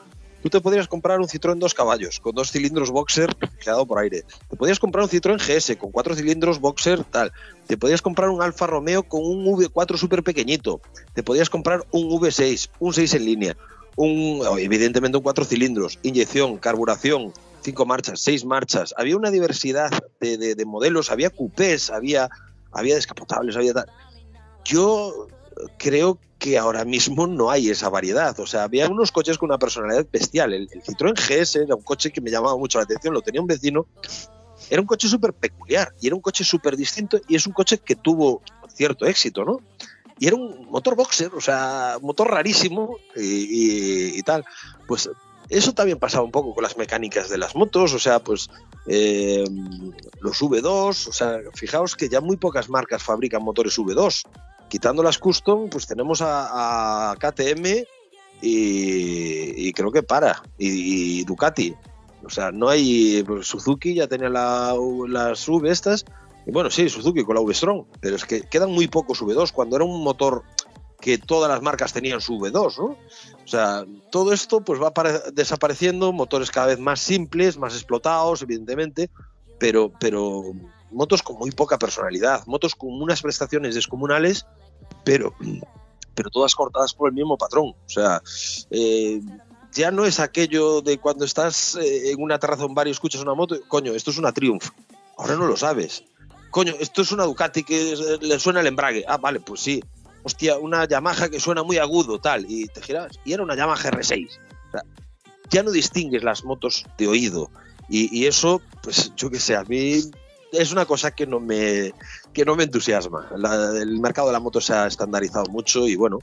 Tú 0.42 0.50
te 0.50 0.60
podrías 0.60 0.86
comprar 0.86 1.18
un 1.18 1.26
Citroën 1.26 1.58
dos 1.58 1.74
caballos, 1.74 2.20
con 2.20 2.34
dos 2.34 2.52
cilindros 2.52 2.90
boxer 2.90 3.34
quedado 3.62 3.86
por 3.86 3.98
aire. 3.98 4.24
Te 4.48 4.56
podrías 4.56 4.78
comprar 4.78 5.04
un 5.04 5.10
Citroën 5.10 5.36
GS 5.36 5.76
con 5.76 5.90
cuatro 5.90 6.14
cilindros 6.14 6.60
boxer 6.60 7.02
tal. 7.02 7.32
Te 7.66 7.76
podrías 7.76 8.02
comprar 8.02 8.30
un 8.30 8.40
Alfa 8.40 8.66
Romeo 8.68 9.02
con 9.02 9.24
un 9.24 9.44
V4 9.44 9.96
súper 9.96 10.22
pequeñito. 10.22 10.80
Te 11.12 11.24
podrías 11.24 11.50
comprar 11.50 11.84
un 11.90 12.08
V6, 12.08 12.70
un 12.78 12.94
6 12.94 13.14
en 13.14 13.24
línea. 13.24 13.56
Un, 13.96 14.42
evidentemente 14.60 15.18
un 15.18 15.24
cuatro 15.24 15.44
cilindros, 15.44 15.98
inyección, 16.04 16.58
carburación, 16.58 17.32
cinco 17.62 17.86
marchas, 17.86 18.20
seis 18.20 18.44
marchas. 18.44 18.94
Había 18.96 19.16
una 19.16 19.30
diversidad 19.30 19.90
de, 20.20 20.64
modelos, 20.66 21.10
había 21.10 21.30
coupés, 21.30 21.90
había, 21.90 22.28
había 22.72 22.94
descapotables, 22.94 23.56
había 23.56 23.74
tal. 23.74 23.86
Yo 24.64 25.28
creo 25.78 26.18
que 26.38 26.56
ahora 26.56 26.84
mismo 26.84 27.26
no 27.26 27.50
hay 27.50 27.70
esa 27.70 27.88
variedad. 27.88 28.38
O 28.38 28.46
sea, 28.46 28.64
había 28.64 28.88
unos 28.88 29.10
coches 29.12 29.38
con 29.38 29.50
una 29.50 29.58
personalidad 29.58 30.06
bestial. 30.10 30.52
El, 30.52 30.68
Citroën 30.68 31.14
GS 31.14 31.56
era 31.56 31.74
un 31.74 31.82
coche 31.82 32.10
que 32.10 32.20
me 32.20 32.30
llamaba 32.30 32.56
mucho 32.56 32.78
la 32.78 32.84
atención, 32.84 33.14
lo 33.14 33.22
tenía 33.22 33.40
un 33.40 33.46
vecino. 33.46 33.86
Era 34.70 34.80
un 34.80 34.86
coche 34.86 35.08
súper 35.08 35.32
peculiar 35.32 35.92
y 36.00 36.06
era 36.06 36.16
un 36.16 36.22
coche 36.22 36.44
súper 36.44 36.76
distinto 36.76 37.20
y 37.28 37.36
es 37.36 37.46
un 37.46 37.52
coche 37.52 37.78
que 37.78 37.96
tuvo 37.96 38.42
cierto 38.68 39.06
éxito, 39.06 39.44
¿no? 39.44 39.60
Y 40.20 40.26
era 40.26 40.36
un 40.36 40.68
motor 40.68 40.96
boxer, 40.96 41.32
o 41.34 41.40
sea, 41.40 41.96
motor 42.02 42.28
rarísimo 42.28 42.96
y, 43.16 44.18
y 44.18 44.22
tal. 44.22 44.44
Pues 44.86 45.08
eso 45.48 45.72
también 45.72 45.98
pasaba 45.98 46.24
un 46.24 46.30
poco 46.30 46.54
con 46.54 46.62
las 46.62 46.76
mecánicas 46.76 47.28
de 47.28 47.38
las 47.38 47.54
motos, 47.54 47.94
o 47.94 47.98
sea, 47.98 48.18
pues 48.18 48.50
eh, 48.86 49.44
los 50.20 50.40
V2, 50.40 51.08
o 51.08 51.12
sea, 51.12 51.38
fijaos 51.54 51.96
que 51.96 52.08
ya 52.08 52.20
muy 52.20 52.36
pocas 52.36 52.68
marcas 52.68 53.02
fabrican 53.02 53.42
motores 53.42 53.78
V2. 53.78 54.24
Quitando 54.68 55.02
las 55.02 55.18
custom, 55.18 55.70
pues 55.70 55.86
tenemos 55.86 56.20
a, 56.22 57.14
KTM 57.18 57.84
y, 58.42 59.72
creo 59.72 59.90
que 59.90 60.02
para, 60.02 60.42
y, 60.58 61.24
Ducati. 61.24 61.74
O 62.24 62.30
sea, 62.30 62.50
no 62.50 62.68
hay. 62.68 63.22
Pues 63.26 63.46
Suzuki 63.46 63.94
ya 63.94 64.06
tenía 64.06 64.28
las 64.28 65.48
V 65.48 65.70
estas. 65.70 66.04
Y 66.46 66.50
bueno, 66.50 66.70
sí, 66.70 66.88
Suzuki 66.88 67.24
con 67.24 67.36
la 67.36 67.40
V-Strong, 67.42 67.84
pero 68.00 68.16
es 68.16 68.24
que 68.24 68.42
quedan 68.42 68.70
muy 68.70 68.88
pocos 68.88 69.22
V2. 69.22 69.52
Cuando 69.52 69.76
era 69.76 69.84
un 69.84 70.02
motor 70.02 70.42
que 71.00 71.18
todas 71.18 71.50
las 71.50 71.62
marcas 71.62 71.92
tenían 71.92 72.20
su 72.20 72.38
V2, 72.38 72.78
¿no? 72.78 72.84
O 72.84 73.46
sea, 73.46 73.84
todo 74.10 74.32
esto 74.32 74.60
pues 74.60 74.80
va 74.80 74.92
desapareciendo, 75.32 76.12
motores 76.12 76.50
cada 76.50 76.68
vez 76.68 76.78
más 76.78 77.00
simples, 77.00 77.56
más 77.56 77.74
explotados, 77.74 78.42
evidentemente, 78.42 79.10
pero, 79.58 79.92
pero 80.00 80.42
motos 80.90 81.22
con 81.22 81.36
muy 81.36 81.50
poca 81.50 81.78
personalidad, 81.78 82.44
motos 82.46 82.74
con 82.74 82.90
unas 83.00 83.22
prestaciones 83.22 83.74
descomunales, 83.74 84.46
pero, 85.04 85.34
pero 86.14 86.30
todas 86.30 86.54
cortadas 86.54 86.94
por 86.94 87.08
el 87.08 87.14
mismo 87.14 87.38
patrón. 87.38 87.68
O 87.68 87.88
sea, 87.88 88.22
eh, 88.70 89.20
ya 89.72 89.90
no 89.90 90.04
es 90.04 90.20
aquello 90.20 90.80
de 90.80 90.98
cuando 90.98 91.24
estás 91.24 91.76
eh, 91.76 92.10
en 92.10 92.22
una 92.22 92.38
terraza 92.38 92.64
en 92.64 92.74
bar 92.74 92.88
y 92.88 92.90
escuchas 92.90 93.22
una 93.22 93.34
moto, 93.34 93.56
coño, 93.68 93.94
esto 93.94 94.10
es 94.10 94.18
una 94.18 94.32
Triumph. 94.32 94.70
Ahora 95.16 95.36
no 95.36 95.46
lo 95.46 95.56
sabes. 95.56 96.04
coño, 96.50 96.74
esto 96.80 97.02
es 97.02 97.12
una 97.12 97.24
Ducati 97.24 97.64
que 97.64 98.18
le 98.20 98.38
suena 98.38 98.60
el 98.60 98.66
embrague. 98.66 99.04
Ah, 99.06 99.18
vale, 99.18 99.40
pues 99.40 99.60
sí. 99.60 99.82
Hostia, 100.22 100.58
una 100.58 100.86
Yamaha 100.86 101.28
que 101.28 101.40
suena 101.40 101.62
muy 101.62 101.78
agudo, 101.78 102.20
tal. 102.20 102.46
Y 102.48 102.66
te 102.66 102.82
giras. 102.82 103.18
Y 103.24 103.32
era 103.32 103.42
una 103.42 103.56
Yamaha 103.56 103.90
R6. 103.90 104.28
O 104.28 104.70
sea, 104.72 104.82
ya 105.50 105.62
no 105.62 105.70
distingues 105.70 106.22
las 106.22 106.44
motos 106.44 106.84
de 106.96 107.08
oído. 107.08 107.50
Y, 107.90 108.26
eso, 108.26 108.60
pues 108.82 109.12
yo 109.16 109.30
qué 109.30 109.40
sé, 109.40 109.56
a 109.56 109.64
mí 109.64 110.02
es 110.52 110.72
una 110.72 110.84
cosa 110.84 111.10
que 111.10 111.26
no 111.26 111.40
me, 111.40 111.94
que 112.34 112.44
no 112.44 112.54
me 112.54 112.64
entusiasma. 112.64 113.30
el 113.80 113.98
mercado 113.98 114.26
de 114.26 114.34
la 114.34 114.40
moto 114.40 114.60
se 114.60 114.74
ha 114.74 114.86
estandarizado 114.86 115.46
mucho 115.46 115.88
y 115.88 115.96
bueno, 115.96 116.18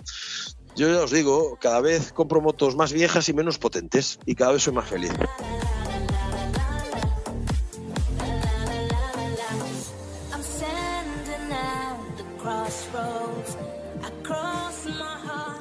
yo 0.76 0.88
ya 0.94 1.02
os 1.02 1.10
digo, 1.10 1.58
cada 1.60 1.82
vez 1.82 2.12
compro 2.12 2.40
motos 2.40 2.76
más 2.76 2.94
viejas 2.94 3.30
y 3.30 3.34
menos 3.34 3.58
potentes 3.58 4.20
y 4.28 4.36
cada 4.36 4.52
vez 4.52 4.62
soy 4.62 4.74
más 4.74 4.88
feliz. 4.88 5.12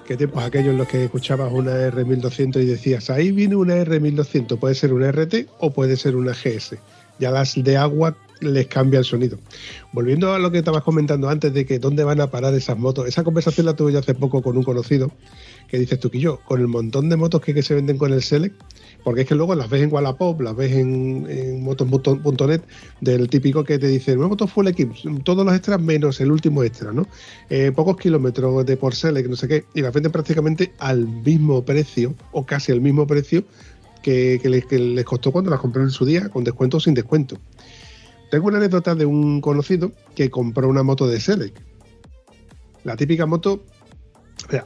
¿Qué 0.07 0.19
tiempos 0.19 0.45
aquellos 0.45 0.73
en 0.73 0.79
los 0.79 0.87
que 0.87 1.05
escuchabas 1.05 1.51
una 1.51 1.73
R1200 1.91 2.63
y 2.63 2.67
decías, 2.67 3.09
ahí 3.09 3.33
viene 3.33 3.57
una 3.57 3.77
R1200, 3.77 4.59
puede 4.59 4.75
ser 4.75 4.93
una 4.93 5.11
RT 5.11 5.49
o 5.61 5.73
puede 5.73 5.97
ser 5.97 6.15
una 6.15 6.33
GS? 6.33 6.77
Ya 7.19 7.31
las 7.31 7.55
de 7.55 7.77
agua 7.79 8.15
les 8.41 8.67
cambia 8.67 8.99
el 8.99 9.07
sonido. 9.07 9.39
Volviendo 9.93 10.35
a 10.35 10.39
lo 10.39 10.51
que 10.51 10.59
estabas 10.59 10.83
comentando 10.83 11.31
antes 11.31 11.55
de 11.55 11.65
que 11.65 11.79
dónde 11.79 12.05
van 12.05 12.21
a 12.21 12.31
parar 12.31 12.53
esas 12.53 12.77
motos, 12.77 13.09
esa 13.09 13.25
conversación 13.25 13.65
la 13.65 13.77
tuve 13.77 13.93
yo 13.93 13.99
hace 13.99 14.15
poco 14.15 14.43
con 14.43 14.59
un 14.59 14.63
conocido 14.63 15.11
que 15.69 15.79
dices 15.79 15.99
tú 15.99 16.11
que 16.11 16.21
yo, 16.21 16.39
con 16.45 16.61
el 16.61 16.69
montón 16.69 17.09
de 17.09 17.17
motos 17.17 17.41
que, 17.41 17.55
que 17.55 17.63
se 17.63 17.75
venden 17.75 17.97
con 17.97 18.13
el 18.13 18.23
Select, 18.23 18.61
porque 19.05 19.21
es 19.21 19.29
que 19.29 19.35
luego 19.35 19.55
las 19.55 19.69
ves 19.69 19.83
en 19.83 19.93
Wallapop, 19.93 20.41
las 20.41 20.57
ves 20.57 20.73
en, 20.73 21.63
motos.net, 21.63 22.63
del 23.03 23.29
típico 23.29 23.63
que 23.63 23.79
te 23.79 23.87
dice, 23.87 24.17
nuevo 24.17 24.31
moto 24.31 24.47
full 24.47 24.67
equip, 24.67 24.93
todos 25.23 25.45
los 25.45 25.55
extras 25.55 25.81
menos 25.81 26.21
el 26.21 26.33
último 26.33 26.65
extra, 26.65 26.91
¿no? 26.91 27.07
Eh, 27.51 27.71
pocos 27.71 27.99
kilómetros 27.99 28.65
de 28.65 28.77
por 28.79 28.95
Select, 28.95 29.29
no 29.29 29.37
sé 29.37 29.47
qué, 29.47 29.65
y 29.75 29.83
las 29.83 29.93
venden 29.93 30.11
prácticamente 30.11 30.73
al 30.79 31.07
mismo 31.07 31.63
precio, 31.65 32.15
o 32.33 32.47
casi 32.47 32.73
al 32.73 32.81
mismo 32.81 33.07
precio, 33.07 33.45
que, 34.03 34.41
les, 34.45 35.05
costó 35.05 35.33
cuando 35.33 35.51
las 35.51 35.61
compré 35.61 35.83
en 35.83 35.91
su 35.91 36.07
día, 36.07 36.31
con 36.31 36.43
descuento 36.43 36.79
o 36.79 36.81
sin 36.81 36.95
descuento. 36.95 37.37
Tengo 38.31 38.49
una 38.49 38.57
anécdota 38.57 38.95
de 38.95 39.05
un 39.05 39.41
conocido 39.43 39.93
que 40.15 40.31
compró 40.31 40.69
una 40.69 40.83
moto 40.83 41.07
de 41.07 41.21
Select. 41.21 41.59
La 42.85 42.97
típica 42.97 43.27
moto 43.27 43.63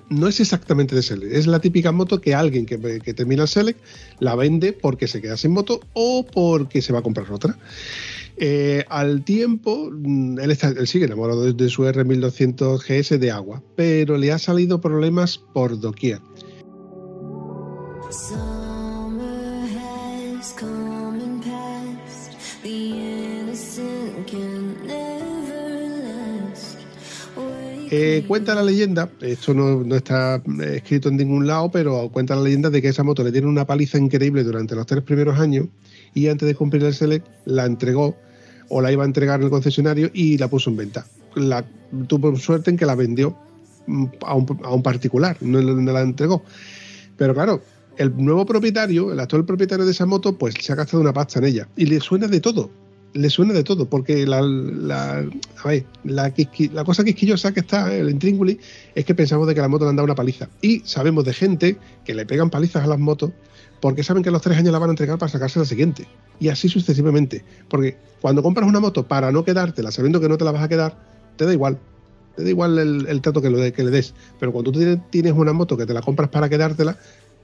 no 0.08 0.28
es 0.28 0.40
exactamente 0.40 0.94
de 0.94 1.02
Select, 1.02 1.32
es 1.32 1.46
la 1.46 1.60
típica 1.60 1.92
moto 1.92 2.20
que 2.20 2.34
alguien 2.34 2.66
que, 2.66 2.78
termina 3.14 3.42
el 3.42 3.48
Select 3.48 3.80
la 4.20 4.34
vende 4.34 4.72
porque 4.72 5.08
se 5.08 5.20
queda 5.20 5.36
sin 5.36 5.52
moto 5.52 5.80
o 5.92 6.24
porque 6.24 6.82
se 6.82 6.92
va 6.92 7.00
a 7.00 7.02
comprar 7.02 7.30
otra. 7.30 7.56
Eh, 8.36 8.84
al 8.88 9.24
tiempo, 9.24 9.90
mm, 9.90 10.38
él, 10.38 10.86
sigue 10.86 11.06
enamorado 11.06 11.52
de, 11.52 11.68
su 11.68 11.82
R1200 11.82 12.78
GS 12.78 13.18
de 13.18 13.30
agua, 13.30 13.62
pero 13.74 14.16
le 14.16 14.32
ha 14.32 14.38
salido 14.38 14.80
problemas 14.80 15.38
por 15.38 15.80
doquier. 15.80 16.20
Eh, 27.90 28.24
cuenta 28.28 28.54
la 28.54 28.62
leyenda, 28.62 29.08
esto 29.20 29.54
no, 29.54 29.94
está 29.94 30.42
escrito 30.74 31.08
en 31.08 31.16
ningún 31.16 31.46
lado, 31.46 31.70
pero 31.70 32.10
cuenta 32.10 32.36
la 32.36 32.42
leyenda 32.42 32.68
de 32.68 32.82
que 32.82 32.88
esa 32.88 33.02
moto 33.02 33.24
le 33.24 33.32
tiene 33.32 33.46
una 33.46 33.66
paliza 33.66 33.96
increíble 33.96 34.44
durante 34.44 34.74
los 34.74 34.84
tres 34.84 35.02
primeros 35.02 35.38
años 35.38 35.66
y 36.12 36.28
antes 36.28 36.46
de 36.46 36.54
cumplir 36.54 36.84
el 36.84 36.92
Select 36.92 37.26
la 37.46 37.64
entregó 37.64 38.14
o 38.68 38.82
la 38.82 38.92
iba 38.92 39.04
a 39.04 39.06
entregar 39.06 39.40
en 39.40 39.44
el 39.44 39.50
concesionario 39.50 40.10
y 40.12 40.36
la 40.36 40.48
puso 40.48 40.68
en 40.68 40.76
venta. 40.76 41.06
La, 41.34 41.64
tuvo 42.06 42.36
suerte 42.36 42.70
en 42.70 42.76
que 42.76 42.84
la 42.84 42.94
vendió 42.94 43.36
mm, 43.86 44.04
a 44.22 44.34
un, 44.34 44.82
particular, 44.82 45.38
no, 45.40 45.62
no 45.62 45.92
la 45.92 46.02
entregó. 46.02 46.42
Pero 47.16 47.32
claro, 47.32 47.62
el 47.96 48.14
nuevo 48.16 48.44
propietario, 48.44 49.12
el 49.12 49.20
actual 49.20 49.46
propietario 49.46 49.86
de 49.86 49.92
esa 49.92 50.04
moto, 50.04 50.36
pues 50.36 50.54
se 50.60 50.72
ha 50.72 50.76
gastado 50.76 51.00
una 51.00 51.14
pasta 51.14 51.38
en 51.38 51.46
ella 51.46 51.68
y 51.74 51.86
le 51.86 52.00
suena 52.00 52.28
de 52.28 52.40
todo 52.40 52.70
le 53.14 53.30
suena 53.30 53.52
de 53.52 53.64
todo, 53.64 53.88
porque 53.88 54.26
la, 54.26 54.42
la, 54.42 55.24
a 55.64 55.68
ver, 55.68 55.86
la, 56.04 56.32
la, 56.72 56.84
cosa 56.84 57.04
quisquillosa 57.04 57.52
que 57.52 57.60
está 57.60 57.94
el 57.94 58.10
intríngulis 58.10 58.58
es 58.94 59.04
que 59.04 59.14
pensamos 59.14 59.46
de 59.46 59.54
que 59.54 59.60
la 59.60 59.68
moto 59.68 59.84
le 59.84 59.90
han 59.90 59.96
dado 59.96 60.04
una 60.04 60.14
paliza. 60.14 60.48
Y 60.60 60.80
sabemos 60.80 61.24
de 61.24 61.32
gente 61.32 61.78
que 62.04 62.14
le 62.14 62.26
pegan 62.26 62.50
palizas 62.50 62.84
a 62.84 62.86
las 62.86 62.98
motos 62.98 63.32
porque 63.80 64.02
saben 64.02 64.22
que 64.22 64.28
a 64.28 64.32
los 64.32 64.42
tres 64.42 64.58
años 64.58 64.72
la 64.72 64.78
van 64.78 64.90
a 64.90 64.92
entregar 64.92 65.18
para 65.18 65.30
sacarse 65.30 65.58
la 65.58 65.64
siguiente. 65.64 66.06
Y 66.40 66.48
así 66.48 66.68
sucesivamente. 66.68 67.44
Porque 67.68 67.96
cuando 68.20 68.42
compras 68.42 68.68
una 68.68 68.80
moto 68.80 69.06
para 69.06 69.32
no 69.32 69.44
quedártela, 69.44 69.90
sabiendo 69.90 70.20
que 70.20 70.28
no 70.28 70.36
te 70.36 70.44
la 70.44 70.52
vas 70.52 70.62
a 70.62 70.68
quedar, 70.68 70.98
te 71.36 71.44
da 71.44 71.52
igual. 71.52 71.78
Te 72.36 72.44
da 72.44 72.50
igual 72.50 72.78
el, 72.78 73.20
trato 73.20 73.40
que, 73.40 73.50
lo 73.50 73.58
que 73.72 73.84
le 73.84 73.90
des. 73.90 74.14
Pero 74.38 74.52
cuando 74.52 74.72
tú 74.72 75.00
tienes 75.10 75.32
una 75.32 75.52
moto 75.52 75.76
que 75.76 75.86
te 75.86 75.94
la 75.94 76.02
compras 76.02 76.28
para 76.28 76.48
quedártela, 76.48 76.98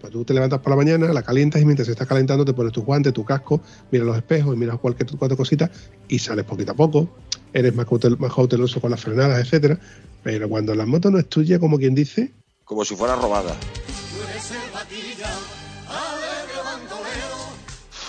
pues 0.04 0.12
tú 0.12 0.22
te 0.22 0.34
levantas 0.34 0.60
por 0.60 0.68
la 0.68 0.76
mañana, 0.76 1.10
la 1.14 1.22
calientas 1.22 1.62
y 1.62 1.64
mientras 1.64 1.86
se 1.86 1.92
está 1.92 2.04
calentando 2.04 2.44
te 2.44 2.52
pones 2.52 2.74
tu 2.74 2.82
guante, 2.82 3.10
tu 3.10 3.24
casco, 3.24 3.62
miras 3.90 4.06
los 4.06 4.14
espejos 4.18 4.54
y 4.54 4.58
miras 4.58 4.78
cualquier 4.78 5.08
cuatro 5.16 5.34
cositas 5.34 5.70
y 6.08 6.18
sales 6.18 6.44
poquito 6.44 6.72
a 6.72 6.74
poco. 6.74 7.08
Eres 7.54 7.74
más, 7.74 7.86
cauteloso 7.86 8.82
con 8.82 8.90
las 8.90 9.00
frenadas, 9.00 9.40
etcétera. 9.42 9.80
Pero 10.22 10.46
cuando 10.50 10.74
la 10.74 10.84
moto 10.84 11.10
no 11.10 11.18
es 11.18 11.26
tuya, 11.26 11.58
como 11.58 11.78
quien 11.78 11.94
dice. 11.94 12.34
Como 12.64 12.84
si 12.84 12.94
fuera 12.94 13.16
robada. 13.16 13.56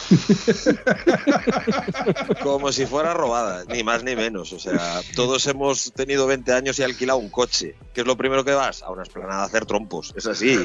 Como 2.44 2.72
si 2.72 2.86
fuera 2.86 3.14
robada, 3.14 3.66
ni 3.66 3.84
más 3.84 4.04
ni 4.04 4.16
menos. 4.16 4.54
O 4.54 4.60
sea, 4.60 5.02
todos 5.16 5.46
hemos 5.48 5.92
tenido 5.94 6.28
20 6.28 6.54
años 6.54 6.80
y 6.80 6.84
alquilado 6.84 7.20
un 7.20 7.30
coche. 7.30 7.76
¿Qué 7.94 8.02
es 8.02 8.08
lo 8.08 8.18
primero 8.18 8.44
que 8.44 8.54
vas? 8.54 8.84
A 8.84 8.92
una 8.92 9.04
esplanada 9.04 9.44
a 9.44 9.46
hacer 9.46 9.66
trompos. 9.66 10.14
Es 10.16 10.28
así. 10.28 10.58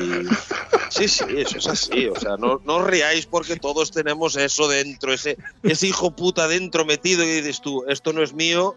Sí, 0.90 1.08
sí, 1.08 1.24
eso 1.36 1.58
es 1.58 1.66
así. 1.66 2.06
O 2.06 2.16
sea, 2.16 2.36
no, 2.36 2.60
no 2.64 2.76
os 2.76 2.86
riáis 2.86 3.26
porque 3.26 3.56
todos 3.56 3.90
tenemos 3.90 4.36
eso 4.36 4.68
dentro, 4.68 5.12
ese, 5.12 5.36
ese 5.62 5.86
hijo 5.86 6.14
puta 6.14 6.48
dentro 6.48 6.84
metido 6.84 7.24
y 7.24 7.28
dices 7.28 7.60
tú, 7.60 7.84
esto 7.88 8.12
no 8.12 8.22
es 8.22 8.34
mío, 8.34 8.76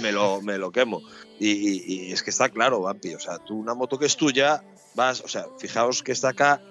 me 0.00 0.12
lo, 0.12 0.40
me 0.42 0.58
lo 0.58 0.72
quemo. 0.72 1.02
Y, 1.38 2.08
y 2.08 2.12
es 2.12 2.22
que 2.22 2.30
está 2.30 2.48
claro, 2.48 2.82
Vampi. 2.82 3.14
O 3.14 3.20
sea, 3.20 3.38
tú 3.38 3.58
una 3.58 3.74
moto 3.74 3.98
que 3.98 4.06
es 4.06 4.16
tuya, 4.16 4.62
vas, 4.94 5.20
o 5.20 5.28
sea, 5.28 5.46
fijaos 5.58 6.02
que 6.02 6.12
está 6.12 6.30
acá, 6.30 6.62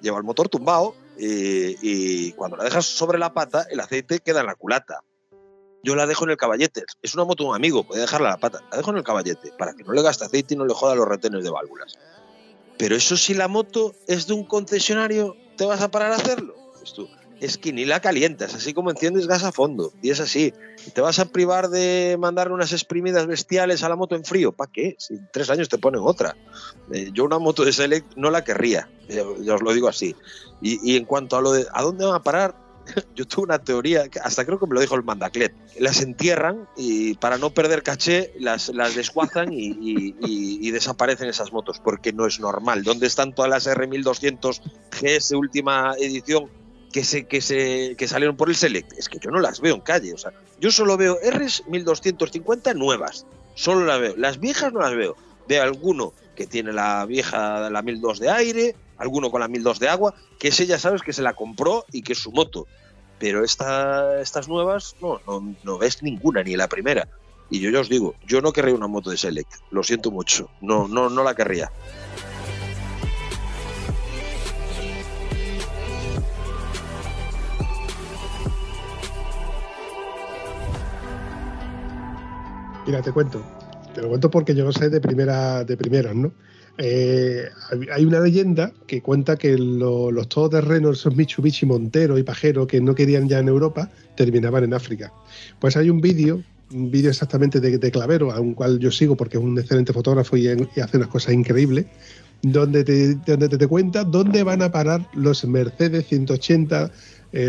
lleva 0.00 0.18
el 0.18 0.24
motor 0.24 0.48
tumbado 0.48 0.94
y, 1.18 2.32
cuando 2.32 2.56
la 2.56 2.64
dejas 2.64 2.86
sobre 2.86 3.18
la 3.18 3.32
pata, 3.32 3.66
el 3.70 3.80
aceite 3.80 4.20
queda 4.20 4.40
en 4.40 4.46
la 4.46 4.54
culata. 4.54 5.00
Yo 5.82 5.94
la 5.94 6.06
dejo 6.06 6.24
en 6.24 6.30
el 6.30 6.36
caballete. 6.36 6.84
Es 7.02 7.14
una 7.14 7.24
moto 7.24 7.44
de 7.44 7.50
un 7.50 7.56
amigo, 7.56 7.84
puede 7.84 8.00
dejarla 8.00 8.28
en 8.28 8.34
la 8.34 8.40
pata. 8.40 8.62
La 8.70 8.78
dejo 8.78 8.90
en 8.90 8.96
el 8.96 9.04
caballete 9.04 9.52
para 9.58 9.74
que 9.74 9.84
no 9.84 9.92
le 9.92 10.02
gaste 10.02 10.24
aceite 10.24 10.54
y 10.54 10.56
no 10.56 10.64
le 10.64 10.72
joda 10.72 10.94
los 10.94 11.06
retenes 11.06 11.44
de 11.44 11.50
válvulas. 11.50 11.98
Pero 12.78 12.96
eso 12.96 13.16
si 13.16 13.34
la 13.34 13.48
moto 13.48 13.94
es 14.08 14.26
de 14.26 14.34
un 14.34 14.44
concesionario, 14.44 15.36
¿te 15.56 15.64
vas 15.64 15.80
a 15.80 15.90
parar 15.90 16.12
a 16.12 16.16
hacerlo? 16.16 16.54
tú, 16.94 17.08
es 17.40 17.58
que 17.58 17.72
ni 17.72 17.84
la 17.84 18.00
calientas, 18.00 18.54
así 18.54 18.72
como 18.72 18.90
enciendes 18.90 19.26
gas 19.26 19.44
a 19.44 19.52
fondo. 19.52 19.92
Y 20.02 20.10
es 20.10 20.20
así. 20.20 20.52
¿Te 20.92 21.00
vas 21.00 21.18
a 21.18 21.26
privar 21.26 21.68
de 21.68 22.16
mandarle 22.18 22.54
unas 22.54 22.72
exprimidas 22.72 23.26
bestiales 23.26 23.82
a 23.82 23.88
la 23.88 23.96
moto 23.96 24.14
en 24.14 24.24
frío? 24.24 24.52
¿Para 24.52 24.70
qué? 24.70 24.96
Si 24.98 25.14
en 25.14 25.28
tres 25.32 25.50
años 25.50 25.68
te 25.68 25.78
ponen 25.78 26.00
otra. 26.02 26.36
Eh, 26.92 27.10
yo 27.12 27.24
una 27.24 27.38
moto 27.38 27.64
de 27.64 27.72
Select 27.72 28.16
no 28.16 28.30
la 28.30 28.44
querría, 28.44 28.88
ya 29.08 29.54
os 29.54 29.62
lo 29.62 29.72
digo 29.72 29.88
así. 29.88 30.14
Y, 30.62 30.96
en 30.96 31.04
cuanto 31.04 31.36
a 31.36 31.42
lo 31.42 31.52
de 31.52 31.66
a 31.72 31.82
dónde 31.82 32.06
van 32.06 32.14
a 32.14 32.22
parar, 32.22 32.56
yo 33.14 33.26
tuve 33.26 33.44
una 33.44 33.58
teoría, 33.58 34.04
hasta 34.22 34.46
creo 34.46 34.58
que 34.58 34.66
me 34.66 34.74
lo 34.74 34.80
dijo 34.80 34.94
el 34.94 35.02
Mandaclet. 35.02 35.52
Las 35.78 36.00
entierran 36.00 36.68
y 36.76 37.14
para 37.14 37.36
no 37.36 37.50
perder 37.50 37.82
caché 37.82 38.32
las, 38.38 38.70
las 38.70 38.94
desguazan 38.94 39.52
y, 39.52 39.76
y, 40.20 40.70
desaparecen 40.70 41.28
esas 41.28 41.52
motos, 41.52 41.80
porque 41.80 42.12
no 42.12 42.26
es 42.26 42.40
normal. 42.40 42.82
¿Dónde 42.82 43.06
están 43.06 43.34
todas 43.34 43.50
las 43.50 43.66
R1200 43.66 44.60
GS 44.90 45.32
última 45.36 45.94
edición 45.98 46.48
que 46.94 47.02
se, 47.02 47.24
que 47.24 47.40
se 47.40 47.96
que 47.98 48.06
salieron 48.06 48.36
por 48.36 48.48
el 48.48 48.54
Select, 48.54 48.92
es 48.92 49.08
que 49.08 49.18
yo 49.18 49.32
no 49.32 49.40
las 49.40 49.60
veo 49.60 49.74
en 49.74 49.80
calle. 49.80 50.14
O 50.14 50.16
sea, 50.16 50.30
yo 50.60 50.70
solo 50.70 50.96
veo 50.96 51.18
Rs 51.28 51.64
1250 51.66 52.72
nuevas. 52.74 53.26
Solo 53.56 53.84
las 53.84 53.98
veo. 53.98 54.14
Las 54.16 54.38
viejas 54.38 54.72
no 54.72 54.78
las 54.78 54.94
veo. 54.94 55.16
Veo 55.48 55.64
alguno 55.64 56.12
que 56.36 56.46
tiene 56.46 56.72
la 56.72 57.04
vieja, 57.04 57.68
la 57.68 57.82
1002 57.82 58.20
de 58.20 58.30
aire, 58.30 58.76
alguno 58.96 59.32
con 59.32 59.40
la 59.40 59.48
1002 59.48 59.80
de 59.80 59.88
agua, 59.88 60.14
que 60.38 60.48
ese 60.48 60.66
ya 60.66 60.78
sabes 60.78 61.02
que 61.02 61.12
se 61.12 61.22
la 61.22 61.32
compró 61.32 61.84
y 61.90 62.02
que 62.02 62.12
es 62.12 62.20
su 62.20 62.30
moto. 62.30 62.68
Pero 63.18 63.44
esta, 63.44 64.20
estas 64.20 64.46
nuevas 64.46 64.94
no, 65.00 65.20
no, 65.26 65.56
no 65.64 65.78
ves 65.78 66.00
ninguna, 66.00 66.44
ni 66.44 66.54
la 66.54 66.68
primera. 66.68 67.08
Y 67.50 67.58
yo 67.58 67.70
ya 67.70 67.80
os 67.80 67.88
digo, 67.88 68.14
yo 68.24 68.40
no 68.40 68.52
querría 68.52 68.76
una 68.76 68.86
moto 68.86 69.10
de 69.10 69.16
Select, 69.16 69.52
lo 69.72 69.82
siento 69.82 70.12
mucho, 70.12 70.48
no, 70.60 70.86
no, 70.86 71.10
no 71.10 71.24
la 71.24 71.34
querría. 71.34 71.72
Mira, 82.86 83.02
te 83.02 83.12
cuento. 83.12 83.42
Te 83.94 84.02
lo 84.02 84.08
cuento 84.08 84.30
porque 84.30 84.54
yo 84.54 84.64
no 84.64 84.72
sé 84.72 84.90
de 84.90 85.00
primera, 85.00 85.64
de 85.64 85.76
primeras, 85.76 86.14
¿no? 86.14 86.32
Eh, 86.76 87.48
hay 87.92 88.04
una 88.04 88.18
leyenda 88.18 88.72
que 88.86 89.00
cuenta 89.00 89.36
que 89.36 89.56
los 89.56 90.28
todoterrenos, 90.28 90.98
esos 90.98 91.14
Mitsubishi 91.14 91.66
Montero 91.66 92.18
y 92.18 92.24
Pajero 92.24 92.66
que 92.66 92.80
no 92.80 92.94
querían 92.94 93.28
ya 93.28 93.38
en 93.38 93.48
Europa, 93.48 93.90
terminaban 94.16 94.64
en 94.64 94.74
África. 94.74 95.12
Pues 95.60 95.76
hay 95.76 95.88
un 95.88 96.00
vídeo 96.00 96.42
un 96.72 96.90
vídeo 96.90 97.10
exactamente 97.10 97.60
de, 97.60 97.90
Clavero, 97.90 98.32
a 98.32 98.40
un 98.40 98.54
cual 98.54 98.78
yo 98.78 98.90
sigo 98.90 99.16
porque 99.16 99.36
es 99.36 99.42
un 99.42 99.58
excelente 99.58 99.92
fotógrafo 99.92 100.36
y, 100.36 100.48
hace 100.48 100.96
unas 100.96 101.08
cosas 101.08 101.34
increíbles, 101.34 101.86
donde 102.42 102.84
te, 102.84 103.14
donde 103.14 103.48
te, 103.48 103.66
cuenta 103.66 104.02
dónde 104.02 104.42
van 104.42 104.62
a 104.62 104.72
parar 104.72 105.08
los 105.14 105.44
Mercedes 105.44 106.06
180, 106.08 106.90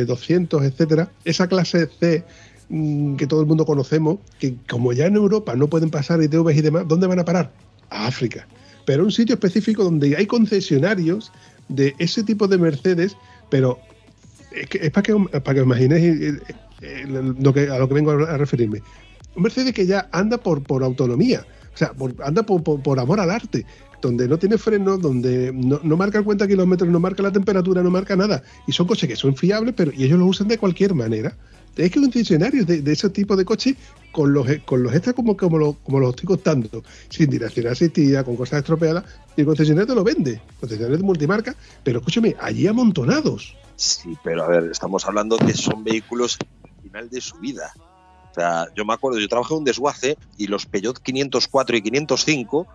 200, 0.06 0.64
eh, 0.64 0.68
etcétera, 0.68 1.10
esa 1.24 1.48
clase 1.48 1.88
C 2.00 2.24
mm, 2.70 3.16
que 3.16 3.28
todo 3.28 3.42
el 3.42 3.48
mundo 3.48 3.66
conocemos, 3.66 4.20
que 4.40 4.56
como 4.70 4.94
ya 4.94 5.06
en 5.06 5.16
Europa 5.16 5.56
no 5.56 5.68
pueden 5.68 5.90
pasar 5.90 6.22
ITVs 6.22 6.58
y 6.58 6.62
demás, 6.62 6.88
¿dónde 6.88 7.08
van 7.08 7.20
a 7.20 7.26
parar? 7.26 7.52
A 7.90 8.08
África. 8.08 8.48
Pero 8.86 9.04
un 9.04 9.12
sitio 9.12 9.36
específico 9.36 9.84
donde 9.84 10.16
hay 10.16 10.26
concesionarios 10.26 11.32
de 11.70 11.96
ese 11.98 12.24
tipo 12.24 12.48
de 12.48 12.58
Mercedes, 12.58 13.18
pero 13.50 13.80
es, 14.52 14.92
para, 14.92 15.04
que, 15.04 15.14
para 15.16 15.54
que 15.54 15.62
os 15.62 15.66
imaginéis 15.66 16.04
eh, 16.04 16.40
eh, 16.82 17.34
que, 17.54 17.70
a 17.70 17.80
lo 17.80 17.88
que 17.88 17.94
vengo 17.94 18.12
a 18.12 18.38
referirme. 18.38 18.82
Un 19.36 19.44
Mercedes 19.44 19.74
que 19.74 19.86
ya 19.86 20.08
anda 20.12 20.38
por, 20.38 20.64
por 20.64 20.84
autonomía, 20.84 21.46
o 21.76 21.78
sea, 21.78 21.92
anda 22.24 22.44
por, 22.44 23.00
amor 23.00 23.20
al 23.20 23.30
arte, 23.30 23.66
donde 24.02 24.30
no 24.30 24.40
tiene 24.40 24.58
freno, 24.58 24.98
donde 24.98 25.52
no, 25.54 25.98
marca 25.98 26.18
el 26.18 26.24
cuenta 26.24 26.48
kilómetros, 26.48 26.90
no 26.90 27.02
marca 27.02 27.22
la 27.22 27.34
temperatura, 27.34 27.84
no 27.84 27.92
marca 27.92 28.16
nada. 28.16 28.44
Y 28.66 28.72
son 28.72 28.88
coches 28.88 29.10
que 29.10 29.16
son 29.18 29.36
fiables, 29.36 29.74
pero 29.76 29.92
y 29.94 30.06
ellos 30.06 30.18
lo 30.18 30.26
usan 30.26 30.48
de 30.48 30.58
cualquier 30.58 30.94
manera. 30.94 31.36
Es 31.76 31.92
que 31.92 32.00
diccionario 32.00 32.66
de, 32.66 32.82
de 32.82 32.92
ese 32.92 33.10
tipo 33.10 33.36
de 33.36 33.44
coches 33.44 33.76
con 34.12 34.32
los, 34.32 34.48
con 34.66 34.82
los 34.82 34.94
extras 34.94 35.14
como, 35.14 35.36
como, 35.36 35.58
lo, 35.58 35.74
como 35.74 36.00
los 36.00 36.12
estoy 36.12 36.26
contando, 36.28 36.84
sin 37.10 37.30
dirección 37.30 37.68
asistida, 37.68 38.24
con 38.24 38.38
cosas 38.38 38.60
estropeadas, 38.60 39.04
y 39.36 39.42
el 39.42 39.48
concesionario 39.48 39.88
te 39.88 39.96
lo 39.96 40.04
vende, 40.06 40.42
concesionario 40.60 40.98
de 40.98 41.04
multimarca, 41.04 41.54
pero 41.84 42.00
escúchame, 42.00 42.34
allí 42.40 42.66
amontonados. 42.66 43.58
Sí, 43.76 44.18
pero 44.24 44.44
a 44.44 44.48
ver, 44.48 44.72
estamos 44.72 45.06
hablando 45.06 45.38
que 45.38 45.54
son 45.54 45.84
vehículos 45.84 46.38
al 46.64 46.82
final 46.82 47.10
de 47.10 47.20
su 47.20 47.38
vida. 47.40 47.74
O 48.32 48.34
sea, 48.34 48.68
yo 48.74 48.86
me 48.86 48.94
acuerdo, 48.94 49.20
yo 49.20 49.28
trabajé 49.28 49.54
en 49.54 49.60
un 49.60 49.66
desguace 49.66 50.18
y 50.38 50.48
los 50.48 50.66
Peugeot 50.66 51.00
504 51.00 51.76
y 51.76 51.82
505 51.82 52.68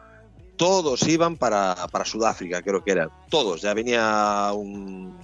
todos 0.56 1.08
iban 1.08 1.36
para, 1.36 1.74
para 1.90 2.04
Sudáfrica, 2.04 2.60
creo 2.60 2.84
que 2.84 2.92
eran. 2.92 3.08
Todos. 3.30 3.62
Ya 3.62 3.72
venía 3.72 4.50
un 4.52 5.16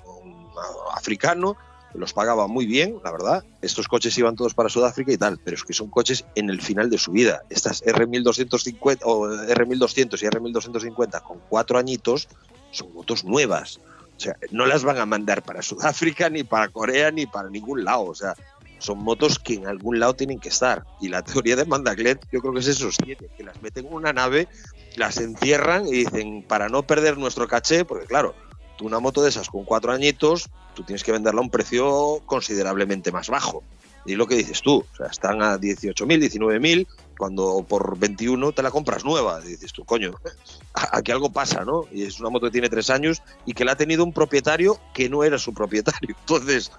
africano 0.95 1.59
los 1.97 2.13
pagaba 2.13 2.47
muy 2.47 2.67
bien, 2.67 2.99
la 3.05 3.13
verdad. 3.13 3.45
Estos 3.63 3.89
coches 3.89 4.17
iban 4.19 4.37
todos 4.37 4.55
para 4.55 4.69
Sudáfrica 4.69 5.13
y 5.13 5.19
tal, 5.19 5.39
pero 5.43 5.57
es 5.57 5.65
que 5.65 5.73
son 5.73 5.89
coches 5.89 6.25
en 6.35 6.51
el 6.51 6.61
final 6.61 6.91
de 6.91 6.99
su 6.99 7.13
vida. 7.13 7.43
Estas 7.51 7.85
R1250 7.85 9.01
o 9.05 9.29
R1200 9.29 10.23
y 10.23 10.27
R1250 10.27 11.23
con 11.23 11.41
cuatro 11.49 11.79
añitos 11.79 12.29
son 12.71 12.93
motos 12.95 13.25
nuevas. 13.25 13.81
O 14.17 14.21
sea, 14.21 14.37
no 14.51 14.67
las 14.67 14.83
van 14.83 14.99
a 14.99 15.07
mandar 15.07 15.43
para 15.43 15.63
Sudáfrica, 15.63 16.31
ni 16.31 16.43
para 16.43 16.69
Corea, 16.69 17.11
ni 17.11 17.27
para 17.27 17.51
ningún 17.51 17.85
lado. 17.85 18.05
O 18.05 18.15
sea, 18.15 18.35
son 18.79 18.99
motos 18.99 19.39
que 19.39 19.55
en 19.55 19.67
algún 19.67 20.01
lado 20.01 20.15
tienen 20.15 20.39
que 20.39 20.49
estar. 20.49 20.85
Y 21.01 21.09
la 21.09 21.23
teoría 21.23 21.57
de 21.57 21.65
Mandaglet, 21.65 22.27
yo 22.33 22.41
creo 22.41 22.53
que 22.53 22.61
es 22.61 22.69
eso, 22.69 22.91
siete, 22.93 23.29
que 23.37 23.45
las 23.45 23.61
meten 23.63 23.87
en 23.87 23.93
una 23.93 24.13
nave, 24.13 24.49
las 24.97 25.19
encierran 25.19 25.87
y 25.87 25.93
dicen, 25.93 26.43
para 26.47 26.69
no 26.69 26.83
perder 26.83 27.19
nuestro 27.19 27.47
caché, 27.47 27.85
porque 27.85 28.07
claro, 28.07 28.35
tú 28.77 28.87
una 28.87 29.01
moto 29.01 29.23
de 29.23 29.31
esas 29.31 29.49
con 29.49 29.65
cuatro 29.65 29.93
añitos, 29.93 30.49
tú 30.75 30.83
tienes 30.83 31.03
que 31.03 31.13
venderla 31.13 31.41
a 31.41 31.45
un 31.45 31.51
precio 31.51 32.23
considerablemente 32.27 33.13
más 33.13 33.29
bajo. 33.29 33.63
Y 34.07 34.15
lo 34.15 34.27
que 34.27 34.37
dices 34.37 34.63
tú, 34.63 34.85
o 34.93 34.97
sea, 34.97 35.07
están 35.07 35.43
a 35.43 35.59
18.000, 35.59 35.97
19.000, 36.07 36.87
cuando 37.19 37.65
por 37.69 37.99
21 37.99 38.53
te 38.53 38.63
la 38.63 38.71
compras 38.71 39.05
nueva. 39.05 39.41
Dices 39.41 39.73
tú, 39.73 39.85
coño, 39.85 40.13
aquí 40.75 41.11
algo 41.11 41.33
pasa, 41.33 41.65
¿no? 41.65 41.87
Y 41.91 42.05
es 42.05 42.21
una 42.21 42.31
moto 42.31 42.47
que 42.47 42.53
tiene 42.53 42.69
tres 42.69 42.89
años 42.91 43.23
y 43.45 43.53
que 43.53 43.65
la 43.65 43.73
ha 43.73 43.77
tenido 43.77 44.05
un 44.05 44.13
propietario 44.13 44.79
que 44.95 45.09
no 45.09 45.25
era 45.25 45.39
su 45.39 45.53
propietario. 45.53 46.15
Entonces, 46.21 46.71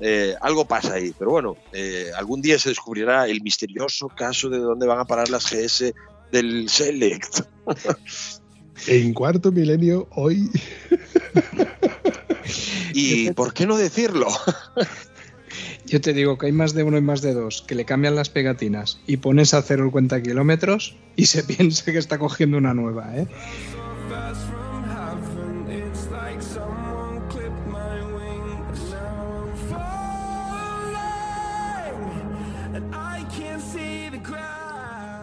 eh, 0.00 0.34
algo 0.42 0.66
pasa 0.66 0.94
ahí. 0.94 1.14
Pero 1.18 1.30
bueno, 1.30 1.56
eh, 1.72 2.10
algún 2.14 2.42
día 2.42 2.58
se 2.58 2.68
descubrirá 2.68 3.26
el 3.26 3.40
misterioso 3.40 4.08
caso 4.08 4.50
de 4.50 4.58
dónde 4.58 4.86
van 4.86 4.98
a 4.98 5.06
parar 5.06 5.30
las 5.30 5.50
GS 5.50 5.94
del 6.30 6.68
Select. 6.68 7.40
en 8.86 9.14
cuarto 9.14 9.52
milenio, 9.52 10.08
hoy. 10.10 10.50
¿Y 12.92 13.30
por 13.32 13.52
qué 13.52 13.66
no 13.66 13.76
decirlo? 13.76 14.28
Yo 15.86 16.00
te 16.00 16.12
digo 16.12 16.36
que 16.36 16.46
hay 16.46 16.52
más 16.52 16.74
de 16.74 16.82
uno 16.82 16.98
y 16.98 17.00
más 17.00 17.22
de 17.22 17.32
dos 17.32 17.62
que 17.66 17.76
le 17.76 17.84
cambian 17.84 18.16
las 18.16 18.28
pegatinas 18.28 18.98
y 19.06 19.18
pones 19.18 19.54
a 19.54 19.62
cero 19.62 19.84
el 19.84 19.92
cuenta 19.92 20.20
kilómetros 20.20 20.96
y 21.14 21.26
se 21.26 21.44
piensa 21.44 21.92
que 21.92 21.98
está 21.98 22.18
cogiendo 22.18 22.58
una 22.58 22.74
nueva, 22.74 23.16
¿eh? 23.16 23.26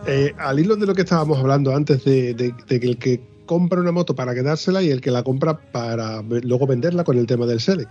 eh 0.08 0.34
al 0.38 0.60
hilo 0.60 0.76
de 0.76 0.86
lo 0.86 0.96
que 0.96 1.02
estábamos 1.02 1.40
hablando 1.40 1.76
antes 1.76 2.06
de, 2.06 2.56
que 2.68 2.76
el 2.76 2.98
que 2.98 3.33
compra 3.46 3.82
una 3.82 3.92
moto 3.92 4.16
para 4.16 4.34
quedársela 4.34 4.82
y 4.82 4.90
el 4.90 5.02
que 5.02 5.12
la 5.12 5.24
compra 5.24 5.58
para 5.58 6.22
luego 6.22 6.68
venderla 6.68 7.04
con 7.04 7.18
el 7.18 7.28
tema 7.28 7.46
del 7.46 7.60
Select. 7.60 7.90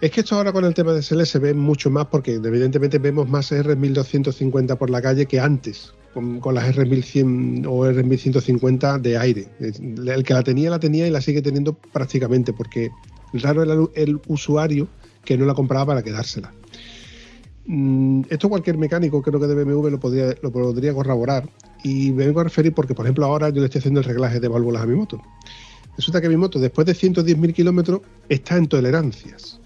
Es 0.00 0.10
que 0.10 0.20
esto 0.20 0.36
ahora 0.36 0.52
con 0.52 0.64
el 0.64 0.74
tema 0.74 0.92
del 0.92 1.02
Select 1.02 1.30
se 1.30 1.38
ve 1.38 1.54
mucho 1.54 1.90
más 1.90 2.06
porque 2.06 2.34
evidentemente 2.34 2.98
vemos 2.98 3.28
más 3.28 3.52
R1250 3.52 4.76
por 4.76 4.90
la 4.90 5.00
calle 5.00 5.26
que 5.26 5.40
antes, 5.40 5.94
con, 6.12 6.40
las 6.54 6.76
R1100 6.76 7.66
o 7.66 7.86
R1150 7.86 9.00
de 9.00 9.16
aire. 9.16 9.48
El 9.60 10.22
que 10.24 10.34
la 10.34 10.42
tenía, 10.42 10.70
la 10.70 10.78
tenía 10.78 11.06
y 11.06 11.10
la 11.10 11.20
sigue 11.20 11.42
teniendo 11.42 11.74
prácticamente 11.74 12.52
porque 12.52 12.90
raro 13.32 13.62
era 13.62 13.74
el 13.94 14.20
usuario 14.26 14.88
que 15.24 15.38
no 15.38 15.46
la 15.46 15.54
compraba 15.54 15.86
para 15.86 16.02
quedársela. 16.02 16.52
Mm, 17.66 18.22
esto 18.28 18.48
cualquier 18.48 18.76
mecánico, 18.76 19.22
creo 19.22 19.40
que 19.40 19.46
de 19.46 19.64
BMW 19.64 19.88
lo 19.88 20.00
podría, 20.00 20.34
lo 20.42 20.52
podría 20.52 20.92
corroborar. 20.92 21.48
Y 21.82 22.12
me 22.12 22.26
vengo 22.26 22.40
a 22.40 22.44
referir 22.44 22.74
porque, 22.74 22.94
por 22.94 23.06
ejemplo, 23.06 23.24
ahora 23.26 23.50
yo 23.50 23.60
le 23.60 23.66
estoy 23.66 23.80
haciendo 23.80 24.00
el 24.00 24.06
reglaje 24.06 24.40
de 24.40 24.48
válvulas 24.48 24.82
a 24.82 24.86
mi 24.86 24.94
moto. 24.94 25.20
Resulta 25.96 26.20
que 26.20 26.28
mi 26.28 26.36
moto, 26.36 26.58
después 26.58 26.86
de 26.86 26.94
110.000 26.94 27.52
kilómetros, 27.54 28.00
está 28.28 28.56
en 28.56 28.66
tolerancias. 28.66 29.60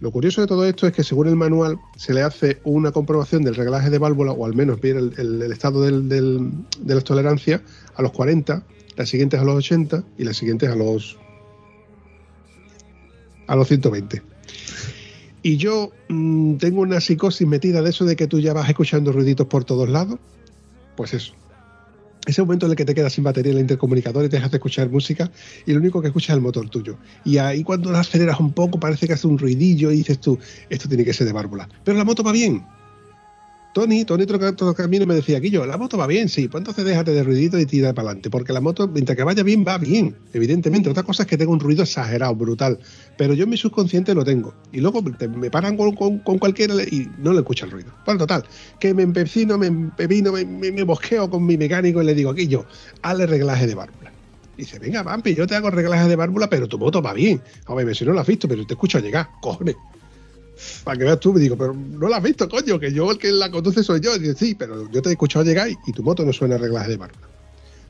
Lo 0.00 0.10
curioso 0.10 0.42
de 0.42 0.46
todo 0.46 0.66
esto 0.66 0.86
es 0.86 0.92
que, 0.92 1.02
según 1.02 1.28
el 1.28 1.36
manual, 1.36 1.78
se 1.96 2.12
le 2.12 2.22
hace 2.22 2.60
una 2.64 2.92
comprobación 2.92 3.42
del 3.42 3.54
reglaje 3.54 3.88
de 3.88 3.98
válvula, 3.98 4.32
o 4.32 4.44
al 4.44 4.54
menos 4.54 4.80
ver 4.80 4.96
el, 4.96 5.42
estado 5.50 5.82
de 5.82 6.50
las 6.84 7.04
tolerancias, 7.04 7.62
a 7.94 8.02
los 8.02 8.12
40, 8.12 8.62
las 8.96 9.08
siguientes 9.08 9.40
a 9.40 9.44
los 9.44 9.56
80 9.56 10.04
y 10.18 10.24
las 10.24 10.36
siguientes 10.36 10.68
a 10.68 10.74
los, 10.74 11.16
a 13.46 13.56
los 13.56 13.68
120. 13.68 14.33
Y 15.44 15.58
yo 15.58 15.92
mm, 16.08 16.54
tengo 16.54 16.80
una 16.80 17.02
psicosis 17.02 17.46
metida 17.46 17.82
de 17.82 17.90
eso 17.90 18.06
de 18.06 18.16
que 18.16 18.26
tú 18.26 18.40
ya 18.40 18.54
vas 18.54 18.66
escuchando 18.66 19.12
ruiditos 19.12 19.46
por 19.46 19.62
todos 19.64 19.90
lados. 19.90 20.18
Pues 20.96 21.12
eso. 21.12 21.34
Ese 22.26 22.40
momento 22.40 22.64
en 22.64 22.72
el 22.72 22.76
que 22.76 22.86
te 22.86 22.94
quedas 22.94 23.12
sin 23.12 23.24
batería 23.24 23.52
en 23.52 23.58
el 23.58 23.62
intercomunicador 23.64 24.24
y 24.24 24.30
te 24.30 24.36
dejas 24.36 24.50
de 24.50 24.56
escuchar 24.56 24.88
música 24.88 25.30
y 25.66 25.74
lo 25.74 25.80
único 25.80 26.00
que 26.00 26.06
escuchas 26.06 26.30
es 26.30 26.36
el 26.36 26.40
motor 26.40 26.70
tuyo. 26.70 26.96
Y 27.26 27.36
ahí 27.36 27.62
cuando 27.62 27.92
la 27.92 28.00
aceleras 28.00 28.40
un 28.40 28.54
poco 28.54 28.80
parece 28.80 29.06
que 29.06 29.12
hace 29.12 29.26
un 29.26 29.36
ruidillo 29.36 29.90
y 29.90 29.96
dices 29.96 30.18
tú, 30.18 30.38
esto 30.70 30.88
tiene 30.88 31.04
que 31.04 31.12
ser 31.12 31.26
de 31.26 31.34
válvula. 31.34 31.68
Pero 31.84 31.98
la 31.98 32.04
moto 32.04 32.22
va 32.22 32.32
bien. 32.32 32.64
Tony, 33.74 34.04
Tony 34.04 34.24
todo 34.24 34.72
camino 34.72 35.04
me 35.04 35.16
decía, 35.16 35.40
yo, 35.40 35.66
la 35.66 35.76
moto 35.76 35.98
va 35.98 36.06
bien, 36.06 36.28
sí, 36.28 36.46
pues 36.46 36.60
entonces 36.60 36.84
déjate 36.84 37.10
de 37.10 37.24
ruidito 37.24 37.58
y 37.58 37.66
tira 37.66 37.92
para 37.92 38.06
adelante, 38.06 38.30
porque 38.30 38.52
la 38.52 38.60
moto, 38.60 38.86
mientras 38.86 39.16
que 39.16 39.24
vaya 39.24 39.42
bien, 39.42 39.64
va 39.66 39.78
bien, 39.78 40.14
evidentemente. 40.32 40.88
Otra 40.88 41.02
cosa 41.02 41.24
es 41.24 41.28
que 41.28 41.36
tengo 41.36 41.52
un 41.52 41.58
ruido 41.58 41.82
exagerado, 41.82 42.36
brutal, 42.36 42.78
pero 43.18 43.34
yo 43.34 43.42
en 43.42 43.50
mi 43.50 43.56
subconsciente 43.56 44.14
lo 44.14 44.24
tengo. 44.24 44.54
Y 44.70 44.80
luego 44.80 45.02
me 45.02 45.50
paran 45.50 45.76
con, 45.76 45.92
cualquiera 46.38 46.74
y 46.84 47.08
no 47.18 47.32
le 47.32 47.40
escucho 47.40 47.64
el 47.64 47.72
ruido. 47.72 47.90
Bueno, 48.06 48.18
total, 48.18 48.44
que 48.78 48.94
me 48.94 49.02
empecino, 49.02 49.58
me 49.58 49.66
empepino, 49.66 50.30
me, 50.30 50.44
me, 50.44 50.82
bosqueo 50.84 51.28
con 51.28 51.44
mi 51.44 51.58
mecánico 51.58 52.00
y 52.00 52.06
le 52.06 52.14
digo, 52.14 52.32
yo, 52.32 52.64
hazle 53.02 53.26
reglaje 53.26 53.66
de 53.66 53.74
válvula. 53.74 54.12
dice, 54.56 54.78
venga, 54.78 55.02
vampi, 55.02 55.34
yo 55.34 55.48
te 55.48 55.56
hago 55.56 55.70
reglaje 55.70 56.08
de 56.08 56.14
válvula, 56.14 56.48
pero 56.48 56.68
tu 56.68 56.78
moto 56.78 57.02
va 57.02 57.12
bien. 57.12 57.42
A 57.66 57.74
ver, 57.74 57.96
si 57.96 58.04
no 58.04 58.12
lo 58.12 58.20
has 58.20 58.26
visto, 58.28 58.46
pero 58.46 58.64
te 58.64 58.74
escucho 58.74 59.00
llegar, 59.00 59.30
cojones 59.40 59.74
para 60.84 60.98
que 60.98 61.04
veas 61.04 61.20
tú, 61.20 61.32
me 61.32 61.40
digo, 61.40 61.56
pero 61.56 61.74
no 61.74 62.08
la 62.08 62.18
has 62.18 62.22
visto, 62.22 62.48
coño, 62.48 62.78
que 62.78 62.92
yo 62.92 63.10
el 63.10 63.18
que 63.18 63.32
la 63.32 63.50
conduce 63.50 63.82
soy 63.82 64.00
yo. 64.00 64.14
Y 64.16 64.34
sí, 64.34 64.54
pero 64.54 64.90
yo 64.90 65.02
te 65.02 65.08
he 65.08 65.12
escuchado 65.12 65.44
llegar 65.44 65.68
y, 65.68 65.92
tu 65.92 66.02
moto 66.02 66.24
no 66.24 66.32
suena 66.32 66.56
reglaje 66.56 66.90
de 66.90 66.96
válvula. 66.96 67.28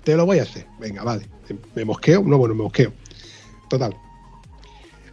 Te 0.03 0.17
lo 0.17 0.27
voy 0.27 0.39
a 0.39 0.43
hacer. 0.43 0.67
Venga, 0.79 1.03
vale. 1.03 1.27
Me 1.75 1.85
mosqueo. 1.85 2.23
No, 2.23 2.39
bueno, 2.39 2.55
me 2.55 2.63
mosqueo. 2.63 2.93
Total. 3.69 3.97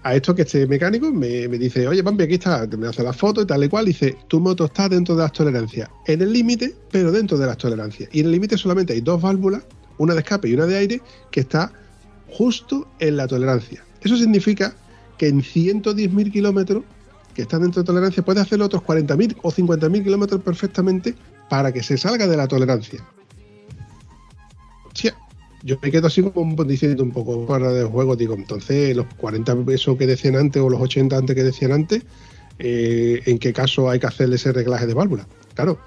A 0.04 0.16
esto 0.16 0.34
que 0.34 0.42
este 0.42 0.66
mecánico 0.66 1.12
me, 1.12 1.48
dice, 1.48 1.88
oye, 1.88 2.04
Pampi, 2.04 2.24
aquí 2.24 2.34
está, 2.34 2.66
me 2.66 2.88
hace 2.88 3.04
la 3.04 3.14
foto 3.14 3.42
y 3.42 3.46
tal 3.46 3.64
y 3.64 3.70
cual. 3.70 3.86
dice, 3.86 4.18
tu 4.28 4.40
moto 4.40 4.66
está 4.66 4.90
dentro 4.90 5.16
de 5.16 5.22
las 5.22 5.32
tolerancias. 5.32 5.90
En 6.08 6.22
el 6.22 6.34
límite, 6.34 6.76
pero 6.92 7.12
dentro 7.12 7.38
de 7.38 7.46
las 7.46 7.58
tolerancias. 7.58 8.10
Y 8.12 8.22
en 8.22 8.26
el 8.26 8.32
límite 8.32 8.58
solamente 8.58 8.94
hay 8.94 9.02
dos 9.02 9.22
válvulas, 9.22 9.64
una 9.98 10.14
de 10.14 10.22
escape 10.22 10.50
y 10.50 10.54
una 10.56 10.66
de 10.66 10.78
aire, 10.78 11.02
que 11.30 11.42
está 11.42 11.72
justo 12.30 12.88
en 13.00 13.18
la 13.18 13.28
tolerancia. 13.28 13.84
Eso 14.02 14.18
significa 14.18 14.74
que 15.18 15.28
en 15.28 15.44
110.000 15.44 16.32
kilómetros 16.32 16.84
que 17.34 17.44
está 17.44 17.60
dentro 17.60 17.82
de 17.82 17.86
tolerancia, 17.86 18.24
puede 18.24 18.42
hacer 18.42 18.62
otros 18.62 18.84
40.000 18.84 19.38
o 19.42 19.52
50.000 19.52 20.04
kilómetros 20.04 20.42
perfectamente 20.42 21.16
para 21.50 21.72
que 21.72 21.84
se 21.84 21.98
salga 21.98 22.28
de 22.28 22.38
la 22.38 22.48
tolerancia. 22.48 23.04
yo 25.64 25.78
me 25.82 25.92
quedo 25.92 26.08
así 26.08 26.22
como 26.24 26.64
diciendo 26.64 27.04
un 27.04 27.12
poco 27.12 27.46
para 27.46 27.72
de 27.72 27.84
juego, 27.84 28.16
digo, 28.16 28.34
entonces 28.34 28.96
los 28.96 29.06
40 29.18 29.58
eso 29.72 29.98
que 29.98 30.08
decían 30.08 30.36
antes 30.36 30.62
o 30.62 30.70
los 30.70 30.82
80 30.82 31.16
antes 31.16 31.36
que 31.36 31.44
decían 31.44 31.72
antes, 31.72 32.04
eh, 32.60 33.22
¿en 33.26 33.40
qué 33.40 33.54
caso 33.54 33.90
hay 33.90 34.00
que 34.00 34.08
hacerle 34.08 34.36
ese 34.36 34.52
reglaje 34.52 34.88
de 34.88 34.94
válvula? 34.94 35.28
Claro, 35.54 35.80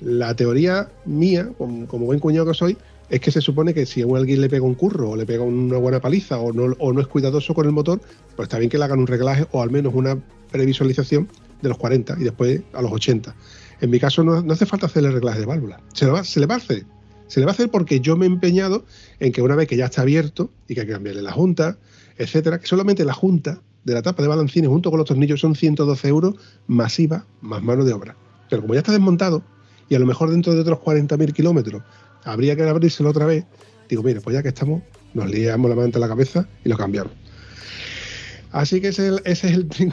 La 0.00 0.34
teoría 0.34 0.90
mía, 1.04 1.50
como, 1.58 2.06
buen 2.06 2.20
cuñado 2.20 2.46
que 2.46 2.54
soy, 2.54 2.78
es 3.10 3.20
que 3.20 3.32
se 3.32 3.40
supone 3.40 3.74
que 3.74 3.86
si 3.86 4.02
a 4.02 4.06
alguien 4.16 4.40
le 4.40 4.48
pega 4.48 4.64
un 4.64 4.74
curro 4.74 5.10
o 5.10 5.16
le 5.16 5.26
pega 5.26 5.42
una 5.42 5.78
buena 5.78 6.00
paliza 6.00 6.38
o 6.38 6.52
no, 6.52 7.00
es 7.00 7.06
cuidadoso 7.08 7.54
con 7.54 7.66
el 7.66 7.72
motor, 7.72 8.00
pues 8.36 8.46
está 8.46 8.58
bien 8.58 8.70
que 8.70 8.78
le 8.78 8.84
hagan 8.84 9.00
un 9.00 9.08
reglaje 9.08 9.46
o 9.50 9.62
al 9.62 9.70
menos 9.70 9.92
una 9.94 10.16
previsualización 10.50 11.28
de 11.60 11.68
los 11.68 11.76
40 11.76 12.16
y 12.20 12.24
después 12.24 12.62
a 12.72 12.82
los 12.82 12.92
80. 12.92 13.34
En 13.80 13.90
mi 13.90 13.98
caso 13.98 14.22
no, 14.22 14.44
hace 14.52 14.64
falta 14.64 14.86
hacer 14.86 15.04
el 15.04 15.12
reglaje 15.12 15.40
de 15.40 15.46
válvula. 15.46 15.80
Se, 15.92 16.04
le 16.06 16.12
va, 16.12 16.22
se 16.22 16.38
le 16.38 16.46
va 16.46 16.54
a 16.54 16.58
hacer. 16.58 16.84
Se 17.26 17.40
le 17.40 17.46
va 17.46 17.52
a 17.52 17.54
hacer 17.54 17.70
porque 17.70 18.00
yo 18.00 18.16
me 18.16 18.26
he 18.26 18.28
empeñado 18.28 18.84
en 19.18 19.32
que 19.32 19.42
una 19.42 19.56
vez 19.56 19.68
que 19.68 19.76
ya 19.76 19.86
está 19.86 20.02
abierto 20.02 20.50
y 20.68 20.74
que 20.74 20.80
hay 20.82 20.86
que 20.86 20.92
cambiarle 20.92 21.22
la 21.22 21.32
junta, 21.32 21.78
etcétera, 22.16 22.60
que 22.60 22.66
solamente 22.66 23.04
la 23.04 23.12
junta 23.12 23.60
de 23.84 23.94
la 23.94 24.02
tapa 24.02 24.22
de 24.22 24.28
balancines 24.28 24.68
junto 24.68 24.90
con 24.90 24.98
los 24.98 25.08
tornillos 25.08 25.40
son 25.40 25.54
112 25.54 26.08
euros 26.08 26.34
masiva 26.66 27.26
más 27.40 27.62
mano 27.62 27.84
de 27.84 27.92
obra. 27.92 28.16
Pero 28.48 28.62
como 28.62 28.74
ya 28.74 28.80
está 28.80 28.92
desmontado 28.92 29.42
y 29.88 29.94
a 29.94 29.98
lo 29.98 30.06
mejor 30.06 30.30
dentro 30.30 30.54
de 30.54 30.60
otros 30.60 30.78
40.000 30.78 31.32
kilómetros 31.32 31.82
habría 32.24 32.56
que 32.56 32.62
abrírselo 32.62 33.10
otra 33.10 33.26
vez, 33.26 33.44
digo, 33.88 34.02
mira, 34.02 34.20
pues 34.20 34.34
ya 34.34 34.42
que 34.42 34.48
estamos, 34.48 34.82
nos 35.14 35.30
liamos 35.30 35.68
la 35.68 35.76
mano 35.76 35.90
en 35.92 36.00
la 36.00 36.08
cabeza 36.08 36.48
y 36.64 36.68
lo 36.68 36.76
cambiamos. 36.76 37.12
Así 38.52 38.80
que 38.80 38.88
ese 38.88 39.08
es 39.24 39.44
el, 39.44 39.66
ese 39.68 39.90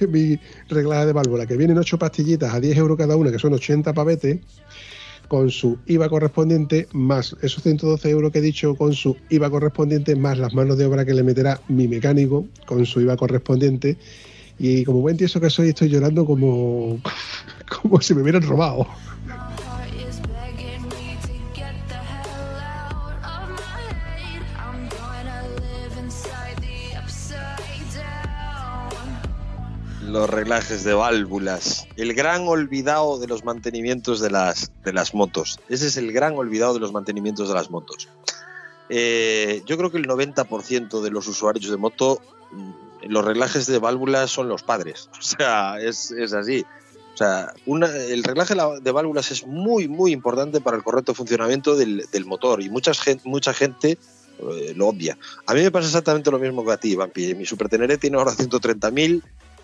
de 0.00 0.06
mi 0.06 0.38
reglaje 0.68 1.06
de 1.06 1.12
válvula, 1.12 1.46
que 1.46 1.56
vienen 1.56 1.78
ocho 1.78 1.98
pastillitas 1.98 2.52
a 2.52 2.60
10 2.60 2.76
euros 2.76 2.98
cada 2.98 3.16
una, 3.16 3.30
que 3.32 3.38
son 3.38 3.54
80 3.54 3.92
pavetes, 3.94 4.38
con 5.28 5.48
su 5.48 5.78
IVA 5.86 6.08
correspondiente, 6.08 6.88
más 6.92 7.36
esos 7.40 7.62
112 7.62 8.10
euros 8.10 8.32
que 8.32 8.40
he 8.40 8.42
dicho, 8.42 8.74
con 8.74 8.92
su 8.92 9.16
IVA 9.30 9.48
correspondiente, 9.48 10.16
más 10.16 10.38
las 10.38 10.52
manos 10.54 10.76
de 10.76 10.86
obra 10.86 11.04
que 11.04 11.14
le 11.14 11.22
meterá 11.22 11.60
mi 11.68 11.86
mecánico, 11.86 12.46
con 12.66 12.84
su 12.84 13.00
IVA 13.00 13.16
correspondiente. 13.16 13.96
Y 14.58 14.84
como 14.84 15.00
buen 15.00 15.16
tieso 15.16 15.40
que 15.40 15.48
soy, 15.48 15.68
estoy 15.68 15.88
llorando 15.88 16.26
como, 16.26 17.00
como 17.82 18.00
si 18.00 18.12
me 18.12 18.22
hubieran 18.22 18.42
robado. 18.42 18.88
Los 30.10 30.28
reglajes 30.28 30.84
de 30.84 30.94
válvulas. 30.94 31.86
El 31.96 32.14
gran 32.14 32.46
olvidado 32.46 33.18
de 33.18 33.26
los 33.26 33.44
mantenimientos 33.44 34.20
de 34.20 34.30
las, 34.30 34.72
de 34.84 34.92
las 34.92 35.14
motos. 35.14 35.58
Ese 35.68 35.86
es 35.86 35.96
el 35.96 36.12
gran 36.12 36.36
olvidado 36.36 36.74
de 36.74 36.80
los 36.80 36.92
mantenimientos 36.92 37.48
de 37.48 37.54
las 37.54 37.70
motos. 37.70 38.08
Eh, 38.88 39.62
yo 39.66 39.78
creo 39.78 39.90
que 39.90 39.98
el 39.98 40.06
90% 40.06 41.00
de 41.00 41.10
los 41.10 41.28
usuarios 41.28 41.70
de 41.70 41.76
moto, 41.76 42.20
mm, 42.50 42.70
los 43.08 43.24
reglajes 43.24 43.66
de 43.66 43.78
válvulas 43.78 44.30
son 44.30 44.48
los 44.48 44.62
padres. 44.62 45.08
O 45.18 45.22
sea, 45.22 45.80
es, 45.80 46.12
así. 46.32 46.64
O 47.14 47.16
sea, 47.16 47.52
el 47.66 48.24
reglaje 48.24 48.54
de 48.82 48.92
válvulas 48.92 49.30
es 49.30 49.46
muy, 49.46 49.88
muy 49.88 50.12
importante 50.12 50.60
para 50.60 50.76
el 50.76 50.82
correcto 50.82 51.14
funcionamiento 51.14 51.76
del, 51.76 52.24
motor 52.24 52.62
y 52.62 52.70
mucha 52.70 52.94
gente, 52.94 53.28
mucha 53.28 53.52
gente 53.52 53.98
eh, 54.38 54.72
lo 54.74 54.88
obvia. 54.88 55.18
A 55.46 55.54
mí 55.54 55.60
me 55.60 55.70
pasa 55.70 55.86
exactamente 55.86 56.30
lo 56.30 56.38
mismo 56.38 56.64
que 56.64 56.72
a 56.72 56.76
ti, 56.78 56.96
Vampi. 56.96 57.34
Mi 57.34 57.44
Super 57.44 57.68
Teneré 57.68 57.98
tiene 57.98 58.16
ahora 58.16 58.32
130.000 58.32 59.22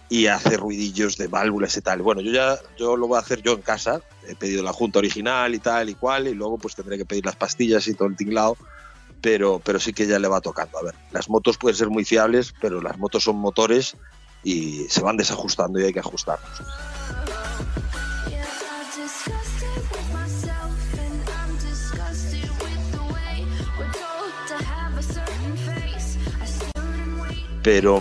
y 0.08 0.26
hace 0.26 0.56
ruidillos 0.56 1.16
de 1.16 1.26
válvulas 1.26 1.76
y 1.76 1.80
tal. 1.80 2.02
Bueno, 2.02 2.20
yo 2.20 2.32
ya 2.32 2.58
yo 2.78 2.96
lo 2.96 3.08
voy 3.08 3.16
a 3.16 3.20
hacer 3.20 3.42
yo 3.42 3.52
en 3.52 3.62
casa. 3.62 4.00
He 4.26 4.34
pedido 4.34 4.62
la 4.62 4.72
junta 4.72 4.98
original 4.98 5.54
y 5.54 5.58
tal 5.58 5.90
y 5.90 5.94
cual, 5.94 6.28
y 6.28 6.34
luego 6.34 6.58
pues 6.58 6.74
tendré 6.74 6.96
que 6.96 7.04
pedir 7.04 7.24
las 7.24 7.36
pastillas 7.36 7.86
y 7.88 7.94
todo 7.94 8.08
el 8.08 8.16
tinglado. 8.16 8.56
Pero, 9.20 9.60
pero 9.64 9.80
sí 9.80 9.92
que 9.92 10.06
ya 10.06 10.18
le 10.18 10.28
va 10.28 10.40
tocando. 10.40 10.78
A 10.78 10.82
ver, 10.82 10.94
las 11.10 11.28
motos 11.28 11.58
pueden 11.58 11.76
ser 11.76 11.88
muy 11.88 12.04
fiables, 12.04 12.54
pero 12.60 12.80
las 12.80 12.98
motos 12.98 13.24
son 13.24 13.36
motores 13.36 13.96
y 14.44 14.84
se 14.88 15.00
van 15.00 15.16
desajustando 15.16 15.80
y 15.80 15.84
hay 15.84 15.92
que 15.92 16.00
ajustarlos. 16.00 16.62
Pero 27.62 28.00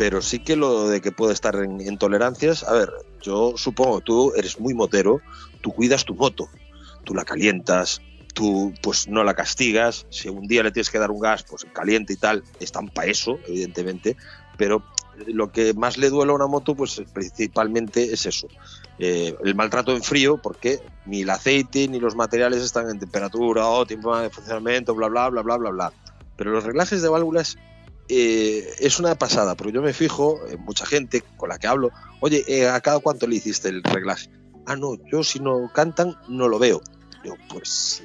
pero 0.00 0.22
sí 0.22 0.38
que 0.38 0.56
lo 0.56 0.88
de 0.88 1.02
que 1.02 1.12
puede 1.12 1.34
estar 1.34 1.54
en, 1.56 1.98
tolerancias, 1.98 2.62
a 2.64 2.72
ver, 2.72 2.90
yo 3.20 3.52
supongo 3.58 4.00
tú 4.00 4.32
eres 4.34 4.58
muy 4.58 4.72
motero, 4.72 5.20
tú 5.60 5.72
cuidas 5.72 6.06
tu 6.06 6.14
moto, 6.14 6.48
tú 7.04 7.14
la 7.14 7.26
calientas, 7.26 8.00
tú 8.32 8.72
pues 8.82 9.08
no 9.08 9.24
la 9.24 9.34
castigas, 9.34 10.06
si 10.08 10.30
un 10.30 10.46
día 10.46 10.62
le 10.62 10.72
tienes 10.72 10.88
que 10.88 10.98
dar 10.98 11.10
un 11.10 11.20
gas, 11.20 11.42
pues 11.42 11.66
caliente 11.74 12.14
y 12.14 12.16
tal, 12.16 12.42
están 12.60 12.88
para 12.88 13.10
eso, 13.10 13.38
evidentemente, 13.46 14.16
pero 14.56 14.82
lo 15.26 15.52
que 15.52 15.74
más 15.74 15.98
le 15.98 16.08
duele 16.08 16.32
a 16.32 16.36
una 16.36 16.46
moto, 16.46 16.74
pues 16.74 17.02
principalmente 17.12 18.10
es 18.10 18.24
eso, 18.24 18.48
eh, 18.98 19.36
el 19.44 19.54
maltrato 19.54 19.94
en 19.94 20.02
frío, 20.02 20.38
porque 20.38 20.80
ni 21.04 21.20
el 21.20 21.28
aceite 21.28 21.88
ni 21.88 22.00
los 22.00 22.16
materiales 22.16 22.62
están 22.62 22.88
en 22.88 22.98
temperatura, 22.98 23.66
o 23.66 23.84
tiempo 23.84 24.16
de 24.16 24.30
funcionamiento, 24.30 24.94
bla, 24.94 25.08
bla, 25.08 25.28
bla, 25.28 25.42
bla, 25.42 25.58
bla, 25.58 25.70
bla. 25.70 25.92
Pero 26.36 26.52
los 26.52 26.64
reglajes 26.64 27.02
de 27.02 27.08
válvulas 27.10 27.58
eh, 28.10 28.74
es 28.80 28.98
una 28.98 29.14
pasada, 29.14 29.54
porque 29.54 29.72
yo 29.72 29.82
me 29.82 29.92
fijo 29.92 30.40
en 30.48 30.60
mucha 30.64 30.84
gente 30.84 31.22
con 31.36 31.48
la 31.48 31.58
que 31.58 31.68
hablo, 31.68 31.90
oye, 32.20 32.44
eh, 32.48 32.68
¿a 32.68 32.80
cada 32.80 32.98
cuánto 32.98 33.28
le 33.28 33.36
hiciste 33.36 33.68
el 33.68 33.84
reglaje? 33.84 34.28
Ah, 34.66 34.74
no, 34.74 34.96
yo 35.10 35.22
si 35.22 35.38
no 35.38 35.70
cantan 35.72 36.16
no 36.28 36.48
lo 36.48 36.58
veo. 36.58 36.80
Yo, 37.24 37.34
pues, 37.48 38.02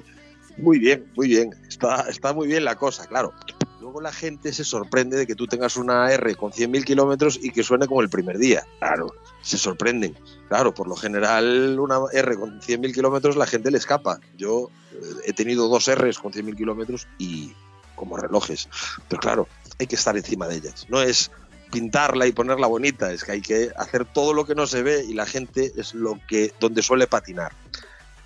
muy 0.58 0.78
bien, 0.78 1.12
muy 1.16 1.28
bien, 1.28 1.56
está, 1.68 2.02
está 2.08 2.34
muy 2.34 2.48
bien 2.48 2.64
la 2.64 2.76
cosa, 2.76 3.08
claro. 3.08 3.34
Luego 3.82 4.00
la 4.00 4.12
gente 4.12 4.54
se 4.54 4.64
sorprende 4.64 5.18
de 5.18 5.26
que 5.26 5.36
tú 5.36 5.48
tengas 5.48 5.76
una 5.76 6.12
R 6.12 6.36
con 6.36 6.52
100.000 6.52 6.86
kilómetros 6.86 7.40
y 7.42 7.52
que 7.52 7.64
suene 7.64 7.88
como 7.88 8.02
el 8.02 8.10
primer 8.10 8.38
día. 8.38 8.66
Claro, 8.80 9.14
se 9.42 9.58
sorprenden. 9.58 10.16
Claro, 10.48 10.74
por 10.74 10.88
lo 10.88 10.96
general 10.96 11.80
una 11.80 12.00
R 12.12 12.36
con 12.36 12.62
100.000 12.62 12.94
kilómetros 12.94 13.36
la 13.36 13.46
gente 13.46 13.70
le 13.70 13.78
escapa. 13.78 14.20
Yo 14.38 14.70
eh, 14.92 14.98
he 15.26 15.34
tenido 15.34 15.68
dos 15.68 15.88
Rs 15.94 16.18
con 16.20 16.32
100.000 16.32 16.56
kilómetros 16.58 17.08
y 17.20 17.54
como 17.96 18.18
relojes. 18.18 18.70
Pero 19.08 19.22
claro, 19.22 19.48
hay 19.80 19.88
que 19.88 19.96
estar 19.96 20.16
encima 20.16 20.48
de 20.48 20.56
ellas. 20.58 20.86
No 20.90 21.02
es 21.02 21.32
pintarla 21.72 22.28
y 22.28 22.32
ponerla 22.32 22.68
bonita, 22.68 23.12
es 23.12 23.24
que 23.24 23.34
hay 23.34 23.42
que 23.42 23.72
hacer 23.76 24.06
todo 24.06 24.34
lo 24.34 24.46
que 24.46 24.56
no 24.56 24.68
se 24.68 24.84
ve 24.84 25.04
y 25.04 25.14
la 25.14 25.26
gente 25.26 25.74
es 25.76 25.94
lo 25.94 26.20
que 26.28 26.54
donde 26.60 26.82
suele 26.82 27.08
patinar. 27.08 27.52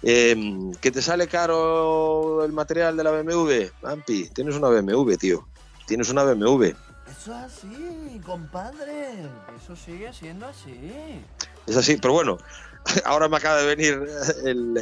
Em, 0.02 0.72
¿Que 0.76 0.92
te 0.92 1.02
sale 1.02 1.28
caro 1.28 2.46
el 2.46 2.54
material 2.54 2.96
de 2.96 3.04
la 3.04 3.12
BMW? 3.12 3.72
Ampi, 3.84 4.30
tienes 4.30 4.56
una 4.56 4.70
BMW, 4.70 5.16
tío. 5.16 5.48
Tienes 5.88 6.10
una 6.10 6.24
BMW. 6.24 6.66
Eso 6.66 6.78
es 7.12 7.30
así, 7.30 8.22
compadre. 8.26 9.10
Eso 9.62 9.76
sigue 9.76 10.14
siendo 10.14 10.46
así. 10.46 11.22
Es 11.68 11.76
así, 11.76 11.98
pero 11.98 12.14
bueno, 12.14 12.38
ahora 13.06 13.28
me 13.28 13.38
acaba 13.38 13.58
de 13.58 13.76
venir 13.76 14.08
el, 14.46 14.78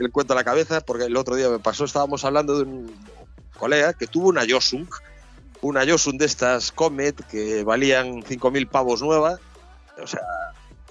el 0.00 0.10
cuento 0.12 0.32
a 0.32 0.36
la 0.36 0.44
cabeza 0.44 0.80
porque 0.80 1.04
el 1.04 1.16
otro 1.16 1.34
día 1.34 1.50
me 1.50 1.58
pasó, 1.58 1.84
estábamos 1.84 2.24
hablando 2.24 2.56
de 2.56 2.62
un 2.62 2.94
colega 3.58 3.92
que 3.92 4.06
tuvo 4.06 4.28
una 4.28 4.44
Yosung 4.44 4.88
una 5.64 5.82
Yosun 5.84 6.18
de 6.18 6.26
estas 6.26 6.72
Comet 6.72 7.26
que 7.26 7.64
valían 7.64 8.22
5.000 8.22 8.68
pavos 8.68 9.02
nuevas. 9.02 9.40
O 10.02 10.06
sea, 10.06 10.20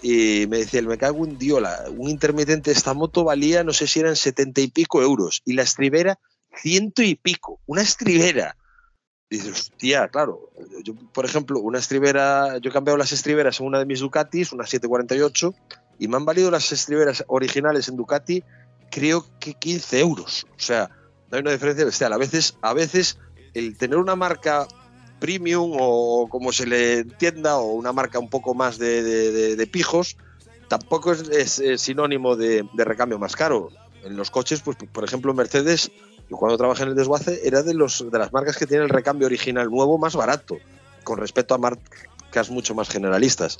y 0.01 0.47
me 0.47 0.57
decía, 0.57 0.81
me 0.81 0.97
cago 0.97 1.25
en 1.25 1.37
diola, 1.37 1.85
un 1.95 2.09
intermitente 2.09 2.71
de 2.71 2.75
esta 2.75 2.93
moto 2.93 3.23
valía, 3.23 3.63
no 3.63 3.71
sé 3.71 3.87
si 3.87 3.99
eran 3.99 4.15
70 4.15 4.61
y 4.61 4.67
pico 4.67 5.01
euros, 5.01 5.41
y 5.45 5.53
la 5.53 5.61
estribera, 5.61 6.19
ciento 6.57 7.01
y 7.03 7.15
pico, 7.15 7.59
una 7.65 7.81
estribera. 7.81 8.57
Dices, 9.29 9.51
hostia, 9.51 10.09
claro, 10.09 10.51
yo, 10.83 10.93
por 11.13 11.25
ejemplo, 11.25 11.59
una 11.59 11.79
estribera, 11.79 12.57
yo 12.57 12.69
he 12.69 12.73
cambiado 12.73 12.97
las 12.97 13.13
estriberas 13.13 13.59
en 13.59 13.67
una 13.67 13.79
de 13.79 13.85
mis 13.85 14.01
Ducatis, 14.01 14.51
una 14.51 14.65
748, 14.65 15.53
y 15.99 16.07
me 16.07 16.17
han 16.17 16.25
valido 16.25 16.51
las 16.51 16.71
estriberas 16.71 17.23
originales 17.27 17.87
en 17.87 17.95
Ducati, 17.95 18.43
creo 18.91 19.25
que 19.39 19.53
15 19.53 19.99
euros. 19.99 20.45
O 20.57 20.59
sea, 20.59 20.89
no 21.29 21.37
hay 21.37 21.41
una 21.41 21.51
diferencia 21.51 21.85
bestial. 21.85 22.13
A 22.13 22.17
veces, 22.17 22.57
a 22.61 22.73
veces 22.73 23.17
el 23.53 23.77
tener 23.77 23.97
una 23.97 24.15
marca 24.15 24.67
premium 25.19 25.77
o 25.79 26.27
como 26.29 26.51
se 26.51 26.65
le 26.65 26.99
entienda, 26.99 27.57
o 27.57 27.73
una 27.73 27.93
marca 27.93 28.19
un 28.19 28.29
poco 28.29 28.53
más 28.53 28.77
de, 28.77 29.69
pijos, 29.71 30.17
tampoco 30.67 31.13
es, 31.13 31.61
sinónimo 31.77 32.35
de, 32.35 32.65
recambio 32.75 33.17
más 33.19 33.35
caro. 33.35 33.69
En 34.03 34.17
los 34.17 34.29
coches, 34.29 34.61
pues 34.61 34.75
por 34.91 35.05
ejemplo, 35.05 35.33
Mercedes, 35.33 35.91
yo 36.29 36.35
cuando 36.35 36.57
trabajé 36.57 36.83
en 36.83 36.89
el 36.89 36.95
desguace, 36.95 37.41
era 37.47 37.63
de, 37.63 37.73
los, 37.73 38.11
de 38.11 38.19
las 38.19 38.33
marcas 38.33 38.57
que 38.57 38.67
tienen 38.67 38.83
el 38.83 38.89
recambio 38.89 39.27
original 39.27 39.69
nuevo 39.69 39.97
más 39.97 40.15
barato, 40.15 40.57
con 41.05 41.19
respecto 41.19 41.55
a 41.55 41.57
marcas 41.57 42.49
mucho 42.49 42.75
más 42.75 42.89
generalistas. 42.89 43.59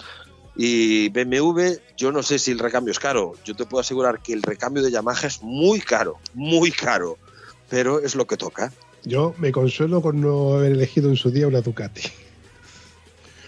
Y 0.56 1.10
BMW, 1.10 1.78
yo 1.98 2.12
no 2.12 2.22
sé 2.22 2.40
si 2.40 2.52
el 2.52 2.60
recambio 2.60 2.92
es 2.92 3.00
caro. 3.00 3.34
Yo 3.44 3.56
te 3.56 3.66
puedo 3.66 3.80
asegurar 3.80 4.22
que 4.22 4.34
el 4.34 4.44
recambio 4.44 4.84
de 4.84 4.92
Yamaha 4.92 5.28
es 5.28 5.42
muy 5.42 5.80
caro, 5.80 6.18
muy 6.34 6.72
caro, 6.72 7.18
pero 7.70 8.00
es 8.00 8.16
lo 8.16 8.28
que 8.28 8.38
toca. 8.38 8.72
Yo 9.06 9.34
me 9.38 9.52
consuelo 9.52 10.02
con 10.02 10.22
no 10.22 10.54
haber 10.54 10.72
elegido 10.74 11.10
en 11.10 11.16
su 11.16 11.32
día 11.32 11.48
una 11.48 11.62
Ducati. 11.62 12.04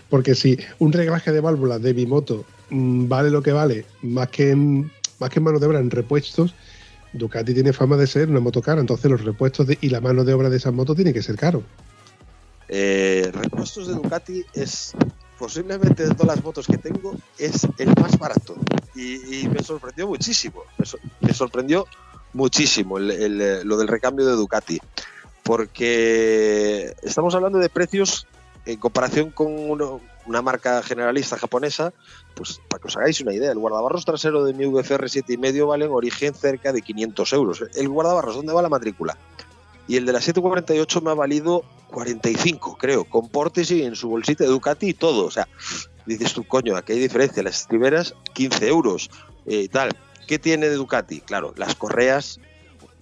Porque 0.10 0.36
si 0.36 0.58
un 0.80 0.91
reglaje 0.91 1.32
de 1.32 1.41
válvulas 1.41 1.82
de 1.82 1.93
Bimoto 1.93 2.45
mm, 2.70 3.08
vale 3.08 3.30
lo 3.30 3.41
que 3.41 3.51
vale, 3.51 3.86
más 4.01 4.30
que 4.30 4.51
en, 4.51 4.91
más 5.20 5.30
que 5.30 5.39
mano 5.39 5.60
de 5.60 5.66
obra 5.66 5.80
en 5.80 5.89
repuestos, 5.91 6.53
Ducati 7.14 7.53
tiene 7.53 7.74
fama 7.74 7.95
de 7.95 8.08
ser 8.08 8.30
una 8.30 8.39
moto 8.39 8.62
cara. 8.62 8.82
Entonces 8.82 9.10
los 9.10 9.24
repuestos 9.24 9.68
y 9.82 9.89
la 9.89 10.01
mano 10.01 10.24
de 10.24 10.34
obra 10.34 10.49
de 10.49 10.58
esas 10.58 10.74
motos 10.74 10.95
tienen 10.95 11.14
que 11.14 11.24
ser 11.24 11.36
caros. 11.38 11.64
Eh, 12.68 13.32
repuestos 13.34 13.88
de 13.88 13.93
Ducati 13.93 14.43
es 14.53 14.93
posiblemente 15.38 16.08
de 16.08 16.16
todas 16.16 16.36
las 16.36 16.43
motos 16.43 16.66
que 16.68 16.78
tengo 16.78 17.16
es 17.38 17.68
el 17.78 17.88
más 17.99 18.18
barato. 18.18 18.56
Y, 18.95 19.47
me 19.49 19.62
sorprendió 19.62 20.08
muchísimo. 20.08 20.64
Me, 21.22 21.34
sorprendió 21.34 21.86
muchísimo 22.34 22.97
lo 22.99 23.78
del 23.78 23.88
recambio 23.88 24.26
de 24.26 24.34
Ducati. 24.34 24.80
Porque 25.46 26.96
estamos 27.04 27.36
hablando 27.36 27.60
de 27.60 27.70
precios 27.70 28.26
en 28.66 28.80
comparación 28.80 29.30
con 29.30 30.02
una 30.26 30.41
marca 30.41 30.82
generalista 30.82 31.38
japonesa, 31.38 31.93
pues 32.34 32.60
para 32.68 32.82
que 32.82 32.88
os 32.88 32.98
hagáis 32.98 33.22
una 33.22 33.32
idea, 33.32 33.52
el 33.52 33.60
guardabarros 33.60 34.06
trasero 34.06 34.43
de 34.43 34.54
mi 34.54 34.66
VFR 34.66 35.06
7,5 35.06 35.68
vale 35.68 35.86
en 35.86 35.91
origen 35.91 36.34
cerca 36.34 36.74
de 36.74 36.82
500 36.82 37.34
euros. 37.34 37.64
El 37.76 37.89
guardabarros, 37.89 38.36
¿dónde 38.36 38.54
va 38.54 38.64
la 38.64 38.70
matrícula? 38.70 39.18
Y 39.88 39.98
el 39.98 40.08
de 40.08 40.14
la 40.14 40.20
748 40.20 41.02
me 41.02 41.12
ha 41.12 41.14
valido 41.14 41.64
45, 41.91 42.78
creo, 42.80 43.06
con 43.06 43.30
portes 43.30 43.70
y 43.70 43.84
en 43.84 43.96
su 43.96 44.10
bolsita 44.10 44.46
de 44.46 44.50
Ducati 44.50 44.89
y 44.89 44.93
todo. 44.96 45.26
O 45.26 45.32
sea, 45.32 45.48
dices 46.08 46.34
tú, 46.34 46.43
coño, 46.43 46.76
aquí 46.76 46.93
hay 46.93 47.00
diferencia. 47.00 47.43
Las 47.43 47.62
estriberas, 47.62 48.16
15 48.34 48.68
euros 48.68 49.12
eh, 49.46 49.62
y 49.62 49.68
tal. 49.68 49.91
¿Qué 50.28 50.39
tiene 50.39 50.70
de 50.70 50.76
Ducati? 50.76 51.22
Claro, 51.22 51.54
las 51.56 51.76
correas 51.76 52.39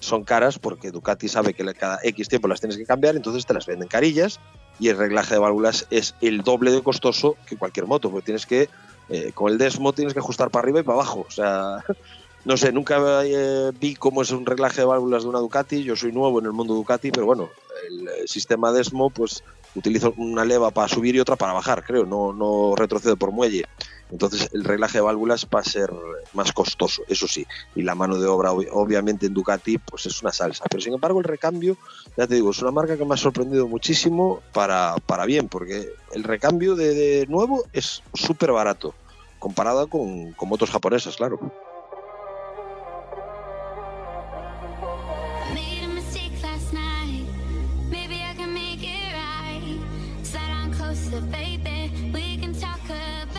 son 0.03 0.23
caras 0.23 0.59
porque 0.59 0.91
Ducati 0.91 1.27
sabe 1.27 1.53
que 1.53 1.65
cada 1.73 1.99
X 2.03 2.27
tiempo 2.27 2.47
las 2.47 2.59
tienes 2.59 2.77
que 2.77 2.85
cambiar, 2.85 3.15
entonces 3.15 3.45
te 3.45 3.53
las 3.53 3.65
venden 3.65 3.87
carillas 3.87 4.39
y 4.79 4.89
el 4.89 4.97
reglaje 4.97 5.35
de 5.35 5.39
válvulas 5.39 5.87
es 5.89 6.15
el 6.21 6.41
doble 6.41 6.71
de 6.71 6.81
costoso 6.81 7.37
que 7.45 7.57
cualquier 7.57 7.85
moto, 7.87 8.09
porque 8.09 8.25
tienes 8.25 8.45
que, 8.45 8.69
eh, 9.09 9.31
con 9.33 9.51
el 9.51 9.57
Desmo 9.57 9.93
tienes 9.93 10.13
que 10.13 10.19
ajustar 10.19 10.49
para 10.49 10.63
arriba 10.63 10.79
y 10.79 10.83
para 10.83 10.95
abajo. 10.95 11.25
O 11.27 11.31
sea, 11.31 11.83
no 12.45 12.57
sé, 12.57 12.71
nunca 12.71 12.99
eh, 13.23 13.71
vi 13.79 13.95
cómo 13.95 14.21
es 14.21 14.31
un 14.31 14.45
reglaje 14.45 14.81
de 14.81 14.85
válvulas 14.85 15.23
de 15.23 15.29
una 15.29 15.39
Ducati, 15.39 15.83
yo 15.83 15.95
soy 15.95 16.11
nuevo 16.11 16.39
en 16.39 16.45
el 16.45 16.51
mundo 16.51 16.73
Ducati, 16.73 17.11
pero 17.11 17.25
bueno, 17.25 17.49
el, 17.89 18.07
eh, 18.07 18.11
sistema 18.25 18.71
Desmo 18.71 19.09
pues 19.09 19.43
utilizo 19.75 20.13
una 20.17 20.45
leva 20.45 20.71
para 20.71 20.87
subir 20.87 21.15
y 21.15 21.19
otra 21.19 21.35
para 21.35 21.53
bajar, 21.53 21.83
creo, 21.83 22.05
no, 22.05 22.33
no 22.33 22.75
retrocede 22.75 23.15
por 23.15 23.31
muelle. 23.31 23.65
Entonces 24.11 24.49
el 24.53 24.63
reglaje 24.63 24.99
de 24.99 25.03
válvulas 25.03 25.47
va 25.53 25.61
a 25.61 25.63
ser 25.63 25.89
más 26.33 26.51
costoso, 26.51 27.03
eso 27.07 27.27
sí. 27.27 27.45
Y 27.75 27.81
la 27.81 27.95
mano 27.95 28.19
de 28.19 28.27
obra, 28.27 28.51
obviamente 28.51 29.25
en 29.25 29.33
Ducati, 29.33 29.77
pues 29.79 30.05
es 30.05 30.21
una 30.21 30.31
salsa. 30.31 30.65
Pero 30.69 30.81
sin 30.81 30.93
embargo 30.93 31.19
el 31.19 31.25
recambio, 31.25 31.77
ya 32.17 32.27
te 32.27 32.35
digo, 32.35 32.51
es 32.51 32.61
una 32.61 32.71
marca 32.71 32.97
que 32.97 33.05
me 33.05 33.13
ha 33.13 33.17
sorprendido 33.17 33.67
muchísimo 33.67 34.41
para, 34.53 34.95
para 35.05 35.25
bien, 35.25 35.47
porque 35.47 35.89
el 36.13 36.23
recambio 36.23 36.75
de, 36.75 37.25
nuevo 37.27 37.65
es 37.73 38.03
súper 38.13 38.51
barato, 38.51 38.93
comparado 39.39 39.87
con, 39.87 40.33
con 40.33 40.49
motos 40.49 40.69
japonesas, 40.69 41.15
claro. 41.15 41.39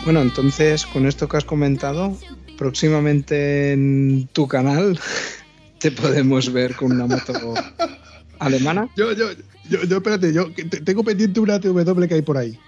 Bueno, 0.05 0.21
entonces 0.21 0.85
con 0.85 1.07
esto 1.07 1.27
que 1.27 1.37
has 1.37 1.45
comentado, 1.45 2.15
próximamente 2.59 3.73
en 3.73 4.29
tu 4.31 4.47
canal 4.47 4.99
te 5.79 5.91
podemos 5.91 6.53
ver 6.53 6.75
con 6.75 6.91
una 6.91 7.07
moto 7.07 7.33
alemana. 8.39 8.87
Yo, 8.95 9.11
yo, 9.13 9.31
yo, 9.67 9.83
yo 9.83 9.97
espérate, 9.97 10.31
yo 10.31 10.45
tengo 10.85 11.03
pendiente 11.03 11.39
una 11.39 11.59
TW 11.59 12.07
que 12.07 12.13
hay 12.13 12.21
por 12.21 12.37
ahí. 12.37 12.59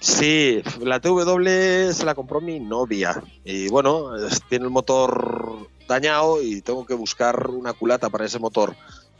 Sí, 0.00 0.60
la 0.80 0.98
TW 0.98 1.92
se 1.92 2.04
la 2.04 2.16
compró 2.16 2.40
mi 2.40 2.58
novia 2.58 3.22
y 3.44 3.68
bueno, 3.68 4.10
tiene 4.48 4.64
el 4.64 4.70
motor 4.72 5.68
dañado 5.86 6.42
y 6.42 6.62
tengo 6.62 6.84
que 6.84 6.94
buscar 6.94 7.50
una 7.50 7.74
culata 7.74 8.10
para 8.10 8.24
ese 8.24 8.40
motor. 8.40 8.74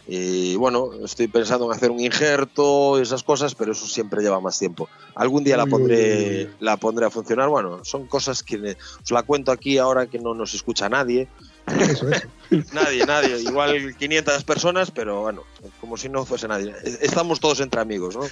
Y 0.06 0.56
bueno, 0.56 0.90
estoy 1.04 1.28
pensando 1.28 1.66
en 1.66 1.72
hacer 1.72 1.90
un 1.90 2.00
injerto, 2.00 2.98
esas 2.98 3.22
cosas, 3.22 3.54
pero 3.54 3.72
eso 3.72 3.86
siempre 3.86 4.22
lleva 4.22 4.40
más 4.40 4.58
tiempo. 4.58 4.88
Algún 5.14 5.44
día 5.44 5.56
la 5.56 5.66
pondré, 5.66 6.50
la 6.58 6.76
pondré 6.76 7.06
a 7.06 7.10
funcionar. 7.10 7.48
Bueno, 7.48 7.84
son 7.84 8.06
cosas 8.06 8.42
que 8.42 8.76
os 9.02 9.10
la 9.10 9.22
cuento 9.22 9.52
aquí 9.52 9.78
ahora 9.78 10.06
que 10.06 10.18
no 10.18 10.34
nos 10.34 10.54
escucha 10.54 10.88
nadie. 10.88 11.28
Eso, 11.66 12.08
eso. 12.08 12.26
nadie, 12.72 13.06
nadie. 13.06 13.40
Igual 13.40 13.94
500 13.96 14.44
personas, 14.44 14.90
pero 14.90 15.22
bueno, 15.22 15.42
como 15.80 15.96
si 15.96 16.08
no 16.08 16.24
fuese 16.24 16.48
nadie. 16.48 16.74
Estamos 17.00 17.38
todos 17.38 17.60
entre 17.60 17.80
amigos, 17.80 18.16
¿no? 18.16 18.22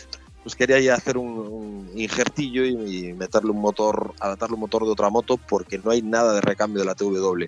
Pues 0.42 0.56
quería 0.56 0.80
ya 0.80 0.94
hacer 0.94 1.18
un, 1.18 1.90
injertillo 1.94 2.64
y, 2.64 3.12
meterle 3.12 3.50
un 3.50 3.60
motor, 3.60 4.14
adaptarle 4.20 4.54
un 4.54 4.60
motor 4.60 4.84
de 4.84 4.90
otra 4.90 5.10
moto 5.10 5.36
porque 5.36 5.78
no 5.78 5.90
hay 5.90 6.02
nada 6.02 6.32
de 6.32 6.40
recambio 6.40 6.80
de 6.80 6.86
la 6.86 6.94
TW. 6.94 7.44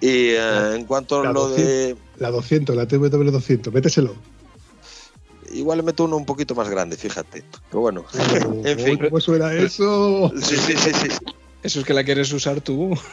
Y 0.00 0.30
eh, 0.30 0.76
en 0.76 0.84
cuanto 0.84 1.20
a 1.20 1.32
lo 1.32 1.48
de. 1.48 1.96
La 2.18 2.30
200, 2.30 2.76
la 2.76 2.86
TW200, 2.86 3.72
méteselo. 3.72 4.14
Igual 5.52 5.78
le 5.78 5.84
meto 5.84 6.04
uno 6.04 6.16
un 6.16 6.26
poquito 6.26 6.54
más 6.54 6.68
grande, 6.68 6.96
fíjate. 6.96 7.44
Pero 7.70 7.80
bueno, 7.80 8.04
en 8.64 8.78
fin. 8.78 8.98
¿Cómo 8.98 9.20
suena 9.20 9.52
eso? 9.52 10.32
Sí, 10.40 10.56
sí, 10.56 10.74
sí, 10.76 10.90
sí. 10.92 11.08
Eso 11.62 11.80
es 11.80 11.86
que 11.86 11.94
la 11.94 12.04
quieres 12.04 12.32
usar 12.32 12.60
tú. 12.60 12.96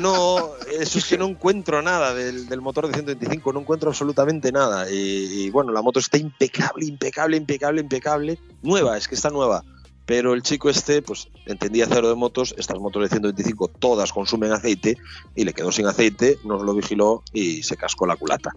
No, 0.00 0.50
eso 0.78 0.98
es 0.98 1.06
que 1.06 1.16
no 1.16 1.26
encuentro 1.26 1.80
nada 1.80 2.12
del, 2.14 2.60
motor 2.60 2.86
de 2.88 2.94
125, 2.94 3.52
no 3.52 3.60
encuentro 3.60 3.90
absolutamente 3.90 4.52
nada. 4.52 4.90
y, 4.90 5.48
bueno, 5.50 5.72
la 5.72 5.80
moto 5.80 6.00
está 6.00 6.18
impecable, 6.18 6.84
impecable, 6.84 7.36
impecable, 7.36 7.80
impecable. 7.80 8.38
Nueva, 8.62 8.98
es 8.98 9.08
que 9.08 9.14
está 9.14 9.30
nueva 9.30 9.64
pero 10.06 10.34
el 10.34 10.42
chico 10.42 10.70
este, 10.70 11.02
pues 11.02 11.28
entendía 11.46 11.86
cero 11.88 12.08
de 12.08 12.14
motos, 12.14 12.54
estas 12.56 12.78
motos 12.78 13.02
de 13.02 13.08
125 13.08 13.68
todas 13.68 14.12
consumen 14.12 14.52
aceite 14.52 14.96
y 15.34 15.44
le 15.44 15.52
quedó 15.52 15.72
sin 15.72 15.86
aceite, 15.86 16.38
nos 16.44 16.62
lo 16.62 16.74
vigiló 16.74 17.22
y 17.32 17.64
se 17.64 17.76
cascó 17.76 18.06
la 18.06 18.16
culata. 18.16 18.52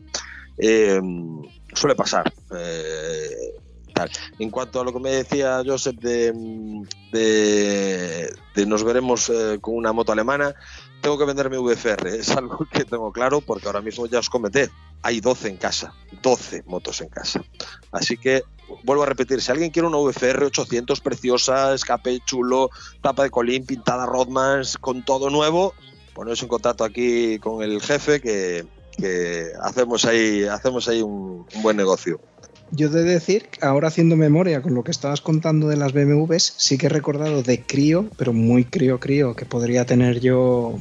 Eh, 0.58 1.02
suele 1.74 1.96
pasar. 1.96 2.32
Eh, 2.56 3.56
en 4.38 4.50
cuanto 4.50 4.80
a 4.80 4.84
lo 4.84 4.94
que 4.94 5.00
me 5.00 5.12
decía 5.12 5.62
Joseph 5.66 5.98
de, 5.98 6.32
de, 7.12 8.66
nos 8.66 8.84
veremos 8.84 9.30
eh, 9.30 9.58
con 9.60 9.76
una 9.76 9.92
moto 9.92 10.12
alemana, 10.12 10.56
tengo 11.02 11.18
que 11.18 11.26
vender 11.26 11.50
mi 11.50 11.58
VFR, 11.58 12.08
es 12.10 12.30
algo 12.32 12.68
que 12.72 12.86
tengo 12.86 13.12
claro 13.12 13.42
porque 13.42 13.68
ahora 13.68 13.82
mismo 13.82 14.06
ya 14.06 14.20
os 14.20 14.30
comenté, 14.30 14.70
hay 15.02 15.22
12 15.22 15.50
en 15.50 15.58
casa, 15.58 15.94
12 16.22 16.64
motos 16.66 17.02
en 17.02 17.10
casa. 17.10 17.44
Así 17.92 18.18
que 18.18 18.44
vuelvo 18.84 19.04
a 19.04 19.06
repetir, 19.06 19.42
si 19.42 19.52
alguien 19.52 19.72
quiere 19.72 19.88
una 19.88 19.98
VFR 19.98 20.46
800 20.46 21.02
preciosa, 21.02 21.74
escape 21.74 22.20
chulo, 22.26 22.70
tapa 23.02 23.24
de 23.24 23.30
colín, 23.30 23.66
pintada 23.66 24.06
Rodmans, 24.06 24.78
con 24.78 25.04
todo 25.04 25.30
nuevo, 25.30 25.74
poneros 26.14 26.42
en 26.42 26.48
contacto 26.50 26.84
aquí 26.84 27.40
con 27.40 27.64
el 27.64 27.82
jefe 27.82 28.22
que, 28.22 28.66
hacemos 29.62 30.04
ahí, 30.06 30.44
hacemos 30.44 30.88
ahí 30.90 31.02
un, 31.02 31.46
buen 31.62 31.78
negocio. 31.78 32.20
Yo 32.72 32.90
de 32.90 33.04
decir, 33.04 33.50
ahora 33.62 33.88
haciendo 33.88 34.16
memoria 34.16 34.62
con 34.62 34.76
lo 34.76 34.84
que 34.84 34.92
estabas 34.92 35.22
contando 35.22 35.68
de 35.68 35.76
las 35.76 35.94
BMWs, 35.94 36.54
sí 36.58 36.78
que 36.78 36.86
he 36.86 36.90
recordado 36.90 37.42
de 37.42 37.64
crío, 37.64 38.06
pero 38.16 38.32
muy 38.32 38.64
crío 38.64 39.00
crío, 39.00 39.36
que 39.36 39.46
podría 39.46 39.86
tener 39.86 40.20
yo 40.20 40.78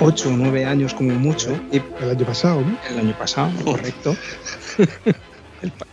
8 0.00 0.28
o 0.28 0.32
9 0.32 0.66
años 0.66 0.94
como 0.94 1.14
mucho. 1.14 1.58
Y 1.72 1.80
el 2.02 2.10
año 2.10 2.26
pasado, 2.26 2.60
¿no? 2.60 2.78
El 2.90 2.98
año 2.98 3.16
pasado, 3.18 3.50
correcto. 3.64 4.14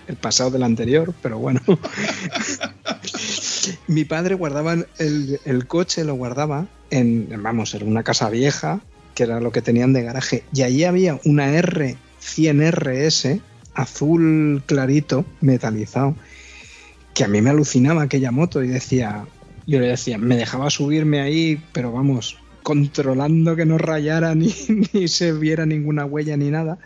el, 0.07 0.17
pasado 0.17 0.51
del 0.51 0.63
anterior, 0.63 1.13
pero 1.21 1.39
bueno. 1.39 1.61
Mi 3.87 4.03
padre 4.03 4.35
guardaba 4.35 4.73
el, 4.73 5.39
el, 5.45 5.67
coche, 5.67 6.03
lo 6.03 6.15
guardaba 6.15 6.67
en, 6.89 7.29
vamos, 7.41 7.73
en 7.73 7.87
una 7.87 8.03
casa 8.03 8.29
vieja, 8.29 8.81
que 9.15 9.23
era 9.23 9.39
lo 9.39 9.51
que 9.51 9.61
tenían 9.61 9.93
de 9.93 10.03
garaje, 10.03 10.43
y 10.53 10.63
allí 10.63 10.83
había 10.83 11.19
una 11.25 11.51
R100RS 11.53 13.41
azul 13.73 14.63
clarito, 14.65 15.25
metalizado, 15.41 16.15
que 17.13 17.23
a 17.23 17.27
mí 17.27 17.41
me 17.41 17.49
alucinaba 17.49 18.03
aquella 18.03 18.31
moto 18.31 18.63
y 18.63 18.67
decía, 18.67 19.25
yo 19.67 19.79
le 19.79 19.87
decía, 19.87 20.17
me 20.17 20.35
dejaba 20.35 20.69
subirme 20.69 21.21
ahí, 21.21 21.61
pero 21.73 21.91
vamos, 21.91 22.37
controlando 22.63 23.55
que 23.55 23.65
no 23.65 23.77
rayara 23.77 24.33
ni, 24.35 24.53
ni 24.93 25.07
se 25.07 25.31
viera 25.33 25.65
ninguna 25.65 26.05
huella 26.05 26.37
ni 26.37 26.49
nada. 26.49 26.79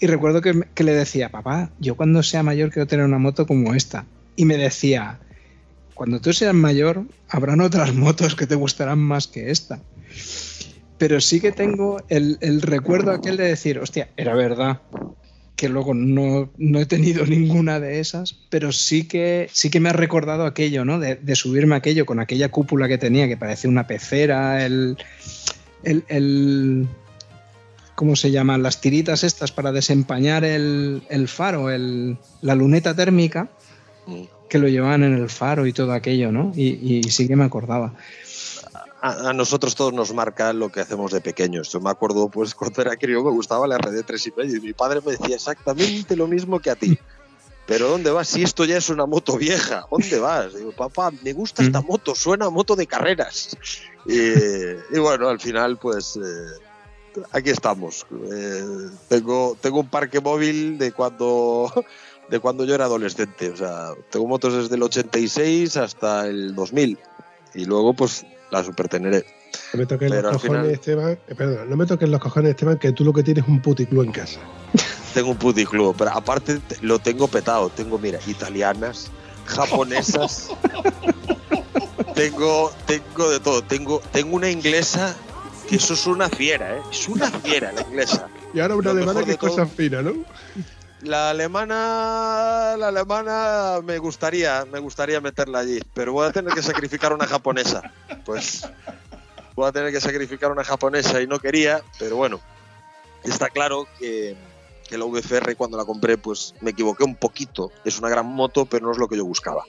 Y 0.00 0.08
recuerdo 0.08 0.40
que, 0.40 0.82
le 0.82 0.92
decía, 0.92 1.28
papá, 1.28 1.70
yo 1.78 1.94
cuando 1.94 2.24
sea 2.24 2.42
mayor 2.42 2.70
quiero 2.70 2.88
tener 2.88 3.06
una 3.06 3.18
moto 3.18 3.46
como 3.46 3.72
esta. 3.72 4.04
Y 4.34 4.46
me 4.46 4.56
decía, 4.56 5.20
cuando 5.94 6.20
tú 6.20 6.32
seas 6.32 6.54
mayor, 6.54 7.04
habrán 7.28 7.60
otras 7.60 7.94
motos 7.94 8.34
que 8.34 8.48
te 8.48 8.56
gustarán 8.56 8.98
más 8.98 9.28
que 9.28 9.52
esta. 9.52 9.80
Pero 10.98 11.20
sí 11.20 11.40
que 11.40 11.52
tengo 11.52 12.00
el, 12.08 12.38
el 12.40 12.62
recuerdo 12.62 13.10
aquel 13.10 13.36
de 13.36 13.44
decir, 13.44 13.78
hostia, 13.78 14.10
era 14.16 14.34
verdad 14.34 14.80
que 15.62 15.68
luego 15.68 15.94
no, 15.94 16.50
he 16.80 16.86
tenido 16.86 17.24
ninguna 17.26 17.78
de 17.78 18.00
esas, 18.00 18.34
pero 18.50 18.72
sí 18.72 19.06
que, 19.06 19.48
sí 19.52 19.70
que 19.70 19.78
me 19.78 19.90
ha 19.90 19.92
recordado 19.92 20.44
aquello, 20.44 20.84
¿no? 20.84 20.98
De, 20.98 21.36
subirme 21.36 21.76
aquello 21.76 22.04
con 22.04 22.18
aquella 22.18 22.50
cúpula 22.50 22.88
que 22.88 22.98
tenía, 22.98 23.28
que 23.28 23.36
parecía 23.36 23.70
una 23.70 23.86
pecera, 23.86 24.66
el, 24.66 24.96
el, 25.84 26.88
¿cómo 27.94 28.16
se 28.16 28.32
llaman? 28.32 28.64
Las 28.64 28.80
tiritas 28.80 29.22
estas 29.22 29.52
para 29.52 29.70
desempañar 29.70 30.44
el, 30.44 31.28
faro, 31.28 31.68
la 31.70 32.54
luneta 32.56 32.96
térmica, 32.96 33.48
que 34.48 34.58
lo 34.58 34.66
llevaban 34.66 35.04
en 35.04 35.14
el 35.14 35.28
faro 35.28 35.66
y 35.68 35.72
todo 35.72 35.92
aquello, 35.92 36.32
¿no? 36.32 36.52
Y, 36.56 37.04
sí 37.04 37.28
que 37.28 37.36
me 37.36 37.44
acordaba. 37.44 37.94
A, 39.02 39.30
a 39.30 39.32
nosotros 39.32 39.74
todos 39.74 39.92
nos 39.92 40.14
marca 40.14 40.52
lo 40.52 40.70
que 40.70 40.80
hacemos 40.80 41.12
de 41.12 41.20
pequeños. 41.20 41.70
Yo 41.70 41.80
me 41.80 41.90
acuerdo, 41.90 42.28
pues 42.28 42.54
cuando 42.56 42.80
era 42.80 42.96
crío 42.96 43.22
me 43.22 43.30
gustaba 43.30 43.66
la 43.66 43.76
RD3 43.78 44.26
y 44.26 44.40
medio 44.40 44.56
y 44.56 44.60
mi 44.60 44.72
padre 44.72 45.00
me 45.04 45.12
decía 45.12 45.36
exactamente 45.36 46.16
lo 46.16 46.26
mismo 46.26 46.60
que 46.60 46.70
a 46.70 46.76
ti. 46.76 46.98
Pero 47.66 47.88
¿dónde 47.88 48.10
vas? 48.10 48.28
Si 48.28 48.42
esto 48.42 48.64
ya 48.64 48.76
es 48.76 48.88
una 48.88 49.06
moto 49.06 49.36
vieja, 49.36 49.86
¿dónde 49.90 50.18
vas? 50.18 50.54
Digo, 50.54 50.72
papá, 50.72 51.12
me 51.22 51.32
gusta 51.32 51.62
esta 51.62 51.80
moto, 51.80 52.14
suena 52.14 52.46
a 52.46 52.50
moto 52.50 52.74
de 52.74 52.86
carreras. 52.86 53.56
Y, 54.04 54.18
y 54.18 54.98
bueno, 54.98 55.28
al 55.28 55.38
final, 55.38 55.78
pues 55.78 56.16
eh, 56.16 57.20
aquí 57.30 57.50
estamos. 57.50 58.04
Eh, 58.32 58.88
tengo, 59.08 59.56
tengo 59.60 59.80
un 59.80 59.88
parque 59.88 60.20
móvil 60.20 60.76
de 60.76 60.90
cuando, 60.92 61.72
de 62.28 62.40
cuando 62.40 62.64
yo 62.64 62.74
era 62.74 62.86
adolescente. 62.86 63.50
O 63.50 63.56
sea, 63.56 63.90
tengo 64.10 64.26
motos 64.26 64.54
desde 64.54 64.74
el 64.74 64.82
86 64.82 65.76
hasta 65.76 66.26
el 66.26 66.54
2000. 66.56 66.98
Y 67.54 67.64
luego, 67.64 67.94
pues, 67.94 68.26
la 68.52 68.62
superteneré. 68.62 69.24
No 69.72 69.78
me 69.80 69.86
toques 69.86 70.10
Pero 70.10 70.30
los 70.30 70.40
cojones, 70.42 70.60
final- 70.62 70.70
Esteban. 70.70 71.18
eh, 71.26 71.34
perdona, 71.34 71.64
no 71.64 71.76
me 71.76 71.86
toques 71.86 72.08
los 72.08 72.20
cojones, 72.20 72.50
Esteban, 72.50 72.78
que 72.78 72.92
tú 72.92 73.04
lo 73.04 73.12
que 73.12 73.22
tienes 73.22 73.44
es 73.44 73.48
un 73.48 73.60
puticlub 73.62 74.04
en 74.04 74.12
casa. 74.12 74.40
Tengo 75.14 75.30
un 75.30 75.36
puticlub, 75.38 75.94
pero 75.96 76.10
aparte 76.12 76.58
te- 76.58 76.76
lo 76.82 76.98
tengo 76.98 77.28
petado. 77.28 77.70
Tengo, 77.70 77.98
mira, 77.98 78.18
italianas, 78.26 79.10
japonesas. 79.46 80.48
tengo, 82.14 82.72
tengo 82.86 83.30
de 83.30 83.40
todo. 83.40 83.62
Tengo, 83.62 84.00
tengo 84.12 84.36
una 84.36 84.50
inglesa 84.50 85.14
que 85.68 85.76
eso 85.76 85.94
es 85.94 86.06
una 86.06 86.28
fiera, 86.28 86.76
¿eh? 86.76 86.80
Es 86.90 87.08
una 87.08 87.30
fiera 87.30 87.72
la 87.72 87.82
inglesa. 87.82 88.28
Y 88.54 88.60
ahora 88.60 88.76
una 88.76 88.90
alemana 88.90 89.24
que 89.24 89.32
es 89.32 89.38
cosa 89.38 89.64
todo- 89.64 89.74
fina, 89.74 90.02
¿no? 90.02 90.12
La 91.02 91.30
alemana, 91.30 92.76
la 92.78 92.88
alemana 92.88 93.80
me 93.82 93.98
gustaría, 93.98 94.64
me 94.66 94.78
gustaría 94.78 95.20
meterla 95.20 95.58
allí, 95.58 95.80
pero 95.94 96.12
voy 96.12 96.28
a 96.28 96.32
tener 96.32 96.54
que 96.54 96.62
sacrificar 96.62 97.12
una 97.12 97.26
japonesa. 97.26 97.92
Pues 98.24 98.68
voy 99.56 99.68
a 99.68 99.72
tener 99.72 99.90
que 99.90 100.00
sacrificar 100.00 100.52
una 100.52 100.62
japonesa 100.62 101.20
y 101.20 101.26
no 101.26 101.40
quería, 101.40 101.82
pero 101.98 102.14
bueno, 102.14 102.40
está 103.24 103.48
claro 103.48 103.88
que, 103.98 104.36
que 104.88 104.96
la 104.96 105.04
VFR 105.04 105.56
cuando 105.56 105.76
la 105.76 105.84
compré, 105.84 106.18
pues 106.18 106.54
me 106.60 106.70
equivoqué 106.70 107.02
un 107.02 107.16
poquito. 107.16 107.72
Es 107.84 107.98
una 107.98 108.08
gran 108.08 108.26
moto, 108.26 108.66
pero 108.66 108.86
no 108.86 108.92
es 108.92 108.98
lo 108.98 109.08
que 109.08 109.16
yo 109.16 109.24
buscaba. 109.24 109.64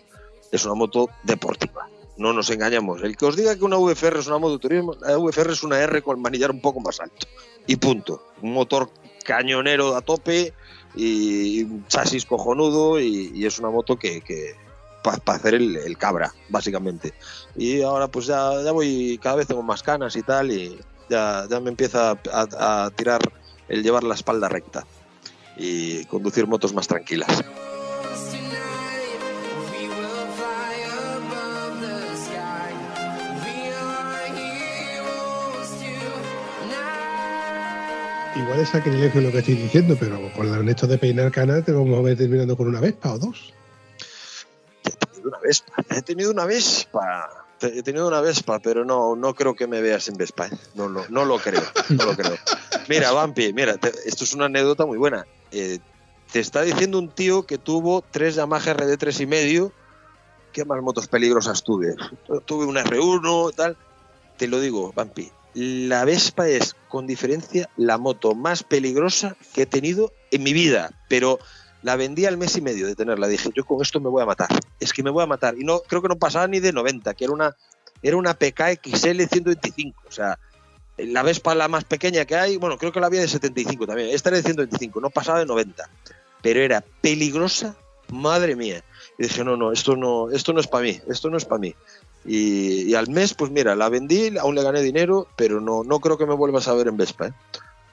Es 0.52 0.66
una 0.66 0.76
moto 0.76 1.10
deportiva. 1.24 1.90
No 2.16 2.32
nos 2.34 2.52
engañamos. 2.52 3.02
El 3.02 3.18
que 3.18 3.26
os 3.26 3.36
diga 3.36 3.56
que 3.56 3.66
una 3.66 3.78
VFR 3.78 4.20
es 4.20 4.28
una 4.28 4.38
moto 4.38 4.54
de 4.54 4.60
turismo, 4.60 4.94
la 5.02 5.18
VFR 5.18 5.52
es 5.52 5.64
una 5.64 5.80
R 5.80 6.04
con 6.04 6.18
el 6.18 6.22
manillar 6.22 6.52
un 6.52 6.62
poco 6.62 6.80
más 6.80 7.00
alto. 7.00 7.26
Y 7.66 7.78
punto. 7.78 8.24
Un 8.44 8.54
motor 8.54 8.92
cañonero 9.24 9.96
a 9.96 10.02
tope 10.02 10.54
y 10.96 11.64
un 11.64 11.86
chasis 11.88 12.26
cojonudo 12.26 13.00
y, 13.00 13.46
es 13.46 13.60
una 13.60 13.70
moto 13.70 13.96
que, 13.98 14.22
para 15.04 15.38
hacer 15.38 15.56
el, 15.56 15.98
cabra, 15.98 16.34
básicamente. 16.50 17.14
Y 17.56 17.82
ahora 17.82 18.08
pues 18.08 18.28
ya, 18.28 18.50
voy, 18.72 19.20
cada 19.22 19.36
vez 19.36 19.48
tengo 19.48 19.64
más 19.64 19.84
canas 19.84 20.16
y 20.16 20.24
tal 20.24 20.52
y 20.52 20.80
ya, 21.10 21.46
ya 21.50 21.60
me 21.60 21.70
empieza 21.70 22.12
a- 22.32 22.86
a 22.86 22.90
tirar 22.92 23.22
el 23.68 23.84
llevar 23.84 24.04
la 24.04 24.16
espalda 24.16 24.50
recta 24.50 24.86
y 25.58 26.06
conducir 26.06 26.48
motos 26.48 26.74
más 26.74 26.88
tranquilas. 26.88 27.44
Igual 38.36 38.60
es 38.60 38.70
sacrilegio 38.70 39.22
lo 39.22 39.32
que 39.32 39.40
estoy 39.40 39.56
diciendo, 39.56 39.96
pero 40.00 40.20
con 40.34 40.68
esto 40.68 40.88
de 40.88 40.98
peinar 40.98 41.32
canas 41.32 41.64
te 41.66 41.72
vamos 41.72 41.98
a 41.98 42.02
ver 42.02 42.18
terminando 42.18 42.58
con 42.58 42.68
una 42.68 42.80
Vespa 42.80 43.14
o 43.14 43.20
dos. 43.20 43.54
He 44.84 44.92
tenido 44.92 45.30
una 45.30 45.40
Vespa, 45.40 45.74
he 45.90 46.02
tenido 46.02 46.32
una 46.32 46.46
Vespa. 46.46 47.30
He 47.62 47.84
tenido 47.84 48.08
una 48.08 48.20
Vespa, 48.22 48.60
pero 48.60 48.84
no, 48.84 49.16
no 49.16 49.34
creo 49.36 49.56
que 49.56 49.68
me 49.68 49.82
veas 49.82 50.08
en 50.10 50.16
Vespa. 50.16 50.48
¿eh? 50.48 50.52
No, 50.76 50.90
lo- 50.90 51.08
no 51.10 51.24
lo 51.26 51.38
creo, 51.38 51.62
no 51.90 52.06
lo 52.06 52.14
creo. 52.16 52.36
Mira, 52.90 53.12
Vampi, 53.14 53.54
mira, 53.54 53.78
te- 53.78 53.94
esto 54.06 54.24
es 54.26 54.34
una 54.34 54.46
anécdota 54.46 54.86
muy 54.86 54.98
buena. 54.98 55.26
Eh, 55.52 55.80
te 56.32 56.40
está 56.40 56.64
diciendo 56.64 56.98
un 57.00 57.10
tío 57.10 57.44
que 57.46 57.58
tuvo 57.60 58.02
tres 58.10 58.36
Yamaha 58.36 58.74
RD3 58.76 59.22
y 59.22 59.26
medio. 59.28 59.72
¿Qué 60.52 60.66
más 60.66 60.82
motos 60.82 61.08
peligrosas 61.08 61.64
tuve? 61.64 61.96
Tuve 62.46 62.66
una 62.66 62.84
R1 62.84 63.54
tal. 63.56 63.78
Te 64.38 64.48
lo 64.48 64.60
digo, 64.60 64.92
Vampi. 64.94 65.32
La 65.54 66.06
Vespa 66.06 66.48
es, 66.48 66.76
con 66.90 67.06
diferencia, 67.06 67.70
la 67.78 67.98
moto 67.98 68.34
más 68.34 68.64
peligrosa 68.64 69.36
que 69.54 69.64
he 69.64 69.66
tenido 69.66 70.12
en 70.32 70.44
mi 70.44 70.54
vida. 70.54 70.92
Pero 71.10 71.40
la 71.84 71.96
vendí 71.96 72.26
al 72.26 72.38
mes 72.38 72.56
y 72.58 72.62
medio 72.62 72.88
de 72.88 72.96
tenerla. 72.96 73.28
Dije, 73.28 73.50
yo 73.54 73.66
con 73.66 73.82
esto 73.82 74.00
me 74.00 74.10
voy 74.10 74.24
a 74.24 74.26
matar. 74.26 74.50
Es 74.80 74.94
que 74.94 75.04
me 75.04 75.12
voy 75.12 75.24
a 75.24 75.28
matar. 75.28 75.56
Y 75.58 75.64
no 75.64 75.82
creo 75.82 76.02
que 76.02 76.08
no 76.08 76.18
pasaba 76.18 76.48
ni 76.48 76.60
de 76.60 76.74
90, 76.74 77.14
que 77.14 77.26
era 77.26 77.34
una, 77.34 77.56
era 78.02 78.18
una 78.18 78.34
PK 78.34 78.80
XL 78.82 79.22
125. 79.24 80.04
O 80.08 80.12
sea, 80.12 80.40
la 80.98 81.24
Vespa 81.24 81.54
la 81.56 81.68
más 81.68 81.84
pequeña 81.84 82.26
que 82.26 82.36
hay, 82.36 82.58
bueno, 82.58 82.78
creo 82.78 82.92
que 82.92 83.00
la 83.00 83.08
había 83.08 83.22
de 83.22 83.28
75 83.28 83.86
también. 83.86 84.10
Esta 84.10 84.30
era 84.30 84.38
de 84.38 84.44
125, 84.44 85.02
no 85.02 85.10
pasaba 85.10 85.40
de 85.40 85.46
90. 85.46 85.90
Pero 86.42 86.62
era 86.62 86.84
peligrosa, 87.02 87.76
madre 88.10 88.56
mía. 88.56 88.84
Y 89.18 89.24
dije, 89.24 89.44
no, 89.44 89.58
no, 89.58 89.72
esto 89.72 89.96
no, 89.96 90.30
esto 90.32 90.54
no 90.54 90.60
es 90.60 90.68
para 90.68 90.84
mí, 90.84 91.00
esto 91.08 91.30
no 91.30 91.38
es 91.38 91.46
para 91.46 91.60
mí. 91.60 91.76
Y, 92.26 92.94
al 92.96 93.10
mes, 93.10 93.34
pues 93.34 93.52
mira, 93.52 93.76
la 93.76 93.90
vendí, 93.90 94.38
aún 94.38 94.56
le 94.56 94.64
gané 94.64 94.82
dinero, 94.82 95.28
pero 95.36 95.60
no, 95.60 95.84
no 95.84 96.00
creo 96.00 96.18
que 96.18 96.26
me 96.26 96.34
vuelvas 96.34 96.68
a 96.68 96.74
ver 96.74 96.88
en 96.88 96.98
Vespa. 96.98 97.28
¿eh? 97.28 97.34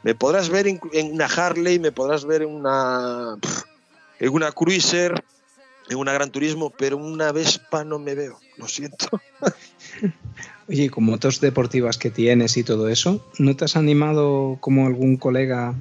Me 0.03 0.15
podrás 0.15 0.49
ver 0.49 0.67
en, 0.67 0.81
en 0.93 1.13
una 1.13 1.27
Harley, 1.27 1.79
me 1.79 1.93
podrás 1.93 2.25
ver 2.25 2.43
en 2.43 2.51
una, 2.51 3.37
en 4.19 4.29
una 4.33 4.53
Cruiser, 4.53 5.15
en 5.89 5.99
una 5.99 6.13
Gran 6.13 6.31
Turismo, 6.31 6.71
pero 6.71 6.97
una 6.97 7.33
Vespa 7.33 7.85
no 7.85 7.99
me 7.99 8.15
veo, 8.15 8.39
lo 8.57 8.69
siento. 8.69 9.09
Oye, 10.69 10.89
con 10.89 11.05
motos 11.05 11.41
deportivas 11.41 11.99
que 11.99 12.11
tienes 12.11 12.57
y 12.57 12.63
todo 12.63 12.89
eso, 12.89 13.27
¿no 13.39 13.57
te 13.57 13.65
has 13.65 13.77
animado 13.77 14.57
como 14.61 14.87
algún 14.87 15.17
colega 15.17 15.75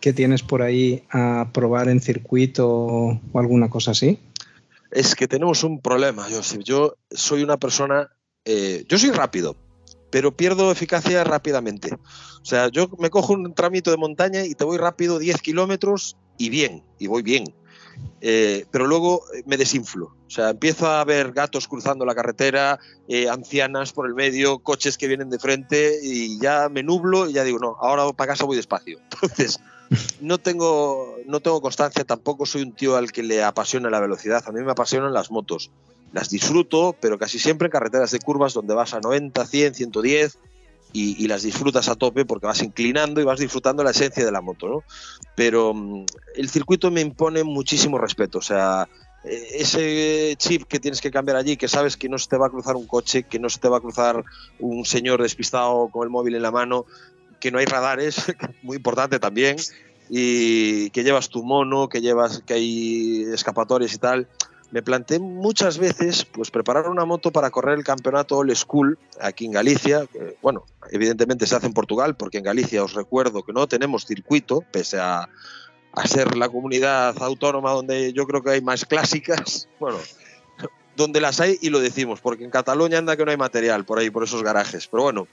que 0.00 0.12
tienes 0.12 0.42
por 0.42 0.62
ahí 0.62 1.04
a 1.10 1.46
probar 1.52 1.88
en 1.88 2.00
circuito 2.00 2.68
o 2.68 3.20
alguna 3.34 3.70
cosa 3.70 3.92
así? 3.92 4.18
Es 4.92 5.14
que 5.14 5.26
tenemos 5.26 5.64
un 5.64 5.80
problema, 5.80 6.26
Joseph. 6.30 6.62
Yo 6.62 6.96
soy 7.10 7.42
una 7.42 7.56
persona, 7.56 8.10
eh, 8.44 8.84
yo 8.88 8.98
soy 8.98 9.10
rápido, 9.10 9.56
pero 10.10 10.36
pierdo 10.36 10.70
eficacia 10.70 11.24
rápidamente. 11.24 11.94
O 11.94 12.44
sea, 12.44 12.68
yo 12.68 12.90
me 12.98 13.08
cojo 13.08 13.32
un 13.32 13.54
tramito 13.54 13.90
de 13.90 13.96
montaña 13.96 14.44
y 14.44 14.54
te 14.54 14.64
voy 14.64 14.76
rápido 14.76 15.18
10 15.18 15.40
kilómetros 15.40 16.18
y 16.36 16.50
bien, 16.50 16.84
y 16.98 17.06
voy 17.06 17.22
bien. 17.22 17.44
Eh, 18.20 18.66
pero 18.70 18.86
luego 18.86 19.22
eh, 19.34 19.42
me 19.46 19.56
desinflo. 19.56 20.14
O 20.26 20.30
sea, 20.30 20.50
empiezo 20.50 20.86
a 20.86 21.02
ver 21.04 21.32
gatos 21.32 21.68
cruzando 21.68 22.04
la 22.04 22.14
carretera, 22.14 22.78
ancianas 23.30 23.94
por 23.94 24.06
el 24.06 24.14
medio, 24.14 24.58
coches 24.58 24.98
que 24.98 25.08
vienen 25.08 25.30
de 25.30 25.38
frente 25.38 26.00
y 26.02 26.38
ya 26.38 26.68
me 26.68 26.82
nublo 26.82 27.30
y 27.30 27.32
ya 27.32 27.44
digo, 27.44 27.58
no, 27.58 27.76
ahora 27.80 28.10
para 28.12 28.32
casa 28.32 28.44
voy 28.44 28.56
despacio. 28.56 28.98
Entonces, 29.10 29.58
no 30.20 30.38
tengo, 30.38 31.16
no 31.26 31.40
tengo 31.40 31.60
constancia, 31.60 32.04
tampoco 32.04 32.46
soy 32.46 32.62
un 32.62 32.72
tío 32.72 32.96
al 32.96 33.12
que 33.12 33.22
le 33.22 33.42
apasiona 33.42 33.90
la 33.90 34.00
velocidad. 34.00 34.42
A 34.46 34.52
mí 34.52 34.62
me 34.62 34.72
apasionan 34.72 35.12
las 35.12 35.30
motos. 35.30 35.70
Las 36.12 36.28
disfruto, 36.28 36.94
pero 37.00 37.18
casi 37.18 37.38
siempre 37.38 37.66
en 37.66 37.72
carreteras 37.72 38.10
de 38.10 38.18
curvas 38.18 38.52
donde 38.52 38.74
vas 38.74 38.94
a 38.94 39.00
90, 39.00 39.46
100, 39.46 39.74
110 39.74 40.38
y, 40.92 41.24
y 41.24 41.26
las 41.26 41.42
disfrutas 41.42 41.88
a 41.88 41.94
tope 41.94 42.26
porque 42.26 42.46
vas 42.46 42.62
inclinando 42.62 43.20
y 43.20 43.24
vas 43.24 43.40
disfrutando 43.40 43.82
la 43.82 43.92
esencia 43.92 44.24
de 44.24 44.32
la 44.32 44.42
moto. 44.42 44.84
Pero 45.34 45.72
mm, 45.72 46.04
el 46.36 46.50
circuito 46.50 46.90
me 46.90 47.00
impone 47.00 47.44
muchísimo 47.44 47.98
respeto. 47.98 48.38
O 48.38 48.42
sea, 48.42 48.88
eh, 49.24 49.48
ese 49.54 50.34
chip 50.36 50.64
que 50.64 50.80
tienes 50.80 51.00
que 51.00 51.10
cambiar 51.10 51.36
allí, 51.36 51.56
que 51.56 51.68
sabes 51.68 51.96
que 51.96 52.08
no 52.08 52.18
se 52.18 52.28
te 52.28 52.36
va 52.36 52.46
a 52.46 52.50
cruzar 52.50 52.76
un 52.76 52.86
coche, 52.86 53.22
que 53.24 53.38
no 53.38 53.48
se 53.48 53.60
te 53.60 53.68
va 53.68 53.78
a 53.78 53.80
cruzar 53.80 54.24
un 54.58 54.84
señor 54.84 55.22
despistado 55.22 55.88
con 55.88 56.04
el 56.04 56.10
móvil 56.10 56.34
en 56.34 56.42
la 56.42 56.50
mano, 56.50 56.86
que 57.42 57.50
no 57.50 57.58
hay 57.58 57.66
radares, 57.66 58.32
muy 58.62 58.76
importante 58.76 59.18
también, 59.18 59.56
y 60.08 60.90
que 60.90 61.02
llevas 61.02 61.28
tu 61.28 61.42
mono, 61.42 61.88
que 61.88 62.00
llevas 62.00 62.40
que 62.46 62.54
hay 62.54 63.22
escapatorias 63.34 63.92
y 63.92 63.98
tal. 63.98 64.28
Me 64.70 64.80
planteé 64.80 65.18
muchas 65.18 65.76
veces 65.76 66.24
pues 66.24 66.52
preparar 66.52 66.88
una 66.88 67.04
moto 67.04 67.32
para 67.32 67.50
correr 67.50 67.76
el 67.76 67.84
campeonato 67.84 68.38
All 68.38 68.54
School 68.56 68.96
aquí 69.20 69.44
en 69.44 69.52
Galicia, 69.52 70.06
que, 70.10 70.36
bueno, 70.40 70.64
evidentemente 70.92 71.46
se 71.46 71.56
hace 71.56 71.66
en 71.66 71.74
Portugal 71.74 72.16
porque 72.16 72.38
en 72.38 72.44
Galicia 72.44 72.84
os 72.84 72.94
recuerdo 72.94 73.42
que 73.42 73.52
no 73.52 73.66
tenemos 73.66 74.06
circuito, 74.06 74.62
pese 74.70 75.00
a, 75.00 75.28
a 75.92 76.06
ser 76.06 76.36
la 76.36 76.48
comunidad 76.48 77.20
autónoma 77.20 77.72
donde 77.72 78.12
yo 78.12 78.24
creo 78.26 78.40
que 78.40 78.50
hay 78.50 78.60
más 78.60 78.86
clásicas, 78.86 79.68
bueno, 79.80 79.98
donde 80.96 81.20
las 81.20 81.40
hay 81.40 81.58
y 81.60 81.70
lo 81.70 81.80
decimos, 81.80 82.20
porque 82.20 82.44
en 82.44 82.50
Cataluña 82.50 82.98
anda 82.98 83.16
que 83.16 83.24
no 83.24 83.32
hay 83.32 83.36
material 83.36 83.84
por 83.84 83.98
ahí, 83.98 84.10
por 84.10 84.22
esos 84.22 84.44
garajes, 84.44 84.86
pero 84.86 85.02
bueno, 85.02 85.26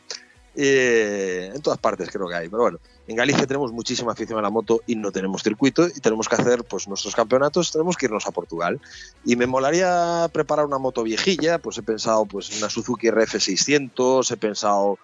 eh, 0.55 1.51
en 1.53 1.61
todas 1.61 1.79
partes 1.79 2.09
creo 2.11 2.27
que 2.27 2.35
hay, 2.35 2.49
pero 2.49 2.63
bueno, 2.63 2.79
en 3.07 3.15
Galicia 3.15 3.45
tenemos 3.47 3.71
muchísima 3.71 4.11
afición 4.11 4.39
a 4.39 4.41
la 4.41 4.49
moto 4.49 4.81
y 4.87 4.95
no 4.95 5.11
tenemos 5.11 5.41
circuito 5.43 5.87
y 5.87 5.99
tenemos 5.99 6.27
que 6.27 6.35
hacer 6.35 6.63
pues 6.63 6.87
nuestros 6.87 7.15
campeonatos, 7.15 7.71
tenemos 7.71 7.95
que 7.97 8.05
irnos 8.07 8.25
a 8.27 8.31
Portugal 8.31 8.79
y 9.25 9.35
me 9.35 9.47
molaría 9.47 10.27
preparar 10.33 10.65
una 10.65 10.77
moto 10.77 11.03
viejilla, 11.03 11.59
pues 11.59 11.77
he 11.77 11.83
pensado 11.83 12.25
pues 12.25 12.57
una 12.57 12.69
Suzuki 12.69 13.07
RF600, 13.07 14.31
he 14.31 14.37
pensado 14.37 14.97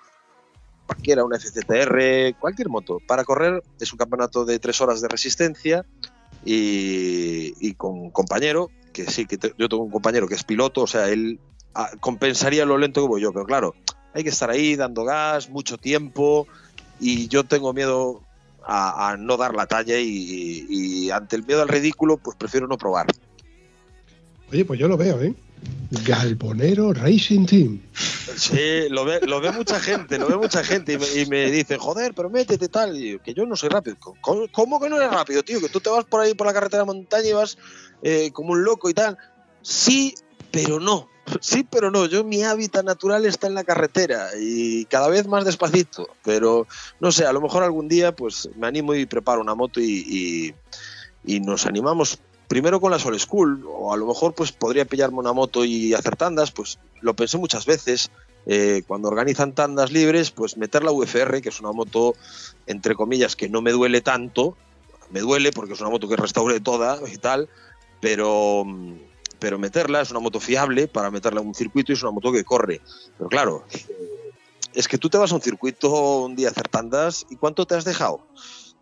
cualquiera, 0.87 1.23
una 1.25 1.37
FCTR, 1.37 2.35
cualquier 2.39 2.69
moto. 2.69 2.99
Para 3.07 3.23
correr 3.23 3.63
es 3.79 3.91
un 3.91 3.97
campeonato 3.97 4.45
de 4.45 4.59
tres 4.59 4.81
horas 4.81 5.01
de 5.01 5.07
resistencia 5.07 5.85
y, 6.43 7.53
y 7.59 7.73
con 7.73 7.93
un 7.93 8.11
compañero, 8.11 8.69
que 8.93 9.05
sí, 9.05 9.25
que 9.25 9.37
te- 9.37 9.53
yo 9.57 9.67
tengo 9.67 9.83
un 9.83 9.91
compañero 9.91 10.27
que 10.27 10.35
es 10.35 10.43
piloto, 10.43 10.81
o 10.83 10.87
sea, 10.87 11.09
él 11.09 11.39
ah, 11.73 11.89
compensaría 11.99 12.65
lo 12.65 12.77
lento 12.77 13.01
que 13.01 13.07
voy 13.07 13.21
yo, 13.21 13.31
pero 13.33 13.45
claro, 13.45 13.73
hay 14.15 14.23
que 14.23 14.29
estar 14.29 14.49
ahí 14.49 14.75
dando 14.77 15.03
gas, 15.03 15.49
mucho 15.49 15.77
tiempo, 15.77 16.47
y 17.01 17.27
yo 17.27 17.43
tengo 17.43 17.73
miedo 17.73 18.21
a, 18.65 19.09
a 19.09 19.17
no 19.17 19.35
dar 19.35 19.53
la 19.53 19.67
talla 19.67 19.99
y, 19.99 20.65
y 20.69 21.11
ante 21.11 21.35
el 21.35 21.45
miedo 21.45 21.61
al 21.61 21.67
ridículo, 21.67 22.17
pues 22.17 22.37
prefiero 22.37 22.65
no 22.65 22.77
probar. 22.77 23.07
Oye, 24.51 24.63
pues 24.63 24.79
yo 24.79 24.87
lo 24.87 24.95
veo, 24.95 25.21
¿eh? 25.21 25.35
Galponero 26.05 26.93
Racing 26.93 27.45
Team. 27.45 27.81
Sí, 28.37 28.87
lo 28.89 29.03
ve, 29.03 29.19
lo 29.27 29.41
ve 29.41 29.51
mucha 29.51 29.79
gente, 29.79 30.17
lo 30.17 30.27
ve 30.27 30.37
mucha 30.37 30.63
gente 30.63 30.93
y 30.93 30.97
me, 30.97 31.21
y 31.21 31.25
me 31.25 31.51
dice, 31.51 31.77
joder, 31.77 32.13
pero 32.13 32.29
métete 32.29 32.69
tal, 32.69 32.95
y 32.95 33.13
yo, 33.13 33.21
que 33.21 33.33
yo 33.33 33.45
no 33.45 33.57
soy 33.57 33.69
rápido. 33.69 33.97
¿Cómo, 34.21 34.45
cómo 34.51 34.79
que 34.79 34.89
no 34.89 34.95
eres 34.97 35.11
rápido, 35.11 35.43
tío? 35.43 35.59
Que 35.59 35.69
tú 35.69 35.81
te 35.81 35.89
vas 35.89 36.05
por 36.05 36.21
ahí 36.21 36.33
por 36.33 36.47
la 36.47 36.53
carretera 36.53 36.83
de 36.83 36.87
montaña 36.87 37.27
y 37.27 37.33
vas 37.33 37.57
eh, 38.01 38.31
como 38.31 38.53
un 38.53 38.63
loco 38.63 38.89
y 38.89 38.93
tal. 38.93 39.17
Sí, 39.61 40.15
pero 40.51 40.79
no. 40.79 41.09
Sí, 41.41 41.65
pero 41.69 41.89
no. 41.91 42.05
Yo 42.05 42.23
mi 42.23 42.43
hábitat 42.43 42.85
natural 42.85 43.25
está 43.25 43.47
en 43.47 43.55
la 43.55 43.63
carretera 43.63 44.29
y 44.39 44.85
cada 44.85 45.07
vez 45.07 45.27
más 45.27 45.43
despacito. 45.45 46.07
Pero 46.23 46.67
no 46.99 47.11
sé, 47.11 47.25
a 47.25 47.33
lo 47.33 47.41
mejor 47.41 47.63
algún 47.63 47.87
día 47.87 48.15
pues 48.15 48.49
me 48.55 48.67
animo 48.67 48.93
y 48.93 49.05
preparo 49.05 49.41
una 49.41 49.55
moto 49.55 49.79
y, 49.81 50.53
y- 51.23 51.39
nos 51.39 51.65
animamos 51.65 52.19
primero 52.47 52.79
con 52.79 52.91
la 52.91 52.99
Sol 52.99 53.19
School 53.19 53.65
o 53.67 53.91
a 53.91 53.97
lo 53.97 54.05
mejor 54.05 54.35
pues 54.35 54.51
podría 54.51 54.85
pillarme 54.85 55.17
una 55.17 55.33
moto 55.33 55.65
y 55.65 55.93
hacer 55.93 56.15
tandas. 56.15 56.51
Pues 56.51 56.77
lo 57.01 57.15
pensé 57.15 57.37
muchas 57.37 57.65
veces. 57.65 58.11
Eh, 58.45 58.83
cuando 58.87 59.07
organizan 59.07 59.53
tandas 59.55 59.91
libres, 59.91 60.29
pues 60.29 60.55
meter 60.55 60.83
la 60.83 60.91
UFR, 60.91 61.41
que 61.41 61.49
es 61.49 61.59
una 61.59 61.71
moto 61.71 62.13
entre 62.67 62.93
comillas 62.93 63.35
que 63.35 63.49
no 63.49 63.63
me 63.63 63.71
duele 63.71 64.01
tanto. 64.01 64.55
Me 65.09 65.21
duele 65.21 65.51
porque 65.51 65.73
es 65.73 65.81
una 65.81 65.89
moto 65.89 66.07
que 66.07 66.15
restaure 66.15 66.59
toda 66.59 66.99
y 67.11 67.17
tal, 67.17 67.49
pero 68.01 68.63
mm, 68.65 68.93
pero 69.39 69.59
meterla 69.59 70.01
es 70.01 70.11
una 70.11 70.19
moto 70.19 70.39
fiable 70.39 70.87
para 70.87 71.11
meterla 71.11 71.41
en 71.41 71.47
un 71.47 71.55
circuito 71.55 71.91
y 71.91 71.95
es 71.95 72.03
una 72.03 72.11
moto 72.11 72.31
que 72.31 72.43
corre. 72.43 72.81
Pero 73.17 73.29
claro, 73.29 73.65
es 74.73 74.87
que 74.87 74.97
tú 74.97 75.09
te 75.09 75.17
vas 75.17 75.31
a 75.31 75.35
un 75.35 75.41
circuito 75.41 76.23
un 76.23 76.35
día 76.35 76.49
a 76.49 76.51
hacer 76.51 76.67
tandas 76.67 77.25
y 77.29 77.35
¿cuánto 77.37 77.65
te 77.65 77.75
has 77.75 77.85
dejado? 77.85 78.27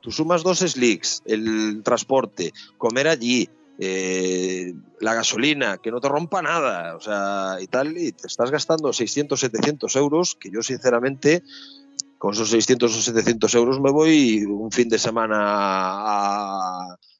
Tú 0.01 0.11
sumas 0.11 0.43
dos 0.43 0.59
slicks, 0.59 1.21
el 1.25 1.81
transporte, 1.83 2.51
comer 2.77 3.07
allí, 3.07 3.49
eh, 3.79 4.73
la 4.99 5.13
gasolina, 5.13 5.77
que 5.77 5.91
no 5.91 6.01
te 6.01 6.09
rompa 6.09 6.41
nada, 6.41 6.95
o 6.95 6.99
sea, 6.99 7.57
y 7.61 7.67
tal, 7.67 7.97
y 7.97 8.11
te 8.11 8.27
estás 8.27 8.51
gastando 8.51 8.91
600, 8.91 9.39
700 9.39 9.95
euros, 9.95 10.35
que 10.35 10.49
yo 10.51 10.61
sinceramente 10.61 11.43
con 12.17 12.33
esos 12.33 12.49
600 12.49 12.95
o 12.95 13.01
700 13.01 13.53
euros 13.55 13.79
me 13.81 13.91
voy 13.91 14.45
un 14.45 14.71
fin 14.71 14.89
de 14.89 14.99
semana 14.99 15.37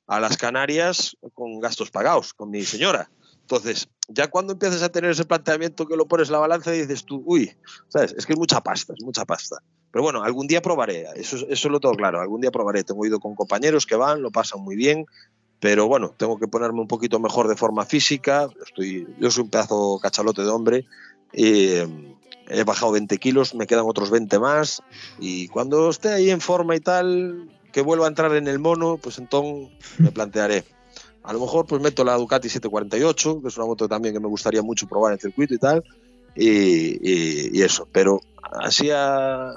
a 0.07 0.19
las 0.19 0.37
Canarias 0.37 1.17
con 1.33 1.59
gastos 1.59 1.91
pagados, 1.91 2.33
con 2.33 2.49
mi 2.49 2.63
señora. 2.63 3.09
Entonces, 3.43 3.87
ya 4.07 4.29
cuando 4.29 4.53
empiezas 4.53 4.81
a 4.81 4.89
tener 4.89 5.11
ese 5.11 5.25
planteamiento 5.25 5.85
que 5.85 5.95
lo 5.95 6.07
pones 6.07 6.27
en 6.27 6.33
la 6.33 6.39
balanza 6.39 6.73
y 6.75 6.81
dices 6.81 7.05
tú, 7.05 7.23
uy, 7.25 7.51
¿sabes? 7.87 8.15
Es 8.17 8.25
que 8.25 8.33
es 8.33 8.39
mucha 8.39 8.61
pasta, 8.61 8.93
es 8.97 9.03
mucha 9.03 9.25
pasta. 9.25 9.57
Pero 9.91 10.01
bueno, 10.01 10.23
algún 10.23 10.47
día 10.47 10.61
probaré, 10.61 11.05
eso, 11.15 11.37
eso 11.49 11.69
lo 11.69 11.79
tengo 11.79 11.95
claro, 11.95 12.19
algún 12.19 12.41
día 12.41 12.51
probaré. 12.51 12.83
Tengo 12.83 13.05
ido 13.05 13.19
con 13.19 13.35
compañeros 13.35 13.85
que 13.85 13.95
van, 13.95 14.21
lo 14.21 14.31
pasan 14.31 14.61
muy 14.61 14.75
bien, 14.75 15.05
pero 15.59 15.87
bueno, 15.87 16.13
tengo 16.17 16.39
que 16.39 16.47
ponerme 16.47 16.81
un 16.81 16.87
poquito 16.87 17.19
mejor 17.19 17.47
de 17.47 17.55
forma 17.55 17.85
física. 17.85 18.47
Estoy, 18.65 19.07
yo 19.19 19.29
soy 19.29 19.43
un 19.43 19.49
pedazo 19.49 19.99
cachalote 20.01 20.41
de 20.41 20.49
hombre 20.49 20.85
eh, 21.33 21.87
he 22.47 22.63
bajado 22.63 22.91
20 22.91 23.17
kilos, 23.17 23.55
me 23.55 23.67
quedan 23.67 23.85
otros 23.87 24.11
20 24.11 24.39
más 24.39 24.81
y 25.19 25.47
cuando 25.47 25.89
esté 25.89 26.09
ahí 26.09 26.29
en 26.29 26.41
forma 26.41 26.75
y 26.75 26.79
tal, 26.79 27.49
que 27.71 27.81
vuelva 27.81 28.05
a 28.05 28.09
entrar 28.09 28.35
en 28.35 28.47
el 28.47 28.59
mono, 28.59 28.97
pues 28.97 29.17
entonces 29.17 29.69
me 29.97 30.11
plantearé. 30.11 30.63
A 31.23 31.31
lo 31.33 31.39
mejor 31.39 31.65
pues 31.65 31.81
meto 31.81 32.03
la 32.03 32.15
Ducati 32.17 32.49
748, 32.49 33.41
que 33.41 33.47
es 33.47 33.57
una 33.57 33.65
moto 33.65 33.87
también 33.87 34.13
que 34.13 34.19
me 34.19 34.27
gustaría 34.27 34.61
mucho 34.61 34.87
probar 34.87 35.13
en 35.13 35.19
circuito 35.19 35.53
y 35.53 35.57
tal, 35.57 35.83
y, 36.35 36.49
y- 36.49 37.49
y 37.57 37.61
eso. 37.61 37.87
Pero 37.91 38.19
así 38.61 38.89
a- 38.91 39.53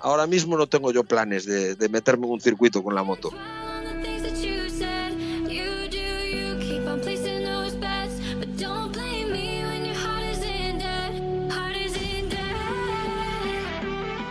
ahora 0.00 0.26
mismo 0.26 0.56
no 0.56 0.66
tengo 0.66 0.90
yo 0.92 1.04
planes 1.04 1.44
de, 1.46 1.76
de 1.76 1.88
meterme 1.88 2.26
en 2.26 2.32
un 2.32 2.40
circuito 2.40 2.82
con 2.82 2.94
la 2.94 3.02
moto. 3.04 3.30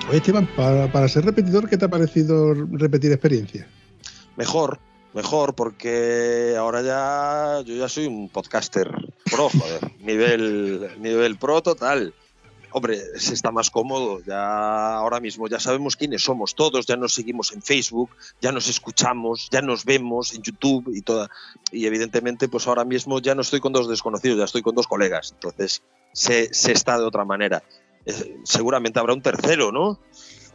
Oye, 0.09 0.17
Esteban, 0.17 0.47
para, 0.55 0.91
para 0.91 1.07
ser 1.07 1.25
repetidor, 1.25 1.67
¿qué 1.69 1.77
te 1.77 1.85
ha 1.85 1.89
parecido 1.89 2.53
repetir 2.53 3.11
experiencia? 3.11 3.67
Mejor, 4.35 4.79
mejor, 5.13 5.55
porque 5.55 6.55
ahora 6.57 6.81
ya 6.81 7.61
yo 7.65 7.75
ya 7.75 7.89
soy 7.89 8.07
un 8.07 8.29
podcaster 8.29 8.89
pro, 9.29 9.49
joder, 9.49 9.91
nivel, 9.99 10.89
nivel 10.99 11.37
pro 11.37 11.61
total. 11.61 12.13
Hombre, 12.75 12.97
se 13.19 13.35
está 13.35 13.51
más 13.51 13.69
cómodo, 13.69 14.19
ya 14.25 14.95
ahora 14.95 15.19
mismo 15.19 15.47
ya 15.47 15.59
sabemos 15.59 15.95
quiénes 15.95 16.23
somos 16.23 16.55
todos, 16.55 16.87
ya 16.87 16.95
nos 16.95 17.13
seguimos 17.13 17.53
en 17.53 17.61
Facebook, 17.61 18.09
ya 18.41 18.51
nos 18.51 18.67
escuchamos, 18.67 19.47
ya 19.51 19.61
nos 19.61 19.85
vemos 19.85 20.33
en 20.33 20.41
YouTube 20.41 20.91
y 20.95 21.01
toda. 21.01 21.29
Y 21.71 21.85
evidentemente, 21.85 22.47
pues 22.47 22.67
ahora 22.67 22.83
mismo 22.83 23.19
ya 23.19 23.35
no 23.35 23.41
estoy 23.41 23.59
con 23.59 23.73
dos 23.73 23.87
desconocidos, 23.87 24.39
ya 24.39 24.45
estoy 24.45 24.63
con 24.63 24.73
dos 24.73 24.87
colegas. 24.87 25.33
Entonces, 25.33 25.83
se, 26.13 26.51
se 26.51 26.71
está 26.71 26.97
de 26.97 27.05
otra 27.05 27.25
manera. 27.25 27.61
Eh, 28.05 28.39
seguramente 28.43 28.99
habrá 28.99 29.13
un 29.13 29.21
tercero, 29.21 29.71
¿no? 29.71 29.99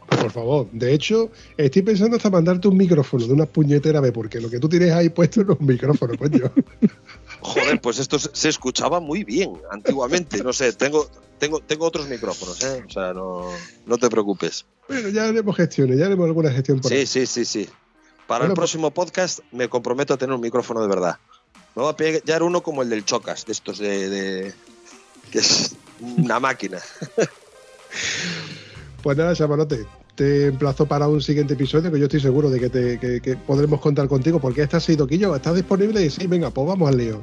Por 0.09 0.31
favor. 0.31 0.67
De 0.71 0.93
hecho, 0.93 1.29
estoy 1.57 1.81
pensando 1.81 2.17
hasta 2.17 2.29
mandarte 2.29 2.67
un 2.67 2.77
micrófono 2.77 3.25
de 3.27 3.33
una 3.33 3.45
puñetera 3.45 4.01
vez, 4.01 4.11
porque 4.11 4.39
lo 4.41 4.49
que 4.49 4.59
tú 4.59 4.67
tienes 4.67 4.91
ahí 4.91 5.09
puesto 5.09 5.43
no 5.43 5.53
es 5.53 5.59
un 5.59 5.65
micrófono, 5.67 6.13
coño. 6.17 6.51
Joder, 7.41 7.79
pues 7.79 7.99
esto 7.99 8.19
se 8.19 8.49
escuchaba 8.49 8.99
muy 8.99 9.23
bien 9.23 9.53
antiguamente. 9.71 10.43
No 10.43 10.51
sé, 10.51 10.73
tengo, 10.73 11.09
tengo, 11.37 11.59
tengo 11.61 11.85
otros 11.85 12.07
micrófonos, 12.09 12.61
¿eh? 12.63 12.83
O 12.87 12.91
sea, 12.91 13.13
no, 13.13 13.45
no 13.85 13.97
te 13.97 14.09
preocupes. 14.09 14.65
Bueno, 14.87 15.09
ya 15.09 15.25
haremos 15.27 15.55
gestiones, 15.55 15.97
ya 15.97 16.07
haremos 16.07 16.25
alguna 16.25 16.51
gestión 16.51 16.79
por 16.81 16.89
Sí, 16.91 16.97
ahí. 16.97 17.05
sí, 17.05 17.25
sí, 17.25 17.45
sí. 17.45 17.69
Para 18.27 18.39
Bueno, 18.41 18.53
el 18.53 18.57
próximo 18.57 18.91
podcast 18.91 19.39
me 19.51 19.69
comprometo 19.69 20.13
a 20.13 20.17
tener 20.17 20.35
un 20.35 20.41
micrófono 20.41 20.81
de 20.81 20.87
verdad. 20.87 21.17
Me 21.75 21.83
voy 21.83 21.91
a 21.91 21.95
pillar 21.95 22.43
uno 22.43 22.61
como 22.61 22.81
el 22.81 22.89
del 22.89 23.05
Chocas, 23.05 23.45
de 23.45 23.53
estos 23.53 23.77
de, 23.79 24.09
de- 24.09 24.53
que 25.31 25.39
es 25.39 25.75
una 26.01 26.39
máquina. 26.39 26.79
Pues 29.01 29.17
nada, 29.17 29.33
chavalote, 29.33 29.85
te 30.19 30.47
emplazo 30.47 30.85
para 30.85 31.07
un 31.07 31.21
siguiente 31.21 31.53
episodio 31.53 31.89
que 31.89 31.97
yo 31.97 32.07
estoy 32.07 32.19
seguro 32.19 32.49
de 32.49 32.59
que, 32.59 32.69
te, 32.69 32.99
que, 32.99 33.21
que 33.21 33.37
podremos 33.37 33.79
contar 33.79 34.09
contigo, 34.09 34.37
porque 34.41 34.63
esta 34.63 34.75
ha 34.75 34.79
sido 34.81 35.07
Quillo, 35.07 35.33
¿estás 35.33 35.55
disponible? 35.55 36.03
Y 36.05 36.09
sí, 36.09 36.27
venga, 36.27 36.49
pues 36.49 36.67
vamos 36.67 36.89
al 36.89 36.97
lío. 36.97 37.21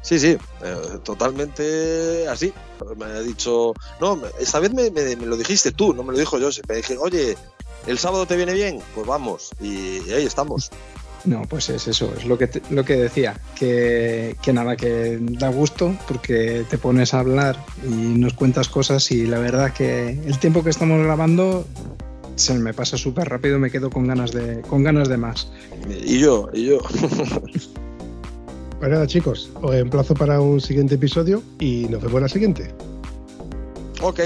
Sí, 0.00 0.18
sí, 0.18 0.28
eh, 0.62 0.76
totalmente 1.02 2.26
así. 2.28 2.50
Me 2.96 3.04
ha 3.04 3.20
dicho, 3.20 3.74
no, 4.00 4.18
esta 4.40 4.58
vez 4.58 4.72
me, 4.72 4.90
me- 4.90 5.16
me 5.16 5.26
lo 5.26 5.36
dijiste 5.36 5.70
tú, 5.72 5.92
no 5.92 6.02
me 6.02 6.12
lo 6.14 6.18
dijo 6.18 6.38
yo. 6.38 6.48
Me 6.66 6.76
dije, 6.76 6.96
oye, 6.96 7.36
¿el 7.86 7.98
sábado 7.98 8.24
te 8.24 8.36
viene 8.36 8.54
bien? 8.54 8.78
Pues 8.94 9.06
vamos, 9.06 9.50
y, 9.60 9.98
y 10.08 10.12
ahí 10.12 10.24
estamos. 10.24 10.70
No, 11.26 11.42
pues 11.48 11.68
es 11.68 11.86
eso, 11.88 12.10
es 12.18 12.24
lo 12.24 12.38
que, 12.38 12.46
te- 12.46 12.62
lo 12.70 12.84
que 12.86 12.96
decía, 12.96 13.38
que, 13.58 14.34
que 14.42 14.52
nada, 14.54 14.76
que 14.76 15.18
da 15.20 15.48
gusto 15.50 15.94
porque 16.08 16.64
te 16.70 16.78
pones 16.78 17.12
a 17.12 17.20
hablar 17.20 17.62
y 17.82 17.88
nos 18.18 18.32
cuentas 18.32 18.68
cosas 18.70 19.10
y 19.10 19.26
la 19.26 19.38
verdad 19.40 19.74
que 19.74 20.08
el 20.10 20.38
tiempo 20.38 20.64
que 20.64 20.70
estamos 20.70 21.02
grabando 21.04 21.66
se 22.36 22.54
me 22.54 22.74
pasa 22.74 22.96
súper 22.96 23.28
rápido, 23.28 23.58
me 23.58 23.70
quedo 23.70 23.90
con 23.90 24.06
ganas 24.06 24.32
de, 24.32 24.60
con 24.62 24.82
ganas 24.82 25.08
de 25.08 25.16
más. 25.16 25.50
Y 26.04 26.18
yo, 26.18 26.48
y 26.52 26.66
yo. 26.66 26.78
Pues 28.80 28.90
nada, 28.90 29.06
chicos, 29.06 29.50
os 29.62 29.74
emplazo 29.74 30.14
para 30.14 30.40
un 30.42 30.60
siguiente 30.60 30.96
episodio 30.96 31.42
y 31.58 31.86
nos 31.88 32.02
vemos 32.02 32.16
en 32.16 32.22
la 32.22 32.28
siguiente. 32.28 32.74
ok, 34.02 34.20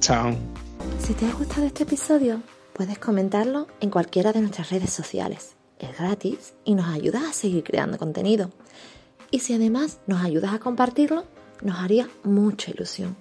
Chao. 0.00 0.36
Si 1.00 1.14
te 1.14 1.24
ha 1.24 1.32
gustado 1.32 1.66
este 1.66 1.84
episodio, 1.84 2.42
puedes 2.72 2.98
comentarlo 2.98 3.66
en 3.80 3.90
cualquiera 3.90 4.32
de 4.32 4.40
nuestras 4.40 4.70
redes 4.70 4.90
sociales. 4.90 5.56
Es 5.78 5.96
gratis 5.96 6.54
y 6.64 6.74
nos 6.74 6.86
ayudas 6.88 7.22
a 7.22 7.32
seguir 7.32 7.64
creando 7.64 7.96
contenido. 7.96 8.50
Y 9.30 9.40
si 9.40 9.54
además 9.54 10.00
nos 10.06 10.22
ayudas 10.22 10.52
a 10.52 10.58
compartirlo, 10.58 11.24
nos 11.62 11.78
haría 11.78 12.08
mucha 12.24 12.70
ilusión. 12.70 13.16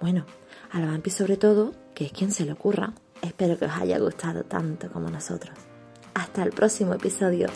Bueno, 0.00 0.24
a 0.70 0.80
la 0.80 0.86
Vampi 0.86 1.10
sobre 1.10 1.36
todo, 1.36 1.72
que 1.94 2.06
es 2.06 2.12
quien 2.12 2.32
se 2.32 2.44
le 2.44 2.52
ocurra. 2.52 2.94
Espero 3.22 3.58
que 3.58 3.66
os 3.66 3.72
haya 3.72 3.98
gustado 3.98 4.44
tanto 4.44 4.90
como 4.90 5.10
nosotros. 5.10 5.54
Hasta 6.14 6.42
el 6.42 6.50
próximo 6.50 6.94
episodio. 6.94 7.48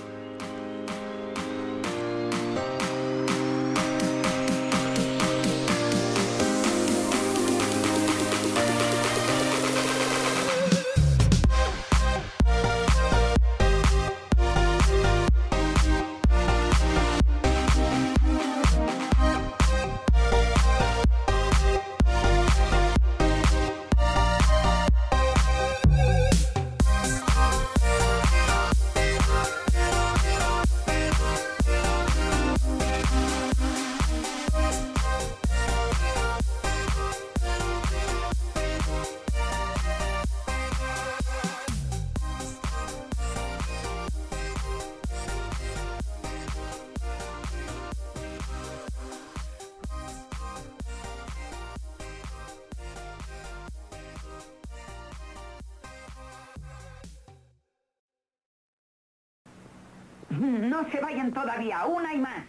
Todavía, 61.61 61.87
una 61.87 62.13
y 62.13 62.19
más. 62.19 62.45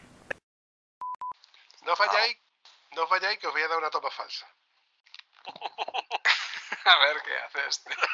No 1.83 1.95
falláis, 1.95 2.37
no 2.91 3.07
falláis 3.07 3.39
que 3.39 3.47
os 3.47 3.53
voy 3.53 3.61
a 3.61 3.67
dar 3.67 3.77
una 3.77 3.89
toma 3.89 4.11
falsa. 4.11 4.47
A 6.85 6.97
ver 6.97 7.21
qué 7.21 7.37
hace 7.37 7.67
este. 7.67 7.95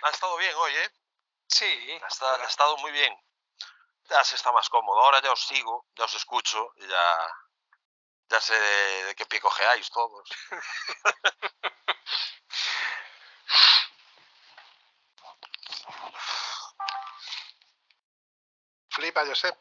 Ha 0.00 0.10
estado 0.10 0.36
bien 0.36 0.54
hoy, 0.54 0.74
¿eh? 0.74 0.90
Sí. 1.48 2.00
Ha 2.02 2.06
estado, 2.06 2.42
ha 2.42 2.46
estado 2.46 2.76
muy 2.78 2.92
bien. 2.92 3.14
Ya 4.08 4.22
se 4.24 4.36
está 4.36 4.52
más 4.52 4.68
cómodo. 4.70 5.00
Ahora 5.00 5.20
ya 5.20 5.32
os 5.32 5.44
sigo, 5.46 5.86
ya 5.96 6.04
os 6.04 6.14
escucho 6.14 6.72
y 6.76 6.86
ya, 6.86 7.34
ya 8.28 8.40
sé 8.40 8.54
de 8.54 9.14
qué 9.16 9.26
pie 9.26 9.40
cojeáis 9.40 9.90
todos. 9.90 10.28
Flipa, 18.98 19.24
Josep. 19.24 19.56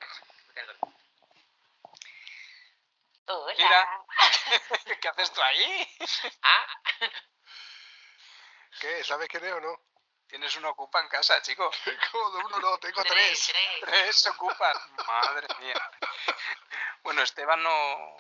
Mira. 3.56 4.04
¿Qué 5.02 5.08
haces 5.10 5.32
tú 5.32 5.42
ahí? 5.44 5.88
¿Qué? 8.82 9.04
¿Sabes 9.04 9.30
quién 9.30 9.46
es 9.46 9.54
o 9.54 9.62
no? 9.62 9.80
Tienes 10.26 10.56
una 10.56 10.70
ocupa 10.70 11.02
en 11.02 11.10
casa, 11.10 11.40
chico. 11.44 11.70
¿Cómo 12.12 12.32
de 12.32 12.46
uno 12.46 12.60
no? 12.60 12.80
Tengo 12.80 13.04
tres. 13.04 13.54
Tres 13.82 14.26
ocupas. 14.26 14.76
Madre 15.06 15.48
mía. 15.60 15.92
Bueno, 17.04 17.22
Esteban 17.22 17.62
no, 17.62 18.18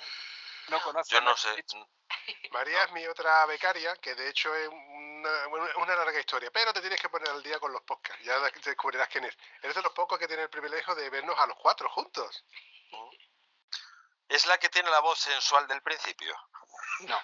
no 0.67 0.81
conoce. 0.81 1.13
Yo 1.13 1.17
a 1.17 1.21
no 1.21 1.35
sé. 1.35 1.65
María 2.51 2.83
es 2.83 2.91
mi 2.91 3.07
otra 3.07 3.43
becaria, 3.47 3.95
que 3.95 4.13
de 4.13 4.29
hecho 4.29 4.55
es 4.55 4.69
una, 5.17 5.47
bueno, 5.47 5.67
una 5.77 5.95
larga 5.95 6.19
historia, 6.19 6.51
pero 6.51 6.73
te 6.73 6.81
tienes 6.81 7.01
que 7.01 7.09
poner 7.09 7.29
al 7.29 7.43
día 7.43 7.59
con 7.59 7.71
los 7.71 7.81
podcasts, 7.81 8.23
ya 8.23 8.39
descubrirás 8.39 9.07
quién 9.09 9.25
es. 9.25 9.37
Eres 9.61 9.75
de 9.75 9.81
los 9.81 9.93
pocos 9.93 10.17
que 10.19 10.27
tiene 10.27 10.43
el 10.43 10.49
privilegio 10.49 10.95
de 10.95 11.09
vernos 11.09 11.37
a 11.39 11.47
los 11.47 11.57
cuatro 11.57 11.89
juntos. 11.89 12.43
Es 14.27 14.45
la 14.45 14.57
que 14.57 14.69
tiene 14.69 14.89
la 14.89 14.99
voz 14.99 15.19
sensual 15.19 15.67
del 15.67 15.81
principio. 15.81 16.35
No. 16.99 17.21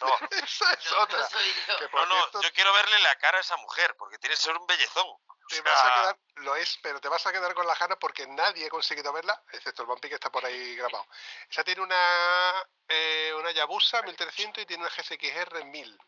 No, 0.00 0.18
Esa 0.30 0.72
es 0.72 0.92
otra. 0.92 1.28
Que 1.28 1.88
no, 1.92 2.06
no, 2.06 2.14
cierto, 2.14 2.42
yo 2.42 2.52
quiero 2.52 2.72
verle 2.74 2.98
la 3.00 3.16
cara 3.16 3.38
a 3.38 3.40
esa 3.40 3.56
mujer, 3.56 3.94
porque 3.96 4.18
tiene 4.18 4.34
que 4.34 4.42
ser 4.42 4.56
un 4.56 4.66
bellezón. 4.66 5.06
O 5.06 5.22
te 5.48 5.56
sea, 5.56 5.64
vas 5.64 5.84
a 5.84 5.94
quedar, 5.94 6.18
lo 6.36 6.56
es, 6.56 6.78
pero 6.82 7.00
te 7.00 7.08
vas 7.08 7.26
a 7.26 7.32
quedar 7.32 7.54
con 7.54 7.66
la 7.66 7.74
gana 7.74 7.96
porque 7.96 8.26
nadie 8.26 8.66
ha 8.66 8.70
conseguido 8.70 9.12
verla, 9.12 9.42
excepto 9.52 9.82
el 9.82 9.88
vampi 9.88 10.08
que 10.08 10.14
está 10.14 10.30
por 10.30 10.44
ahí 10.44 10.76
grabado. 10.76 11.06
Esa 11.48 11.64
tiene 11.64 11.80
una, 11.80 12.68
eh, 12.88 13.32
una 13.36 13.50
Yabusa 13.50 14.02
1300 14.02 14.62
y 14.62 14.66
tiene 14.66 14.84
una 14.84 14.92
GSXR 14.92 15.64
1000 15.64 15.98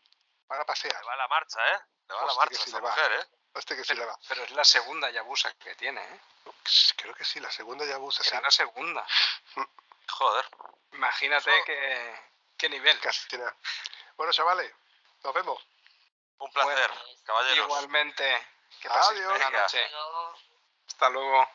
para 0.47 0.65
pasear. 0.65 0.99
Le 1.01 1.07
va 1.07 1.15
la 1.15 1.27
marcha, 1.27 1.59
¿eh? 1.73 1.79
Le 2.09 2.15
va 2.15 2.21
la 2.21 2.27
Hostia, 2.27 2.39
marcha 2.39 2.49
que 2.49 2.55
a 2.55 2.63
sí 2.63 2.69
esta 2.69 2.77
le 2.79 2.83
va. 2.83 2.89
mujer, 2.89 3.11
¿eh? 3.13 3.27
Hostia, 3.55 3.75
que 3.77 3.83
sí 3.83 3.93
le 3.95 4.05
va. 4.05 4.19
Pero 4.27 4.43
es 4.43 4.51
la 4.51 4.63
segunda 4.63 5.09
Yabusa 5.11 5.53
que 5.55 5.75
tiene, 5.75 6.01
¿eh? 6.03 6.19
Creo 6.97 7.13
que 7.13 7.23
sí, 7.25 7.39
la 7.39 7.51
segunda 7.51 7.85
Yabusa, 7.85 8.23
sí. 8.23 8.29
Será 8.29 8.41
la 8.41 8.51
segunda. 8.51 9.05
Joder. 10.11 10.45
Imagínate 10.93 11.55
Eso- 11.55 11.65
qué, 11.65 12.31
qué 12.57 12.69
nivel. 12.69 12.99
Casi 12.99 13.27
tiene. 13.27 13.45
Bueno, 14.17 14.31
chavales, 14.33 14.71
nos 15.23 15.33
vemos. 15.33 15.65
Un 16.39 16.51
placer, 16.51 16.89
Bueno, 16.89 17.05
caballeros. 17.23 17.65
Igualmente. 17.65 18.47
Que 18.81 18.89
paséis 18.89 19.19
Adiós. 19.21 19.29
buena 19.29 19.49
noche. 19.49 19.91
Hasta 20.87 21.09
luego. 21.09 21.47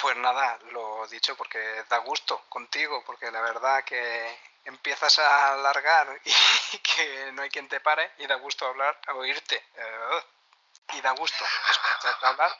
Pues 0.00 0.16
nada, 0.16 0.58
lo 0.72 1.06
dicho 1.06 1.36
porque 1.36 1.58
da 1.88 1.98
gusto 1.98 2.44
contigo, 2.48 3.04
porque 3.04 3.30
la 3.30 3.40
verdad 3.40 3.84
que 3.84 4.36
empiezas 4.64 5.18
a 5.18 5.52
alargar 5.54 6.20
y 6.24 6.32
que 6.78 7.32
no 7.32 7.42
hay 7.42 7.50
quien 7.50 7.68
te 7.68 7.80
pare 7.80 8.12
y 8.18 8.26
da 8.26 8.36
gusto 8.36 8.66
hablar, 8.66 8.98
oírte. 9.14 9.56
eh, 9.74 10.24
y 10.94 11.00
da 11.00 11.12
gusto 11.12 11.44
escucharte 11.68 12.26
hablar. 12.26 12.58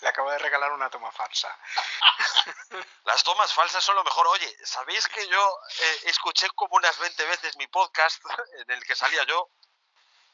Le 0.00 0.08
acabo 0.08 0.30
de 0.32 0.38
regalar 0.38 0.72
una 0.72 0.90
toma 0.90 1.12
falsa. 1.12 1.56
Las 3.04 3.22
tomas 3.22 3.52
falsas 3.54 3.84
son 3.84 3.94
lo 3.94 4.02
mejor. 4.02 4.26
Oye, 4.26 4.56
¿sabéis 4.64 5.06
que 5.06 5.26
yo 5.28 5.58
eh, 5.80 6.00
escuché 6.06 6.48
como 6.56 6.74
unas 6.74 6.98
20 6.98 7.24
veces 7.26 7.56
mi 7.56 7.68
podcast 7.68 8.20
en 8.58 8.70
el 8.72 8.84
que 8.84 8.96
salía 8.96 9.22
yo? 9.24 9.50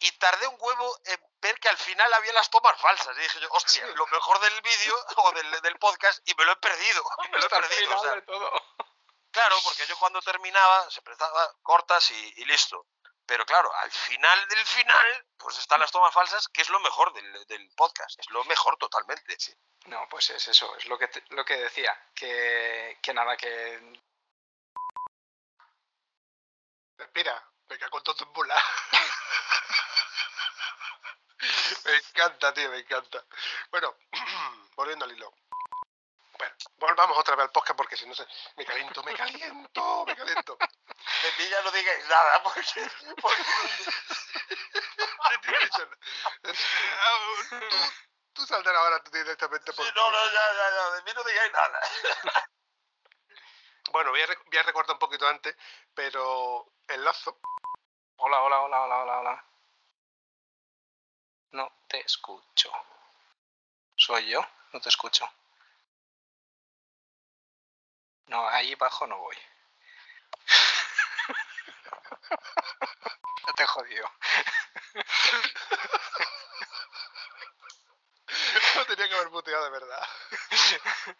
Y 0.00 0.10
tardé 0.12 0.46
un 0.46 0.56
huevo 0.58 1.00
en 1.06 1.20
ver 1.40 1.58
que 1.60 1.68
al 1.68 1.76
final 1.76 2.10
había 2.14 2.32
las 2.32 2.48
tomas 2.48 2.80
falsas. 2.80 3.14
Y 3.18 3.20
dije 3.20 3.40
yo, 3.40 3.48
hostia, 3.50 3.84
lo 3.88 4.06
mejor 4.06 4.40
del 4.40 4.62
vídeo 4.62 4.94
o 5.16 5.32
del, 5.32 5.60
del 5.60 5.78
podcast 5.78 6.20
y 6.26 6.34
me 6.34 6.44
lo 6.44 6.52
he 6.52 6.56
perdido. 6.56 7.04
Me 7.30 7.38
lo 7.38 7.46
he 7.46 7.48
perdido. 7.50 7.96
o 7.96 8.00
final 8.00 8.00
sea, 8.00 8.14
de 8.14 8.22
todo. 8.22 8.64
Claro, 9.38 9.54
porque 9.62 9.86
yo 9.86 9.96
cuando 9.98 10.20
terminaba 10.20 10.90
se 10.90 11.00
prestaba 11.00 11.54
cortas 11.62 12.10
y, 12.10 12.32
y 12.38 12.44
listo. 12.44 12.88
Pero 13.24 13.46
claro, 13.46 13.72
al 13.72 13.88
final 13.92 14.48
del 14.48 14.66
final, 14.66 15.26
pues 15.36 15.56
están 15.58 15.78
las 15.78 15.92
tomas 15.92 16.12
falsas, 16.12 16.48
que 16.48 16.62
es 16.62 16.68
lo 16.70 16.80
mejor 16.80 17.12
del, 17.12 17.46
del 17.46 17.70
podcast. 17.76 18.18
Es 18.18 18.28
lo 18.30 18.42
mejor 18.46 18.76
totalmente. 18.78 19.36
No, 19.86 20.08
pues 20.08 20.30
es 20.30 20.48
eso, 20.48 20.74
es 20.76 20.86
lo 20.86 20.98
que, 20.98 21.06
te- 21.06 21.22
lo 21.28 21.44
que 21.44 21.56
decía, 21.56 21.96
que, 22.16 22.98
que 23.00 23.14
nada, 23.14 23.36
que 23.36 24.00
Respira, 26.96 27.48
me 27.68 27.78
cago 27.78 27.98
en 27.98 28.04
todo 28.04 28.24
en 28.24 28.32
bola. 28.32 28.56
me 31.84 31.94
encanta, 31.96 32.52
tío, 32.54 32.70
me 32.70 32.78
encanta. 32.78 33.24
Bueno, 33.70 33.94
volviendo 34.74 35.04
al 35.04 35.12
hilo. 35.12 35.32
Volvamos 36.78 37.18
otra 37.18 37.34
vez 37.34 37.44
al 37.44 37.50
podcast 37.50 37.76
porque 37.76 37.96
si 37.96 38.06
no 38.06 38.14
se... 38.14 38.26
Me 38.56 38.64
caliento, 38.64 39.02
me 39.02 39.14
caliento, 39.14 40.04
me 40.06 40.16
caliento. 40.16 40.56
De 40.56 41.32
mí 41.38 41.48
ya 41.50 41.62
no 41.62 41.70
digáis 41.72 42.06
nada, 42.08 42.42
porque... 42.42 42.90
Tú, 47.48 47.76
tú 48.32 48.46
saldrás 48.46 48.76
ahora 48.76 49.02
tú 49.02 49.10
directamente 49.10 49.72
por... 49.72 49.84
Sí, 49.84 49.92
no, 49.94 50.10
no, 50.10 50.24
ya, 50.26 50.52
ya, 50.52 50.70
ya, 50.70 50.90
de 50.90 51.02
mí 51.02 51.10
no 51.14 51.24
digáis 51.24 51.52
nada. 51.52 51.80
Bueno, 53.90 54.10
voy 54.10 54.20
a, 54.20 54.26
voy 54.26 54.58
a 54.58 54.62
recordar 54.62 54.92
un 54.92 54.98
poquito 54.98 55.26
antes, 55.26 55.56
pero 55.94 56.74
el 56.86 57.02
lazo... 57.02 57.40
Hola, 58.16 58.42
hola, 58.42 58.60
hola, 58.60 58.82
hola, 58.82 58.98
hola, 58.98 59.18
hola. 59.18 59.44
No 61.52 61.72
te 61.88 62.00
escucho. 62.00 62.70
¿Soy 63.96 64.28
yo? 64.28 64.46
No 64.72 64.80
te 64.80 64.90
escucho. 64.90 65.28
No, 68.28 68.48
ahí 68.48 68.72
abajo 68.74 69.06
no 69.06 69.18
voy. 69.18 69.36
Ya 73.46 73.52
te 73.54 73.66
jodido. 73.66 74.10
Lo 78.74 78.84
tenía 78.86 79.08
que 79.08 79.14
haber 79.14 79.30
muteado 79.30 79.64
de 79.64 79.70
verdad. 79.70 80.06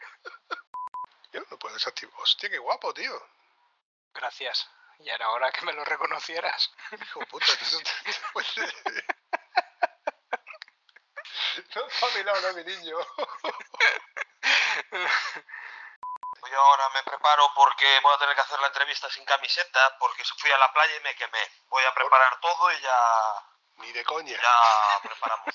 Yo 1.33 1.41
no 1.51 1.59
puedo 1.59 1.75
desactivar. 1.75 2.15
Hostia, 2.21 2.51
qué 2.51 2.59
guapo, 2.59 2.93
tío. 2.93 3.27
Gracias. 4.13 4.69
Ya 4.99 5.15
era 5.15 5.31
hora 5.31 5.51
que 5.53 5.65
me 5.65 5.73
lo 5.73 5.85
reconocieras. 5.85 6.71
Hijo 7.01 7.21
puta, 7.27 7.47
No 11.75 11.87
está 11.87 12.07
a 12.07 12.11
mi 12.15 12.23
lado, 12.25 12.41
no, 12.43 12.53
mi 12.55 12.65
niño. 12.65 12.97
Yo 16.51 16.61
ahora 16.61 16.89
me 16.91 17.03
preparo 17.03 17.51
porque 17.55 18.01
voy 18.01 18.15
a 18.15 18.19
tener 18.19 18.35
que 18.35 18.41
hacer 18.41 18.59
la 18.61 18.69
entrevista 18.69 19.11
sin 19.11 19.25
camiseta, 19.25 19.97
porque 19.99 20.25
fui 20.39 20.51
a 20.51 20.59
la 20.59 20.73
playa 20.73 20.97
y 20.97 21.01
me 21.01 21.15
quemé. 21.15 21.51
Voy 21.69 21.85
a 21.85 21.95
preparar 21.95 22.41
todo 22.41 22.73
y 22.73 22.81
ya, 22.81 22.99
Ni 23.77 23.93
de 23.93 24.05
coña. 24.05 24.41
ya 24.41 25.01
preparamos. 25.03 25.55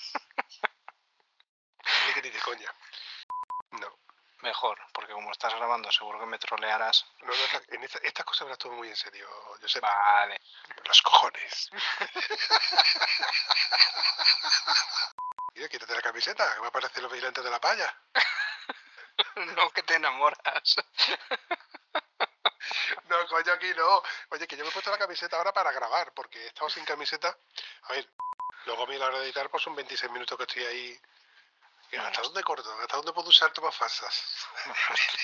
Ni 2.08 2.14
que 2.14 2.22
ni 2.22 2.30
de 2.30 2.42
coña. 2.42 2.74
No. 3.72 3.98
Mejor, 4.42 4.78
porque 4.94 5.14
como 5.14 5.32
estás 5.32 5.54
grabando 5.56 5.90
seguro 5.92 6.20
que 6.20 6.26
me 6.26 6.38
trolearás. 6.38 7.06
no, 7.20 7.28
no 7.28 7.34
en 7.70 7.84
esta- 7.84 8.00
estas 8.04 8.26
cosas 8.26 8.44
me 8.46 8.50
las 8.50 8.58
tomo 8.60 8.76
muy 8.76 8.90
en 8.90 8.96
serio, 8.96 9.28
yo 9.62 9.68
sé. 9.70 9.80
Vale. 9.80 10.40
Los 10.84 11.02
cojones. 11.02 11.70
Tío, 15.54 15.70
quítate 15.70 15.94
la 15.96 16.02
camiseta, 16.02 16.56
que 16.56 16.62
me 16.62 16.68
aparecen 16.68 17.04
los 17.04 17.12
vigilantes 17.12 17.44
de 17.44 17.50
la 17.52 17.62
playa. 17.62 17.96
No 19.58 19.70
que 19.72 19.84
te 19.84 19.96
enamoras. 19.96 20.76
No, 23.10 23.28
coño, 23.28 23.52
aquí 23.52 23.72
no. 23.76 24.02
Oye, 24.30 24.48
que 24.48 24.56
yo 24.56 24.64
me 24.64 24.70
he 24.70 24.74
puesto 24.74 24.90
la 24.90 24.98
camiseta 24.98 25.38
ahora 25.38 25.54
para 25.54 25.72
grabar, 25.72 26.14
porque 26.14 26.40
he 26.40 26.48
estado 26.48 26.70
sin 26.70 26.86
camiseta. 26.86 27.38
A 27.84 27.94
ver, 27.94 28.10
luego 28.66 28.84
a 28.84 28.88
mí 28.88 28.96
a 28.96 29.00
la 29.00 29.08
hora 29.08 29.20
de 29.20 29.26
editar, 29.26 29.50
pues 29.50 29.62
son 29.64 29.76
26 29.76 30.12
minutos 30.12 30.38
que 30.38 30.44
estoy 30.44 30.64
ahí. 30.64 31.02
¿Y 31.92 31.96
¿Hasta 31.98 32.22
dónde 32.22 32.44
corto? 32.44 32.72
¿Hasta 32.82 32.98
dónde 32.98 33.14
puedo 33.14 33.30
usar 33.30 33.52
tomas 33.52 33.76
falsas? 33.76 34.48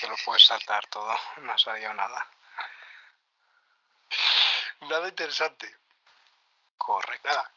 Te 0.00 0.06
lo 0.06 0.16
puedes 0.24 0.44
saltar 0.44 0.86
todo. 0.86 1.16
No 1.38 1.52
ha 1.52 1.58
salido 1.58 1.92
nada. 1.94 2.30
Nada 4.82 5.08
interesante. 5.08 5.76
Correcto. 6.76 7.26
Nada. 7.28 7.50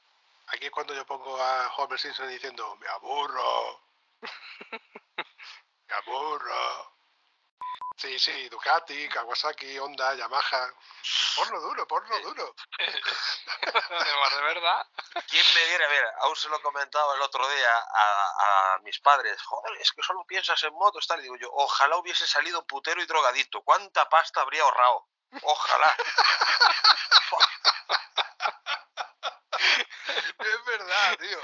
Aquí 0.48 0.66
es 0.66 0.72
cuando 0.72 0.94
yo 0.96 1.06
pongo 1.06 1.40
a 1.42 1.74
Homer 1.76 2.00
Simpson 2.00 2.30
diciendo, 2.30 2.76
me 2.78 2.88
aburro. 2.88 3.82
aburro. 5.94 6.94
Sí, 7.96 8.18
sí, 8.18 8.50
Ducati, 8.50 9.08
Kawasaki, 9.08 9.78
Honda, 9.78 10.16
Yamaha. 10.16 10.74
Porno 11.36 11.60
duro, 11.62 11.88
porno 11.88 12.20
duro. 12.20 12.56
Además, 12.80 14.32
de 14.36 14.42
verdad. 14.42 14.88
¿Quién 15.30 15.46
me 15.54 15.66
diera? 15.66 15.86
A 15.86 15.90
ver, 15.90 16.06
aún 16.22 16.36
se 16.36 16.50
lo 16.50 16.58
he 16.58 16.62
comentado 16.62 17.14
el 17.14 17.22
otro 17.22 17.48
día 17.50 17.78
a, 17.78 18.74
a 18.76 18.80
mis 18.80 19.00
padres. 19.00 19.42
Joder, 19.44 19.78
es 19.80 19.92
que 19.92 20.02
solo 20.02 20.26
piensas 20.26 20.62
en 20.64 20.74
motos, 20.74 21.06
tal. 21.08 21.20
Y 21.20 21.24
digo 21.24 21.38
yo, 21.38 21.50
ojalá 21.54 21.98
hubiese 21.98 22.26
salido 22.26 22.66
putero 22.66 23.02
y 23.02 23.06
drogadito. 23.06 23.62
¿Cuánta 23.62 24.10
pasta 24.10 24.42
habría 24.42 24.64
ahorrado? 24.64 25.08
Ojalá. 25.44 25.96
Es 30.40 30.66
verdad, 30.66 31.18
tío. 31.20 31.40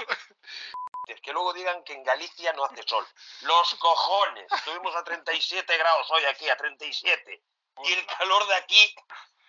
Que 1.20 1.32
luego 1.32 1.52
digan 1.52 1.82
que 1.82 1.94
en 1.94 2.04
Galicia 2.04 2.52
no 2.52 2.64
hace 2.64 2.82
sol. 2.86 3.06
Los 3.40 3.74
cojones. 3.76 4.46
Estuvimos 4.52 4.94
a 4.94 5.02
37 5.02 5.76
grados 5.76 6.10
hoy 6.10 6.24
aquí, 6.26 6.48
a 6.48 6.56
37. 6.56 7.42
Y 7.84 7.92
el 7.92 8.06
calor 8.06 8.46
de 8.46 8.54
aquí 8.54 8.94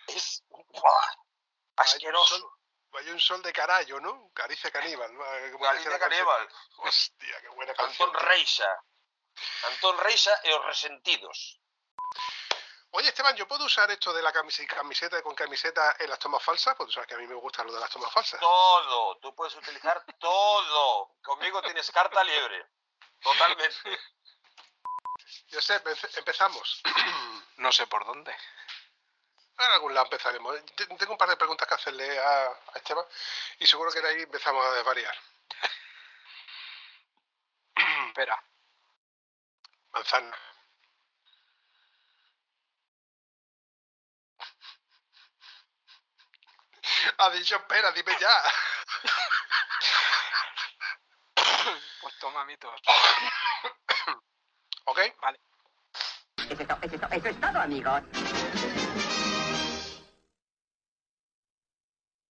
es 0.08 0.44
¡buah! 0.50 1.22
asqueroso. 1.76 2.58
Vaya 2.92 3.12
un 3.12 3.20
sol 3.20 3.42
de 3.42 3.54
carallo, 3.54 4.00
¿no? 4.00 4.32
Caricia 4.34 4.72
caníbal. 4.72 5.12
canción. 5.60 6.00
Caníbal. 6.00 6.50
Hostia, 6.78 7.42
qué 7.42 7.50
buena 7.50 7.74
canción. 7.74 8.10
Antón 8.10 8.22
tío. 8.22 8.30
Reixa. 8.30 8.84
Antón 9.68 9.98
Reixa 10.00 10.40
e 10.44 10.54
os 10.54 10.66
resentidos. 10.66 11.60
Oye, 12.94 13.08
Esteban, 13.08 13.36
¿yo 13.38 13.48
puedo 13.48 13.66
usar 13.66 13.90
esto 13.92 14.12
de 14.12 14.22
la 14.22 14.34
camis- 14.34 14.68
camiseta 14.68 15.22
con 15.24 15.34
camiseta 15.34 15.96
en 16.00 16.10
las 16.10 16.20
tomas 16.20 16.44
falsas? 16.44 16.76
Porque 16.76 16.90
tú 16.90 16.94
sabes 16.96 17.08
que 17.08 17.16
a 17.16 17.18
mí 17.18 17.26
me 17.28 17.36
gusta 17.36 17.64
lo 17.64 17.72
de 17.74 17.80
las 17.80 17.90
tomas 17.90 18.12
falsas. 18.12 18.40
Todo. 18.40 19.18
Tú 19.20 19.34
puedes 19.34 19.56
utilizar 19.56 20.04
todo. 20.20 21.16
Conmigo 21.24 21.62
tienes 21.62 21.90
carta 21.92 22.22
libre. 22.24 22.68
Totalmente. 23.22 24.00
Josep, 25.52 25.86
empe- 25.88 26.18
empezamos. 26.18 26.82
No 27.58 27.72
sé 27.72 27.88
por 27.88 28.06
dónde. 28.06 28.32
En 29.58 29.72
algún 29.72 29.94
lado 29.94 30.08
empezaremos. 30.08 30.60
Te- 30.76 30.88
Tengo 30.88 31.14
un 31.14 31.18
par 31.18 31.30
de 31.30 31.38
preguntas 31.38 31.68
que 31.68 31.76
hacerle 31.76 32.20
a, 32.20 32.46
a 32.48 32.72
Esteban 32.76 33.06
y 33.60 33.68
seguro 33.68 33.92
que 33.92 34.02
de 34.02 34.10
ahí 34.10 34.22
empezamos 34.24 34.66
a 34.66 34.72
desvariar. 34.74 35.16
Espera. 38.08 38.44
Manzana. 39.92 40.38
Ha 47.18 47.30
dicho, 47.32 47.56
espera, 47.56 47.91
dime 47.91 48.15
ya. 48.19 48.44
Pues 52.02 52.18
toma 52.19 52.45
mitos. 52.45 52.82
¿Ok? 54.86 54.99
Eso 54.99 56.61
es, 56.61 56.68
to- 56.68 56.78
eso 56.82 56.95
es 56.95 57.02
to- 57.02 57.07
eso 57.11 57.28
es 57.30 57.40
todo, 57.40 57.60
amigos. 57.61 58.02